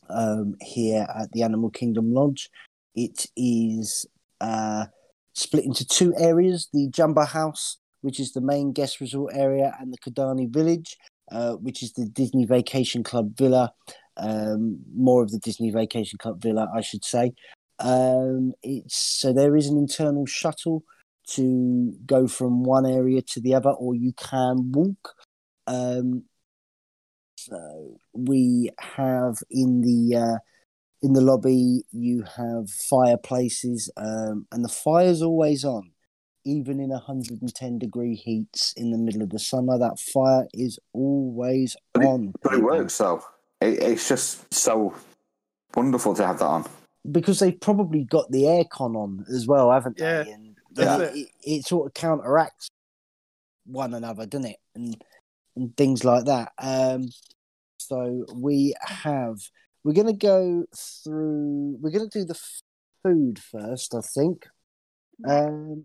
um, 0.09 0.56
here 0.60 1.06
at 1.14 1.32
the 1.32 1.43
Animal 1.43 1.70
Kingdom 1.70 2.12
Lodge. 2.12 2.51
It 2.94 3.27
is 3.36 4.06
uh, 4.40 4.86
split 5.35 5.64
into 5.64 5.86
two 5.86 6.14
areas: 6.16 6.68
the 6.73 6.89
Jambo 6.89 7.24
House, 7.24 7.78
which 8.01 8.18
is 8.18 8.32
the 8.32 8.40
main 8.40 8.73
guest 8.73 9.01
resort 9.01 9.32
area, 9.35 9.77
and 9.81 9.93
the 9.93 9.98
Kidani 9.98 10.48
Village, 10.52 10.97
uh, 11.31 11.52
which 11.52 11.82
is 11.82 11.93
the 11.93 12.06
Disney 12.06 12.44
Vacation 12.44 13.02
Club 13.02 13.36
Villa. 13.36 13.73
Um, 14.18 14.78
more 14.94 15.23
of 15.23 15.31
the 15.31 15.39
Disney 15.39 15.70
Vacation 15.70 16.18
Club 16.18 16.40
Villa, 16.40 16.70
I 16.74 16.81
should 16.81 17.05
say. 17.05 17.32
Um, 17.78 18.55
it's 18.62 18.97
so 18.97 19.35
there 19.35 19.56
is 19.56 19.66
an 19.66 19.77
internal 19.77 20.24
shuttle 20.24 20.82
to 21.31 21.93
go 22.07 22.27
from 22.28 22.62
one 22.65 22.86
area 22.86 23.23
to 23.23 23.40
the 23.40 23.55
other, 23.55 23.70
or 23.70 23.94
you 23.94 24.12
can 24.12 24.73
walk. 24.73 25.15
Um, 25.66 26.24
so 27.39 27.98
we 28.12 28.70
have 28.81 29.36
in 29.51 29.81
the 29.82 30.16
uh, 30.16 30.39
in 31.03 31.12
the 31.12 31.20
lobby 31.20 31.85
you 31.93 32.23
have 32.36 32.70
fireplaces, 32.70 33.90
um, 33.97 34.47
and 34.53 34.65
the 34.65 34.69
fire's 34.69 35.23
always 35.23 35.65
on, 35.65 35.90
even 36.44 36.81
in 36.81 36.90
110 36.90 37.78
degree 37.78 38.15
heats 38.15 38.73
in 38.77 38.90
the 38.90 38.98
middle 38.98 39.23
of 39.23 39.31
the 39.31 39.39
summer. 39.39 39.78
That 39.78 39.98
fire 40.01 40.47
is 40.55 40.78
always 40.93 41.77
But 41.93 42.05
it, 42.05 42.07
on. 42.07 42.32
but 42.43 42.55
it 42.55 42.62
works 42.62 42.98
though. 42.98 43.23
It, 43.61 43.81
it's 43.82 44.09
just 44.09 44.53
so 44.53 44.94
wonderful 45.74 46.15
to 46.15 46.27
have 46.27 46.39
that 46.39 46.47
on. 46.47 46.65
because 47.11 47.39
they've 47.39 47.61
probably 47.61 48.05
got 48.05 48.31
the 48.31 48.43
aircon 48.44 48.97
on 48.97 49.24
as 49.32 49.47
well, 49.47 49.70
haven't 49.70 49.98
Yeah, 49.98 50.23
they? 50.24 50.31
And 50.32 50.45
that's 50.77 51.15
it, 51.15 51.19
it, 51.19 51.28
it 51.43 51.66
sort 51.66 51.86
of 51.86 51.94
counteracts 51.94 52.69
one 53.65 53.94
another, 53.94 54.27
doesn't 54.27 54.51
it? 54.51 54.59
And 54.74 54.97
and 55.57 55.77
things 55.77 56.05
like 56.05 56.27
that. 56.27 56.53
Um, 56.59 57.09
so 57.78 58.24
we 58.35 58.74
have 58.82 59.36
we're 59.85 59.93
gonna 59.93 60.12
go 60.12 60.65
through. 60.77 61.78
We're 61.81 61.90
gonna 61.90 62.09
do 62.09 62.24
the 62.24 62.39
food 63.03 63.39
first, 63.39 63.94
I 63.94 64.01
think. 64.01 64.47
Um, 65.27 65.85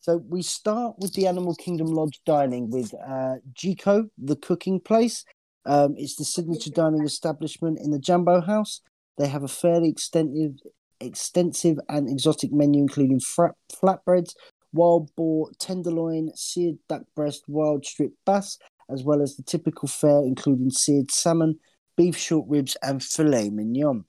so 0.00 0.16
we 0.28 0.42
start 0.42 0.96
with 0.98 1.14
the 1.14 1.26
Animal 1.26 1.54
Kingdom 1.54 1.88
Lodge 1.88 2.20
dining 2.24 2.70
with 2.70 2.94
uh, 2.94 3.36
Jiko, 3.54 4.10
the 4.18 4.36
cooking 4.36 4.80
place. 4.80 5.24
Um, 5.66 5.94
it's 5.96 6.16
the 6.16 6.24
signature 6.24 6.70
dining 6.70 7.04
establishment 7.04 7.78
in 7.78 7.90
the 7.90 7.98
Jambo 7.98 8.40
House. 8.40 8.80
They 9.18 9.28
have 9.28 9.42
a 9.42 9.48
fairly 9.48 9.88
extensive, 9.90 10.54
extensive 11.00 11.78
and 11.88 12.08
exotic 12.08 12.52
menu, 12.52 12.80
including 12.80 13.20
flatbreads, 13.20 14.34
wild 14.72 15.14
boar, 15.16 15.50
tenderloin, 15.58 16.30
seared 16.34 16.78
duck 16.88 17.02
breast, 17.14 17.44
wild 17.48 17.84
strip 17.84 18.12
bass, 18.26 18.58
as 18.90 19.02
well 19.02 19.22
as 19.22 19.36
the 19.36 19.42
typical 19.42 19.88
fare, 19.88 20.22
including 20.24 20.70
seared 20.70 21.10
salmon, 21.10 21.58
beef 21.96 22.16
short 22.16 22.46
ribs, 22.48 22.76
and 22.82 23.02
filet 23.02 23.50
mignon. 23.50 24.04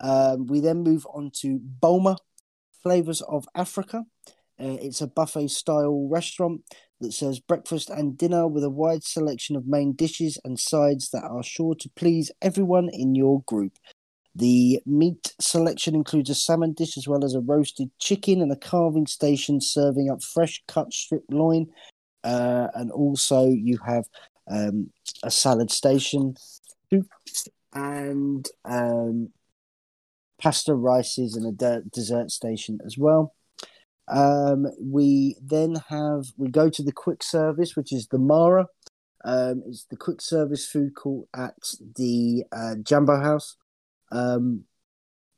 Um, 0.00 0.46
we 0.46 0.60
then 0.60 0.82
move 0.82 1.06
on 1.14 1.30
to 1.40 1.60
Boma, 1.62 2.16
Flavors 2.82 3.22
of 3.22 3.46
Africa. 3.54 4.04
Uh, 4.60 4.76
it's 4.80 5.00
a 5.00 5.06
buffet 5.06 5.48
style 5.48 6.08
restaurant 6.10 6.62
that 7.00 7.12
serves 7.12 7.40
breakfast 7.40 7.90
and 7.90 8.18
dinner 8.18 8.46
with 8.46 8.64
a 8.64 8.70
wide 8.70 9.02
selection 9.02 9.56
of 9.56 9.66
main 9.66 9.92
dishes 9.92 10.38
and 10.44 10.58
sides 10.58 11.10
that 11.10 11.24
are 11.24 11.42
sure 11.42 11.74
to 11.74 11.88
please 11.96 12.30
everyone 12.42 12.88
in 12.92 13.14
your 13.14 13.42
group. 13.42 13.78
The 14.34 14.80
meat 14.86 15.34
selection 15.40 15.94
includes 15.94 16.30
a 16.30 16.34
salmon 16.34 16.72
dish 16.72 16.96
as 16.96 17.06
well 17.06 17.24
as 17.24 17.34
a 17.34 17.40
roasted 17.40 17.90
chicken 17.98 18.40
and 18.40 18.50
a 18.50 18.56
carving 18.56 19.06
station 19.06 19.60
serving 19.60 20.10
up 20.10 20.22
fresh 20.22 20.62
cut 20.66 20.92
strip 20.92 21.24
loin. 21.30 21.66
Uh, 22.24 22.68
and 22.74 22.90
also, 22.90 23.48
you 23.48 23.78
have 23.84 24.04
um, 24.50 24.90
a 25.22 25.30
salad 25.30 25.70
station, 25.70 26.36
and 27.74 28.48
um, 28.64 29.30
pasta 30.40 30.74
rices 30.74 31.36
and 31.36 31.46
a 31.46 31.52
de- 31.52 31.82
dessert 31.92 32.30
station 32.30 32.78
as 32.84 32.96
well. 32.96 33.34
Um, 34.08 34.66
we 34.80 35.36
then 35.40 35.76
have 35.88 36.26
we 36.36 36.48
go 36.48 36.68
to 36.70 36.82
the 36.82 36.92
quick 36.92 37.22
service, 37.22 37.76
which 37.76 37.92
is 37.92 38.08
the 38.08 38.18
Mara. 38.18 38.66
Um, 39.24 39.62
it's 39.66 39.84
the 39.84 39.96
quick 39.96 40.20
service 40.20 40.66
food 40.66 40.94
court 40.94 41.28
at 41.34 41.54
the 41.96 42.44
uh, 42.52 42.74
Jambo 42.82 43.20
House. 43.20 43.56
Um, 44.12 44.64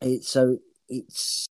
it, 0.00 0.24
so 0.24 0.58
it's 0.88 1.46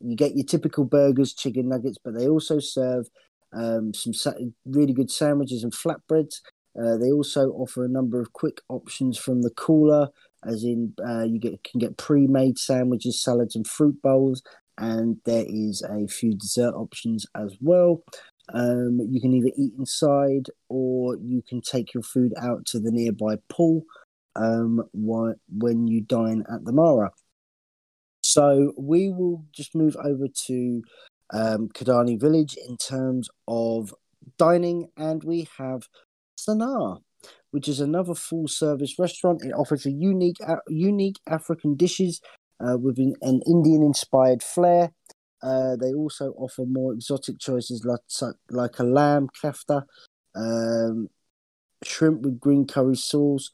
you 0.00 0.16
get 0.16 0.36
your 0.36 0.46
typical 0.46 0.84
burgers, 0.84 1.34
chicken 1.34 1.68
nuggets, 1.68 1.98
but 2.02 2.14
they 2.14 2.28
also 2.28 2.58
serve 2.60 3.08
um, 3.52 3.92
some 3.92 4.14
sa- 4.14 4.34
really 4.64 4.92
good 4.92 5.10
sandwiches 5.10 5.64
and 5.64 5.72
flatbreads. 5.72 6.40
Uh, 6.80 6.96
they 6.96 7.10
also 7.10 7.50
offer 7.52 7.84
a 7.84 7.88
number 7.88 8.20
of 8.20 8.32
quick 8.32 8.60
options 8.68 9.18
from 9.18 9.42
the 9.42 9.50
cooler, 9.50 10.08
as 10.46 10.62
in 10.62 10.94
uh, 11.06 11.24
you 11.24 11.38
get 11.38 11.62
can 11.64 11.80
get 11.80 11.96
pre-made 11.96 12.58
sandwiches, 12.58 13.22
salads, 13.22 13.56
and 13.56 13.66
fruit 13.66 14.00
bowls, 14.00 14.42
and 14.78 15.16
there 15.24 15.44
is 15.48 15.82
a 15.82 16.06
few 16.06 16.34
dessert 16.34 16.74
options 16.74 17.26
as 17.34 17.56
well. 17.60 18.04
Um, 18.54 19.00
you 19.10 19.20
can 19.20 19.34
either 19.34 19.50
eat 19.56 19.74
inside 19.78 20.46
or 20.70 21.16
you 21.16 21.42
can 21.46 21.60
take 21.60 21.92
your 21.92 22.02
food 22.02 22.32
out 22.40 22.64
to 22.66 22.80
the 22.80 22.90
nearby 22.90 23.36
pool 23.50 23.82
um, 24.36 24.82
why, 24.92 25.32
when 25.48 25.86
you 25.86 26.00
dine 26.00 26.44
at 26.52 26.64
the 26.64 26.72
Mara. 26.72 27.10
So 28.22 28.72
we 28.76 29.08
will 29.08 29.44
just 29.52 29.74
move 29.74 29.96
over 30.04 30.26
to 30.46 30.82
um, 31.32 31.68
Kidani 31.68 32.20
Village 32.20 32.56
in 32.68 32.76
terms 32.76 33.28
of 33.46 33.94
dining, 34.38 34.88
and 34.96 35.22
we 35.24 35.48
have 35.58 35.88
Sanaa, 36.38 37.00
which 37.50 37.68
is 37.68 37.80
another 37.80 38.14
full-service 38.14 38.98
restaurant. 38.98 39.44
It 39.44 39.52
offers 39.52 39.86
a 39.86 39.90
unique, 39.90 40.36
uh, 40.46 40.56
unique 40.68 41.18
African 41.26 41.74
dishes 41.74 42.20
uh, 42.60 42.76
with 42.76 42.98
an, 42.98 43.14
an 43.22 43.40
Indian-inspired 43.46 44.42
flair. 44.42 44.92
Uh, 45.42 45.76
they 45.76 45.94
also 45.94 46.32
offer 46.32 46.64
more 46.66 46.92
exotic 46.92 47.38
choices 47.38 47.84
like 47.84 48.00
like 48.50 48.78
a 48.80 48.82
lamb 48.82 49.28
kafta, 49.40 49.84
um, 50.34 51.08
shrimp 51.84 52.22
with 52.22 52.40
green 52.40 52.66
curry 52.66 52.96
sauce, 52.96 53.50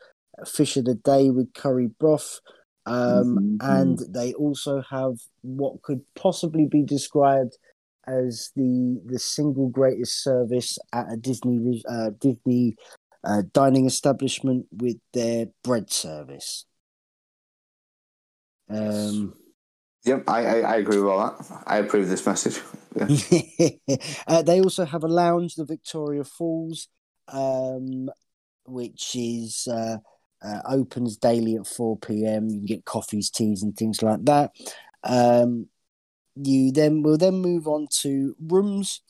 fish 0.47 0.77
of 0.77 0.85
the 0.85 0.95
day 0.95 1.31
with 1.31 1.55
curry 1.55 1.87
broth, 1.87 2.41
um, 2.87 3.39
Mhm. 3.39 3.59
and 3.61 3.99
they 4.15 4.33
also 4.35 4.83
have 4.83 5.15
what 5.43 5.83
could 5.83 6.03
possibly 6.15 6.67
be 6.67 6.83
described 6.83 7.57
as 8.07 8.51
the 8.57 9.01
the 9.07 9.19
single 9.19 9.69
greatest 9.69 10.23
service 10.23 10.79
at 10.93 11.11
a 11.11 11.17
Disney 11.17 11.83
uh, 11.89 12.11
Disney 12.21 12.77
uh, 13.25 13.43
dining 13.53 13.87
establishment 13.87 14.67
with 14.73 14.99
their 15.13 15.47
bread 15.63 15.91
service. 15.91 16.67
Um, 18.69 19.35
Yep, 20.05 20.29
I, 20.29 20.45
I, 20.45 20.61
I 20.61 20.77
agree 20.77 20.99
with 20.99 21.09
all 21.09 21.19
that. 21.19 21.63
I 21.67 21.79
approve 21.79 22.11
this 22.11 22.27
message. 22.27 22.61
Yeah. 22.95 23.09
uh, 24.27 24.43
they 24.43 24.61
also 24.61 24.85
have 24.85 25.03
a 25.03 25.09
lounge, 25.09 25.55
the 25.55 25.65
Victoria 25.65 26.25
Falls, 26.25 26.89
um, 27.29 28.11
which 28.67 29.17
is 29.17 29.67
uh, 30.45 30.61
opens 30.67 31.17
daily 31.17 31.57
at 31.57 31.67
four 31.67 31.97
pm. 31.97 32.49
You 32.49 32.59
can 32.59 32.67
get 32.67 32.85
coffees, 32.85 33.31
teas, 33.31 33.63
and 33.63 33.77
things 33.77 34.03
like 34.03 34.25
that. 34.25 34.53
Um, 35.03 35.69
you 36.37 36.73
then 36.73 37.03
will 37.03 37.17
then 37.17 37.35
move 37.35 37.67
on 37.67 37.87
to 38.03 38.35
rooms. 38.41 39.01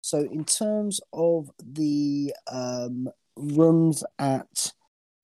So 0.00 0.18
in 0.18 0.44
terms 0.44 1.00
of 1.12 1.50
the 1.58 2.34
um, 2.50 3.08
rooms 3.36 4.04
at 4.18 4.72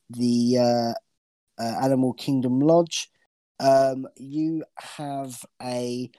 the 0.09 0.59
uh, 0.59 1.63
uh, 1.63 1.85
Animal 1.85 2.15
Kingdom 2.15 2.61
Lodge, 2.61 3.11
um, 3.61 4.07
you 4.17 4.65
have 4.79 5.45
a 5.63 6.11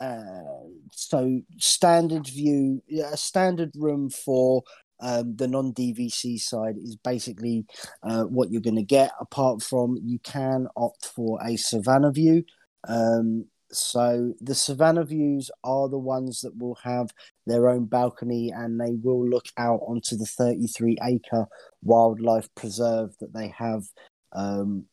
uh, 0.00 0.66
so 0.92 1.40
standard 1.58 2.26
view, 2.26 2.82
a 3.04 3.16
standard 3.16 3.70
room 3.76 4.10
for 4.10 4.62
Um, 5.00 5.36
the 5.36 5.48
non 5.48 5.72
DVC 5.72 6.40
side 6.40 6.76
is 6.76 6.96
basically 6.96 7.66
uh, 8.02 8.24
what 8.24 8.50
you're 8.50 8.60
going 8.60 8.76
to 8.76 8.82
get. 8.82 9.12
Apart 9.20 9.62
from 9.62 9.98
you 10.02 10.18
can 10.20 10.66
opt 10.76 11.06
for 11.06 11.38
a 11.44 11.56
Savannah 11.56 12.12
view. 12.12 12.44
Um, 12.86 13.46
so 13.70 14.32
the 14.40 14.54
Savannah 14.54 15.04
views 15.04 15.50
are 15.62 15.88
the 15.88 15.98
ones 15.98 16.40
that 16.40 16.56
will 16.56 16.76
have 16.82 17.10
their 17.46 17.68
own 17.68 17.84
balcony 17.84 18.50
and 18.54 18.80
they 18.80 18.94
will 19.02 19.28
look 19.28 19.46
out 19.58 19.80
onto 19.86 20.16
the 20.16 20.24
33 20.24 20.96
acre 21.02 21.46
wildlife 21.82 22.48
preserve 22.54 23.14
that 23.20 23.34
they 23.34 23.48
have 23.48 23.84
um, 24.32 24.84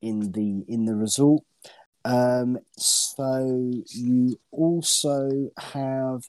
in 0.00 0.32
the 0.32 0.64
in 0.68 0.84
the 0.84 0.94
resort. 0.94 1.42
Um, 2.04 2.58
so 2.78 3.72
you 3.88 4.38
also 4.52 5.50
have 5.58 6.22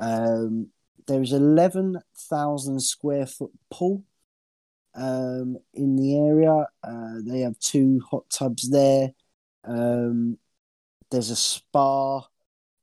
um, 0.00 0.70
there's 1.06 1.32
eleven 1.32 1.98
thousand 2.28 2.80
square 2.80 3.26
foot 3.26 3.52
pool 3.70 4.02
um, 4.94 5.56
in 5.74 5.96
the 5.96 6.16
area. 6.18 6.66
Uh, 6.82 7.20
they 7.26 7.40
have 7.40 7.58
two 7.58 8.00
hot 8.10 8.24
tubs 8.30 8.70
there. 8.70 9.10
Um, 9.64 10.38
there's 11.10 11.30
a 11.30 11.36
spa. 11.36 12.22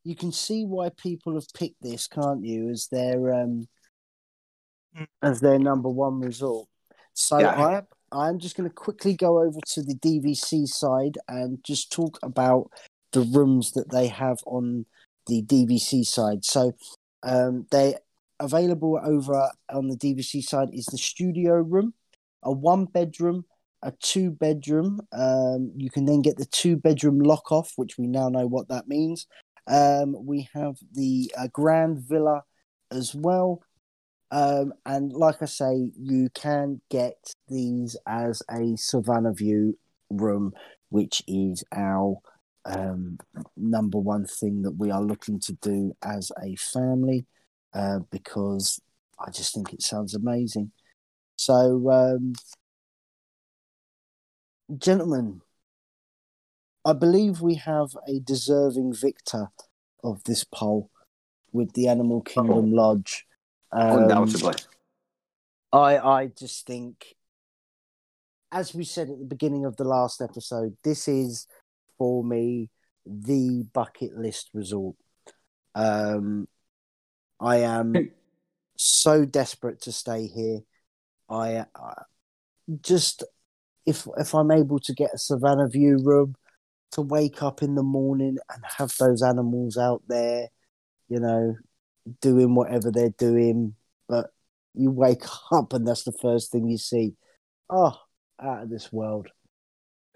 You 0.04 0.16
can 0.16 0.32
see 0.32 0.64
why 0.66 0.90
people 0.90 1.34
have 1.36 1.48
picked 1.54 1.82
this, 1.82 2.08
can't 2.08 2.44
you? 2.46 2.70
As 2.70 2.88
their 2.88 3.34
um, 3.34 3.68
Mm. 4.98 5.08
as 5.22 5.40
their 5.40 5.60
number 5.60 5.90
one 5.90 6.20
resort. 6.20 6.68
So 7.14 7.40
Yeah. 7.40 7.54
I 7.56 7.82
I'm 8.12 8.40
just 8.40 8.58
going 8.58 8.68
to 8.68 8.74
quickly 8.74 9.14
go 9.14 9.40
over 9.40 9.60
to 9.74 9.84
the 9.84 9.94
DVC 9.94 10.68
side 10.68 11.20
and 11.28 11.64
just 11.64 11.92
talk 11.92 12.18
about 12.24 12.72
the 13.12 13.22
rooms 13.22 13.74
that 13.74 13.92
they 13.92 14.08
have 14.08 14.40
on 14.48 14.88
the 15.28 15.44
DVC 15.44 16.04
side. 16.04 16.44
So 16.44 16.74
um, 17.22 17.68
they 17.70 17.98
available 18.40 19.00
over 19.04 19.50
on 19.72 19.88
the 19.88 19.98
DVC 19.98 20.44
side 20.44 20.70
is 20.74 20.86
the 20.86 20.98
studio 20.98 21.56
room, 21.56 21.94
a 22.44 22.52
one 22.52 22.86
bedroom, 22.86 23.46
a 23.82 23.92
two 24.02 24.32
bedroom. 24.32 25.02
Um, 25.12 25.72
you 25.76 25.90
can 25.90 26.06
then 26.06 26.22
get 26.22 26.38
the 26.38 26.46
two 26.46 26.78
bedroom 26.78 27.20
lock 27.20 27.52
off, 27.52 27.74
which 27.76 27.98
we 27.98 28.08
now 28.08 28.30
know 28.30 28.48
what 28.48 28.70
that 28.70 28.88
means. 28.88 29.28
Um, 29.68 30.16
we 30.26 30.50
have 30.54 30.78
the 30.94 31.32
uh, 31.38 31.48
grand 31.52 32.00
villa 32.00 32.44
as 32.92 33.14
well. 33.14 33.62
Um, 34.32 34.74
and 34.86 35.12
like 35.12 35.42
I 35.42 35.46
say, 35.46 35.92
you 36.00 36.30
can 36.34 36.82
get 36.90 37.34
these 37.48 37.98
as 38.08 38.42
a 38.50 38.76
Savannah 38.76 39.34
View 39.34 39.78
room, 40.10 40.54
which 40.90 41.24
is 41.28 41.64
our 41.76 42.18
um, 42.66 43.18
number 43.58 43.98
one 43.98 44.26
thing 44.26 44.62
that 44.64 44.78
we 44.78 44.92
are 44.92 45.02
looking 45.02 45.40
to 45.42 45.54
do 45.54 45.94
as 46.04 46.32
a 46.44 46.56
family 46.56 47.26
uh, 47.74 48.00
because 48.12 48.82
I 49.20 49.32
just 49.32 49.54
think 49.54 49.74
it 49.74 49.82
sounds 49.82 50.14
amazing. 50.14 50.72
So, 51.36 51.90
um, 51.92 52.34
gentlemen, 54.78 55.42
I 56.86 56.94
believe 56.94 57.42
we 57.42 57.56
have 57.56 57.96
a 58.08 58.20
deserving 58.20 58.94
victor 58.94 59.48
of 60.04 60.24
this 60.24 60.44
poll 60.44 60.90
with 61.52 61.74
the 61.74 61.88
Animal 61.88 62.22
Kingdom 62.22 62.72
Lodge. 62.72 63.26
Um, 63.72 64.04
Undoubtedly. 64.04 64.56
I 65.72 65.98
I 65.98 66.28
just 66.28 66.66
think, 66.66 67.16
as 68.52 68.74
we 68.74 68.84
said 68.84 69.10
at 69.10 69.20
the 69.20 69.26
beginning 69.26 69.66
of 69.66 69.78
the 69.78 69.84
last 69.84 70.22
episode, 70.22 70.76
this 70.84 71.08
is 71.08 71.48
for 71.98 72.24
me 72.24 72.70
the 73.06 73.66
bucket 73.74 74.18
list 74.18 74.50
resort. 74.54 74.96
Um, 75.76 76.48
I 77.40 77.58
am 77.58 77.94
so 78.78 79.26
desperate 79.26 79.82
to 79.82 79.92
stay 79.92 80.28
here. 80.28 80.60
I, 81.30 81.66
I 81.76 81.94
just 82.82 83.24
if 83.86 84.08
if 84.18 84.34
I'm 84.34 84.52
able 84.52 84.80
to 84.80 84.94
get 84.94 85.14
a 85.14 85.18
Savannah 85.18 85.68
View 85.68 86.00
room 86.04 86.36
to 86.92 87.02
wake 87.02 87.44
up 87.44 87.62
in 87.62 87.76
the 87.76 87.84
morning 87.84 88.38
and 88.54 88.64
have 88.78 88.94
those 89.00 89.22
animals 89.22 89.78
out 89.78 90.04
there, 90.08 90.48
you 91.08 91.20
know, 91.20 91.56
doing 92.22 92.56
whatever 92.56 92.92
they're 92.92 93.14
doing, 93.18 93.76
but 94.08 94.32
you 94.74 94.92
wake 94.92 95.24
up 95.52 95.74
and 95.74 95.88
that's 95.88 96.04
the 96.04 96.12
first 96.12 96.52
thing 96.52 96.68
you 96.68 96.78
see. 96.78 97.14
Oh, 97.70 97.96
out 98.42 98.64
of 98.64 98.70
this 98.70 98.92
world. 98.92 99.28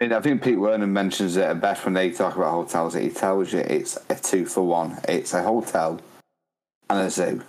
I, 0.01 0.05
I 0.05 0.21
think 0.21 0.43
Pete 0.43 0.59
Werner 0.59 0.87
mentions 0.87 1.37
it 1.37 1.61
best 1.61 1.85
when 1.85 1.93
they 1.93 2.09
talk 2.11 2.35
about 2.35 2.51
hotels. 2.51 2.95
He 2.95 3.09
tells 3.09 3.53
you 3.53 3.59
it's 3.59 3.97
a 4.09 4.15
two 4.15 4.45
for 4.45 4.63
one. 4.63 4.97
It's 5.07 5.33
a 5.33 5.43
hotel 5.43 5.99
and 6.94 7.07
a 7.07 7.10
zoo. 7.10 7.41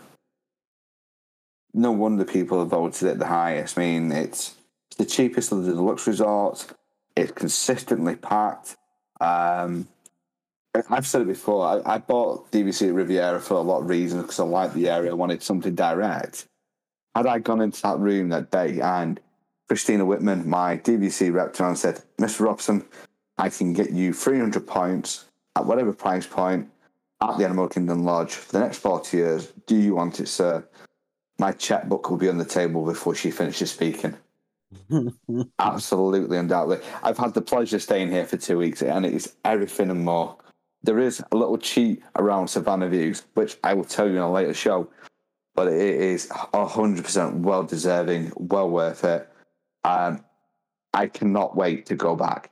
No 1.73 1.93
wonder 1.93 2.25
people 2.25 2.61
have 2.61 2.69
voted 2.69 3.09
it 3.09 3.19
the 3.19 3.27
highest. 3.27 3.77
I 3.77 3.83
mean, 3.83 4.13
it's 4.13 4.55
the 4.97 5.05
cheapest 5.05 5.53
of 5.53 5.65
the 5.65 5.73
deluxe 5.73 6.07
resorts. 6.07 6.69
It's 7.17 7.33
consistently 7.33 8.17
packed. 8.17 8.77
Um, 9.21 9.89
I've 10.91 11.07
said 11.07 11.23
it 11.23 11.29
before. 11.29 11.67
I, 11.67 11.95
I 11.95 11.99
bought 11.99 12.51
DVC 12.51 12.89
at 12.89 12.95
Riviera 12.95 13.41
for 13.41 13.55
a 13.55 13.61
lot 13.61 13.83
of 13.83 13.89
reasons 13.89 14.23
because 14.23 14.41
I 14.41 14.45
liked 14.45 14.75
the 14.75 14.89
area. 14.89 15.11
I 15.11 15.15
wanted 15.15 15.43
something 15.43 15.75
direct. 15.75 16.47
Had 17.15 17.27
I 17.27 17.39
gone 17.39 17.61
into 17.61 17.81
that 17.83 17.99
room 17.99 18.31
that 18.31 18.51
day 18.51 18.81
and 18.81 19.21
Christina 19.69 20.05
Whitman, 20.05 20.49
my 20.49 20.79
DVC 20.79 21.33
rep, 21.33 21.59
and 21.61 21.79
said, 21.79 22.03
Mr. 22.19 22.41
Robson, 22.41 22.85
I 23.39 23.51
can 23.51 23.73
get 23.73 23.91
you 23.91 24.13
300 24.13 24.67
points 24.67 25.27
at 25.57 25.65
whatever 25.65 25.93
price 25.93 26.27
point 26.27 26.69
at 27.31 27.39
the 27.39 27.45
Animal 27.45 27.69
Kingdom 27.69 28.05
Lodge 28.05 28.35
for 28.35 28.53
the 28.53 28.61
next 28.61 28.79
40 28.79 29.17
years. 29.17 29.53
Do 29.67 29.77
you 29.77 29.95
want 29.95 30.21
it, 30.21 30.29
sir? 30.29 30.67
My 31.39 31.53
checkbook 31.53 32.11
will 32.11 32.17
be 32.17 32.29
on 32.29 32.39
the 32.39 32.45
table 32.45 32.85
before 32.85 33.15
she 33.15 33.31
finishes 33.31 33.71
speaking. 33.71 34.17
Absolutely, 35.59 36.39
undoubtedly. 36.39 36.85
I've 37.03 37.19
had 37.19 37.35
the 37.35 37.43
pleasure 37.43 37.77
of 37.77 37.83
staying 37.83 38.11
here 38.11 38.27
for 38.27 38.37
two 38.37 38.59
weeks, 38.59 38.83
and 38.83 39.05
it 39.07 39.15
is 39.15 39.35
everything 39.45 39.91
and 39.91 40.05
more. 40.05 40.37
There 40.83 40.99
is 40.99 41.23
a 41.33 41.37
little 41.37 41.59
cheat 41.59 42.03
around 42.17 42.49
Savannah 42.49 42.89
Views, 42.89 43.25
which 43.35 43.57
I 43.65 43.75
will 43.75 43.85
tell 43.85 44.07
you 44.07 44.17
in 44.17 44.23
a 44.23 44.31
later 44.31 44.55
show, 44.55 44.89
but 45.55 45.69
it 45.69 45.81
is 45.81 46.29
100% 46.29 47.41
well 47.41 47.63
deserving, 47.63 48.33
well 48.37 48.69
worth 48.69 49.05
it. 49.05 49.29
Um, 49.85 50.25
I 50.93 51.07
cannot 51.07 51.57
wait 51.57 51.87
to 51.87 51.95
go 51.95 52.15
back. 52.17 52.51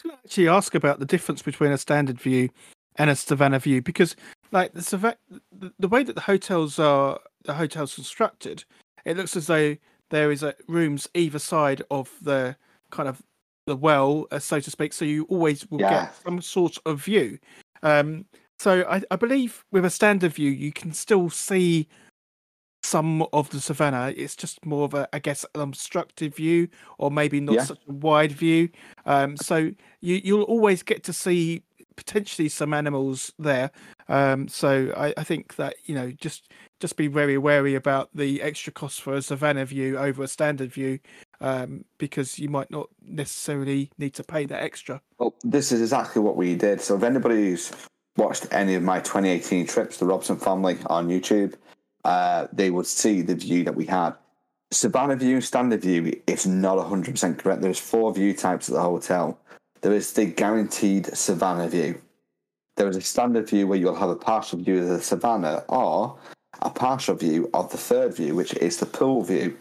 I 0.00 0.08
was 0.08 0.12
going 0.12 0.16
to 0.16 0.28
actually 0.28 0.48
ask 0.48 0.74
about 0.74 0.98
the 0.98 1.06
difference 1.06 1.42
between 1.42 1.72
a 1.72 1.78
standard 1.78 2.20
view 2.20 2.48
and 2.96 3.10
a 3.10 3.16
Savannah 3.16 3.58
view 3.58 3.82
because, 3.82 4.16
like 4.52 4.72
the, 4.72 5.16
the 5.78 5.88
way 5.88 6.02
that 6.02 6.14
the 6.14 6.20
hotels 6.22 6.78
are, 6.78 7.18
the 7.44 7.54
hotels 7.54 7.94
constructed, 7.94 8.64
it 9.04 9.16
looks 9.16 9.36
as 9.36 9.46
though 9.46 9.76
there 10.10 10.32
is 10.32 10.42
a 10.42 10.54
rooms 10.68 11.08
either 11.14 11.38
side 11.38 11.82
of 11.90 12.10
the 12.22 12.56
kind 12.90 13.08
of 13.08 13.22
the 13.66 13.76
well, 13.76 14.26
uh, 14.30 14.38
so 14.38 14.58
to 14.60 14.70
speak. 14.70 14.92
So 14.92 15.04
you 15.04 15.24
always 15.24 15.68
will 15.70 15.80
Yeah. 15.80 16.04
get 16.04 16.14
some 16.24 16.40
sort 16.40 16.78
of 16.86 17.02
view. 17.04 17.38
Um, 17.82 18.24
so 18.58 18.84
I, 18.88 19.02
I 19.10 19.16
believe 19.16 19.64
with 19.70 19.84
a 19.84 19.90
standard 19.90 20.32
view, 20.32 20.50
you 20.50 20.72
can 20.72 20.92
still 20.92 21.30
see 21.30 21.88
some 22.82 23.26
of 23.32 23.50
the 23.50 23.60
savannah. 23.60 24.12
It's 24.16 24.36
just 24.36 24.64
more 24.64 24.84
of 24.84 24.94
a, 24.94 25.08
I 25.12 25.18
guess, 25.18 25.44
an 25.54 25.60
obstructive 25.60 26.36
view, 26.36 26.68
or 26.98 27.10
maybe 27.10 27.40
not 27.40 27.56
Yeah. 27.56 27.64
such 27.64 27.80
a 27.88 27.92
wide 27.92 28.32
view. 28.32 28.70
Um, 29.06 29.36
so 29.36 29.56
you 30.00 30.20
you'll 30.22 30.42
always 30.42 30.82
get 30.82 31.04
to 31.04 31.12
see 31.12 31.62
potentially 31.96 32.48
some 32.48 32.72
animals 32.72 33.32
there. 33.38 33.70
Um, 34.08 34.48
so 34.48 34.92
I, 34.96 35.12
I 35.18 35.24
think 35.24 35.56
that 35.56 35.74
you 35.84 35.94
know 35.94 36.10
just 36.12 36.48
just 36.80 36.96
be 36.96 37.08
very 37.08 37.36
wary 37.36 37.74
about 37.74 38.08
the 38.14 38.40
extra 38.42 38.72
cost 38.72 39.02
for 39.02 39.14
a 39.14 39.22
savannah 39.22 39.66
view 39.66 39.98
over 39.98 40.22
a 40.22 40.28
standard 40.28 40.72
view, 40.72 40.98
um, 41.40 41.84
because 41.98 42.38
you 42.38 42.48
might 42.48 42.70
not 42.70 42.88
necessarily 43.02 43.90
need 43.98 44.14
to 44.14 44.24
pay 44.24 44.46
that 44.46 44.62
extra. 44.62 45.02
Well, 45.18 45.34
this 45.44 45.70
is 45.72 45.80
exactly 45.82 46.22
what 46.22 46.36
we 46.36 46.54
did. 46.54 46.80
So, 46.80 46.96
if 46.96 47.02
anybody's 47.02 47.70
watched 48.16 48.46
any 48.50 48.74
of 48.74 48.82
my 48.82 49.00
2018 49.00 49.66
trips, 49.66 49.98
the 49.98 50.06
Robson 50.06 50.36
family 50.36 50.78
on 50.86 51.08
YouTube, 51.08 51.54
uh, 52.04 52.46
they 52.52 52.70
would 52.70 52.86
see 52.86 53.22
the 53.22 53.34
view 53.34 53.64
that 53.64 53.74
we 53.74 53.86
had. 53.86 54.14
Savannah 54.72 55.16
view 55.16 55.34
and 55.34 55.44
standard 55.44 55.82
view 55.82 56.20
is 56.26 56.46
not 56.46 56.78
100% 56.78 57.38
correct. 57.38 57.60
There's 57.60 57.78
four 57.78 58.14
view 58.14 58.34
types 58.34 58.68
at 58.68 58.74
the 58.74 58.80
hotel. 58.80 59.38
There 59.80 59.92
is 59.92 60.12
the 60.12 60.26
guaranteed 60.26 61.06
Savannah 61.06 61.68
view. 61.68 62.00
There 62.76 62.88
is 62.88 62.96
a 62.96 63.00
standard 63.00 63.48
view 63.48 63.66
where 63.66 63.78
you'll 63.78 63.94
have 63.96 64.10
a 64.10 64.16
partial 64.16 64.58
view 64.58 64.78
of 64.78 64.88
the 64.88 65.02
Savannah 65.02 65.64
or 65.68 66.16
a 66.62 66.70
partial 66.70 67.14
view 67.14 67.50
of 67.52 67.70
the 67.70 67.76
third 67.76 68.14
view, 68.14 68.34
which 68.34 68.54
is 68.54 68.76
the 68.76 68.86
pool 68.86 69.22
view. 69.22 69.56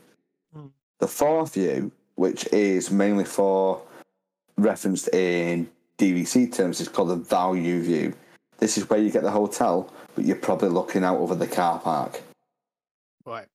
Hmm. 0.54 0.68
The 1.00 1.08
fourth 1.08 1.56
view, 1.56 1.92
which 2.16 2.46
is 2.54 2.92
mainly 2.92 3.26
for 3.26 3.82
referenced 4.58 5.14
in 5.14 5.70
DVC 5.98 6.54
terms, 6.54 6.82
is 6.82 6.88
called 6.88 7.10
the 7.10 7.16
value 7.16 7.82
view. 7.82 8.14
This 8.58 8.78
is 8.78 8.90
where 8.90 9.00
you 9.00 9.10
get 9.10 9.24
the 9.24 9.32
hotel, 9.32 9.92
but 10.16 10.26
you're 10.26 10.36
probably 10.36 10.70
looking 10.70 11.04
out 11.04 11.18
over 11.18 11.34
the 11.34 11.48
car 11.48 11.80
park. 11.80 12.22
Right. 13.26 13.48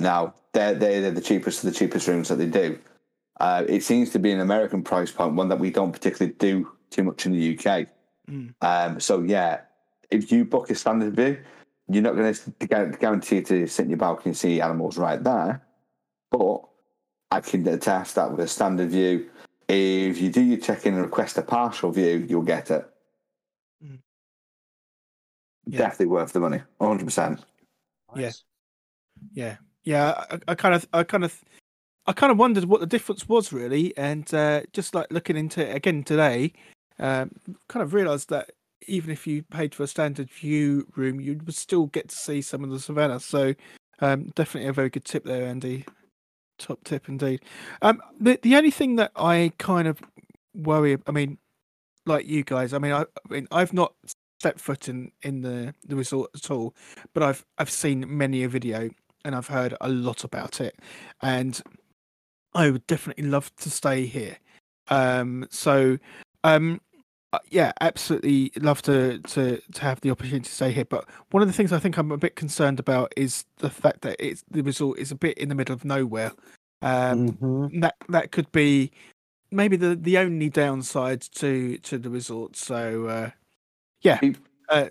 Now, 0.00 0.34
they're, 0.52 0.74
they're, 0.74 1.00
they're 1.00 1.10
the 1.10 1.20
cheapest 1.20 1.64
of 1.64 1.72
the 1.72 1.78
cheapest 1.78 2.08
rooms 2.08 2.28
that 2.28 2.36
they 2.36 2.46
do. 2.46 2.78
Uh, 3.40 3.64
it 3.68 3.82
seems 3.82 4.10
to 4.10 4.18
be 4.18 4.32
an 4.32 4.40
American 4.40 4.82
price 4.82 5.10
point, 5.10 5.34
one 5.34 5.48
that 5.48 5.58
we 5.58 5.70
don't 5.70 5.92
particularly 5.92 6.34
do 6.38 6.70
too 6.90 7.02
much 7.02 7.26
in 7.26 7.32
the 7.32 7.58
UK. 7.58 7.88
Mm. 8.30 8.54
Um, 8.60 9.00
so, 9.00 9.22
yeah, 9.22 9.60
if 10.10 10.30
you 10.30 10.44
book 10.44 10.70
a 10.70 10.74
standard 10.74 11.16
view, 11.16 11.38
you're 11.88 12.02
not 12.02 12.16
going 12.16 12.32
to 12.32 12.96
guarantee 12.98 13.42
to 13.42 13.66
sit 13.66 13.84
in 13.84 13.90
your 13.90 13.98
balcony 13.98 14.30
and 14.30 14.36
see 14.36 14.60
animals 14.60 14.96
right 14.96 15.22
there, 15.22 15.62
but 16.30 16.60
I 17.30 17.40
can 17.40 17.66
attest 17.68 18.14
that 18.14 18.30
with 18.30 18.40
a 18.40 18.48
standard 18.48 18.90
view, 18.90 19.28
if 19.68 20.20
you 20.20 20.30
do 20.30 20.42
your 20.42 20.58
check 20.58 20.86
in 20.86 20.94
and 20.94 21.02
request 21.02 21.36
a 21.38 21.42
partial 21.42 21.90
view, 21.90 22.24
you'll 22.28 22.42
get 22.42 22.70
it. 22.70 22.88
Mm. 23.84 23.98
Yeah. 25.66 25.78
Definitely 25.78 26.06
worth 26.06 26.32
the 26.32 26.40
money, 26.40 26.60
100%. 26.80 27.42
Yeah. 28.16 28.30
Yeah. 29.32 29.56
Yeah. 29.84 30.24
I, 30.48 30.54
kind 30.54 30.74
of, 30.74 30.86
I 30.92 31.02
kind 31.02 31.24
of, 31.24 31.42
I 32.06 32.12
kind 32.12 32.30
of 32.30 32.38
wondered 32.38 32.64
what 32.66 32.80
the 32.80 32.86
difference 32.86 33.28
was 33.28 33.52
really, 33.52 33.96
and 33.96 34.32
uh, 34.34 34.62
just 34.72 34.94
like 34.94 35.10
looking 35.10 35.36
into 35.36 35.66
it 35.66 35.74
again 35.74 36.04
today, 36.04 36.52
um, 36.98 37.30
kind 37.68 37.82
of 37.82 37.94
realised 37.94 38.28
that 38.30 38.50
even 38.86 39.10
if 39.10 39.26
you 39.26 39.42
paid 39.42 39.74
for 39.74 39.84
a 39.84 39.86
standard 39.86 40.30
view 40.30 40.86
room, 40.96 41.20
you 41.20 41.40
would 41.46 41.54
still 41.54 41.86
get 41.86 42.08
to 42.08 42.16
see 42.16 42.42
some 42.42 42.62
of 42.62 42.70
the 42.70 42.78
savannah. 42.78 43.20
So, 43.20 43.54
um, 44.00 44.32
definitely 44.34 44.68
a 44.68 44.72
very 44.72 44.90
good 44.90 45.04
tip 45.04 45.24
there, 45.24 45.46
Andy. 45.46 45.86
Top 46.58 46.84
tip 46.84 47.08
indeed. 47.08 47.40
Um, 47.82 48.00
the 48.20 48.38
the 48.42 48.56
only 48.56 48.70
thing 48.70 48.96
that 48.96 49.10
I 49.16 49.52
kind 49.58 49.88
of 49.88 50.00
worry, 50.54 50.98
I 51.06 51.10
mean, 51.10 51.38
like 52.06 52.26
you 52.26 52.44
guys, 52.44 52.72
I 52.74 52.78
mean, 52.78 52.92
I, 52.92 53.02
I 53.02 53.32
mean, 53.32 53.48
I've 53.50 53.72
not 53.72 53.94
stepped 54.38 54.60
foot 54.60 54.88
in 54.88 55.10
in 55.22 55.40
the 55.40 55.74
the 55.86 55.96
resort 55.96 56.30
at 56.34 56.50
all, 56.50 56.74
but 57.14 57.22
I've 57.22 57.44
I've 57.58 57.70
seen 57.70 58.04
many 58.06 58.44
a 58.44 58.48
video 58.48 58.90
and 59.24 59.34
I've 59.34 59.48
heard 59.48 59.74
a 59.80 59.88
lot 59.88 60.24
about 60.24 60.60
it, 60.60 60.78
and 61.22 61.60
I 62.54 62.70
would 62.70 62.86
definitely 62.86 63.24
love 63.26 63.54
to 63.56 63.70
stay 63.70 64.06
here. 64.06 64.38
Um, 64.88 65.46
so, 65.50 65.98
um, 66.44 66.80
uh, 67.32 67.38
yeah, 67.50 67.72
absolutely 67.80 68.52
love 68.60 68.82
to 68.82 69.18
to 69.20 69.60
to 69.74 69.82
have 69.82 70.00
the 70.02 70.10
opportunity 70.10 70.44
to 70.46 70.52
stay 70.52 70.72
here. 70.72 70.84
But 70.86 71.06
one 71.32 71.42
of 71.42 71.48
the 71.48 71.54
things 71.54 71.72
I 71.72 71.78
think 71.80 71.98
I'm 71.98 72.12
a 72.12 72.16
bit 72.18 72.36
concerned 72.36 72.80
about 72.80 73.12
is 73.16 73.44
the 73.58 73.70
fact 73.70 74.02
that 74.02 74.16
it's 74.20 74.44
the 74.50 74.62
resort 74.62 74.98
is 75.00 75.10
a 75.12 75.16
bit 75.16 75.38
in 75.38 75.48
the 75.48 75.54
middle 75.56 75.74
of 75.74 75.84
nowhere. 75.84 76.32
Um, 76.82 77.38
Mhm. 77.40 77.80
That 77.82 77.96
that 78.08 78.32
could 78.32 78.50
be 78.52 78.92
maybe 79.52 79.76
the 79.76 79.96
the 79.96 80.18
only 80.18 80.50
downside 80.50 81.22
to 81.36 81.78
to 81.78 81.98
the 81.98 82.10
resort. 82.10 82.56
So, 82.56 83.06
uh, 83.08 83.30
yeah, 84.02 84.20
uh, 84.70 84.88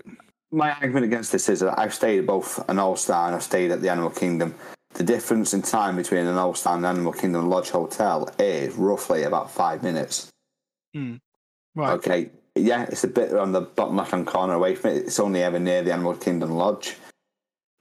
My 0.53 0.71
argument 0.73 1.05
against 1.05 1.31
this 1.31 1.49
is 1.49 1.61
that 1.61 1.79
I've 1.79 1.95
stayed 1.95 2.19
at 2.19 2.27
both 2.27 2.63
an 2.69 2.77
All 2.77 2.95
Star 2.95 3.25
and 3.25 3.35
I've 3.35 3.41
stayed 3.41 3.71
at 3.71 3.81
the 3.81 3.89
Animal 3.89 4.11
Kingdom. 4.11 4.53
The 4.93 5.03
difference 5.03 5.55
in 5.55 5.63
time 5.63 5.95
between 5.95 6.27
an 6.27 6.37
All 6.37 6.53
Star 6.53 6.77
and 6.77 6.85
Animal 6.85 7.11
Kingdom 7.11 7.49
Lodge 7.49 7.71
Hotel 7.71 8.29
is 8.37 8.75
roughly 8.75 9.23
about 9.23 9.49
five 9.49 9.81
minutes. 9.81 10.29
Hmm. 10.93 11.15
right. 11.73 11.93
Okay, 11.93 12.29
yeah, 12.53 12.83
it's 12.83 13.03
a 13.03 13.07
bit 13.07 13.33
on 13.33 13.51
the 13.51 13.61
bottom 13.61 13.97
left 13.97 14.11
hand 14.11 14.27
corner 14.27 14.53
away 14.53 14.75
from 14.75 14.91
it. 14.91 14.97
It's 15.07 15.19
only 15.19 15.41
ever 15.41 15.57
near 15.57 15.81
the 15.81 15.91
Animal 15.91 16.13
Kingdom 16.13 16.51
Lodge. 16.51 16.97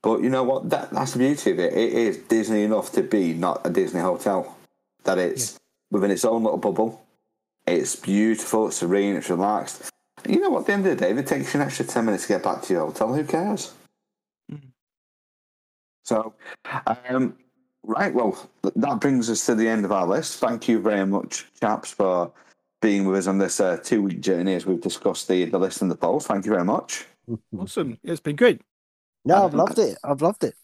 But 0.02 0.22
you 0.22 0.30
know 0.30 0.42
what? 0.42 0.70
That, 0.70 0.92
that's 0.92 1.12
the 1.12 1.18
beauty 1.18 1.50
of 1.50 1.58
it. 1.58 1.74
It 1.74 1.92
is 1.92 2.16
Disney 2.16 2.62
enough 2.62 2.90
to 2.92 3.02
be 3.02 3.34
not 3.34 3.60
a 3.66 3.70
Disney 3.70 4.00
hotel. 4.00 4.56
That 5.04 5.18
it's 5.18 5.60
within 5.90 6.10
its 6.10 6.24
own 6.24 6.42
little 6.42 6.56
bubble. 6.56 7.04
It's 7.66 7.96
beautiful, 7.96 8.68
it's 8.68 8.78
serene, 8.78 9.16
it's 9.16 9.28
relaxed. 9.28 9.91
You 10.28 10.40
know 10.40 10.50
what? 10.50 10.60
At 10.60 10.66
the 10.66 10.72
end 10.72 10.86
of 10.86 10.98
the 10.98 11.04
day, 11.04 11.10
if 11.10 11.18
it 11.18 11.26
takes 11.26 11.54
you 11.54 11.60
an 11.60 11.66
extra 11.66 11.84
10 11.84 12.04
minutes 12.04 12.24
to 12.24 12.28
get 12.28 12.42
back 12.42 12.62
to 12.62 12.72
your 12.72 12.86
hotel, 12.86 13.14
who 13.14 13.24
cares? 13.24 13.74
Mhm. 14.50 14.72
So, 16.04 16.34
um, 17.08 17.36
right, 17.82 18.12
well, 18.12 18.50
that 18.62 19.00
brings 19.00 19.30
us 19.30 19.46
to 19.46 19.54
the 19.54 19.68
end 19.68 19.84
of 19.84 19.92
our 19.92 20.06
list. 20.06 20.38
Thank 20.38 20.68
you 20.68 20.80
very 20.80 21.06
much, 21.06 21.46
chaps, 21.60 21.92
for 21.92 22.32
being 22.80 23.06
with 23.06 23.18
us 23.18 23.26
on 23.26 23.38
this 23.38 23.60
uh, 23.60 23.78
two 23.82 24.02
week 24.02 24.20
journey 24.20 24.54
as 24.54 24.66
we've 24.66 24.80
discussed 24.80 25.28
the, 25.28 25.44
the 25.46 25.58
list 25.58 25.82
and 25.82 25.90
the 25.90 25.96
polls. 25.96 26.26
Thank 26.26 26.44
you 26.44 26.52
very 26.52 26.64
much. 26.64 27.06
Awesome. 27.56 27.98
It's 28.02 28.20
been 28.20 28.36
great. 28.36 28.60
No, 29.24 29.44
I've 29.44 29.54
loved 29.54 29.78
it. 29.78 29.96
I've 30.02 30.20
loved 30.20 30.42
it. 30.44 30.54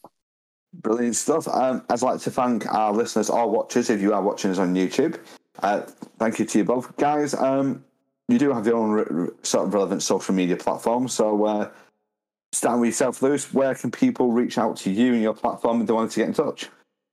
Brilliant 0.75 1.17
stuff. 1.17 1.49
Um, 1.49 1.85
I'd 1.89 2.03
like 2.03 2.21
to 2.23 2.31
thank 2.31 2.67
our 2.67 2.93
listeners 2.93 3.31
or 3.31 3.49
watchers 3.49 3.89
if 3.89 4.03
you 4.03 4.13
are 4.13 4.21
watching 4.23 4.51
us 4.51 4.59
on 4.59 4.75
YouTube. 4.75 5.19
Uh, 5.63 5.83
thank 6.19 6.39
you 6.39 6.45
to 6.45 6.59
you 6.59 6.65
both, 6.65 6.97
guys. 6.97 7.35
Um, 7.35 7.85
you 8.29 8.39
do 8.39 8.53
have 8.53 8.67
your 8.67 8.77
own 8.77 8.91
re- 8.91 9.31
sort 9.43 9.67
of 9.67 9.75
relevant 9.75 10.03
social 10.03 10.35
media 10.35 10.57
platform. 10.57 11.09
So, 11.09 11.45
uh, 11.45 11.71
starting 12.53 12.81
with 12.81 12.89
yourself, 12.89 13.23
Lewis, 13.23 13.53
where 13.53 13.75
can 13.75 13.91
people 13.91 14.33
reach 14.33 14.59
out 14.59 14.77
to 14.79 14.91
you 14.91 15.15
and 15.15 15.23
your 15.23 15.35
platform 15.35 15.81
if 15.81 15.87
they 15.87 15.93
wanted 15.93 16.11
to 16.13 16.21
get 16.21 16.29
in 16.29 16.35
touch? 16.35 16.69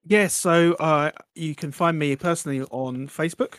Yeah, 0.07 0.27
so 0.27 0.73
uh, 0.73 1.11
you 1.33 1.55
can 1.55 1.71
find 1.71 1.97
me 1.97 2.15
personally 2.15 2.61
on 2.69 3.07
Facebook. 3.07 3.55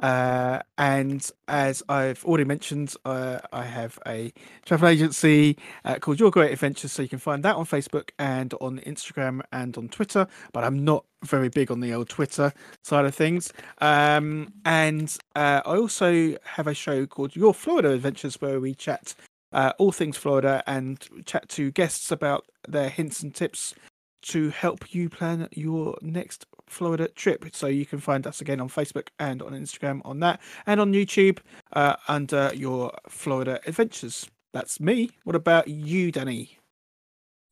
Uh, 0.00 0.60
and 0.76 1.30
as 1.48 1.82
I've 1.88 2.24
already 2.24 2.44
mentioned, 2.44 2.94
uh, 3.04 3.38
I 3.52 3.64
have 3.64 3.98
a 4.06 4.32
travel 4.64 4.88
agency 4.88 5.56
uh, 5.84 5.96
called 5.96 6.20
Your 6.20 6.30
Great 6.30 6.52
Adventures. 6.52 6.92
So 6.92 7.02
you 7.02 7.08
can 7.08 7.18
find 7.18 7.42
that 7.44 7.56
on 7.56 7.66
Facebook 7.66 8.10
and 8.18 8.54
on 8.60 8.78
Instagram 8.80 9.40
and 9.52 9.76
on 9.76 9.88
Twitter. 9.88 10.26
But 10.52 10.64
I'm 10.64 10.84
not 10.84 11.04
very 11.24 11.48
big 11.48 11.70
on 11.70 11.80
the 11.80 11.92
old 11.92 12.08
Twitter 12.08 12.52
side 12.84 13.04
of 13.04 13.14
things. 13.14 13.52
Um, 13.80 14.52
and 14.64 15.16
uh, 15.34 15.62
I 15.64 15.76
also 15.76 16.36
have 16.44 16.66
a 16.66 16.74
show 16.74 17.06
called 17.06 17.34
Your 17.34 17.54
Florida 17.54 17.90
Adventures 17.90 18.40
where 18.40 18.60
we 18.60 18.74
chat 18.74 19.14
uh, 19.52 19.72
all 19.78 19.92
things 19.92 20.16
Florida 20.16 20.62
and 20.66 21.06
chat 21.24 21.48
to 21.48 21.70
guests 21.70 22.12
about 22.12 22.46
their 22.68 22.88
hints 22.88 23.22
and 23.22 23.34
tips 23.34 23.74
to 24.22 24.50
help 24.50 24.94
you 24.94 25.08
plan 25.08 25.48
your 25.52 25.96
next 26.02 26.46
Florida 26.66 27.08
trip. 27.08 27.44
So 27.52 27.66
you 27.66 27.86
can 27.86 27.98
find 27.98 28.26
us 28.26 28.40
again 28.40 28.60
on 28.60 28.68
Facebook 28.68 29.08
and 29.18 29.42
on 29.42 29.52
Instagram 29.52 30.00
on 30.04 30.20
that, 30.20 30.40
and 30.66 30.80
on 30.80 30.92
YouTube 30.92 31.38
uh, 31.72 31.96
under 32.06 32.50
your 32.54 32.92
Florida 33.08 33.60
Adventures. 33.66 34.28
That's 34.52 34.80
me. 34.80 35.10
What 35.24 35.36
about 35.36 35.68
you, 35.68 36.10
Danny? 36.10 36.58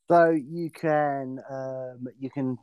So 0.08 0.30
you 0.30 0.70
can 0.70 1.40
um, 1.50 2.06
you 2.18 2.30
can 2.30 2.58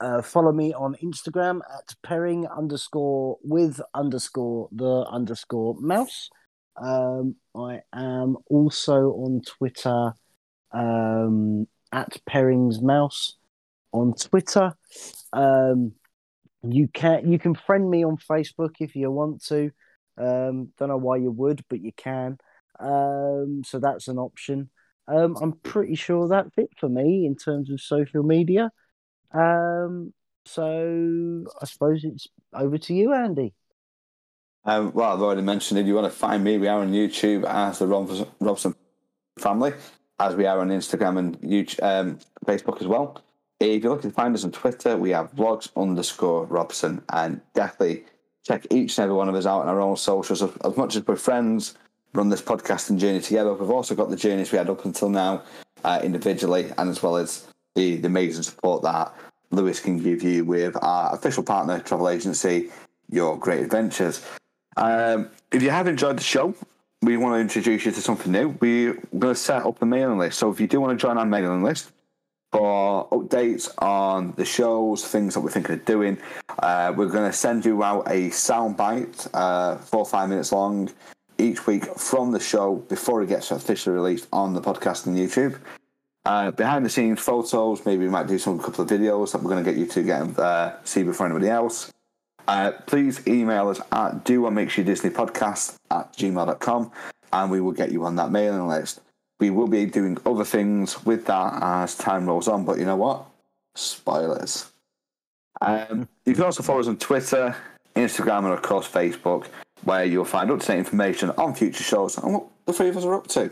uh, 0.00 0.22
follow 0.22 0.52
me 0.52 0.72
on 0.74 0.96
Instagram 1.02 1.60
at 1.72 1.94
pairing 2.02 2.46
underscore 2.46 3.38
with 3.42 3.80
underscore 3.94 4.68
the 4.72 5.06
underscore 5.10 5.76
mouse. 5.78 6.30
Um, 6.76 7.36
I 7.54 7.82
am 7.92 8.36
also 8.48 9.10
on 9.12 9.42
Twitter 9.42 10.14
um, 10.72 11.66
at 11.92 12.16
pairings 12.28 12.80
mouse 12.82 13.36
on 13.92 14.14
Twitter. 14.14 14.74
Um, 15.32 15.92
you 16.62 16.88
can 16.88 17.30
you 17.30 17.38
can 17.38 17.54
friend 17.54 17.90
me 17.90 18.04
on 18.04 18.16
Facebook 18.18 18.76
if 18.80 18.94
you 18.94 19.10
want 19.10 19.44
to. 19.46 19.70
Um, 20.18 20.72
don't 20.78 20.88
know 20.88 20.98
why 20.98 21.16
you 21.16 21.30
would, 21.30 21.64
but 21.68 21.80
you 21.80 21.92
can. 21.96 22.38
Um, 22.78 23.62
so 23.64 23.78
that's 23.78 24.08
an 24.08 24.18
option. 24.18 24.70
Um, 25.08 25.36
I'm 25.40 25.52
pretty 25.52 25.94
sure 25.94 26.28
that's 26.28 26.56
it 26.56 26.70
for 26.78 26.88
me 26.88 27.26
in 27.26 27.36
terms 27.36 27.70
of 27.70 27.80
social 27.80 28.22
media. 28.22 28.70
Um, 29.32 30.12
so 30.44 31.44
I 31.60 31.64
suppose 31.66 32.04
it's 32.04 32.28
over 32.52 32.78
to 32.78 32.94
you, 32.94 33.12
Andy. 33.12 33.54
Um, 34.64 34.92
well, 34.92 35.12
I've 35.12 35.22
already 35.22 35.42
mentioned 35.42 35.80
if 35.80 35.86
you 35.86 35.94
want 35.94 36.12
to 36.12 36.16
find 36.16 36.44
me, 36.44 36.58
we 36.58 36.68
are 36.68 36.80
on 36.80 36.92
YouTube 36.92 37.44
as 37.44 37.78
the 37.78 37.86
Robson, 37.86 38.26
Robson 38.40 38.74
family, 39.38 39.72
as 40.18 40.34
we 40.34 40.46
are 40.46 40.60
on 40.60 40.68
Instagram 40.68 41.18
and 41.18 41.40
YouTube, 41.40 41.82
um, 41.82 42.18
Facebook 42.44 42.80
as 42.80 42.86
well. 42.86 43.22
If 43.60 43.82
you're 43.82 43.92
looking 43.92 44.10
to 44.10 44.14
find 44.16 44.34
us 44.34 44.44
on 44.44 44.52
Twitter, 44.52 44.96
we 44.96 45.10
have 45.10 45.32
blogs 45.32 45.68
underscore 45.76 46.46
Robson, 46.46 47.02
and 47.12 47.42
definitely 47.52 48.04
check 48.42 48.66
each 48.70 48.96
and 48.96 49.04
every 49.04 49.14
one 49.14 49.28
of 49.28 49.34
us 49.34 49.44
out 49.44 49.60
on 49.60 49.68
our 49.68 49.82
own 49.82 49.98
socials. 49.98 50.42
As, 50.42 50.76
much 50.78 50.96
as 50.96 51.06
we're 51.06 51.16
friends, 51.16 51.74
run 52.14 52.30
this 52.30 52.40
podcasting 52.40 52.98
journey 52.98 53.20
together, 53.20 53.52
we've 53.52 53.68
also 53.68 53.94
got 53.94 54.08
the 54.08 54.16
journeys 54.16 54.50
we 54.50 54.56
had 54.56 54.70
up 54.70 54.86
until 54.86 55.10
now 55.10 55.42
uh, 55.84 56.00
individually, 56.02 56.72
and 56.78 56.88
as 56.88 57.02
well 57.02 57.16
as 57.16 57.48
the, 57.74 57.96
the 57.96 58.06
amazing 58.06 58.44
support 58.44 58.82
that 58.82 59.14
Lewis 59.50 59.78
can 59.78 59.98
give 59.98 60.22
you 60.22 60.42
with 60.46 60.74
our 60.80 61.14
official 61.14 61.42
partner 61.42 61.80
travel 61.80 62.08
agency, 62.08 62.70
Your 63.10 63.38
Great 63.38 63.62
Adventures. 63.62 64.24
Um, 64.78 65.28
if 65.52 65.62
you 65.62 65.68
have 65.68 65.86
enjoyed 65.86 66.16
the 66.16 66.22
show, 66.22 66.54
we 67.02 67.18
want 67.18 67.34
to 67.34 67.40
introduce 67.40 67.84
you 67.84 67.92
to 67.92 68.00
something 68.00 68.32
new. 68.32 68.56
We're 68.58 68.94
going 69.18 69.34
to 69.34 69.40
set 69.40 69.66
up 69.66 69.82
a 69.82 69.86
mailing 69.86 70.18
list. 70.18 70.38
So 70.38 70.50
if 70.50 70.60
you 70.60 70.66
do 70.66 70.80
want 70.80 70.98
to 70.98 71.02
join 71.02 71.18
our 71.18 71.26
mailing 71.26 71.62
list 71.62 71.92
for 72.52 73.08
updates 73.10 73.70
on 73.78 74.32
the 74.36 74.44
shows, 74.44 75.06
things 75.06 75.34
that 75.34 75.40
we're 75.40 75.50
thinking 75.50 75.76
of 75.76 75.84
doing, 75.84 76.18
uh, 76.58 76.92
we're 76.96 77.06
going 77.06 77.30
to 77.30 77.36
send 77.36 77.64
you 77.64 77.82
out 77.82 78.06
a 78.08 78.30
soundbite, 78.30 79.28
uh, 79.34 79.76
four 79.76 80.00
or 80.00 80.06
five 80.06 80.28
minutes 80.28 80.52
long, 80.52 80.90
each 81.38 81.66
week 81.66 81.84
from 81.96 82.32
the 82.32 82.40
show 82.40 82.76
before 82.76 83.22
it 83.22 83.28
gets 83.28 83.50
officially 83.50 83.94
released 83.94 84.28
on 84.32 84.52
the 84.52 84.60
podcast 84.60 85.06
and 85.06 85.16
YouTube. 85.16 85.58
Uh, 86.26 86.50
behind 86.50 86.84
the 86.84 86.90
scenes 86.90 87.18
photos, 87.18 87.86
maybe 87.86 88.04
we 88.04 88.10
might 88.10 88.26
do 88.26 88.38
some 88.38 88.58
couple 88.58 88.84
of 88.84 88.90
videos 88.90 89.32
that 89.32 89.42
we're 89.42 89.50
going 89.50 89.64
to 89.64 89.70
get 89.70 89.78
you 89.78 89.86
to 89.86 90.02
get 90.02 90.38
uh, 90.38 90.72
see 90.84 91.02
before 91.02 91.26
anybody 91.26 91.48
else. 91.48 91.90
Uh, 92.46 92.72
please 92.86 93.26
email 93.26 93.68
us 93.68 93.80
at 93.92 94.24
do 94.24 94.42
what 94.42 94.52
makes 94.52 94.76
you 94.76 94.84
Disney 94.84 95.10
podcast 95.10 95.76
at 95.90 96.12
gmail.com 96.14 96.90
and 97.32 97.50
we 97.50 97.60
will 97.60 97.72
get 97.72 97.92
you 97.92 98.04
on 98.04 98.16
that 98.16 98.30
mailing 98.30 98.66
list. 98.66 99.00
We 99.40 99.50
will 99.50 99.66
be 99.66 99.86
doing 99.86 100.18
other 100.24 100.44
things 100.44 101.04
with 101.04 101.26
that 101.26 101.62
as 101.62 101.96
time 101.96 102.26
rolls 102.26 102.46
on, 102.46 102.64
but 102.64 102.78
you 102.78 102.84
know 102.84 102.96
what? 102.96 103.26
Spoilers. 103.74 104.70
Um, 105.60 106.08
you 106.24 106.34
can 106.34 106.44
also 106.44 106.62
follow 106.62 106.80
us 106.80 106.88
on 106.88 106.98
Twitter, 106.98 107.56
Instagram, 107.96 108.44
and 108.44 108.52
of 108.52 108.62
course 108.62 108.86
Facebook, 108.86 109.46
where 109.82 110.04
you'll 110.04 110.24
find 110.24 110.50
up 110.50 110.60
to 110.60 110.66
date 110.66 110.78
information 110.78 111.30
on 111.30 111.54
future 111.54 111.82
shows 111.82 112.18
and 112.18 112.34
what 112.34 112.46
the 112.66 112.72
three 112.72 112.90
of 112.90 112.96
us 112.96 113.04
are 113.04 113.14
up 113.14 113.26
to. 113.28 113.50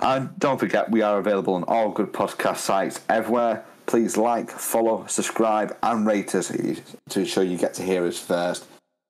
And 0.00 0.38
don't 0.38 0.58
forget, 0.58 0.90
we 0.90 1.02
are 1.02 1.18
available 1.18 1.54
on 1.54 1.64
all 1.64 1.90
good 1.90 2.12
podcast 2.12 2.58
sites 2.58 3.00
everywhere. 3.08 3.64
Please 3.86 4.16
like, 4.16 4.50
follow, 4.50 5.06
subscribe, 5.06 5.76
and 5.82 6.06
rate 6.06 6.34
us 6.34 6.48
to 6.48 7.20
ensure 7.20 7.44
you 7.44 7.58
get 7.58 7.74
to 7.74 7.82
hear 7.82 8.06
us 8.06 8.18
first. 8.18 8.66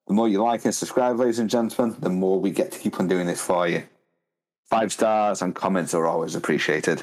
The 0.09 0.15
more 0.15 0.29
you 0.29 0.43
like 0.43 0.65
and 0.65 0.74
subscribe, 0.74 1.19
ladies 1.19 1.39
and 1.39 1.49
gentlemen, 1.49 1.97
the 2.01 2.11
more 2.11 2.41
we 2.41 2.51
get 2.51 2.73
to 2.73 2.79
keep 2.79 2.99
on 2.99 3.07
doing 3.07 3.27
this 3.27 3.41
for 3.41 3.69
you. 3.69 3.85
Five 4.73 4.90
stars 4.90 5.43
and 5.43 5.55
comments 5.55 5.93
are 5.93 6.07
always 6.07 6.35
appreciated. 6.35 7.03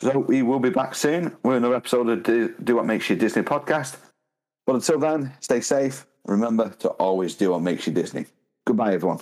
So 0.00 0.18
we 0.18 0.42
will 0.42 0.58
be 0.58 0.68
back 0.68 0.96
soon 0.96 1.36
with 1.44 1.58
another 1.58 1.76
episode 1.76 2.08
of 2.08 2.24
Do, 2.24 2.74
What 2.74 2.86
Makes 2.86 3.08
You 3.08 3.14
Disney 3.14 3.42
podcast. 3.42 3.98
But 4.66 4.74
until 4.74 4.98
then, 4.98 5.32
stay 5.38 5.60
safe. 5.60 6.04
Remember 6.26 6.70
to 6.80 6.88
always 6.88 7.36
do 7.36 7.52
what 7.52 7.62
makes 7.62 7.86
you 7.86 7.92
Disney. 7.92 8.26
Goodbye, 8.66 8.94
everyone. 8.94 9.20